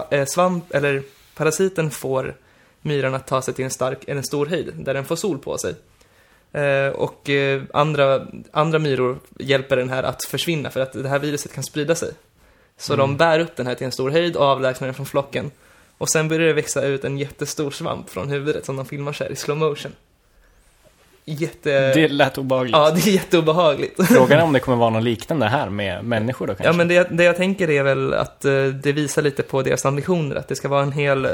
eh, 0.10 0.26
svamp, 0.26 0.74
eller 0.74 1.04
parasiten 1.36 1.92
får 1.92 2.36
myran 2.82 3.16
att 3.16 3.28
ta 3.28 3.42
sig 3.42 3.54
till 3.54 3.66
en 3.66 3.72
stark, 3.72 4.00
en 4.08 4.24
stor 4.24 4.46
höjd 4.46 4.74
där 4.76 4.94
den 4.94 5.06
får 5.06 5.16
sol 5.16 5.38
på 5.40 5.58
sig. 5.58 5.76
Eh, 6.52 6.88
och 6.88 7.30
eh, 7.30 7.62
andra, 7.74 8.28
andra 8.52 8.80
myror 8.80 9.20
hjälper 9.40 9.78
den 9.78 9.90
här 9.90 10.04
att 10.04 10.26
försvinna 10.26 10.70
för 10.70 10.80
att 10.80 10.94
det 10.94 11.10
här 11.10 11.20
viruset 11.20 11.54
kan 11.54 11.64
sprida 11.64 11.96
sig. 11.96 12.14
Så 12.78 12.96
de 12.96 13.18
bär 13.18 13.40
upp 13.40 13.56
den 13.56 13.68
här 13.68 13.76
till 13.76 13.86
en 13.86 13.92
stor 13.92 14.10
höjd 14.10 14.36
och 14.36 14.46
avlägsnar 14.46 14.88
den 14.88 14.96
från 14.96 15.06
flocken. 15.06 15.52
Och 15.98 16.10
sen 16.10 16.28
börjar 16.28 16.48
det 16.48 16.54
växa 16.54 16.82
ut 16.82 17.04
en 17.04 17.18
jättestor 17.18 17.72
svamp 17.72 18.10
från 18.10 18.30
huvudet 18.30 18.66
som 18.66 18.76
de 18.76 18.86
filmar 18.86 19.14
så 19.14 19.24
här 19.24 19.32
i 19.32 19.36
slow 19.36 19.58
motion. 19.58 19.92
Jätte... 21.26 21.94
Det 21.94 22.08
lät 22.08 22.38
obehagligt. 22.38 22.76
Ja, 22.76 22.92
det 22.92 23.08
är 23.08 23.12
jätteobehagligt. 23.12 24.08
Frågan 24.08 24.40
är 24.40 24.44
om 24.44 24.54
det 24.54 24.60
kommer 24.60 24.78
vara 24.78 24.90
något 24.90 25.04
liknande 25.04 25.46
här 25.48 25.70
med 25.70 26.04
människor 26.06 26.48
då 26.48 26.54
kanske? 26.54 26.66
Ja, 26.66 26.74
men 26.74 26.88
det, 26.88 27.08
det 27.12 27.24
jag 27.24 27.38
tänker 27.38 27.70
är 27.70 27.84
väl 27.84 28.14
att 28.14 28.46
eh, 28.46 28.64
det 28.66 28.92
visar 28.92 29.22
lite 29.22 29.44
på 29.44 29.62
deras 29.62 29.86
ambitioner, 29.86 30.36
att 30.36 30.48
det 30.48 30.56
ska 30.56 30.68
vara 30.68 30.84
en 30.84 30.92
hel, 30.92 31.26
eh, 31.26 31.32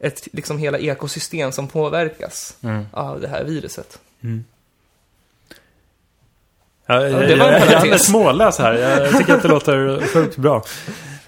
ett 0.00 0.28
liksom 0.32 0.58
hela 0.58 0.78
ekosystem 0.78 1.52
som 1.52 1.68
påverkas 1.68 2.56
Mm. 2.62 2.86
av 2.92 3.20
det 3.20 3.28
här 3.28 3.44
viruset. 3.44 3.98
Ja, 6.86 7.02
jag, 7.06 7.28
det 7.28 7.36
var 7.36 7.52
jag, 7.52 7.60
jag 7.60 7.72
är 7.72 7.76
alldeles 7.76 8.06
småläs 8.06 8.58
här. 8.58 8.74
Jag 8.74 9.18
tycker 9.18 9.34
att 9.34 9.42
det 9.42 9.48
låter 9.48 10.06
sjukt 10.06 10.36
bra. 10.36 10.64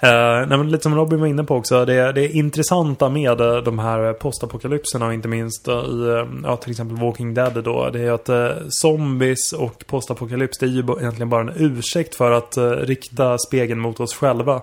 Eh, 0.03 0.47
nej, 0.49 0.59
men 0.59 0.71
lite 0.71 0.83
som 0.83 0.95
Robin 0.95 1.21
var 1.21 1.27
inne 1.27 1.45
på 1.45 1.57
också. 1.57 1.85
Det, 1.85 2.13
det 2.13 2.29
intressanta 2.29 3.09
med 3.09 3.41
eh, 3.41 3.57
de 3.57 3.79
här 3.79 4.13
postapokalypserna 4.13 5.07
och 5.07 5.15
inte 5.15 5.29
minst 5.29 5.69
eh, 5.69 5.75
i 5.75 6.27
ja, 6.45 6.57
till 6.57 6.71
exempel 6.71 6.97
Walking 6.97 7.35
Dead 7.35 7.65
då. 7.65 7.91
Det 7.91 8.01
är 8.01 8.13
att 8.13 8.29
eh, 8.29 8.51
zombies 8.69 9.53
och 9.53 9.85
postapokalyps 9.87 10.59
det 10.59 10.67
är 10.67 10.71
ju 10.71 10.79
egentligen 10.79 11.29
bara 11.29 11.41
en 11.41 11.53
ursäkt 11.57 12.15
för 12.15 12.31
att 12.31 12.57
eh, 12.57 12.71
rikta 12.71 13.39
spegeln 13.39 13.81
mot 13.81 14.01
oss 14.01 14.15
själva. 14.15 14.63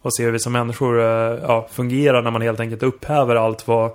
Och 0.00 0.14
se 0.14 0.24
hur 0.24 0.32
vi 0.32 0.38
som 0.38 0.52
människor 0.52 1.00
eh, 1.00 1.38
ja, 1.42 1.68
fungerar 1.70 2.22
när 2.22 2.30
man 2.30 2.42
helt 2.42 2.60
enkelt 2.60 2.82
upphäver 2.82 3.36
allt 3.36 3.68
vad 3.68 3.90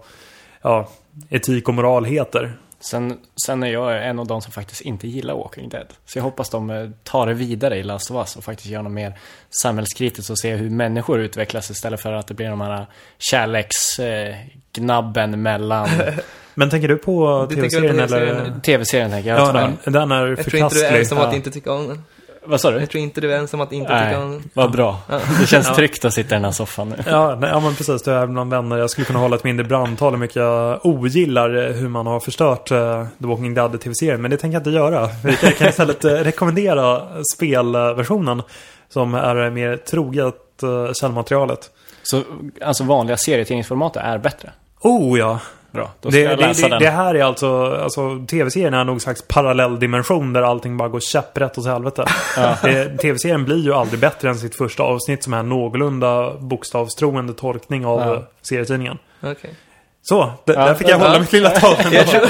ja, 0.62 0.90
etik 1.30 1.68
och 1.68 1.74
moral 1.74 2.06
heter. 2.06 2.54
Sen, 2.80 3.18
sen 3.46 3.64
är 3.64 3.68
jag 3.68 4.08
en 4.08 4.20
av 4.20 4.28
de 4.28 4.42
som 4.42 4.52
faktiskt 4.52 4.82
inte 4.82 5.08
gillar 5.08 5.34
Walking 5.36 5.70
Dead. 5.70 5.88
Så 6.06 6.18
jag 6.18 6.24
hoppas 6.24 6.50
de 6.50 6.70
eh, 6.70 6.90
tar 7.04 7.28
det 7.28 7.34
vidare 7.34 7.78
i 7.78 7.84
Last 7.84 8.12
of 8.12 8.18
Us 8.18 8.36
och 8.36 8.44
faktiskt 8.44 8.70
gör 8.70 8.82
något 8.82 8.92
mer 8.92 9.20
samhällskritiskt 9.62 10.30
och 10.30 10.40
ser 10.40 10.58
hur 10.58 10.70
människor 10.70 11.20
utvecklas 11.20 11.72
istället 11.72 12.02
för 12.02 12.14
att 12.14 12.28
det 12.28 12.34
blir 12.34 12.50
de 12.50 12.62
här 12.62 12.86
kärleksgnabben 13.18 15.42
mellan 15.42 15.90
Men 16.54 16.70
tänker 16.70 16.88
du 16.88 16.98
på 16.98 17.48
tv-serien 17.54 18.00
eller? 18.00 18.60
tv-serien 18.60 19.12
tänker 19.12 19.30
jag. 19.30 19.40
Ja, 19.40 19.52
den, 19.52 19.78
den 19.94 20.12
är 20.12 20.28
Jag 20.28 20.46
tror 20.46 20.64
inte 20.64 20.76
du 20.76 20.86
är 20.86 20.90
förkastlig. 20.90 21.00
ensam 21.00 21.18
att 21.18 21.24
Ja. 21.24 21.36
inte 21.36 21.52
tycka 21.52 21.74
om 21.74 21.88
den. 21.88 22.04
Vad 22.48 22.62
sa 22.62 22.72
du? 22.72 22.80
Jag 22.80 22.90
tror 22.90 23.04
inte 23.04 23.22
du 23.22 23.34
är 23.34 23.38
ensam 23.38 23.62
att 23.62 23.72
inte 23.72 23.94
Nej, 23.94 24.08
tycka 24.08 24.24
om 24.24 24.44
vad 24.54 24.72
bra. 24.72 25.00
Ja. 25.10 25.20
Det 25.40 25.48
känns 25.48 25.76
tryggt 25.76 26.06
att 26.06 26.14
sitta 26.14 26.36
i 26.36 26.38
den 26.38 26.46
här 26.46 26.52
soffan 26.52 26.90
nu. 26.90 26.96
Ja, 27.06 27.38
nej, 27.40 27.50
ja, 27.50 27.60
men 27.60 27.76
precis. 27.76 28.04
Det 28.04 28.12
är 28.12 28.28
bland 28.28 28.52
vänner. 28.52 28.78
Jag 28.78 28.90
skulle 28.90 29.06
kunna 29.06 29.20
hålla 29.20 29.36
ett 29.36 29.44
mindre 29.44 29.66
brandtal 29.66 30.14
hur 30.14 30.20
mycket 30.20 30.36
jag 30.36 30.86
ogillar 30.86 31.56
eh, 31.56 31.76
hur 31.76 31.90
man 31.90 32.08
har 32.08 32.20
förstört 32.20 32.72
uh, 32.72 33.06
The 33.22 33.28
Walking 33.28 33.54
Dead 33.54 33.82
tv-serien. 33.82 34.22
Men 34.22 34.32
det 34.32 34.38
tänker 34.38 34.56
jag 34.56 34.60
inte 34.60 34.70
göra. 34.70 35.10
Vi 35.24 35.36
kan, 35.36 35.68
istället 35.68 36.06
uh, 36.06 36.12
rekommendera 36.12 37.02
spelversionen 37.36 38.42
som 38.90 39.14
är 39.14 39.50
mer 39.50 39.78
troget 39.78 40.36
uh, 40.64 40.94
källmaterialet. 40.94 41.70
Så 42.04 42.24
alltså 42.62 42.84
vanliga 42.84 43.18
serietidningsformat 43.18 43.96
är 43.96 44.18
bättre. 44.18 44.52
Oh 44.82 45.20
ja! 45.20 45.40
Bra, 45.78 45.92
då 46.02 46.12
ska 46.12 46.20
Det, 46.20 46.24
jag 46.26 46.38
det, 46.38 46.48
läsa 46.48 46.62
det, 46.68 46.70
den. 46.70 46.82
det 46.82 46.90
här 46.90 47.16
är 47.16 47.24
alltså, 47.24 47.66
alltså 47.84 48.26
tv-serien 48.30 48.74
är 48.74 48.84
nog 48.84 48.96
en 48.96 49.00
slags 49.00 49.22
parallell 49.22 49.80
dimension 49.80 50.34
där 50.34 50.42
allting 50.42 50.78
bara 50.78 50.90
går 50.90 51.00
käpprätt 51.00 51.58
åt 51.58 51.66
helvete. 51.66 52.06
Det- 52.64 52.98
Tv-serien 52.98 53.46
blir 53.46 53.58
ju 53.64 53.74
aldrig 53.74 54.00
bättre 54.00 54.30
än 54.30 54.36
sitt 54.36 54.56
första 54.56 54.84
avsnitt 54.84 55.24
som 55.24 55.34
är 55.34 55.38
en 55.40 55.50
någorlunda 55.50 56.34
bokstavstroende 56.40 57.34
tolkning 57.34 57.86
av 57.86 58.00
Ja. 58.02 58.14
eh, 58.16 58.22
serietidningen. 58.42 58.98
Okej. 59.24 59.54
Så, 60.02 60.34
Ja, 60.46 60.54
där 60.54 60.74
fick 60.74 60.90
jag 60.90 61.02
ja. 61.02 61.06
hålla 61.08 61.20
mitt 61.20 61.32
lilla 61.32 61.50
tal. 61.50 61.76
Jag 61.92 62.08
tror, 62.08 62.24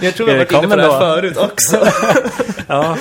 jag 0.00 0.14
tror 0.14 0.28
har 0.28 0.36
varit 0.36 0.52
inne 0.52 0.68
på 0.68 0.76
det 0.76 0.82
här 0.82 0.88
då. 0.90 0.98
förut 0.98 1.36
också. 1.36 1.86
Ja. 2.66 2.96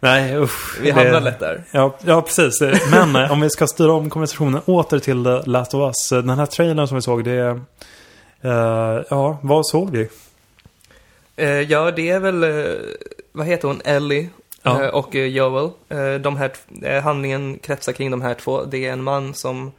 Nej, 0.00 0.36
usch. 0.36 0.78
Vi 0.80 0.90
Det- 0.90 0.96
hamnar 1.02 1.20
lätt 1.20 1.40
där. 1.40 1.64
Ja, 1.72 1.96
ja, 2.04 2.22
precis. 2.22 2.60
Men 2.90 3.16
eh, 3.16 3.32
om 3.32 3.40
vi 3.40 3.50
ska 3.50 3.66
styra 3.66 3.92
om 3.92 4.10
konversationen 4.10 4.60
åter 4.66 4.98
till 4.98 5.24
The 5.24 5.50
Last 5.50 5.74
of 5.74 5.80
Us. 5.86 6.12
eh, 6.12 6.18
Den 6.18 6.38
här 6.38 6.46
trailern 6.46 6.86
som 6.88 6.94
vi 6.94 7.02
såg, 7.02 7.24
det... 7.24 7.32
eh, 7.40 7.56
ja, 9.10 9.38
vad 9.42 9.66
såg 9.66 9.90
vi? 9.90 10.08
Eh, 11.36 11.48
ja, 11.48 11.90
det 11.90 12.10
är 12.10 12.20
väl, 12.20 12.42
eh, 12.42 12.80
vad 13.32 13.46
heter 13.46 13.68
hon, 13.68 13.80
Ellie 13.84 14.28
Ja. 14.62 14.84
eh, 14.84 14.88
och 14.88 15.16
eh, 15.16 15.26
Joel. 15.26 15.70
Eh, 15.88 16.14
de 16.14 16.36
här, 16.36 16.52
eh, 16.82 17.02
handlingen 17.02 17.58
kretsar 17.58 17.92
kring 17.92 18.10
de 18.10 18.22
här 18.22 18.34
två. 18.34 18.64
Det 18.64 18.86
är 18.86 18.92
en 18.92 19.02
man 19.02 19.34
som 19.34 19.72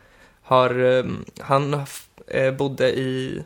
har, 0.43 0.97
eh, 0.97 1.03
han 1.39 1.81
eh, 2.27 2.53
bodde 2.53 2.89
i, 2.99 3.43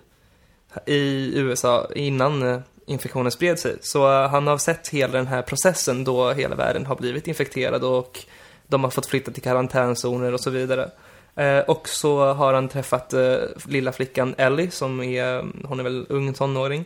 i 0.85 1.31
USA 1.39 1.87
innan 1.95 2.43
eh, 2.43 2.59
infektionen 2.85 3.31
spred 3.31 3.59
sig. 3.59 3.75
Så 3.81 4.11
eh, 4.23 4.29
han 4.29 4.47
har 4.47 4.57
sett 4.57 4.87
hela 4.87 5.13
den 5.13 5.27
här 5.27 5.41
processen 5.41 6.03
då 6.03 6.31
hela 6.31 6.55
världen 6.55 6.85
har 6.85 6.95
blivit 6.95 7.27
infekterad 7.27 7.83
och 7.83 8.19
de 8.67 8.83
har 8.83 8.91
fått 8.91 9.05
flytta 9.05 9.31
till 9.31 9.43
karantänzoner 9.43 10.33
och 10.33 10.39
så 10.41 10.49
vidare. 10.49 10.89
Eh, 11.35 11.59
och 11.59 11.89
så 11.89 12.33
har 12.33 12.53
han 12.53 12.67
träffat 12.67 13.13
eh, 13.13 13.35
lilla 13.67 13.91
flickan 13.91 14.35
Ellie 14.37 14.71
som 14.71 15.03
är, 15.03 15.45
hon 15.67 15.79
är 15.79 15.83
väl 15.83 16.05
ung 16.09 16.33
tonåring. 16.33 16.85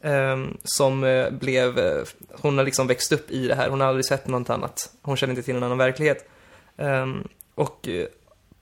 Eh, 0.00 0.38
som 0.64 1.04
eh, 1.04 1.30
blev, 1.30 1.78
eh, 1.78 2.02
hon 2.30 2.58
har 2.58 2.64
liksom 2.64 2.86
växt 2.86 3.12
upp 3.12 3.30
i 3.30 3.48
det 3.48 3.54
här, 3.54 3.68
hon 3.68 3.80
har 3.80 3.88
aldrig 3.88 4.04
sett 4.04 4.26
något 4.26 4.50
annat. 4.50 4.92
Hon 5.02 5.16
känner 5.16 5.32
inte 5.32 5.42
till 5.42 5.54
någon 5.54 5.62
annan 5.62 5.78
verklighet. 5.78 6.28
Ehm, 6.76 7.28
och 7.54 7.88
eh, 7.88 8.06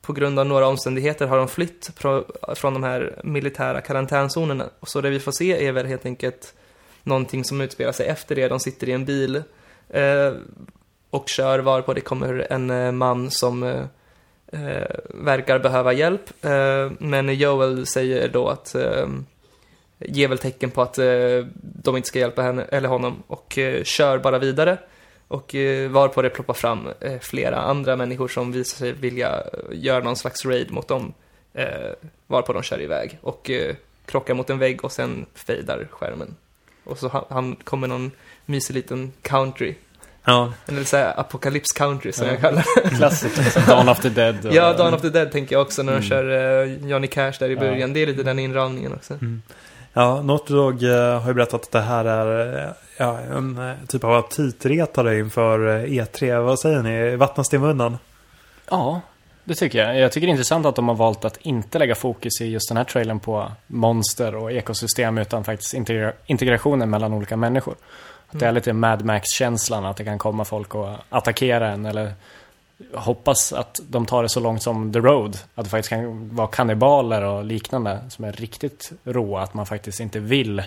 på 0.02 0.12
grund 0.12 0.38
av 0.38 0.46
några 0.46 0.66
omständigheter 0.66 1.26
har 1.26 1.36
de 1.36 1.48
flytt 1.48 1.90
från 2.54 2.74
de 2.74 2.82
här 2.82 3.20
militära 3.24 3.80
karantänzonerna. 3.80 4.70
Så 4.82 5.00
det 5.00 5.10
vi 5.10 5.20
får 5.20 5.32
se 5.32 5.66
är 5.66 5.72
väl 5.72 5.86
helt 5.86 6.06
enkelt 6.06 6.54
någonting 7.02 7.44
som 7.44 7.60
utspelar 7.60 7.92
sig 7.92 8.06
efter 8.06 8.34
det. 8.34 8.48
De 8.48 8.60
sitter 8.60 8.88
i 8.88 8.92
en 8.92 9.04
bil 9.04 9.42
eh, 9.88 10.32
och 11.10 11.28
kör 11.28 11.58
varpå 11.58 11.94
det 11.94 12.00
kommer 12.00 12.46
en 12.50 12.70
eh, 12.70 12.92
man 12.92 13.30
som 13.30 13.62
eh, 13.62 13.84
Eh, 14.52 14.96
verkar 15.08 15.58
behöva 15.58 15.92
hjälp. 15.92 16.44
Eh, 16.44 16.90
men 16.98 17.34
Joel 17.34 17.86
säger 17.86 18.28
då 18.28 18.48
att 18.48 18.74
eh, 18.74 19.08
ger 19.98 20.28
väl 20.28 20.38
tecken 20.38 20.70
på 20.70 20.82
att 20.82 20.98
eh, 20.98 21.46
de 21.60 21.96
inte 21.96 22.08
ska 22.08 22.18
hjälpa 22.18 22.42
henne, 22.42 22.62
eller 22.62 22.88
honom 22.88 23.22
och 23.26 23.58
eh, 23.58 23.84
kör 23.84 24.18
bara 24.18 24.38
vidare. 24.38 24.78
Och 25.28 25.54
eh, 25.54 25.90
varpå 25.90 26.22
det 26.22 26.30
ploppar 26.30 26.54
fram 26.54 26.88
eh, 27.00 27.18
flera 27.18 27.56
andra 27.56 27.96
människor 27.96 28.28
som 28.28 28.52
visar 28.52 28.76
sig 28.76 28.92
vilja 28.92 29.40
eh, 29.40 29.58
göra 29.72 30.04
någon 30.04 30.16
slags 30.16 30.46
raid 30.46 30.70
mot 30.70 30.88
dem. 30.88 31.14
Eh, 31.54 31.92
varpå 32.26 32.52
de 32.52 32.62
kör 32.62 32.82
iväg 32.82 33.18
och 33.22 33.50
eh, 33.50 33.74
krockar 34.06 34.34
mot 34.34 34.50
en 34.50 34.58
vägg 34.58 34.84
och 34.84 34.92
sen 34.92 35.26
fejdar 35.34 35.88
skärmen. 35.90 36.36
Och 36.84 36.98
så 36.98 37.08
han, 37.08 37.24
han 37.28 37.56
kommer 37.56 37.88
någon 37.88 38.10
mysig 38.46 38.74
liten 38.74 39.12
country, 39.22 39.74
Ja, 40.26 40.52
eller 40.68 40.84
så 40.84 40.96
här 40.96 41.20
apocalypse 41.20 41.78
country 41.78 42.12
som 42.12 42.26
Ja. 42.26 42.32
jag 42.32 42.40
kallar 42.40 42.64
det. 42.84 42.96
Klassiker. 42.96 43.66
Dawn 43.68 43.88
of 43.88 44.00
the 44.00 44.08
Dead. 44.08 44.46
och- 44.46 44.54
Ja, 44.54 44.72
Dawn 44.72 44.94
of 44.94 45.00
the 45.00 45.08
Dead 45.08 45.32
tänker 45.32 45.54
jag 45.56 45.62
också 45.62 45.82
när 45.82 45.92
de 45.92 45.96
Mm. 45.98 46.08
kör 46.08 46.62
eh, 46.64 46.88
Johnny 46.90 47.06
Cash 47.06 47.32
där 47.38 47.48
i 47.48 47.54
Ja. 47.54 47.60
början. 47.60 47.92
Det 47.92 48.00
är 48.02 48.06
lite 48.06 48.22
den 48.22 48.38
inramningen 48.38 48.92
också. 48.92 49.18
ja 49.92 50.22
Naughty 50.22 50.54
Dog 50.54 50.82
eh, 50.82 51.20
har 51.20 51.28
ju 51.28 51.34
berättat 51.34 51.62
att 51.62 51.72
det 51.72 51.80
här 51.80 52.04
är 52.04 52.62
eh, 52.64 52.70
ja, 52.96 53.18
en 53.18 53.60
typ 53.88 54.04
av 54.04 54.12
aptitretare 54.12 55.18
inför 55.18 55.68
eh, 55.68 55.84
E3. 55.90 56.40
Vad 56.42 56.58
säger 56.60 56.82
ni? 56.82 57.16
Vattnas 57.16 57.48
det 57.48 57.56
i 57.56 57.60
munnen? 57.60 57.98
Ja, 58.70 59.00
det 59.44 59.54
tycker 59.54 59.78
jag. 59.86 59.98
Jag 59.98 60.12
tycker 60.12 60.26
det 60.26 60.30
är 60.30 60.32
intressant 60.32 60.66
att 60.66 60.76
de 60.76 60.88
har 60.88 60.94
valt 60.94 61.24
att 61.24 61.36
inte 61.36 61.78
lägga 61.78 61.94
fokus 61.94 62.40
i 62.40 62.46
just 62.46 62.68
den 62.68 62.76
här 62.76 62.84
trailern 62.84 63.20
på 63.20 63.52
monster 63.66 64.34
och 64.34 64.52
ekosystem 64.52 65.18
utan 65.18 65.44
faktiskt 65.44 65.74
integra- 65.74 66.12
integrationen 66.26 66.90
mellan 66.90 67.12
olika 67.12 67.36
människor. 67.36 67.74
Det 68.38 68.46
är 68.46 68.52
lite 68.52 68.72
Mad 68.72 69.04
Max-känslan, 69.04 69.84
att 69.84 69.96
det 69.96 70.04
kan 70.04 70.18
komma 70.18 70.44
folk 70.44 70.74
och 70.74 70.88
attackera 71.08 71.68
en 71.70 71.86
eller 71.86 72.12
hoppas 72.94 73.52
att 73.52 73.80
de 73.88 74.06
tar 74.06 74.22
det 74.22 74.28
så 74.28 74.40
långt 74.40 74.62
som 74.62 74.92
The 74.92 74.98
Road. 74.98 75.38
Att 75.54 75.64
det 75.64 75.70
faktiskt 75.70 75.88
kan 75.88 76.34
vara 76.36 76.46
kannibaler 76.46 77.22
och 77.22 77.44
liknande 77.44 78.00
som 78.10 78.24
är 78.24 78.32
riktigt 78.32 78.92
råa. 79.04 79.42
Att 79.42 79.54
man 79.54 79.66
faktiskt 79.66 80.00
inte 80.00 80.18
vill... 80.18 80.62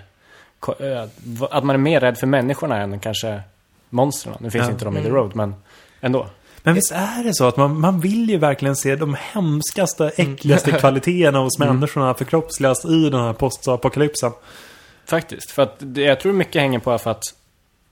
Att 1.52 1.64
man 1.64 1.70
är 1.74 1.78
mer 1.78 2.00
rädd 2.00 2.18
för 2.18 2.28
människorna 2.28 2.78
än 2.82 3.00
kanske 3.00 3.42
monstren. 3.90 4.36
Nu 4.40 4.52
finns 4.52 4.66
Ja. 4.66 4.72
inte 4.72 4.86
de 4.86 4.98
i 4.98 5.02
The 5.02 5.08
Mm. 5.08 5.16
Road, 5.22 5.36
men 5.36 5.56
ändå. 6.02 6.28
Men 6.64 6.74
visst 6.76 6.92
är 6.92 7.24
det 7.24 7.34
så 7.34 7.48
att 7.48 7.58
man, 7.58 7.80
man 7.80 8.00
vill 8.00 8.30
ju 8.30 8.38
verkligen 8.38 8.76
se 8.76 8.96
de 8.96 9.14
hemskaste, 9.20 10.12
äckligaste 10.18 10.72
kvaliteterna 10.80 11.40
hos 11.40 11.60
människorna 11.60 12.14
förkroppsligas 12.14 12.86
i 12.86 13.10
den 13.10 13.22
här 13.22 13.34
postapokalypsen. 13.34 14.32
Faktiskt, 15.06 15.52
för 15.52 15.62
att 15.62 15.76
det, 15.80 16.02
jag 16.02 16.20
tror 16.20 16.34
mycket 16.34 16.62
hänger 16.62 16.80
på 16.80 16.98
för 16.98 17.12
att 17.12 17.24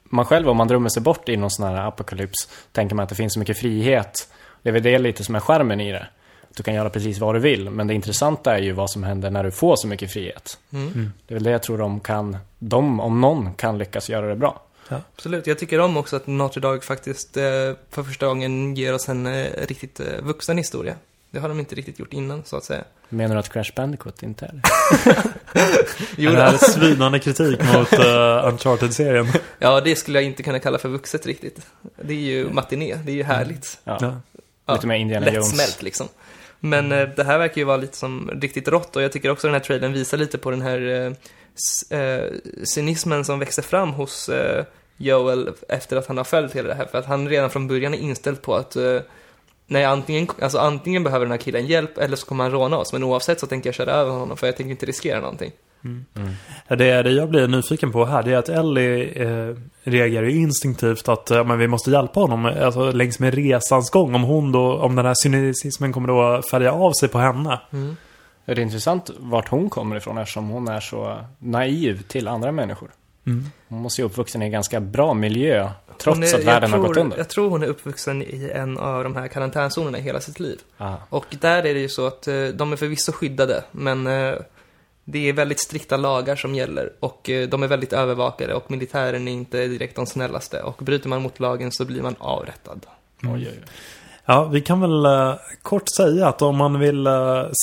man 0.10 0.26
själv, 0.26 0.50
om 0.50 0.58
man 0.58 0.68
drömmer 0.68 0.90
sig 0.90 1.02
bort 1.02 1.30
i 1.30 1.38
någon 1.38 1.52
sån 1.52 1.66
här 1.68 1.88
apokalyps, 1.88 2.50
tänker 2.72 2.96
man 2.96 3.04
att 3.04 3.10
det 3.10 3.16
finns 3.16 3.34
så 3.34 3.40
mycket 3.40 3.58
frihet. 3.58 4.30
Det 4.62 4.70
är 4.70 4.74
väl 4.74 4.84
det 4.84 4.98
lite 4.98 5.24
som 5.24 5.36
är 5.36 5.40
skärmen 5.40 5.82
i 5.82 5.92
det. 5.92 6.08
Du 6.56 6.64
kan 6.64 6.74
göra 6.74 6.90
precis 6.90 7.20
vad 7.20 7.36
du 7.36 7.40
vill, 7.40 7.70
men 7.70 7.88
det 7.88 7.94
intressanta 7.94 8.58
är 8.58 8.62
ju 8.62 8.72
vad 8.72 8.90
som 8.90 9.04
händer 9.04 9.30
när 9.30 9.44
du 9.44 9.52
får 9.52 9.76
så 9.76 9.88
mycket 9.88 10.12
frihet. 10.12 10.58
Mm. 10.74 11.12
Det 11.28 11.34
är 11.34 11.36
väl 11.36 11.44
det 11.44 11.52
jag 11.52 11.64
tror 11.64 11.78
de 11.78 12.00
kan, 12.00 12.38
de 12.60 13.00
om 13.00 13.22
någon 13.22 13.54
kan 13.54 13.78
lyckas 13.78 14.10
göra 14.10 14.28
det 14.28 14.36
bra. 14.36 14.62
Absolut, 14.90 15.48
jag 15.48 15.60
tycker 15.60 15.80
om 15.80 15.98
också 15.98 16.16
att 16.16 16.28
Notre 16.28 16.62
Dog 16.62 16.84
faktiskt 16.84 17.38
eh, 17.38 17.44
för 17.90 18.04
första 18.04 18.28
gången 18.28 18.76
ger 18.76 18.94
oss 18.94 19.10
en 19.10 19.26
eh, 19.26 19.48
riktigt 19.68 20.00
eh, 20.00 20.06
vuxen 20.22 20.58
historia. 20.58 20.96
Det 21.32 21.40
har 21.40 21.50
de 21.50 21.60
inte 21.60 21.76
riktigt 21.76 22.00
gjort 22.00 22.14
innan, 22.14 22.44
så 22.46 22.58
att 22.58 22.64
säga. 22.64 22.84
Menar 23.10 23.36
du 23.36 23.40
att 23.40 23.50
Crash 23.50 23.72
Bandicoot 23.76 24.24
inte 24.24 24.46
är 24.46 24.52
det? 24.54 24.62
Jo, 26.18 26.32
det 26.32 26.38
här 26.38 26.54
är 26.54 26.58
svinande 26.58 27.20
kritik 27.20 27.60
mot 27.74 27.94
uh, 27.94 28.48
Uncharted-serien. 28.48 29.28
ja, 29.60 29.82
det 29.82 29.96
skulle 29.96 30.18
jag 30.18 30.26
inte 30.26 30.44
kunna 30.44 30.60
kalla 30.60 30.78
för 30.78 30.90
vuxet 30.90 31.26
riktigt. 31.26 31.68
Det 32.02 32.14
är 32.14 32.18
ju 32.18 32.50
matiné, 32.50 32.96
det 33.06 33.12
är 33.12 33.16
ju 33.16 33.24
härligt. 33.24 33.80
Ja. 33.84 33.98
Ja. 34.02 34.22
Ja, 34.66 34.74
Lite 34.74 34.88
mer 34.88 34.96
Indiana 34.96 35.26
Jones. 35.32 35.52
Lättsmält 35.52 35.82
liksom. 35.82 36.08
Men 36.60 36.92
eh, 36.92 37.10
det 37.16 37.24
här 37.24 37.38
verkar 37.38 37.58
ju 37.58 37.64
vara 37.64 37.78
lite 37.78 37.98
som 37.98 38.32
riktigt 38.42 38.68
rått 38.68 38.96
och 38.96 39.02
jag 39.02 39.12
tycker 39.12 39.30
också 39.30 39.48
den 39.48 39.54
här 39.54 39.62
trailern 39.62 39.94
visar 39.94 40.18
lite 40.18 40.38
på 40.38 40.52
den 40.52 40.62
här 40.62 41.12
eh, 41.90 42.22
cynismen 42.64 43.26
som 43.26 43.40
växer 43.40 43.62
fram 43.62 43.94
hos 43.94 44.30
Joel 44.98 45.54
efter 45.70 45.98
att 45.98 46.08
han 46.08 46.18
har 46.18 46.24
följt 46.24 46.56
hela 46.56 46.68
det 46.68 46.76
här. 46.76 46.86
För 46.86 46.98
att 46.98 47.06
han 47.06 47.30
redan 47.30 47.50
från 47.50 47.68
början 47.68 47.94
är 47.94 47.98
inställd 47.98 48.42
på 48.42 48.56
att 48.56 48.78
Nej, 49.68 49.86
antingen, 49.86 50.28
alltså 50.42 50.58
antingen 50.58 51.04
behöver 51.04 51.26
den 51.26 51.32
här 51.32 51.38
killen 51.38 51.66
hjälp 51.66 51.98
eller 51.98 52.16
så 52.16 52.26
kommer 52.26 52.44
han 52.44 52.54
råna 52.54 52.78
oss. 52.78 52.94
Men 52.94 53.04
oavsett 53.04 53.40
så 53.40 53.48
tänker 53.48 53.68
jag 53.68 53.76
köra 53.76 53.92
över 53.92 54.12
honom 54.12 54.38
för 54.38 54.48
jag 54.48 54.58
tänker 54.58 54.72
inte 54.72 54.86
riskera 54.86 55.20
någonting. 55.20 55.52
Ja, 56.68 56.76
Det, 56.76 57.04
det 57.04 57.12
jag 57.12 57.30
blir 57.30 57.48
nyfiken 57.48 57.92
på 57.92 58.06
här 58.06 58.24
det 58.24 58.34
är 58.34 58.38
att 58.38 58.50
Ellie 58.50 59.24
eh, 59.24 59.56
reagerar 59.84 60.30
instinktivt 60.30 61.10
att 61.10 61.32
eh, 61.32 61.44
men 61.46 61.60
vi 61.60 61.68
måste 61.68 61.92
hjälpa 61.92 62.20
honom 62.20 62.46
alltså, 62.46 62.92
längs 62.92 63.20
med 63.20 63.34
resans 63.34 63.90
gång. 63.90 64.16
Om 64.16 64.24
hon 64.24 64.52
då, 64.52 64.78
om 64.78 64.96
den 64.96 65.06
här 65.06 65.14
cynismen 65.24 65.94
kommer 65.94 66.08
då 66.08 66.42
färga 66.52 66.72
av 66.72 66.92
sig 66.92 67.10
på 67.10 67.18
henne. 67.18 67.60
Det 68.46 68.52
är 68.52 68.60
intressant 68.60 69.12
vart 69.20 69.48
hon 69.48 69.70
kommer 69.70 69.96
ifrån 69.96 70.18
eftersom 70.18 70.50
hon 70.50 70.68
är 70.68 70.80
så 70.80 71.18
naiv 71.40 72.02
till 72.02 72.28
andra 72.28 72.52
människor. 72.52 72.92
Mm. 73.26 73.46
Hon 73.68 73.82
måste 73.82 74.02
ju 74.02 74.06
uppvuxen 74.06 74.42
i 74.42 74.46
en 74.46 74.52
ganska 74.52 74.80
bra 74.80 75.14
miljö, 75.14 75.70
trots 75.98 76.34
är- 76.34 76.38
att 76.40 76.44
världen 76.44 76.70
jag 76.70 76.78
har 76.78 76.88
gått 76.88 76.94
tror, 76.94 77.04
under. 77.04 77.18
Jag 77.18 77.30
tror 77.30 77.50
hon 77.50 77.64
är 77.64 77.68
uppvuxen 77.68 78.22
i 78.22 78.52
en 78.54 78.78
av 78.78 79.04
de 79.04 79.16
här 79.16 79.28
karantänzonerna 79.28 79.98
hela 79.98 80.20
sitt 80.20 80.40
liv. 80.40 80.60
Ah. 80.78 80.94
Och 81.10 81.26
där 81.42 81.66
är 81.66 81.74
det 81.74 81.80
ju 81.80 81.90
så 81.90 82.08
att 82.08 82.28
eh, 82.28 82.46
de 82.46 82.72
är 82.72 82.76
förvisso 82.76 83.12
skyddade, 83.12 83.64
men 83.72 84.08
eh, 84.08 84.34
det 85.06 85.30
är 85.30 85.34
väldigt 85.34 85.60
strikta 85.60 85.98
lagar 85.98 86.36
som 86.36 86.56
gäller 86.56 86.94
och 87.00 87.30
eh, 87.30 87.50
de 87.50 87.64
är 87.64 87.68
väldigt 87.68 87.94
övervakade 87.94 88.54
och 88.54 88.72
militären 88.72 89.28
är 89.28 89.32
inte 89.32 89.68
direkt 89.68 89.96
de 89.96 90.06
snällaste 90.06 90.62
och 90.62 90.76
bryter 90.80 91.10
man 91.10 91.22
mot 91.22 91.40
lagen 91.40 91.72
så 91.72 91.86
blir 91.86 92.02
man 92.02 92.16
avrättad. 92.20 92.86
Oj, 93.24 93.30
oj, 93.34 93.48
oj. 93.48 93.64
Ja, 94.30 94.44
vi 94.44 94.62
kan 94.62 94.82
väl 94.82 95.08
kort 95.62 95.90
säga 95.98 96.28
att 96.28 96.42
om 96.42 96.58
man 96.58 96.80
vill 96.80 97.08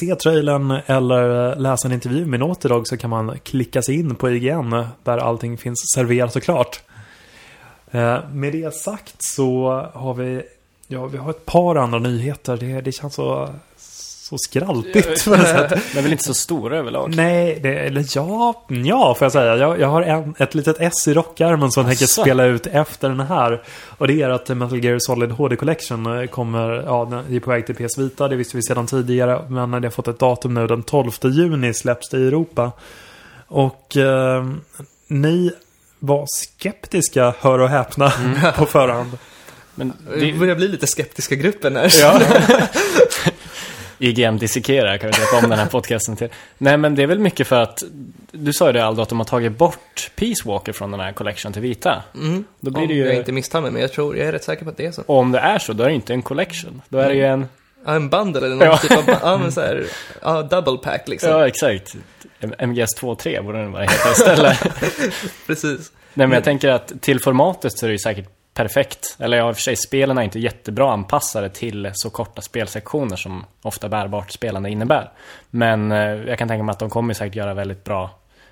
se 0.01 0.15
trailern 0.15 0.71
eller 0.87 1.57
läsa 1.57 1.89
en 1.89 1.95
intervju 1.95 2.27
med 2.27 2.41
Naughty 2.41 2.69
Dog 2.69 2.89
så 2.89 2.97
kan 2.97 3.11
man 3.11 3.39
klicka 3.39 3.83
sig 3.83 3.95
in 3.95 4.15
på 4.15 4.31
IGN 4.31 4.85
där 5.03 5.19
allting 5.19 5.59
finns 5.59 5.79
serverat 5.95 6.37
och 6.37 6.43
klart. 6.43 6.83
Eh, 7.95 8.19
med 8.33 8.53
det 8.53 8.75
sagt 8.75 9.15
så 9.19 9.69
har 9.95 10.15
vi, 10.15 10.43
ja, 10.89 11.07
vi 11.07 11.19
har 11.19 11.31
ett 11.31 11.47
par 11.47 11.77
andra 11.77 11.99
nyheter. 11.99 12.57
Det, 12.57 12.81
det 12.81 12.93
känns 12.93 13.15
så, 13.15 13.49
så 13.77 14.39
skraltigt. 14.39 15.27
Men 15.27 15.41
är 15.41 16.03
väl 16.03 16.13
inte 16.13 16.25
så 16.25 16.35
stora 16.35 16.79
överlag? 16.79 17.15
Nej, 17.17 17.59
det, 17.63 17.79
eller 17.79 18.05
ja, 18.15 18.65
ja 18.69 19.15
får 19.15 19.25
jag 19.25 19.33
säga. 19.33 19.57
Jag, 19.57 19.81
jag 19.81 19.89
har 19.89 20.03
en, 20.03 20.35
ett 20.39 20.55
litet 20.55 20.77
S 20.81 21.09
i 21.09 21.15
rockärmen 21.15 21.71
som 21.71 21.81
jag 21.81 21.91
tänker 21.91 22.23
spela 22.23 22.45
ut 22.45 22.67
efter 22.67 23.09
den 23.09 23.21
här. 23.21 23.63
Och 23.99 24.07
det 24.07 24.23
är 24.23 24.31
att 24.31 24.49
Metal 24.49 24.85
Gear 24.85 24.99
Solid 24.99 25.31
HD 25.31 25.57
Collection 25.57 26.19
eh, 26.21 26.27
kommer, 26.27 26.71
ja, 26.87 27.07
den 27.11 27.37
är 27.37 27.41
på 27.41 27.51
väg 27.51 27.67
till 27.67 27.75
PS 27.75 27.99
Vita. 27.99 28.29
Det 28.29 28.37
visste 28.37 28.57
vi 28.57 28.63
sedan 28.63 28.87
tidigare. 28.87 29.45
Men 29.49 29.71
det 29.71 29.87
har 29.87 29.91
fått 29.91 30.09
ett 30.09 30.19
datum 30.19 30.55
nu. 30.55 30.67
Den 30.67 30.83
12 30.83 31.11
juni 31.23 31.75
släpps 31.75 32.09
det 32.09 32.19
i 32.19 32.27
Europa. 32.27 32.73
Och 33.49 33.97
eh, 33.97 34.45
ni 35.09 35.53
var 36.07 36.27
skeptiska, 36.29 37.35
hör 37.41 37.59
och 37.59 37.69
häpna, 37.69 38.11
på 38.57 38.67
förhand. 38.67 39.19
Men 39.75 39.93
Det 40.11 40.21
det, 40.21 40.33
börjar 40.33 40.55
bli 40.55 40.69
lite 40.69 40.87
skeptiska 40.87 41.35
gruppen 41.35 41.77
här. 41.77 41.93
ja. 42.01 42.21
IGM 43.99 44.39
dissekerar 44.39 44.99
kan 44.99 45.11
vi 45.11 45.17
döpa 45.17 45.45
om 45.45 45.51
den 45.51 45.59
här 45.59 45.67
podcasten 45.67 46.17
till. 46.17 46.29
Nej 46.59 46.77
men 46.77 46.95
det 46.95 47.03
är 47.03 47.07
väl 47.07 47.19
mycket 47.19 47.47
för 47.47 47.61
att, 47.61 47.83
du 48.33 48.53
sa 48.53 48.67
ju 48.67 48.73
det 48.73 48.85
Aldo, 48.85 49.03
att 49.03 49.09
de 49.09 49.19
har 49.19 49.25
tagit 49.25 49.59
bort 49.59 50.11
Peace 50.17 50.43
Walker 50.49 50.73
från 50.73 50.91
den 50.91 51.01
här 51.01 51.13
collection 51.13 51.53
till 51.53 51.63
vita. 51.63 52.03
Mm. 52.15 52.45
Då 52.61 52.71
blir 52.71 52.83
Om 52.83 52.89
det 52.89 52.95
ju, 52.95 53.05
jag 53.05 53.15
inte 53.15 53.33
misstar 53.33 53.61
mig, 53.61 53.71
men 53.71 53.83
jag 53.83 53.93
tror, 53.93 54.17
jag 54.17 54.29
är 54.29 54.33
rätt 54.33 54.45
säker 54.45 54.65
på 54.65 54.71
att 54.71 54.77
det 54.77 54.87
är 54.87 54.93
så. 54.93 55.03
och 55.07 55.19
om 55.19 55.33
det 55.33 55.39
är 55.39 55.59
så, 55.59 55.73
då 55.73 55.85
är 55.85 55.89
det 55.89 55.95
inte 55.95 56.13
en 56.13 56.23
collection. 56.23 56.83
Då 56.89 56.99
är 56.99 57.09
det 57.09 57.15
ju 57.15 57.25
en, 57.25 57.47
en 57.87 58.09
bundle 58.09 58.47
eller 58.47 58.57
någon 58.57 58.67
Ja. 58.67 58.79
typ 58.79 58.93
av, 58.99 59.05
ja 59.23 59.39
men 59.39 59.53
så 59.53 59.61
här, 59.61 59.85
ja, 60.23 60.43
double 60.43 60.77
pack 60.77 61.09
liksom. 61.09 61.31
ja 61.31 61.47
exakt. 61.47 61.95
MGS 62.59 63.01
2.3 63.01 63.43
borde 63.43 63.59
den 63.59 63.73
vara 63.73 63.83
heta 63.83 64.11
istället. 64.11 64.59
Precis. 65.47 65.93
Nej 66.15 66.27
men 66.27 66.35
jag 66.35 66.45
tänker 66.45 66.69
att 66.69 66.93
till 67.03 67.21
formatet 67.21 67.79
så 67.79 67.87
är 67.87 67.89
det 67.89 67.93
ju 67.95 67.99
säkert 67.99 68.29
perfekt. 68.55 69.17
Eller 69.19 69.37
ja, 69.37 69.49
i 69.49 69.53
och 69.53 69.57
för 69.57 69.63
sig, 69.63 69.77
spelen 69.77 70.19
är 70.19 70.23
inte 70.23 70.39
jättebra 70.39 70.93
anpassade 70.93 71.49
till 71.49 71.91
så 71.95 72.11
korta 72.11 72.43
spelsektioner 72.43 73.17
som 73.17 73.45
ofta 73.63 73.89
bärbart 73.89 74.31
spelande 74.33 74.71
innebär. 74.71 75.11
Men 75.51 75.93
eh, 75.93 75.99
jag 75.99 76.39
kan 76.39 76.49
tänka 76.49 76.63
mig 76.63 76.73
att 76.73 76.79
de 76.79 76.91
kommer 76.91 77.15
säkert 77.15 77.35
göra 77.37 77.55
väldigt 77.55 77.85
bra 77.85 78.11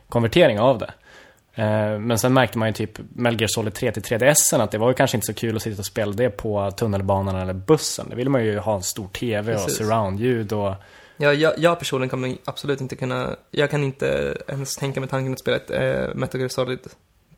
konvertering 0.09 0.61
av 0.61 0.78
det. 0.78 0.91
Eh, 1.55 1.99
men 1.99 2.19
sen 2.19 2.33
märkte 2.33 2.59
man 2.59 2.69
ju 2.69 2.75
typ 2.75 2.99
Metal 3.15 3.41
Gear 3.41 3.49
Solid 3.49 3.75
3 3.75 3.93
till 3.93 4.03
3DS 4.03 4.61
att 4.63 4.71
det 4.71 4.79
var 4.79 4.89
ju 4.89 4.95
kanske 4.95 5.17
inte 5.17 5.27
så 5.27 5.35
kul 5.35 5.57
att 5.57 5.63
sitta 5.63 5.79
och 5.79 5.87
spela 5.87 6.13
det 6.13 6.31
på 6.31 6.71
tunnelbanan 6.71 7.37
eller 7.37 7.53
bussen. 7.53 8.07
Det 8.11 8.17
ville 8.17 8.31
man 8.31 8.45
ju 8.45 8.59
ha 8.59 8.75
en 8.75 8.83
stor 8.83 9.09
TV 9.09 9.55
och 9.55 9.59
Precis. 9.61 9.77
surroundljud 9.79 10.53
och 10.53 10.75
Ja, 11.17 11.33
jag, 11.33 11.53
jag 11.59 11.79
personligen 11.79 12.09
kommer 12.11 12.37
absolut 12.45 12.81
inte 12.81 12.97
kunna, 12.97 13.37
jag 13.51 13.71
kan 13.71 13.85
inte 13.85 14.37
ens 14.49 14.77
tänka 14.77 15.01
mig 15.01 15.09
tanken 15.09 15.33
att 15.33 15.39
spela 15.39 15.57
ett 15.57 15.71
äh, 15.71 16.15
Metal 16.15 16.41
Gear 16.41 16.49
Solid 16.49 16.79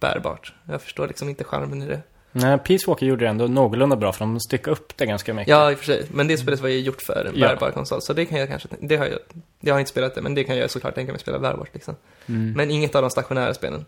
bärbart. 0.01 0.55
Jag 0.69 0.83
förstår 0.83 1.07
liksom 1.07 1.29
inte 1.29 1.45
charmen 1.45 1.83
i 1.83 1.87
det. 1.87 2.01
Nej, 2.33 2.59
Peace 2.59 2.85
Walker 2.87 3.07
gjorde 3.07 3.25
det 3.25 3.29
ändå 3.29 3.47
någorlunda 3.47 3.97
bra 3.97 4.13
för 4.13 4.21
de 4.25 4.41
styckade 4.41 4.73
upp 4.77 4.97
det 4.97 5.07
ganska 5.07 5.35
mycket. 5.35 5.49
Ja, 5.51 5.71
i 5.71 5.75
och 5.75 5.79
för 5.79 5.85
sig. 5.85 6.07
Men 6.13 6.29
det 6.29 6.37
spelet 6.37 6.61
var 6.61 6.69
ju 6.69 6.81
gjort 6.81 7.03
för 7.03 7.25
en 7.25 7.41
Ja. 7.41 7.49
bärbar 7.49 7.71
konsol. 7.71 8.03
Så 8.03 8.13
det 8.13 8.27
kan 8.27 8.39
jag 8.39 8.49
kanske, 8.49 8.69
det 8.81 8.97
har 8.97 9.07
jag, 9.07 9.19
jag 9.61 9.75
har 9.75 9.79
inte 9.81 9.91
spelat 9.91 10.15
det, 10.15 10.23
men 10.23 10.35
det 10.35 10.45
kan 10.45 10.57
jag 10.57 10.71
såklart 10.71 10.95
tänka 10.95 11.13
mig 11.13 11.21
spela 11.21 11.39
bärbart 11.39 11.69
liksom. 11.73 11.97
Mm. 12.27 12.53
Men 12.53 12.71
inget 12.71 12.95
av 12.95 13.03
de 13.03 13.11
stationära 13.11 13.55
spelen. 13.55 13.85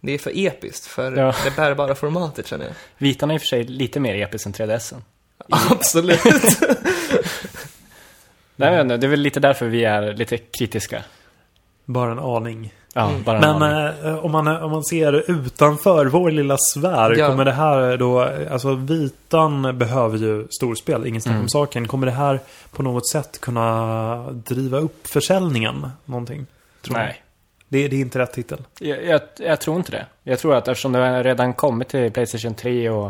Det 0.00 0.12
är 0.12 0.18
för 0.18 0.32
episkt 0.46 0.86
för 0.86 1.12
Ja. 1.12 1.34
det 1.44 1.56
bärbara 1.56 1.94
formatet 1.94 2.46
känner 2.46 2.64
jag. 2.64 2.74
Vitan 2.98 3.30
är 3.30 3.34
i 3.34 3.36
och 3.36 3.40
för 3.40 3.46
sig 3.46 3.64
lite 3.64 4.00
mer 4.00 4.14
episk 4.14 4.46
än 4.46 4.52
3DSen. 4.52 5.02
Absolut. 5.70 6.20
Nej, 8.56 8.70
men 8.70 8.88
det 8.88 9.06
är 9.06 9.08
väl 9.08 9.20
lite 9.20 9.40
därför 9.40 9.66
vi 9.66 9.84
är 9.84 10.12
lite 10.12 10.36
kritiska. 10.38 11.02
Bara 11.84 12.12
en 12.12 12.18
aning. 12.18 12.74
Ja, 12.94 13.10
Mm. 13.10 13.22
bara 13.22 13.36
en 13.36 13.40
Men 13.60 13.62
aning. 13.62 13.94
eh, 14.04 14.24
om, 14.24 14.32
man, 14.32 14.46
om 14.48 14.70
man 14.70 14.84
ser 14.84 15.30
utanför 15.30 16.06
vår 16.06 16.30
lilla 16.30 16.56
sfär, 16.58 17.16
Ja. 17.18 17.26
kommer 17.28 17.44
det 17.44 17.52
här 17.52 17.96
då, 17.96 18.20
alltså 18.50 18.74
vitan 18.74 19.78
behöver 19.78 20.18
ju 20.18 20.46
storspel, 20.50 21.06
ingen 21.06 21.20
snack 21.20 21.32
om 21.32 21.36
Mm. 21.36 21.48
saken. 21.48 21.88
Kommer 21.88 22.06
det 22.06 22.12
här 22.12 22.40
på 22.70 22.82
något 22.82 23.08
sätt 23.08 23.40
kunna 23.40 24.16
driva 24.32 24.78
upp 24.78 25.06
försäljningen? 25.06 25.90
Någonting? 26.04 26.46
Nej, 26.90 27.22
Det, 27.72 27.88
det 27.88 27.96
är 27.96 28.00
inte 28.00 28.18
rätt 28.18 28.32
titel. 28.32 28.58
jag, 28.78 29.04
jag, 29.04 29.20
jag 29.38 29.60
tror 29.60 29.76
inte 29.76 29.92
det. 29.92 30.06
Jag 30.22 30.38
tror 30.38 30.54
att 30.54 30.68
eftersom 30.68 30.92
det 30.92 31.22
redan 31.22 31.54
kommit 31.54 31.88
till 31.88 32.10
Playstation 32.12 32.54
3 32.54 32.90
och 32.90 33.06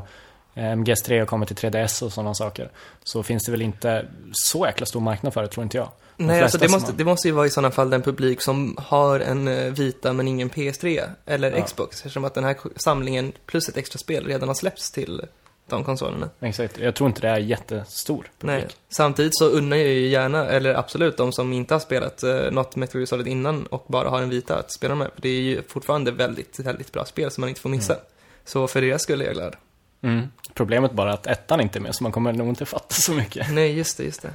eh, 0.55 0.63
MGS3 0.63 1.19
har 1.19 1.27
kommit 1.27 1.49
till 1.49 1.57
3DS 1.71 2.03
och 2.03 2.13
sådana 2.13 2.35
saker. 2.35 2.71
Så 3.05 3.23
finns 3.23 3.45
det 3.45 3.53
väl 3.53 3.63
inte 3.63 4.07
så 4.33 4.67
jäkla 4.67 4.87
stor 4.87 5.01
marknad 5.01 5.35
för 5.35 5.43
det, 5.43 5.49
tror 5.49 5.63
inte 5.65 5.77
jag. 5.77 5.89
De 6.17 6.25
Nej, 6.27 6.43
alltså 6.43 6.59
det 6.59 6.69
måste, 6.71 6.93
har- 6.93 6.99
det 6.99 7.05
måste 7.05 7.29
ju 7.29 7.35
vara 7.35 7.47
i 7.47 7.51
sådana 7.51 7.71
fall 7.71 7.91
den 7.91 8.03
publik 8.03 8.43
som 8.43 8.77
har 8.79 9.21
en 9.21 9.49
eh, 9.49 9.73
Vita 9.73 10.13
men 10.13 10.29
ingen 10.29 10.51
PS3 10.51 11.03
eller 11.27 11.51
Ja. 11.57 11.63
Xbox. 11.65 11.97
Eftersom 11.97 12.25
att 12.25 12.35
den 12.35 12.45
här 12.45 12.57
samlingen 12.77 13.33
plus 13.47 13.69
ett 13.69 13.77
extra 13.77 13.99
spel 13.99 14.27
redan 14.27 14.49
har 14.49 14.55
släppts 14.55 14.91
till 14.91 15.23
de 15.71 15.85
konsolerna. 15.85 16.31
Exakt, 16.41 16.79
jag 16.79 16.95
tror 16.95 17.09
inte 17.09 17.21
det 17.21 17.29
är 17.29 17.39
jättestor 17.39 18.17
publik. 18.39 18.65
Nej. 18.65 18.67
Samtidigt 18.89 19.39
så 19.39 19.45
unnar 19.49 19.77
jag 19.77 19.87
ju 19.87 20.07
gärna, 20.09 20.49
eller 20.49 20.75
absolut, 20.75 21.17
de 21.17 21.33
som 21.33 21.53
inte 21.53 21.75
har 21.75 21.81
spelat 21.81 22.23
eh, 22.23 22.51
något 22.51 22.77
Metal 22.77 23.07
Solid 23.07 23.27
innan 23.27 23.67
och 23.67 23.85
bara 23.89 24.09
har 24.09 24.23
en 24.23 24.31
Vita 24.31 24.57
att 24.59 24.73
spela 24.73 24.95
med. 24.95 25.11
För 25.15 25.23
det 25.23 25.29
är 25.29 25.41
ju 25.41 25.63
fortfarande 25.69 26.11
väldigt, 26.11 26.59
väldigt 26.59 26.93
bra 26.93 27.05
spel 27.05 27.31
som 27.31 27.41
man 27.41 27.49
inte 27.49 27.61
får 27.61 27.69
missa. 27.69 27.97
Så 28.45 28.69
för 28.69 28.81
det 28.81 28.99
skulle 28.99 29.25
jag 29.25 29.35
glad. 29.35 29.57
Mm. 30.03 30.29
Problemet 30.55 30.93
bara 30.93 31.13
att 31.13 31.27
ettan 31.27 31.61
inte 31.61 31.79
är 31.79 31.81
med, 31.81 31.95
så 31.95 32.03
man 32.03 32.13
kommer 32.13 32.33
nog 32.33 32.49
inte 32.49 32.67
fatta 32.67 32.95
så 32.95 33.13
mycket. 33.13 33.53
Nej, 33.53 33.73
just 33.77 33.97
det, 33.97 34.05
just 34.05 34.23
det. 34.23 34.31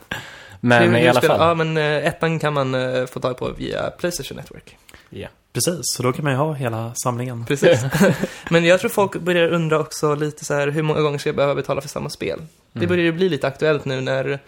Men 0.60 0.94
Hur- 0.94 1.00
i 1.00 1.08
alla 1.08 1.22
fall. 1.22 1.40
Ja, 1.40 1.54
men 1.54 1.78
eh, 1.78 2.08
ettan 2.08 2.40
kan 2.40 2.54
man 2.54 2.76
eh, 2.76 3.06
få 3.06 3.20
tag 3.20 3.38
på 3.38 3.52
via 3.52 3.92
Playstation 3.92 4.38
Network. 4.38 4.78
Ja. 5.10 5.28
Precis, 5.56 5.82
så 5.84 6.04
då 6.04 6.14
kan 6.14 6.24
man 6.24 6.34
ju 6.34 6.40
ha 6.40 6.54
hela 6.54 6.94
samlingen. 6.96 7.46
Precis. 7.46 7.80
Men 8.50 8.66
jag 8.66 8.80
tror 8.80 8.90
folk 8.90 9.16
börjar 9.20 9.48
undra 9.50 9.80
också 9.80 10.16
lite 10.16 10.46
så 10.46 10.54
här, 10.54 10.68
hur 10.68 10.82
många 10.82 11.02
gånger 11.02 11.18
ska 11.18 11.30
jag 11.30 11.36
behöva 11.36 11.56
betala 11.56 11.82
för 11.82 11.90
samma 11.90 12.10
spel? 12.10 12.42
Det 12.74 12.80
Mm. 12.80 12.90
börjar 12.90 13.04
ju 13.04 13.12
bli 13.12 13.30
lite 13.30 13.48
aktuellt 13.48 13.86
nu 13.86 14.02
när 14.02 14.40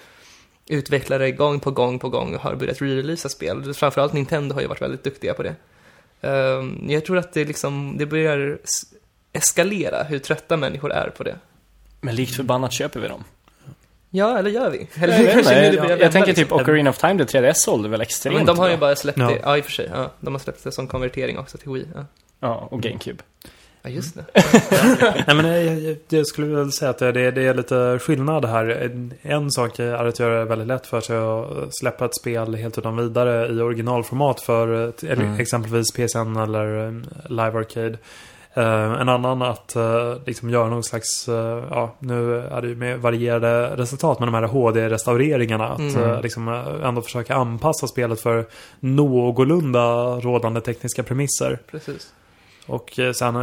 utvecklare 0.70 1.32
gång 1.32 1.60
på 1.60 1.72
gång 1.72 2.00
på 2.00 2.10
gång 2.10 2.36
har 2.36 2.56
börjat 2.56 2.82
re-releasa 2.82 3.30
spel. 3.30 3.74
Framförallt 3.74 4.14
Nintendo 4.14 4.56
har 4.56 4.62
ju 4.62 4.68
varit 4.68 4.82
väldigt 4.82 5.04
duktiga 5.04 5.34
på 5.34 5.44
det. 5.44 5.56
Ehm, 6.22 6.90
jag 6.90 7.06
tror 7.06 7.18
att 7.18 7.34
det 7.34 7.46
liksom, 7.46 7.96
det 7.98 8.06
börjar 8.06 8.60
eskalera 9.34 10.04
hur 10.04 10.20
trötta 10.20 10.58
människor 10.58 10.92
är 10.92 11.10
på 11.10 11.24
det. 11.24 11.36
Men 12.02 12.16
likt 12.16 12.36
förbannat 12.36 12.74
köper 12.74 13.00
vi 13.00 13.08
dem. 13.08 13.24
Ja, 14.18 14.38
eller 14.40 14.50
gör 14.50 14.70
vi? 14.70 14.88
Eller 15.02 15.24
Jag, 15.24 15.34
kanske 15.34 15.54
det 15.54 15.66
jag, 15.66 15.76
jag, 15.76 15.88
vända, 15.88 16.12
tänker 16.12 16.28
liksom. 16.28 16.44
typ 16.44 16.52
Ocarina 16.52 16.90
of 16.90 16.98
Time, 16.98 17.14
det 17.14 17.24
3DS 17.26 17.54
sålde 17.54 17.90
väl 17.90 18.02
extremt 18.02 18.36
Men 18.36 18.46
de 18.46 18.60
har 18.60 18.70
ju 18.70 18.78
bara 18.78 18.96
släppt 18.96 19.18
Ja. 19.18 19.28
det, 19.28 19.40
ja 19.44 19.58
i 19.58 19.62
och 19.62 19.66
för 19.66 19.72
sig, 19.72 19.90
ja. 19.94 20.12
De 20.20 20.34
har 20.34 20.40
släppt 20.40 20.64
det 20.64 20.72
som 20.72 20.88
konvertering 20.88 21.38
också 21.40 21.58
till 21.58 21.72
Wii. 21.72 21.88
Ja, 21.96 22.06
Ja, 22.40 22.68
och 22.72 22.82
GameCube. 22.82 23.24
ja 23.84 23.90
just 23.90 24.16
det. 24.16 24.26
Nej 25.28 25.36
men 25.36 25.46
jag, 25.46 25.80
jag, 25.80 25.98
jag 26.10 26.28
skulle 26.28 26.48
väl 26.56 26.72
säga 26.72 26.90
att 26.92 26.98
det, 26.98 27.12
det 27.32 27.42
är 27.48 27.54
lite 27.54 28.00
skillnad 28.02 28.46
här. 28.46 28.92
En, 29.22 29.52
sak 29.52 29.80
är 29.80 30.06
att 30.06 30.20
göra 30.20 30.40
det 30.40 30.46
väldigt 30.46 30.68
lätt 30.68 30.88
för 30.88 31.02
sig 31.02 31.18
att 31.18 31.76
släppa 31.80 32.06
ett 32.06 32.16
spel 32.16 32.56
helt 32.56 32.78
utan 32.78 32.98
vidare 32.98 33.48
i 33.54 33.62
originalformat 33.62 34.42
för 34.42 34.88
eh, 35.04 35.12
Mm. 35.12 35.40
exempelvis 35.40 35.92
PSN 35.92 36.36
eller 36.38 36.86
eh, 36.88 36.92
Live 37.30 37.60
Arcade. 37.60 37.98
Eh, 38.58 39.02
en 39.02 39.10
annan 39.10 39.42
att 39.42 39.76
eh, 39.76 40.14
liksom 40.26 40.50
göra 40.50 40.70
någon 40.70 40.84
slags, 40.84 41.28
eh, 41.30 41.64
ja 41.70 41.96
nu 42.00 42.40
är 42.40 42.62
det 42.62 42.68
ju 42.68 42.76
med 42.76 43.00
varierade 43.00 43.76
resultat 43.76 44.20
med 44.20 44.28
de 44.28 44.34
här 44.34 44.44
HD-restaureringarna. 44.44 45.68
Att 45.68 45.80
Mm. 45.80 46.22
liksom 46.22 46.48
ändå 46.84 47.02
försöka 47.02 47.36
anpassa 47.36 47.88
spelet 47.88 48.22
för 48.22 48.46
någorlunda 48.80 49.84
rådande 50.20 50.62
tekniska 50.62 51.04
premisser. 51.04 51.60
Precis. 51.72 52.14
Och 52.68 53.00
sen, 53.16 53.36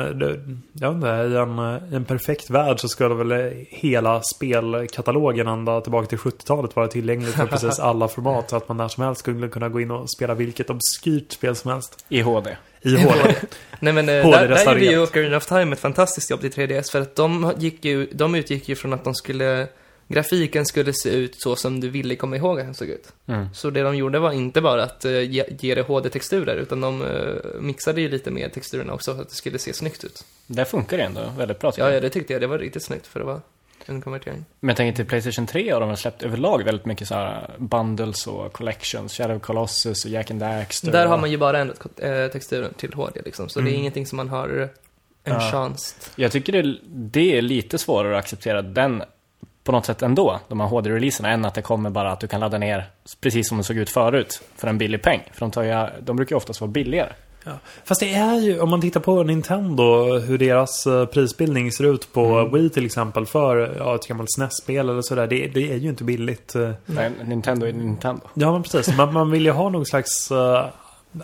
jag 0.73 0.93
inte, 0.93 1.07
i 1.07 1.37
en, 1.37 1.59
i 1.93 1.97
en 1.97 2.05
perfekt 2.05 2.51
värld 2.51 2.81
så 2.81 2.89
skulle 2.89 3.15
väl 3.15 3.53
hela 3.69 4.23
spelkatalogen 4.23 5.49
ända 5.49 5.81
tillbaka 5.81 6.07
till 6.07 6.19
70-talet 6.19 6.77
vara 6.77 6.89
tillgänglig 6.89 7.35
för 7.35 7.47
precis 7.47 7.79
alla 7.81 8.09
format. 8.09 8.51
Så 8.51 8.57
att 8.57 8.69
man 8.69 8.77
när 8.77 8.89
som 8.89 9.05
helst 9.05 9.21
skulle 9.21 9.49
kunna 9.49 9.69
gå 9.69 9.81
in 9.81 9.91
och 9.91 10.11
spela 10.11 10.35
vilket 10.35 10.71
obskyrt 10.71 11.33
spel 11.33 11.57
som 11.57 11.71
helst. 11.71 12.05
I 12.09 12.21
HD. 12.21 12.57
I 12.85 12.97
HD. 12.97 13.35
Nej 13.81 13.93
men 13.93 14.09
eh, 14.09 14.23
HD 14.23 14.39
där, 14.39 14.49
där 14.49 14.73
gjorde 14.73 14.85
ju 14.85 15.03
Ocarina 15.03 15.37
of 15.37 15.47
Time 15.47 15.73
ett 15.73 15.81
fantastiskt 15.81 16.31
jobb 16.31 16.41
till 16.41 16.51
3DS 16.51 16.91
för 16.91 17.01
att 17.01 17.17
de, 17.17 17.53
gick 17.59 17.85
ju, 17.85 18.07
de 18.13 18.35
utgick 18.35 18.69
ju 18.69 18.75
från 18.75 18.93
att 18.93 19.05
de 19.05 19.15
skulle 19.15 19.69
Grafiken 20.09 20.67
skulle 20.67 20.93
se 20.93 21.11
ut 21.11 21.41
så 21.41 21.57
som 21.57 21.81
du 21.81 21.89
ville 21.89 22.17
komma 22.17 22.37
ihåg 22.37 22.61
att 22.61 22.67
den 22.67 22.75
såg 22.75 22.89
ut. 22.89 23.13
Mm. 23.27 23.47
Så 23.55 23.71
det 23.71 23.83
de 23.83 23.97
gjorde 23.97 24.19
var 24.19 24.33
inte 24.33 24.61
bara 24.61 24.83
att 24.83 25.05
eh, 25.05 25.21
ge, 25.21 25.45
ge 25.61 25.75
det 25.75 25.83
HD-texturer 25.83 26.57
utan 26.57 26.81
de 26.81 27.03
eh, 27.03 27.61
mixade 27.61 28.01
ju 28.01 28.09
lite 28.09 28.31
med 28.31 28.53
texturerna 28.53 28.93
också 28.93 29.15
för 29.15 29.23
att 29.23 29.29
det 29.29 29.35
skulle 29.35 29.59
se 29.59 29.73
snyggt 29.73 30.05
ut. 30.05 30.25
Där 30.47 30.65
funkar 30.65 30.97
det 30.97 31.03
ändå 31.03 31.21
väldigt 31.39 31.59
bra 31.59 31.73
Ja, 31.77 31.85
jag. 31.85 31.97
ja, 31.97 32.01
det 32.01 32.11
tyckte 32.11 32.33
jag. 32.33 32.43
Det 32.43 32.47
var 32.47 32.59
riktigt 32.59 32.83
snyggt 32.83 33.07
för 33.07 33.21
att 33.21 33.27
vara 33.27 33.41
en 33.87 34.01
konvertering. 34.01 34.45
Men 34.61 34.69
jag 34.69 34.77
tänker 34.77 34.97
till 34.97 35.07
Playstation 35.07 35.47
3 35.47 35.71
har 35.73 35.81
de 35.81 35.89
väl 35.89 35.99
släppt 35.99 36.23
överlag 36.23 36.65
väldigt 36.65 36.87
mycket 36.87 37.09
så 37.09 37.15
här 37.15 37.51
bundles 37.59 38.27
och 38.27 38.53
collections. 38.53 39.13
Shadow 39.17 39.39
Colossus 39.39 40.05
och 40.05 40.11
Jack 40.11 40.31
and 40.31 40.41
Daxter. 40.41 40.93
Där 40.93 41.07
har 41.07 41.19
man 41.19 41.31
ju 41.31 41.39
bara 41.39 41.59
ändrat 41.59 41.87
eh, 41.99 42.27
texturen 42.33 42.75
till 42.75 42.95
HD 42.95 43.21
liksom, 43.25 43.49
så 43.49 43.61
det 43.61 43.65
är 43.67 43.69
Mm. 43.71 43.81
ingenting 43.81 44.07
som 44.07 44.17
man 44.17 44.29
har 44.29 44.49
en 45.25 45.33
Ja. 45.35 45.41
chans. 45.41 46.11
Jag 46.17 46.33
tycker 46.33 46.53
det, 46.63 46.79
det 46.89 47.39
är 47.39 47.43
lite 47.43 47.79
svårare 47.79 48.13
att 48.19 48.25
acceptera 48.25 48.63
den 48.63 49.03
på 49.65 49.73
något 49.73 49.87
sätt 49.87 50.03
ändå, 50.03 50.41
de 50.49 50.61
här 50.61 50.67
HD-releaserna, 50.69 51.31
än 51.31 51.45
att 51.45 51.55
det 51.55 51.63
kommer 51.63 51.91
bara 51.91 52.13
att 52.13 52.21
du 52.21 52.27
kan 52.27 52.41
ladda 52.41 52.59
ner 52.59 52.85
precis 53.21 53.49
som 53.49 53.59
det 53.59 53.65
såg 53.65 53.77
ut 53.77 53.91
förut 53.91 54.43
för 54.57 54.69
en 54.69 54.79
billig 54.79 55.03
peng. 55.03 55.21
För 55.33 55.41
de, 55.41 55.51
tar 55.51 55.63
ju, 55.63 55.87
de 56.03 56.17
brukar 56.17 56.33
ju 56.33 56.37
oftast 56.37 56.61
vara 56.61 56.71
billigare. 56.71 57.13
Ja. 57.45 57.53
Fast 57.85 58.01
det 58.01 58.15
är 58.15 58.35
ju, 58.41 58.61
om 58.61 58.71
man 58.71 58.81
tittar 58.81 59.01
på 59.01 59.23
Nintendo, 59.23 60.19
hur 60.19 60.39
deras 60.39 60.87
eh, 60.87 61.07
prisbildning 61.07 61.73
ser 61.73 61.85
ut 61.85 62.13
på 62.13 62.25
Mm. 62.39 62.53
Wii 62.53 62.71
till 62.71 62.85
exempel 62.87 63.27
för 63.27 63.75
ja, 63.79 63.95
ett 63.95 64.07
gammalt 64.09 64.31
SNES-spel 64.33 64.89
eller 64.89 65.03
sådär. 65.03 65.27
Det, 65.27 65.47
det 65.47 65.73
är 65.73 65.77
ju 65.77 65.89
inte 65.89 66.05
billigt. 66.05 66.55
eh. 66.55 66.71
Nej, 66.87 67.11
Nintendo 67.25 67.67
är 67.67 67.73
Nintendo. 67.73 68.21
Ja 68.35 68.53
men 68.53 68.63
precis, 68.63 68.97
man, 68.97 69.13
man 69.13 69.31
vill 69.31 69.45
ju 69.45 69.51
ha 69.53 69.69
någon 69.69 69.87
slags 69.87 70.31
uh, 70.33 70.65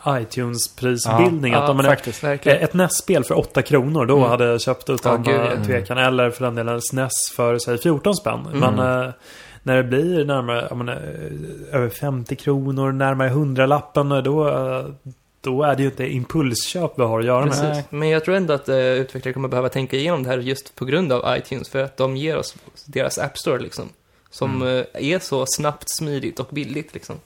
iTunes-prisbildning. 0.06 1.52
Ja, 1.52 1.58
att 1.58 1.64
ja, 1.64 1.70
om 1.70 1.76
man 1.76 1.86
är, 1.86 1.90
Faktiskt. 1.90 2.24
Eh, 2.24 2.32
Ett 2.46 2.74
NES-spel 2.74 3.24
för 3.24 3.38
8 3.38 3.62
kronor, 3.62 4.06
då 4.06 4.16
Mm. 4.16 4.30
hade 4.30 4.44
jag 4.44 4.60
köpt 4.60 4.90
utan 4.90 5.24
Ja, 5.26 5.32
gud, 5.32 5.40
eh, 5.40 5.52
ja. 5.58 5.64
tvekan. 5.64 5.98
Eller 5.98 6.30
för 6.30 6.44
den 6.44 6.54
delen 6.54 6.80
SNES 6.82 7.12
för, 7.36 7.58
säg 7.58 7.78
14 7.78 8.14
spänn. 8.14 8.46
Mm. 8.52 8.58
Men 8.74 9.02
eh, 9.06 9.10
när 9.62 9.76
det 9.76 9.84
blir 9.84 10.24
närmare, 10.24 10.74
menar, 10.74 10.92
eh, 10.92 11.76
över 11.76 11.88
50 11.88 12.36
kronor, 12.36 12.92
närmare 12.92 13.28
100-lappen, 13.28 14.08
då, 14.08 14.48
eh, 14.48 14.84
då 15.40 15.62
är 15.62 15.76
det 15.76 15.82
ju 15.82 15.88
inte 15.88 16.06
impulsköp 16.06 16.92
vi 16.96 17.02
har 17.02 17.20
att 17.20 17.26
göra 17.26 17.44
med. 17.44 17.54
Precis. 17.54 17.84
Men 17.90 18.08
jag 18.08 18.24
tror 18.24 18.34
ändå 18.34 18.54
att 18.54 18.68
uh, 18.68 18.76
utvecklare 18.76 19.32
kommer 19.32 19.48
behöva 19.48 19.68
tänka 19.68 19.96
igenom 19.96 20.22
det 20.22 20.28
här 20.28 20.38
just 20.38 20.74
på 20.74 20.84
grund 20.84 21.12
av 21.12 21.36
iTunes, 21.36 21.68
för 21.68 21.84
att 21.84 21.96
de 21.96 22.16
ger 22.16 22.36
oss 22.36 22.54
deras 22.84 23.18
App 23.18 23.38
Store 23.38 23.58
liksom. 23.58 23.88
som 24.30 24.62
eh, 24.62 24.84
är 24.94 25.18
så 25.18 25.44
snabbt, 25.48 25.84
smidigt 25.90 26.40
och 26.40 26.48
billigt 26.50 26.94
liksom. 26.94 27.16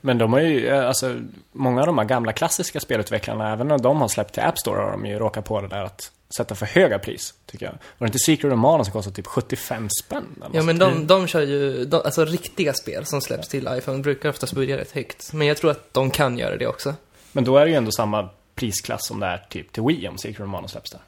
Men 0.00 0.18
de 0.18 0.32
har 0.32 0.40
ju, 0.40 0.68
eh, 0.68 0.88
alltså, 0.88 1.16
många 1.52 1.80
av 1.80 1.86
de 1.86 1.98
här 1.98 2.04
gamla 2.04 2.32
klassiska 2.32 2.80
spelutvecklarna, 2.80 3.52
även 3.52 3.68
när 3.68 3.78
de 3.78 4.00
har 4.00 4.08
släppt 4.08 4.34
till 4.34 4.42
App 4.42 4.58
Store, 4.58 4.80
har 4.80 4.90
de 4.90 5.06
ju 5.06 5.18
råkat 5.18 5.44
på 5.44 5.60
det 5.60 5.68
där 5.68 5.84
att 5.84 6.10
sätta 6.36 6.54
för 6.54 6.66
höga 6.66 6.98
pris, 6.98 7.34
tycker 7.46 7.66
jag. 7.66 7.72
Var 7.72 8.06
det 8.06 8.06
inte 8.06 8.18
Secret 8.18 8.52
of 8.52 8.58
Mana 8.58 8.84
som 8.84 8.92
kostade 8.92 9.16
typ 9.16 9.26
75 9.26 9.88
spänn? 10.04 10.24
Eller 10.36 10.56
Ja 10.56 10.62
men 10.62 10.78
de, 10.78 11.06
de 11.06 11.26
kör 11.26 11.42
ju, 11.42 11.84
de, 11.84 11.96
alltså 12.04 12.24
riktiga 12.24 12.72
spel 12.72 13.06
som 13.06 13.20
släpps 13.20 13.48
till 13.48 13.68
iPhone 13.78 13.98
brukar 13.98 14.28
oftast 14.28 14.52
börja 14.52 14.76
rätt 14.76 14.92
högt. 14.92 15.32
Men 15.32 15.46
jag 15.46 15.56
tror 15.56 15.70
att 15.70 15.94
de 15.94 16.10
kan 16.10 16.38
göra 16.38 16.56
det 16.56 16.66
också. 16.66 16.94
Men 17.32 17.44
då 17.44 17.56
är 17.58 17.64
det 17.64 17.70
ju 17.70 17.76
ändå 17.76 17.92
samma 17.92 18.28
prisklass 18.54 19.06
som 19.06 19.20
det 19.20 19.26
är 19.26 19.42
typ 19.48 19.72
till 19.72 19.82
Wii 19.82 20.08
om 20.08 20.18
Secret 20.18 20.40
of 20.40 20.48
Mana 20.48 20.68
släpps 20.68 20.90
där. 20.90 21.00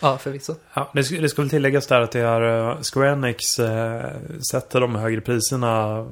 Ja, 0.00 0.18
förvisso. 0.18 0.54
Ja, 0.74 0.90
det, 0.94 1.00
sk- 1.02 1.20
det 1.20 1.28
ska 1.28 1.42
väl 1.42 1.50
tilläggas 1.50 1.86
där 1.86 2.00
att 2.00 2.10
det 2.12 2.20
är 2.20 2.70
eh, 2.70 2.78
Square 2.82 3.12
Enix 3.12 3.58
eh, 3.58 4.10
sätter 4.52 4.80
de 4.80 4.94
högre 4.94 5.20
priserna 5.20 6.06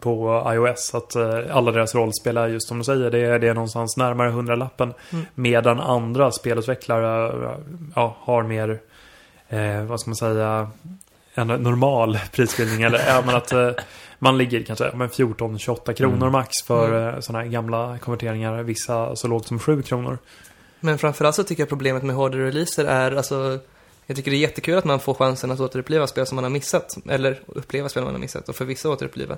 på 0.00 0.42
iOS. 0.54 0.94
Att 0.94 1.14
eh, 1.16 1.56
alla 1.56 1.72
deras 1.72 1.94
rollspel 1.94 2.36
är 2.36 2.48
just 2.48 2.68
som 2.68 2.78
du 2.78 2.84
säger, 2.84 3.10
det 3.10 3.18
är, 3.18 3.38
det 3.38 3.48
är 3.48 3.54
någonstans 3.54 3.96
närmare 3.96 4.30
100-lappen. 4.30 4.94
Mm. 5.12 5.24
Medan 5.34 5.80
andra 5.80 6.30
spelutvecklare 6.32 7.26
eh, 7.50 7.58
ja, 7.94 8.16
har 8.20 8.42
mer, 8.42 8.80
eh, 9.48 9.82
vad 9.84 10.00
ska 10.00 10.10
man 10.10 10.16
säga, 10.16 10.70
en 11.34 11.46
normal 11.46 12.18
prisbildning. 12.32 12.82
eller 12.82 13.00
ja, 13.06 13.22
men 13.26 13.34
att 13.36 13.52
eh, 13.52 13.70
man 14.26 14.38
ligger 14.38 14.62
kanske 14.62 14.90
men 14.94 15.08
14-28 15.08 15.92
kronor 15.92 16.16
Mm. 16.16 16.32
max 16.32 16.50
för 16.66 16.88
Mm. 16.88 17.14
eh, 17.14 17.20
sådana 17.20 17.44
här 17.44 17.50
gamla 17.50 17.98
konverteringar. 17.98 18.62
Vissa 18.62 19.16
så 19.16 19.28
lågt 19.28 19.46
som 19.46 19.58
7 19.58 19.82
kronor. 19.82 20.18
Men 20.80 20.98
framförallt 20.98 21.36
så 21.36 21.44
tycker 21.44 21.62
jag 21.62 21.68
problemet 21.68 22.02
med 22.02 22.16
HD-releaser 22.16 22.84
är, 22.84 23.12
alltså, 23.12 23.58
jag 24.06 24.16
tycker 24.16 24.30
det 24.30 24.36
är 24.36 24.38
jättekul 24.38 24.78
att 24.78 24.84
man 24.84 25.00
får 25.00 25.14
chansen 25.14 25.50
att 25.50 25.60
återuppleva 25.60 26.06
spel 26.06 26.26
som 26.26 26.34
man 26.36 26.44
har 26.44 26.50
missat. 26.50 26.96
Eller 27.08 27.40
uppleva 27.46 27.88
spel 27.88 28.04
man 28.04 28.12
har 28.12 28.20
missat 28.20 28.48
och 28.48 28.56
för 28.56 28.64
vissa 28.64 28.88
återuppliva. 28.90 29.36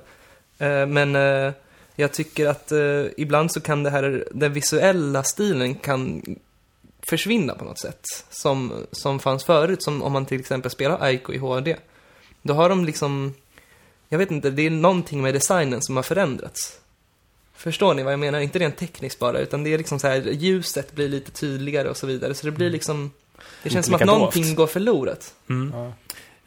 Eh, 0.57 0.85
men 0.85 1.15
eh, 1.15 1.51
jag 1.95 2.11
tycker 2.13 2.47
att 2.47 2.71
ibland 3.17 3.51
så 3.51 3.61
kan 3.61 3.83
det 3.83 3.89
här, 3.89 4.27
den 4.31 4.53
visuella 4.53 5.23
stilen 5.23 5.75
kan 5.75 6.21
försvinna 7.09 7.55
på 7.55 7.65
något 7.65 7.79
sätt. 7.79 8.01
Som, 8.29 8.73
som 8.91 9.19
fanns 9.19 9.43
förut, 9.43 9.83
som 9.83 10.03
om 10.03 10.11
man 10.11 10.25
till 10.25 10.39
exempel 10.39 10.71
spelar 10.71 11.01
Aiko 11.01 11.33
i 11.33 11.37
HD. 11.37 11.75
Då 12.41 12.53
har 12.53 12.69
de 12.69 12.85
liksom, 12.85 13.33
jag 14.09 14.17
vet 14.17 14.31
inte, 14.31 14.49
det 14.49 14.61
är 14.65 14.69
någonting 14.69 15.21
med 15.21 15.33
designen 15.33 15.81
som 15.81 15.95
har 15.95 16.03
förändrats. 16.03 16.79
Förstår 17.55 17.93
ni 17.93 18.03
vad 18.03 18.13
jag 18.13 18.19
menar? 18.19 18.39
Inte 18.39 18.59
rent 18.59 18.77
tekniskt 18.77 19.19
bara, 19.19 19.39
utan 19.39 19.63
det 19.63 19.73
är 19.73 19.77
liksom 19.77 19.99
så 19.99 20.07
här, 20.07 20.15
ljuset 20.21 20.95
blir 20.95 21.09
lite 21.09 21.31
tydligare 21.31 21.89
och 21.89 21.97
så 21.97 22.07
vidare. 22.07 22.33
Så 22.33 22.45
det 22.45 22.51
blir 22.51 22.69
liksom, 22.69 23.11
det 23.63 23.69
känns 23.69 23.85
som 23.85 23.95
att 23.95 24.05
någonting 24.05 24.43
dovt. 24.43 24.55
går 24.55 24.67
förlorat. 24.67 25.33
Mm. 25.49 25.73
Ja. 25.75 25.91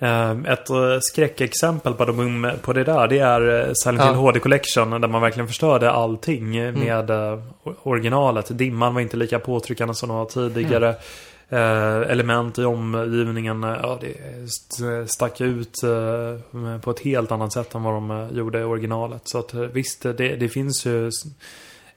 Eh, 0.07 0.53
Ett 0.53 0.71
eh, 0.71 0.99
skräckexempel 1.01 1.95
på, 1.95 2.05
de, 2.05 2.53
på 2.63 2.73
det 2.73 2.85
där, 2.85 3.09
det 3.09 3.19
är 3.19 3.61
eh, 3.69 3.73
Silent 3.75 4.01
Ja. 4.01 4.07
Hill 4.07 4.15
HD 4.17 4.41
Collection 4.41 4.91
där 4.91 5.09
man 5.09 5.23
verkligen 5.23 5.47
förstörde 5.49 5.91
allting 5.91 6.57
eh, 6.57 6.73
med 6.75 7.11
eh, 7.11 7.39
originalet. 7.83 8.59
Dimman 8.59 8.95
var 8.95 9.01
inte 9.01 9.17
lika 9.17 9.39
påtryckande 9.39 9.95
som 9.95 10.09
de 10.09 10.19
var 10.19 10.25
tidigare. 10.27 10.89
Eh, 10.89 10.95
element 12.11 12.59
i 12.59 12.65
omgivningen, 12.65 13.65
eh, 13.65 13.77
ja 13.83 13.99
det 14.01 14.15
st- 14.45 15.07
stack 15.09 15.41
ut 15.41 15.83
eh, 15.83 16.79
på 16.81 16.91
ett 16.91 17.01
helt 17.01 17.33
annat 17.33 17.53
sätt 17.53 17.75
än 17.75 17.83
vad 17.83 17.95
de 17.95 18.11
eh, 18.11 18.29
gjorde 18.39 18.61
i 18.61 18.65
originalet. 18.65 19.23
Så 19.25 19.39
att 19.39 19.55
eh, 19.55 19.61
visst, 19.61 20.03
det, 20.03 20.13
det 20.13 20.49
finns 20.49 20.87
ju 20.87 21.07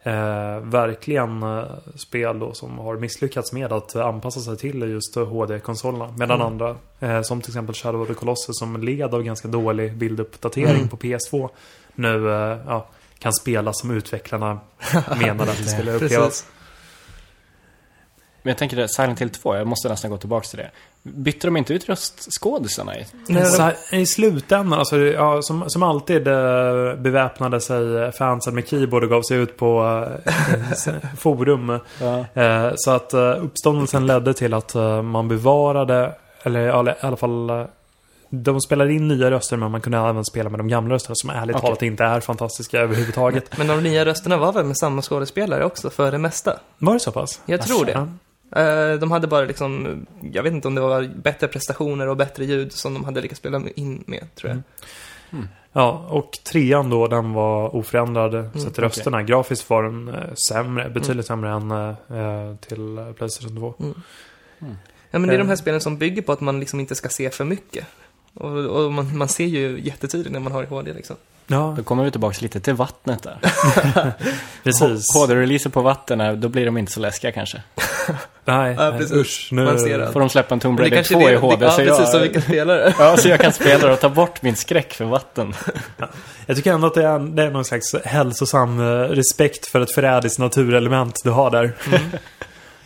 eh, 0.03 0.59
verkligen 0.63 1.43
eh, 1.43 1.63
spel 1.95 2.39
då 2.39 2.53
som 2.53 2.79
har 2.79 2.95
misslyckats 2.97 3.53
med 3.53 3.73
att 3.73 3.95
eh, 3.95 4.05
anpassa 4.05 4.39
sig 4.39 4.57
till 4.57 4.81
just 4.81 5.17
eh, 5.17 5.25
HD-konsolerna. 5.27 6.13
Medan 6.17 6.41
Mm. 6.41 6.47
andra, 6.47 6.75
eh, 6.99 7.21
som 7.21 7.41
till 7.41 7.49
exempel 7.51 7.75
Shadow 7.75 8.01
of 8.01 8.07
the 8.07 8.13
Colossus 8.13 8.57
som 8.59 8.83
led 8.83 9.13
av 9.13 9.23
ganska 9.23 9.47
dålig 9.47 9.93
bilduppdatering 9.97 10.75
Mm. 10.75 10.87
på 10.87 10.97
PS2. 10.97 11.49
Nu 11.95 12.29
eh, 12.31 12.57
ja, 12.67 12.87
kan 13.19 13.33
spelas 13.33 13.79
som 13.79 13.91
utvecklarna 13.91 14.59
menade 15.19 15.51
att 15.51 15.57
det 15.57 15.63
skulle 15.69 15.91
upplevas. 15.93 16.45
Men 18.45 18.49
jag 18.51 18.57
tänker 18.57 18.77
det, 18.77 18.89
Silent 18.89 19.21
Hill 19.21 19.29
2, 19.29 19.55
jag 19.55 19.67
måste 19.67 19.89
nästan 19.89 20.11
gå 20.11 20.17
tillbaka 20.17 20.47
till 20.47 20.57
det. 20.57 20.71
Bytte 21.03 21.47
de 21.47 21.57
inte 21.57 21.73
ut 21.73 21.89
röstskådisarna 21.89 22.97
i? 22.99 23.05
Nej, 23.27 23.75
I 23.91 24.05
slutändan, 24.05 24.79
alltså, 24.79 24.97
ja, 24.97 25.41
som, 25.41 25.69
som 25.69 25.83
alltid 25.83 26.27
eh, 26.27 26.95
beväpnade 26.95 27.61
sig 27.61 28.11
fansen 28.11 28.55
med 28.55 28.67
keyboard 28.67 29.03
och 29.03 29.09
gav 29.09 29.21
sig 29.21 29.37
ut 29.37 29.57
på 29.57 29.83
eh, 30.87 30.93
forum. 31.17 31.79
Ja. 32.01 32.41
Eh, 32.41 32.71
så 32.75 32.91
att 32.91 33.13
eh, 33.13 33.43
uppståndelsen 33.43 34.07
ledde 34.07 34.33
till 34.33 34.53
att 34.53 34.75
eh, 34.75 35.01
man 35.01 35.27
bevarade, 35.27 36.15
eller 36.43 36.59
ja, 36.59 36.89
i 36.89 36.93
alla 36.99 37.17
fall 37.17 37.67
de 38.29 38.61
spelade 38.61 38.93
in 38.93 39.07
nya 39.07 39.31
röster 39.31 39.57
men 39.57 39.71
man 39.71 39.81
kunde 39.81 39.97
även 39.97 40.25
spela 40.25 40.49
med 40.49 40.59
de 40.59 40.67
gamla 40.67 40.95
rösterna 40.95 41.15
som 41.15 41.29
ärligt 41.29 41.55
Okej. 41.55 41.65
talat 41.65 41.81
inte 41.81 42.03
är 42.03 42.19
fantastiska 42.19 42.79
överhuvudtaget. 42.79 43.57
Men 43.57 43.67
de 43.67 43.83
nya 43.83 44.05
rösterna 44.05 44.37
var 44.37 44.53
väl 44.53 44.65
med 44.65 44.77
samma 44.77 45.01
skådespelare 45.01 45.65
också, 45.65 45.89
för 45.89 46.11
det 46.11 46.17
mesta? 46.17 46.59
Var 46.77 46.93
det 46.93 46.99
så 46.99 47.11
pass? 47.11 47.41
Jag 47.45 47.61
tror 47.61 47.85
det. 47.85 48.07
Eh, 48.51 48.93
De 48.93 49.11
hade 49.11 49.27
bara 49.27 49.45
liksom, 49.45 50.05
jag 50.33 50.43
vet 50.43 50.53
inte 50.53 50.67
om 50.67 50.75
det 50.75 50.81
var 50.81 51.09
bättre 51.15 51.47
prestationer 51.47 52.07
och 52.07 52.17
bättre 52.17 52.45
ljud 52.45 52.71
som 52.71 52.93
de 52.93 53.03
hade 53.03 53.21
lyckats 53.21 53.39
spela 53.39 53.61
in 53.75 54.03
med, 54.07 54.35
tror 54.35 54.49
jag. 54.49 54.61
Mm. 55.31 55.47
Ja, 55.71 56.07
och 56.09 56.31
trean 56.31 56.89
då, 56.89 57.07
den 57.07 57.33
var 57.33 57.75
oförändrad. 57.75 58.31
så 58.31 58.67
att 58.67 58.73
okej. 58.73 58.83
rösterna, 58.83 59.23
grafiskt 59.23 59.69
var 59.69 59.83
den 59.83 60.07
eh, 60.07 60.33
sämre, 60.33 60.89
betydligt 60.89 61.25
sämre 61.25 61.49
än 61.49 61.71
eh, 61.71 62.55
till 62.55 62.97
eh, 62.97 63.11
Playstation 63.11 63.57
2. 63.57 63.73
Ja, 65.11 65.19
men 65.19 65.27
det 65.27 65.33
är 65.33 65.37
de 65.37 65.47
här 65.49 65.55
spelen 65.55 65.81
som 65.81 65.97
bygger 65.97 66.21
på 66.21 66.31
att 66.31 66.41
man 66.41 66.59
liksom 66.59 66.79
inte 66.79 66.95
ska 66.95 67.09
se 67.09 67.29
för 67.29 67.45
mycket. 67.45 67.85
Och, 68.33 68.51
och 68.51 68.93
man, 68.93 69.17
man 69.17 69.27
ser 69.27 69.45
ju 69.45 69.79
jättetydligt 69.79 70.33
när 70.33 70.39
man 70.39 70.51
har 70.51 70.63
i 70.63 70.65
HD 70.65 70.93
liksom. 70.93 71.15
Ja, 71.47 71.73
Då 71.77 71.83
kommer 71.83 72.03
vi 72.03 72.11
tillbaka 72.11 72.37
lite 72.41 72.59
till 72.59 72.73
vattnet 72.73 73.23
där. 73.23 73.37
precis. 74.63 75.13
HD-releaser 75.15 75.69
på 75.69 75.81
vatten, 75.81 76.21
är- 76.21 76.35
då 76.35 76.49
blir 76.49 76.65
de 76.65 76.77
inte 76.77 76.91
så 76.91 76.99
läskiga 76.99 77.31
kanske. 77.31 77.61
Nej, 78.45 78.75
Ja, 78.79 78.91
precis. 78.97 79.11
usch. 79.11 79.49
Nu... 79.51 79.65
Man 79.65 79.79
ser 79.79 79.99
allt. 79.99 80.13
Får 80.13 80.19
de 80.19 80.29
släppa 80.29 80.53
en 80.53 80.59
Tomb 80.59 80.79
Raider 80.79 81.03
2 81.03 81.29
i 81.29 81.35
HD 81.35 81.65
ja, 81.65 81.71
så 81.71 81.77
precis, 81.77 81.99
jag... 81.99 82.07
som 82.09 82.21
vilken 82.21 82.41
spelare. 82.41 82.93
Ja, 82.99 83.17
så 83.17 83.29
jag 83.29 83.39
kan 83.39 83.53
spela 83.53 83.87
det 83.87 83.93
och 83.93 83.99
ta 83.99 84.09
bort 84.09 84.41
min 84.41 84.55
skräck 84.55 84.93
för 84.93 85.05
vatten. 85.05 85.53
Jag 86.45 86.57
tycker 86.57 86.73
ändå 86.73 86.87
att 86.87 86.93
det 86.93 87.05
är, 87.07 87.19
det 87.19 87.43
är 87.43 87.51
någon 87.51 87.65
slags 87.65 87.95
hälsosam 88.05 88.79
eh, 88.79 88.85
respekt 88.99 89.67
för 89.67 89.81
ett 89.81 89.91
förrädiskt 89.91 90.39
naturelement 90.39 91.21
du 91.23 91.29
har 91.29 91.51
där. 91.51 91.73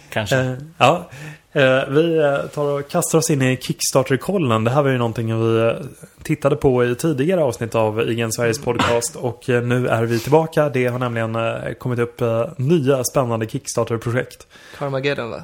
Kanske. 0.09 0.35
Eh, 0.35 0.53
ja. 0.77 1.09
Eh, 1.51 1.89
vi 1.89 2.17
eh, 2.17 2.49
tar 2.53 2.79
och 2.79 2.89
kastar 2.89 3.17
oss 3.17 3.29
in 3.29 3.41
i 3.41 3.57
Kickstarter-kollen. 3.57 4.63
Det 4.63 4.71
här 4.71 4.83
var 4.83 4.89
ju 4.89 4.97
någonting 4.97 5.39
vi 5.39 5.75
tittade 6.23 6.55
på 6.55 6.85
i 6.85 6.95
tidigare 6.95 7.43
avsnitt 7.43 7.75
av 7.75 8.09
IGN 8.09 8.31
Sveriges 8.31 8.59
podcast. 8.59 9.15
Och 9.15 9.43
nu 9.47 9.87
är 9.87 10.03
vi 10.03 10.19
tillbaka. 10.19 10.69
Det 10.69 10.87
har 10.87 10.99
nämligen 10.99 11.37
kommit 11.75 11.99
upp 11.99 12.21
nya 12.57 13.03
spännande 13.03 13.47
Kickstarter-projekt. 13.47 14.47
Carmageddon 14.77 15.29
va? 15.29 15.43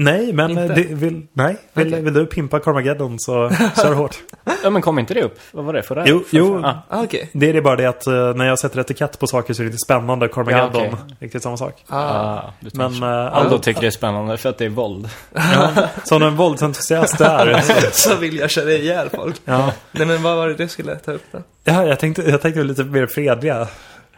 Nej, 0.00 0.32
men 0.32 0.50
Inte? 0.50 0.74
det 0.74 0.82
vill, 0.94 1.26
nej. 1.32 1.56
Vill, 1.72 1.88
Okej. 1.88 2.02
vill 2.02 2.14
du 2.14 2.26
pimpa 2.26 2.60
Carmageddon 2.60 3.16
så 3.18 3.50
kör 3.82 3.94
hårt. 3.94 4.16
Ja, 4.62 4.70
men 4.70 4.82
kom 4.82 4.98
inte 4.98 5.14
det 5.14 5.22
upp? 5.22 5.38
Vad 5.52 5.64
var 5.64 5.72
det? 5.72 5.82
Förra? 5.82 6.04
Jo, 6.06 6.24
jo. 6.30 6.62
Ah, 6.64 6.74
Ah, 6.88 7.02
okej. 7.02 7.30
Det 7.32 7.48
är 7.48 7.52
det 7.52 7.62
bara 7.62 7.76
det 7.76 7.86
att 7.86 8.06
eh, 8.06 8.12
när 8.34 8.44
jag 8.46 8.58
sätter 8.58 8.80
etikett 8.80 9.18
på 9.18 9.26
saker 9.26 9.54
så 9.54 9.62
är 9.62 9.64
det 9.64 9.68
inte 9.68 9.78
spännande. 9.78 10.28
Carmageddon, 10.28 10.82
Ja, 10.84 10.88
okej. 10.92 11.16
riktigt 11.20 11.42
samma 11.42 11.56
sak. 11.56 11.84
Ah. 11.86 11.96
ah, 11.98 12.52
du 12.60 12.70
Men 12.74 12.92
så. 12.94 13.04
eh, 13.04 13.36
Aldo 13.36 13.58
tycker 13.58 13.80
det 13.80 13.86
är 13.86 13.90
spännande 13.90 14.36
för 14.36 14.48
att 14.48 14.58
det 14.58 14.64
är 14.64 14.68
våld. 14.68 15.08
ja, 15.34 15.70
som 16.04 16.22
en 16.22 16.36
våldsentusiast 16.36 17.20
är. 17.20 17.60
så- 17.92 18.16
vill 18.16 18.36
jag 18.38 18.50
köra 18.50 18.70
ihjäl 18.72 19.08
folk. 19.14 19.36
Ja. 19.44 19.72
Nej 19.92 20.06
men 20.06 20.22
vad 20.22 20.36
var 20.36 20.48
det 20.48 20.54
du 20.54 20.68
skulle 20.68 20.96
ta 20.96 21.12
upp 21.12 21.24
då? 21.32 21.38
Ja, 21.64 21.84
jag 21.84 21.98
tänkte, 22.00 22.22
jag 22.22 22.42
tänkte 22.42 22.62
lite 22.64 22.84
mer 22.84 23.06
fredliga 23.06 23.66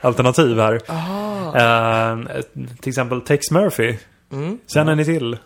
alternativ 0.00 0.58
här. 0.60 0.80
Ah. 0.86 2.10
Eh, 2.12 2.18
till 2.80 2.88
exempel 2.90 3.20
Tex 3.20 3.50
Murphy. 3.50 3.96
Mm. 4.32 4.58
Känner 4.74 4.94
ni 4.94 5.04
till? 5.04 5.38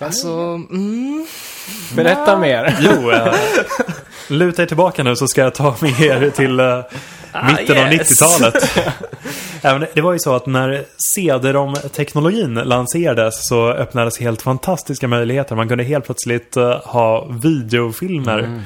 Alltså, 0.00 0.28
mm. 0.28 1.26
Berätta 1.94 2.38
mer. 2.38 2.76
Jo, 2.80 3.10
eh, 3.10 3.34
luta 4.28 4.62
er 4.62 4.66
tillbaka 4.66 5.02
nu 5.02 5.16
så 5.16 5.28
ska 5.28 5.40
jag 5.40 5.54
ta 5.54 5.76
med 5.80 6.00
er 6.00 6.30
till 6.30 6.60
eh, 6.60 6.82
mitten 7.46 7.78
av 7.78 7.92
yes. 7.92 8.22
90-talet. 8.22 8.78
Även, 9.62 9.86
det 9.94 10.00
var 10.00 10.12
ju 10.12 10.18
så 10.18 10.34
att 10.34 10.46
när 10.46 10.84
CD-ROM-teknologin 11.14 12.54
lanserades 12.54 13.48
så 13.48 13.68
öppnades 13.68 14.20
helt 14.20 14.42
fantastiska 14.42 15.08
möjligheter. 15.08 15.56
Man 15.56 15.68
kunde 15.68 15.84
helt 15.84 16.04
plötsligt 16.04 16.56
eh, 16.56 16.80
ha 16.84 17.26
videofilmer 17.42 18.62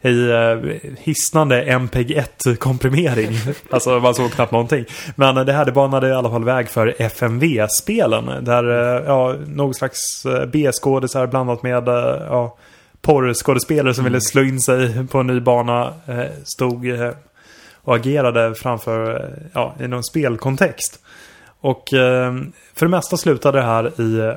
i 0.00 0.10
uh, 0.10 0.74
hisnande 0.98 1.64
MPEG-1-komprimering. 1.64 3.34
alltså 3.70 4.00
man 4.00 4.14
såg 4.14 4.30
knappt 4.30 4.52
någonting. 4.52 4.84
Men 5.16 5.36
eh, 5.36 5.44
det 5.44 5.52
här 5.52 5.64
det 5.64 5.72
banade 5.72 6.08
i 6.08 6.12
alla 6.12 6.30
fall 6.30 6.44
väg 6.44 6.68
för 6.68 6.94
FMV-spelen. 6.98 8.44
Där 8.44 8.64
uh, 8.64 9.04
ja, 9.06 9.34
någon 9.46 9.74
slags 9.74 10.26
uh, 10.26 10.46
B-skådisar 10.46 11.26
blandat 11.26 11.62
med 11.62 11.88
ja, 12.28 12.56
porrskådespelare 13.02 13.94
som 13.94 14.04
ville 14.04 14.20
slå 14.20 14.42
in 14.42 14.60
sig 14.60 15.06
på 15.06 15.18
en 15.18 15.26
ny 15.26 15.40
bana 15.40 15.94
eh, 16.06 16.24
stod 16.44 16.88
eh, 16.88 17.10
och 17.74 17.96
agerade 17.96 18.54
framför, 18.54 19.14
eh, 19.14 19.46
ja, 19.52 19.74
i 19.80 19.88
någon 19.88 20.04
spelkontext. 20.04 21.00
Och 21.60 21.92
eh, 21.92 22.34
för 22.74 22.86
det 22.86 22.90
mesta 22.90 23.16
slutade 23.16 23.58
det 23.58 23.64
här 23.64 24.00
i 24.00 24.18
eh, 24.18 24.34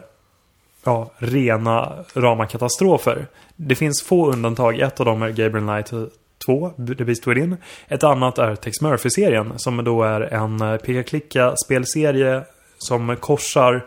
ja, 0.86 1.12
rena 1.18 1.94
rama 2.14 2.46
katastrofer. 2.46 3.28
Det 3.56 3.76
finns 3.76 4.04
få 4.04 4.32
undantag. 4.32 4.80
Ett 4.80 5.00
av 5.00 5.06
dem 5.06 5.22
är 5.22 5.30
Gabriel 5.30 5.68
Knight 5.68 6.12
2, 6.46 6.70
The 6.98 7.04
Beast 7.04 7.28
Within. 7.28 7.58
Ett 7.88 8.04
annat 8.04 8.38
är 8.38 8.56
Tex 8.56 8.82
Murphy-serien 8.82 9.54
som 9.58 9.84
då 9.84 10.04
är 10.04 10.22
en 10.22 10.62
eh, 10.62 10.78
peka-klicka-spelserie 10.78 12.42
som 12.78 13.16
korsar 13.16 13.86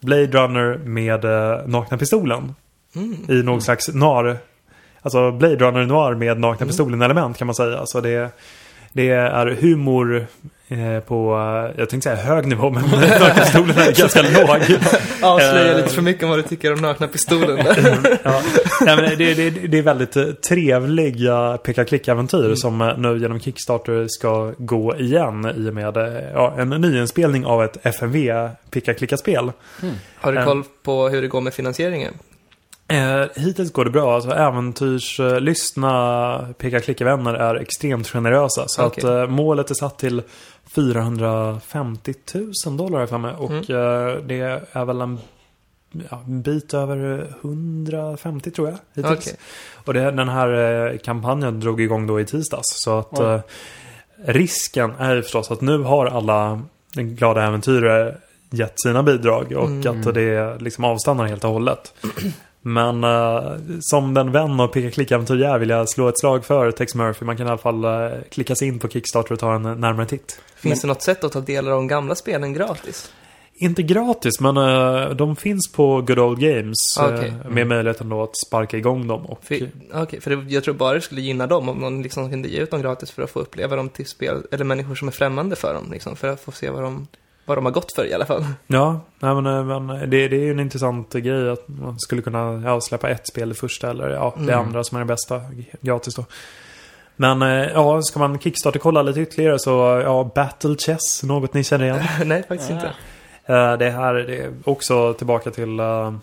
Blade 0.00 0.26
Runner 0.26 0.78
med 0.84 1.24
eh, 1.24 1.66
Nakna 1.66 1.98
Pistolen. 1.98 2.54
Mm. 2.96 3.16
I 3.28 3.42
någon 3.42 3.62
slags 3.62 3.88
noir 3.88 4.38
Alltså 5.04 5.32
Blade 5.32 5.56
Runner 5.56 5.86
Noir 5.86 6.14
med 6.14 6.40
Nakna 6.40 6.56
Mm. 6.56 6.68
Pistolen-element 6.68 7.36
kan 7.36 7.46
man 7.46 7.54
säga. 7.54 7.78
Alltså 7.78 8.00
det, 8.00 8.30
det 8.92 9.08
är 9.10 9.46
humor 9.46 10.26
på, 11.06 11.34
eh, 11.74 11.80
jag 11.80 11.88
tänkte 11.90 12.00
säga 12.00 12.16
hög 12.16 12.46
nivå, 12.46 12.70
men 12.70 12.82
Nakna 12.90 13.34
Pistolen 13.34 13.78
är 13.78 13.92
ganska 14.00 14.22
låg. 14.40 14.78
Avslöja 15.22 15.70
Eh. 15.70 15.76
lite 15.76 15.88
för 15.88 16.02
mycket 16.02 16.22
om 16.22 16.28
vad 16.30 16.38
du 16.38 16.42
tycker 16.42 16.72
om 16.72 16.80
nakna 16.80 17.08
pistolen. 17.08 17.58
Ja. 18.24 18.42
Nej, 18.80 18.96
men 18.96 19.18
det, 19.18 19.34
det, 19.34 19.50
det 19.50 19.78
är 19.78 19.82
väldigt 19.82 20.16
eh, 20.16 20.24
trevliga 20.24 21.58
peka-klicka-äventyr 21.64 22.44
Mm. 22.44 22.56
som 22.56 22.80
eh, 22.80 22.98
nu 22.98 23.18
genom 23.18 23.40
Kickstarter 23.40 24.06
ska 24.08 24.52
gå 24.58 24.96
igen 24.96 25.52
i 25.56 25.70
och 25.70 25.74
med 25.74 25.96
eh, 25.96 26.22
ja, 26.34 26.54
en 26.58 26.68
nyinspelning 26.70 27.44
av 27.46 27.64
ett 27.64 27.86
FMV 27.86 28.48
peka-klicka-spel. 28.70 29.52
Har 30.16 30.32
du 30.32 30.38
Eh. 30.38 30.44
koll 30.44 30.62
på 30.82 31.08
hur 31.08 31.22
det 31.22 31.28
går 31.28 31.40
med 31.40 31.54
finansieringen? 31.54 32.14
Eh, 32.94 33.26
hittills 33.36 33.72
går 33.72 33.84
det 33.84 33.90
bra. 33.90 34.14
Alltså, 34.14 34.30
äventyrslystna 34.30 36.54
peka-klicka-vänner 36.58 37.34
är 37.34 37.54
extremt 37.54 38.08
generösa. 38.08 38.64
Så 38.66 38.84
Okej. 38.86 39.04
att 39.04 39.10
eh, 39.10 39.26
målet 39.26 39.70
är 39.70 39.74
satt 39.74 39.98
till 39.98 40.22
450 40.74 42.14
000 42.66 42.76
dollar 42.76 43.06
för 43.06 43.18
mig. 43.18 43.34
Och 43.34 43.50
Mm. 43.50 43.60
eh, 43.62 44.14
det 44.26 44.62
är 44.72 44.84
väl 44.84 45.00
en, 45.00 45.18
ja, 46.10 46.22
bit 46.26 46.74
över 46.74 47.26
150 47.40 48.50
tror 48.50 48.68
jag. 48.68 48.78
Hittills. 49.04 49.26
Okej. 49.26 49.36
Och 49.84 49.94
det, 49.94 50.10
den 50.10 50.28
här 50.28 50.48
eh, 50.92 50.98
kampanjen 50.98 51.60
drog 51.60 51.80
igång 51.80 52.06
då 52.06 52.20
i 52.20 52.24
tisdags. 52.24 52.82
Så 52.84 52.98
att 52.98 53.18
eh, 53.18 53.40
risken 54.24 54.92
är 54.98 55.22
förstås 55.22 55.50
att 55.50 55.60
nu 55.60 55.78
har 55.78 56.06
alla 56.06 56.62
glada 56.94 57.42
äventyrare 57.46 58.16
gett 58.50 58.80
sina 58.80 59.02
bidrag 59.02 59.52
och 59.52 59.66
Mm. 59.68 60.00
att 60.00 60.14
det 60.14 60.56
liksom 60.60 60.84
avstannar 60.84 61.24
helt 61.26 61.44
och 61.44 61.50
hållet. 61.50 61.94
Men 62.66 63.04
eh, 63.04 63.52
som 63.80 64.14
den 64.14 64.32
vän 64.32 64.60
och 64.60 64.72
peka-klicka-äventyr 64.72 65.34
jag 65.36 65.54
är 65.54 65.58
vill 65.58 65.68
jag 65.68 65.88
slå 65.88 66.08
ett 66.08 66.18
slag 66.18 66.44
för 66.44 66.70
Tex 66.70 66.94
Murphy. 66.94 67.24
Man 67.26 67.36
kan 67.36 67.46
i 67.46 67.50
alla 67.50 67.58
fall 67.58 67.84
eh, 67.84 68.08
klicka 68.30 68.54
sig 68.54 68.68
in 68.68 68.78
på 68.78 68.88
Kickstarter 68.88 69.32
och 69.32 69.38
ta 69.38 69.54
en 69.54 69.64
eh, 69.64 69.74
närmare 69.74 70.06
titt. 70.06 70.40
Finns 70.56 70.80
det 70.80 70.88
något 70.88 71.02
sätt 71.02 71.24
att 71.24 71.32
ta 71.32 71.40
delar 71.40 71.70
av 71.70 71.76
de 71.76 71.86
gamla 71.86 72.14
spelen 72.14 72.52
gratis? 72.52 73.12
Inte 73.56 73.82
gratis, 73.82 74.40
men 74.40 74.56
eh, 74.56 75.10
de 75.10 75.36
finns 75.36 75.72
på 75.72 76.00
Good 76.00 76.18
Old 76.18 76.40
Games. 76.40 76.96
eh, 76.98 77.04
Okej. 77.14 77.32
Med 77.50 77.66
möjligheten 77.66 78.08
då 78.08 78.22
att 78.22 78.36
sparka 78.46 78.76
igång 78.76 79.06
dem. 79.06 79.26
Och, 79.26 79.44
För, 79.44 79.70
Okej, 79.92 80.20
för 80.20 80.36
det, 80.36 80.52
jag 80.54 80.64
tror 80.64 80.74
bara 80.74 80.94
det 80.94 81.00
skulle 81.00 81.20
gynna 81.20 81.46
dem 81.46 81.68
om 81.68 81.78
någon 81.78 82.02
liksom 82.02 82.30
kunde 82.30 82.48
ge 82.48 82.60
ut 82.60 82.70
dem 82.70 82.82
gratis 82.82 83.10
för 83.10 83.22
att 83.22 83.30
få 83.30 83.40
uppleva 83.40 83.76
dem 83.76 83.88
till 83.88 84.06
spel, 84.06 84.42
eller 84.50 84.64
människor 84.64 84.94
som 84.94 85.08
är 85.08 85.12
främmande 85.12 85.56
för 85.56 85.74
dem, 85.74 85.88
liksom, 85.92 86.16
för 86.16 86.28
att 86.28 86.40
få 86.40 86.52
se 86.52 86.70
vad 86.70 86.82
de, 86.82 87.06
vad 87.44 87.56
de 87.56 87.64
har 87.64 87.72
gått 87.72 87.92
för 87.94 88.04
i 88.04 88.14
alla 88.14 88.26
fall. 88.26 88.44
Ja, 88.66 89.00
nej, 89.20 89.34
men, 89.34 89.46
eh, 89.46 89.80
men 89.80 90.10
det, 90.10 90.28
det 90.28 90.36
är 90.36 90.40
ju 90.40 90.50
en 90.50 90.60
intressant 90.60 91.12
grej 91.12 91.50
att 91.50 91.68
man 91.68 91.98
skulle 91.98 92.22
kunna 92.22 92.62
ja, 92.64 92.80
släppa 92.80 93.10
ett 93.10 93.28
spel 93.28 93.48
det 93.48 93.54
första 93.54 93.90
eller 93.90 94.10
ja, 94.10 94.34
det 94.36 94.52
Mm. 94.52 94.66
andra 94.66 94.84
som 94.84 94.96
är 94.96 95.00
det 95.00 95.06
bästa 95.06 95.40
gratis 95.80 96.14
då. 96.14 96.24
Men 97.16 97.42
eh, 97.42 97.48
ja, 97.48 98.02
ska 98.02 98.18
man 98.18 98.38
kickstarter 98.38 98.78
kolla 98.80 99.02
lite 99.02 99.20
ytterligare 99.20 99.58
så 99.58 100.02
ja, 100.04 100.30
Battle 100.34 100.76
Chess, 100.76 101.22
något 101.22 101.54
ni 101.54 101.64
känner 101.64 101.84
igen. 101.84 102.00
Nej, 102.24 102.42
faktiskt 102.48 102.70
inte. 102.70 102.86
Eh, 103.46 103.72
det 103.76 103.90
här 103.90 104.14
det 104.14 104.36
är 104.36 104.52
också 104.64 105.14
tillbaka 105.14 105.50
till 105.50 105.80
eh, 105.80 106.14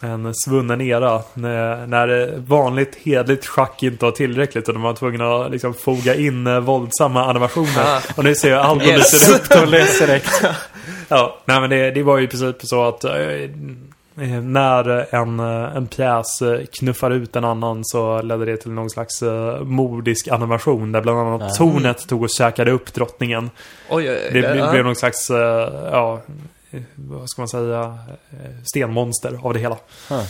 en 0.00 0.34
svunnen 0.34 0.80
era. 0.80 1.22
När, 1.34 1.86
när 1.86 2.34
vanligt 2.46 2.94
hedligt 3.04 3.46
schack 3.46 3.82
inte 3.82 4.04
var 4.04 4.12
tillräckligt 4.12 4.68
och 4.68 4.74
de 4.74 4.82
var 4.82 4.92
tvungna 4.94 5.34
att 5.34 5.50
liksom 5.50 5.74
foga 5.74 6.14
in 6.14 6.46
eh, 6.46 6.60
våldsamma 6.60 7.24
animationer. 7.24 7.84
Ah. 7.96 8.00
Och 8.16 8.24
nu 8.24 8.34
ser 8.34 8.50
jag 8.50 8.60
allt 8.60 8.82
Yes. 8.82 9.12
lyser 9.12 9.34
upp 9.34 9.62
och 9.62 9.68
läser 9.70 10.06
direkt. 10.06 10.42
ja, 11.08 11.38
nej 11.44 11.60
men 11.60 11.70
det, 11.70 11.90
det 11.90 12.02
var 12.02 12.18
ju 12.18 12.24
i 12.24 12.28
princip 12.28 12.56
så 12.62 12.84
att 12.88 13.04
eh, 13.04 13.12
eh, 13.12 14.42
när 14.42 15.14
en, 15.14 15.40
en 15.40 15.86
pjäs 15.86 16.42
knuffar 16.78 17.10
ut 17.10 17.36
en 17.36 17.44
annan 17.44 17.84
så 17.84 18.22
ledde 18.22 18.44
det 18.44 18.56
till 18.56 18.70
någon 18.70 18.90
slags 18.90 19.22
eh, 19.22 19.60
mordisk 19.60 20.28
animation 20.28 20.92
där 20.92 21.00
bland 21.00 21.18
annat 21.18 21.42
Ah. 21.42 21.54
tornet 21.54 22.08
tog 22.08 22.22
och 22.22 22.30
käkade 22.30 22.70
upp 22.70 22.94
drottningen. 22.94 23.50
Oj, 23.90 24.10
oj, 24.10 24.18
oj. 24.34 24.40
Det 24.42 24.56
ja. 24.56 24.70
blev 24.70 24.84
någon 24.84 24.96
slags, 24.96 25.30
ja, 25.92 26.20
vad 26.94 27.30
ska 27.30 27.42
man 27.42 27.48
säga, 27.48 27.98
eh, 28.30 28.50
stenmonster 28.64 29.38
av 29.42 29.54
det 29.54 29.60
hela. 29.60 29.78
Huh. 30.08 30.22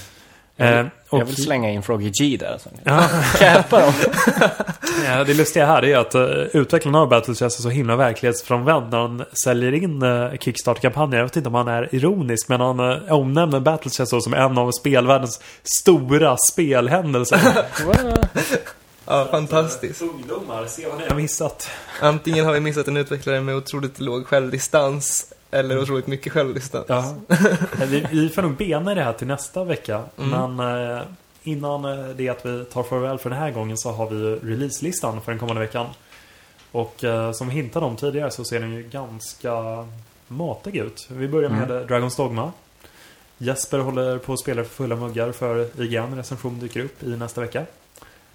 Eh, 0.57 0.87
och, 1.09 1.21
Jag 1.21 1.25
vill 1.25 1.43
slänga 1.43 1.71
in 1.71 1.83
Froggy 1.83 2.11
G 2.11 2.37
där. 2.41 2.53
Alltså. 2.53 2.69
Ja, 2.85 3.09
Käpa 3.39 3.81
dem. 3.81 3.93
ja, 5.07 5.25
det 5.25 5.35
lustiga 5.35 5.67
här 5.67 5.85
är 5.85 5.97
att 5.97 6.15
utvecklarna 6.55 6.99
av 6.99 7.09
Battle 7.09 7.35
Chess 7.35 7.59
är 7.59 7.63
så 7.63 7.69
himla 7.69 7.97
verklighetsfrånvänd 7.97 8.91
när 8.91 8.99
han 8.99 9.25
säljer 9.45 9.73
in 9.73 10.03
Kickstarter-kampanjer. 10.41 11.19
Jag 11.19 11.25
vet 11.25 11.37
inte 11.37 11.49
om 11.49 11.55
han 11.55 11.69
är 11.69 11.95
ironisk, 11.95 12.49
men 12.49 12.61
han 12.61 12.81
omnämner 13.11 13.61
Battle 13.61 13.91
Chess 13.91 14.11
då 14.11 14.21
som 14.21 14.35
en 14.35 14.59
av 14.59 14.71
spelvärldens 14.71 15.41
stora 15.63 16.37
spelhändelser. 16.37 17.41
Ja, 19.11 19.29
fantastiskt. 19.31 20.03
Ungdomar, 20.03 20.67
se 20.67 20.89
vad 20.89 20.99
ni 20.99 21.09
har 21.09 21.17
missat. 21.17 21.71
Antingen 22.01 22.45
har 22.45 22.53
vi 22.53 22.61
missat 22.61 22.89
en 22.89 22.97
utvecklare 22.97 23.41
med 23.41 23.55
otroligt 23.55 24.01
låg 24.01 24.27
självdistans, 24.27 25.33
eller 25.51 25.79
otroligt 25.83 26.07
mycket 26.07 26.33
självdistans. 26.33 26.87
Ja. 26.89 27.15
vi, 27.87 28.07
vi 28.11 28.29
får 28.29 28.43
nog 28.43 28.57
bena 28.57 28.93
i 28.93 28.95
det 28.95 29.03
här 29.03 29.13
till 29.13 29.27
nästa 29.27 29.65
vecka. 29.65 30.03
Mm. 30.19 30.55
Men 30.57 30.91
eh, 30.97 31.03
innan 31.43 31.85
eh, 31.85 32.09
det 32.09 32.29
att 32.29 32.47
vi 32.47 32.65
tar 32.65 32.83
farväl 32.83 33.19
för 33.19 33.31
den 33.31 33.39
här 33.39 33.51
gången 33.51 33.79
så 33.79 33.91
har 33.91 34.11
vi 34.11 34.35
releaselistan 34.35 35.21
för 35.21 35.33
den 35.33 35.39
kommande 35.39 35.61
veckan. 35.61 35.87
Och 36.73 37.05
eh, 37.05 37.33
som 37.33 37.49
vi 37.49 37.55
hintade 37.55 37.87
om 37.87 37.97
tidigare 37.97 38.31
så 38.31 38.45
ser 38.45 38.61
den 38.61 38.73
ju 38.73 38.83
ganska 38.83 39.87
matig 40.29 40.77
ut. 40.77 41.09
Vi 41.11 41.29
börjar 41.29 41.51
med 41.51 41.71
mm. 41.71 41.87
Dragons 41.87 42.17
Dogma. 42.17 42.53
Jesper 43.39 43.79
håller 43.79 44.19
på 44.19 44.33
att 44.33 44.41
spela 44.41 44.65
för 44.65 44.71
fulla 44.71 44.97
muggar 44.97 45.33
för 45.33 45.81
IGN. 45.83 46.17
Recension 46.17 46.59
dyker 46.61 46.81
upp 46.85 47.03
i 47.03 47.17
nästa 47.17 47.41
vecka. 47.41 47.67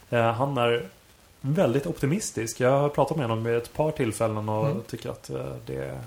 Han 0.10 0.58
är 0.58 0.86
väldigt 1.42 1.88
optimistisk. 1.88 2.60
Jag 2.60 2.80
har 2.80 2.90
pratat 2.90 3.18
med 3.18 3.30
honom 3.30 3.44
vid 3.44 3.56
ett 3.56 3.74
par 3.74 3.92
tillfällen 3.92 4.50
och 4.50 4.66
Mm. 4.66 4.84
tycker 4.88 5.10
att 5.10 5.32
det, 5.66 6.00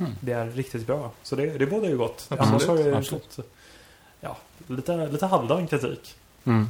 Mm. 0.00 0.12
det 0.20 0.32
är 0.32 0.46
riktigt 0.46 0.86
bra. 0.86 1.10
Så 1.22 1.36
det, 1.36 1.46
det 1.58 1.66
bådar 1.66 1.88
ju 1.88 1.96
gott. 1.98 2.26
Absolut, 2.28 2.40
Annars 2.50 2.66
har 2.66 2.76
det 2.90 2.96
absolut. 2.96 3.34
fått 3.36 3.46
ja, 4.20 4.36
lite, 4.66 5.06
lite 5.06 5.26
halvdan 5.26 5.66
kritik. 5.66 6.14
Mm. 6.44 6.68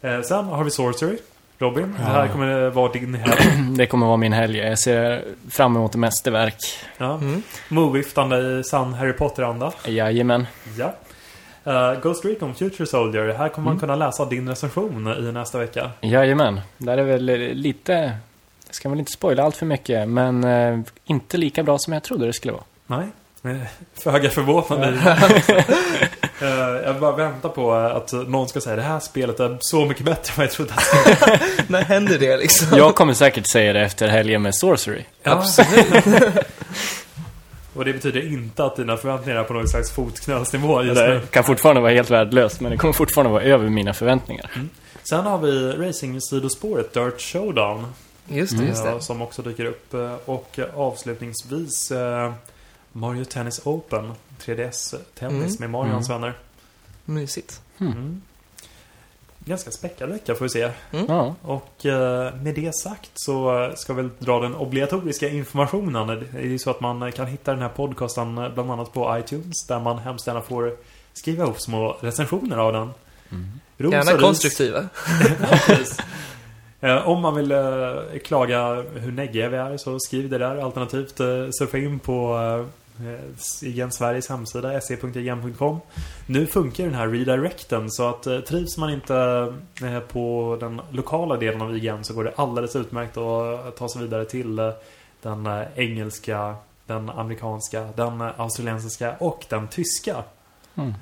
Eh, 0.00 0.20
sen 0.22 0.44
har 0.44 0.64
vi 0.64 0.70
Sorcery. 0.70 1.18
Robin, 1.58 1.94
Ja. 1.98 2.04
det 2.04 2.10
här 2.12 2.28
kommer 2.28 2.70
vara 2.70 2.92
din 2.92 3.14
helg. 3.14 3.42
Det 3.76 3.86
kommer 3.86 4.06
vara 4.06 4.16
min 4.16 4.32
helg. 4.32 4.58
Jag 4.58 4.78
ser 4.78 5.24
fram 5.50 5.76
emot 5.76 5.94
mästerverk. 5.96 6.56
Ja. 6.98 7.14
Mm. 7.14 7.42
Moviftande 7.68 8.58
i 8.60 8.64
sann 8.64 8.94
Harry 8.94 9.12
Potter-anda. 9.12 9.72
Jajamän. 9.86 10.46
Ja. 10.78 10.94
Uh, 11.66 12.00
Ghost 12.00 12.24
Recon 12.24 12.54
Future 12.54 12.86
Soldier. 12.86 13.34
Här 13.34 13.48
kommer 13.48 13.64
man 13.64 13.72
Mm. 13.72 13.80
kunna 13.80 13.96
läsa 13.96 14.24
din 14.24 14.48
recension 14.48 15.28
i 15.28 15.32
nästa 15.32 15.58
vecka. 15.58 15.90
Jajamän. 16.00 16.60
Där 16.78 16.98
är 16.98 17.02
väl 17.02 17.24
lite... 17.54 18.16
Jag 18.72 18.76
ska 18.76 18.88
väl 18.88 18.98
inte 18.98 19.12
spoila 19.12 19.42
allt 19.42 19.56
för 19.56 19.66
mycket, 19.66 20.08
men 20.08 20.44
eh, 20.44 20.78
inte 21.04 21.36
lika 21.36 21.62
bra 21.62 21.78
som 21.78 21.92
jag 21.92 22.02
trodde 22.02 22.26
det 22.26 22.32
skulle 22.32 22.52
vara. 22.52 22.62
Nej, 22.86 23.06
eh, 23.44 23.60
föga 24.02 24.30
förvånande. 24.30 25.18
Eh, 26.42 26.48
jag 26.84 27.00
bara 27.00 27.16
väntar 27.16 27.48
på 27.48 27.72
att 27.72 28.12
någon 28.12 28.48
ska 28.48 28.60
säga 28.60 28.76
det 28.76 28.82
här 28.82 29.00
spelet 29.00 29.40
är 29.40 29.56
så 29.60 29.84
mycket 29.84 30.04
bättre 30.04 30.30
än 30.32 30.36
vad 30.36 30.44
jag 30.46 30.52
trodde. 30.52 30.72
att- 30.74 31.40
När 31.68 31.82
händer 31.82 32.18
det 32.18 32.36
liksom? 32.36 32.78
Jag 32.78 32.94
kommer 32.94 33.14
säkert 33.14 33.46
säga 33.46 33.72
det 33.72 33.80
efter 33.80 34.08
helgen 34.08 34.42
med 34.42 34.54
Sorcery. 34.54 35.02
Absolut. 35.24 36.04
Och 37.74 37.84
det 37.84 37.92
betyder 37.92 38.32
inte 38.32 38.64
att 38.64 38.76
dina 38.76 38.96
förväntningar 38.96 39.38
är 39.40 39.44
på 39.44 39.52
någon 39.54 39.68
slags 39.68 39.90
fotknölsnivå 39.92 40.82
just 40.82 41.00
nu. 41.00 41.06
Det 41.20 41.26
kan 41.30 41.44
fortfarande 41.44 41.80
vara 41.82 41.92
helt 41.92 42.10
värdelöst, 42.10 42.60
men 42.60 42.70
det 42.70 42.76
kommer 42.78 42.92
fortfarande 42.92 43.32
vara 43.32 43.42
över 43.42 43.68
mina 43.68 43.94
förväntningar. 43.94 44.50
Sen 45.02 45.20
har 45.26 45.38
vi 45.38 45.72
racing-sidospåret 45.72 46.92
Dirt 46.94 47.20
Showdown. 47.20 47.86
Just 48.28 48.58
det, 48.58 48.64
just 48.64 48.84
det. 48.84 49.00
som 49.00 49.22
också 49.22 49.42
dyker 49.42 49.64
upp. 49.64 49.94
eh, 49.94 50.14
Och 50.24 50.58
avslutningsvis 50.74 51.90
eh, 51.90 52.32
Mario 52.92 53.24
Tennis 53.24 53.60
Open. 53.66 54.12
3DS-tennis 54.40 55.20
Mm. 55.20 55.56
med 55.58 55.70
Mario 55.70 55.88
och 55.88 55.94
hans 55.94 56.10
vänner. 56.10 56.34
Mysigt. 57.04 57.60
Mm. 57.78 58.22
Ganska 59.44 59.70
späckad 59.70 60.08
vecka 60.08 60.34
får 60.34 60.44
vi 60.44 60.48
se. 60.48 60.70
Ja. 61.08 61.34
Och 61.42 61.86
eh, 61.86 62.34
med 62.34 62.54
det 62.54 62.74
sagt 62.74 63.10
så 63.14 63.70
ska 63.76 63.92
vi 63.94 64.08
dra 64.18 64.40
den 64.40 64.54
obligatoriska 64.54 65.28
informationen. 65.28 66.06
Det 66.06 66.38
är 66.38 66.42
ju 66.46 66.58
så 66.58 66.70
att 66.70 66.80
man 66.80 67.12
kan 67.12 67.26
hitta 67.26 67.52
den 67.52 67.62
här 67.62 67.68
podcasten 67.68 68.34
bland 68.54 68.70
annat 68.72 68.92
på 68.92 69.18
iTunes. 69.18 69.66
Där 69.66 69.80
man 69.80 69.98
hemskt 69.98 70.26
gärna 70.26 70.40
får 70.42 70.76
skriva 71.12 71.44
upp 71.44 71.60
små 71.60 71.96
recensioner 72.00 72.56
av 72.56 72.72
den. 72.72 72.90
Ros 73.78 73.92
Gärna 73.92 74.20
konstruktiva. 74.20 74.88
Eh, 76.82 77.08
Om 77.08 77.20
man 77.22 77.34
vill 77.34 77.52
eh, 77.52 78.18
klaga 78.24 78.74
hur 78.94 79.12
neggiga 79.12 79.48
vi 79.48 79.56
är 79.56 79.76
så 79.76 79.98
skriv 80.00 80.30
det 80.30 80.38
där. 80.38 80.56
Alternativt 80.56 81.20
eh, 81.20 81.48
surfa 81.50 81.78
in 81.78 81.98
på 81.98 82.38
Igen 83.62 83.92
Sveriges 83.92 84.28
hemsida, 84.28 84.80
se.igen.com. 84.80 85.80
Nu 86.26 86.46
funkar 86.46 86.84
den 86.84 86.94
här 86.94 87.08
redirecten 87.08 87.90
så 87.90 88.08
att 88.08 88.22
trivs 88.22 88.78
man 88.78 88.90
inte 88.90 89.54
på 90.08 90.56
den 90.60 90.80
lokala 90.90 91.36
delen 91.36 91.62
av 91.62 91.76
IGN 91.76 92.04
så 92.04 92.14
går 92.14 92.24
det 92.24 92.32
alldeles 92.36 92.76
utmärkt 92.76 93.16
att 93.16 93.76
ta 93.76 93.88
sig 93.88 94.02
vidare 94.02 94.24
till 94.24 94.72
den 95.22 95.48
engelska, 95.76 96.54
den 96.86 97.10
amerikanska, 97.10 97.88
den 97.96 98.20
australiensiska 98.20 99.14
och 99.18 99.44
den 99.48 99.68
tyska. 99.68 100.22
Mm. 100.74 100.94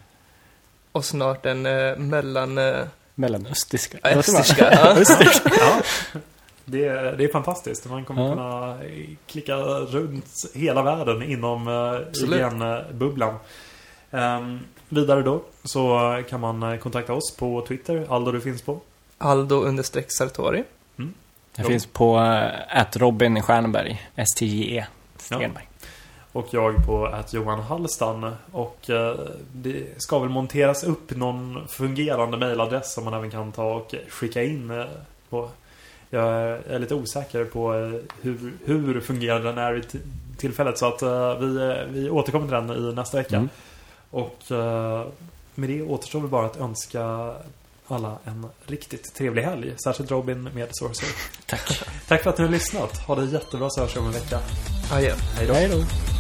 Och 0.93 1.05
snart 1.05 1.47
en 1.47 1.67
eh, 1.67 1.97
mellan... 1.97 2.59
Eh, 2.59 2.85
Mellanöstiska. 3.21 3.99
österska. 4.03 4.69
ja. 4.73 5.03
Ja, 5.61 5.83
det, 6.65 6.85
är- 6.87 7.13
det 7.17 7.25
är 7.25 7.33
fantastiskt. 7.33 7.87
Man 7.91 8.05
kommer 8.05 8.23
Ja. 8.23 8.29
kunna 8.35 8.79
klicka 9.27 9.57
runt 9.57 10.27
hela 10.55 10.83
världen 10.83 11.23
inom 11.23 11.69
uh, 11.69 11.91
Absolut. 12.09 12.41
IGN-bubblan. 12.41 13.35
Ehm, 14.11 14.61
vidare 14.89 15.23
då 15.23 15.43
så 15.65 15.99
kan 16.31 16.41
man 16.41 16.63
eh, 16.63 16.77
kontakta 16.79 17.13
oss 17.13 17.37
på 17.37 17.65
Twitter. 17.69 18.07
Aldo 18.09 18.33
du 18.33 18.41
finns 18.41 18.63
på. 18.63 18.81
Aldo 19.19 19.61
understreck 19.61 20.07
Sartori. 20.13 20.65
Jag 21.57 21.67
finns 21.67 21.87
på 21.87 22.19
äh, 22.75 22.85
Robin 22.99 23.43
Stjernberg. 23.43 24.03
S-T-J-E. 24.17 24.85
Stenberg. 25.19 25.69
Och 26.33 26.47
jag 26.51 26.87
på 26.87 27.07
att 27.07 27.33
Johan 27.33 27.61
Hallstan. 27.61 28.33
Och 28.53 28.91
eh, 28.91 29.17
det 29.53 30.03
ska 30.03 30.19
väl 30.19 30.29
monteras 30.29 30.85
upp 30.85 31.17
någon 31.17 31.69
fungerande 31.69 32.37
mailadress 32.37 32.93
som 32.93 33.05
man 33.05 33.15
även 33.15 33.31
kan 33.31 33.53
ta 33.53 33.75
och 33.75 33.95
skicka 34.09 34.43
in 34.43 34.71
eh, 34.71 34.85
på. 35.31 35.49
Jag 36.11 36.25
är 36.69 36.79
lite 36.79 36.95
osäker 36.95 37.45
på 37.45 37.75
eh, 37.75 37.93
hur, 38.21 38.53
hur 38.65 39.01
fungerande 39.01 39.49
den 39.49 39.59
är 39.59 39.79
i 39.79 39.83
tillfället. 40.37 40.79
Så 40.79 40.87
att 40.87 41.03
eh, 41.03 41.39
vi, 41.39 41.85
vi 41.91 42.11
återkommer 42.11 42.47
till 42.47 42.69
den 42.69 42.91
i 42.91 42.95
nästa 42.95 43.17
vecka. 43.17 43.37
Mm. 43.37 43.49
Och 44.11 44.39
med 45.55 45.71
det 45.71 45.83
återstår 45.83 46.21
väl 46.21 46.31
bara 46.31 46.47
att 46.47 46.61
önska 46.61 47.35
alla 47.87 48.19
en 48.25 48.47
riktigt 48.67 49.15
trevlig 49.15 49.43
helg. 49.43 49.73
Särskilt 49.85 50.11
Robin 50.11 50.43
med 50.55 50.69
Sorcerer. 50.71 51.13
Tack. 51.47 51.83
Tack 52.09 52.23
för 52.23 52.31
att 52.31 52.39
ni 52.39 52.45
har 52.45 52.53
lyssnat. 52.53 52.99
Ha 52.99 53.15
det 53.15 53.25
jättebra 53.25 53.71
så 53.71 53.81
hörs 53.81 53.97
vi 53.97 54.01
om 54.01 54.07
en 54.07 54.13
vecka. 54.13 54.41
Adjö. 54.93 55.15
Hej 55.37 55.69
då. 55.69 56.20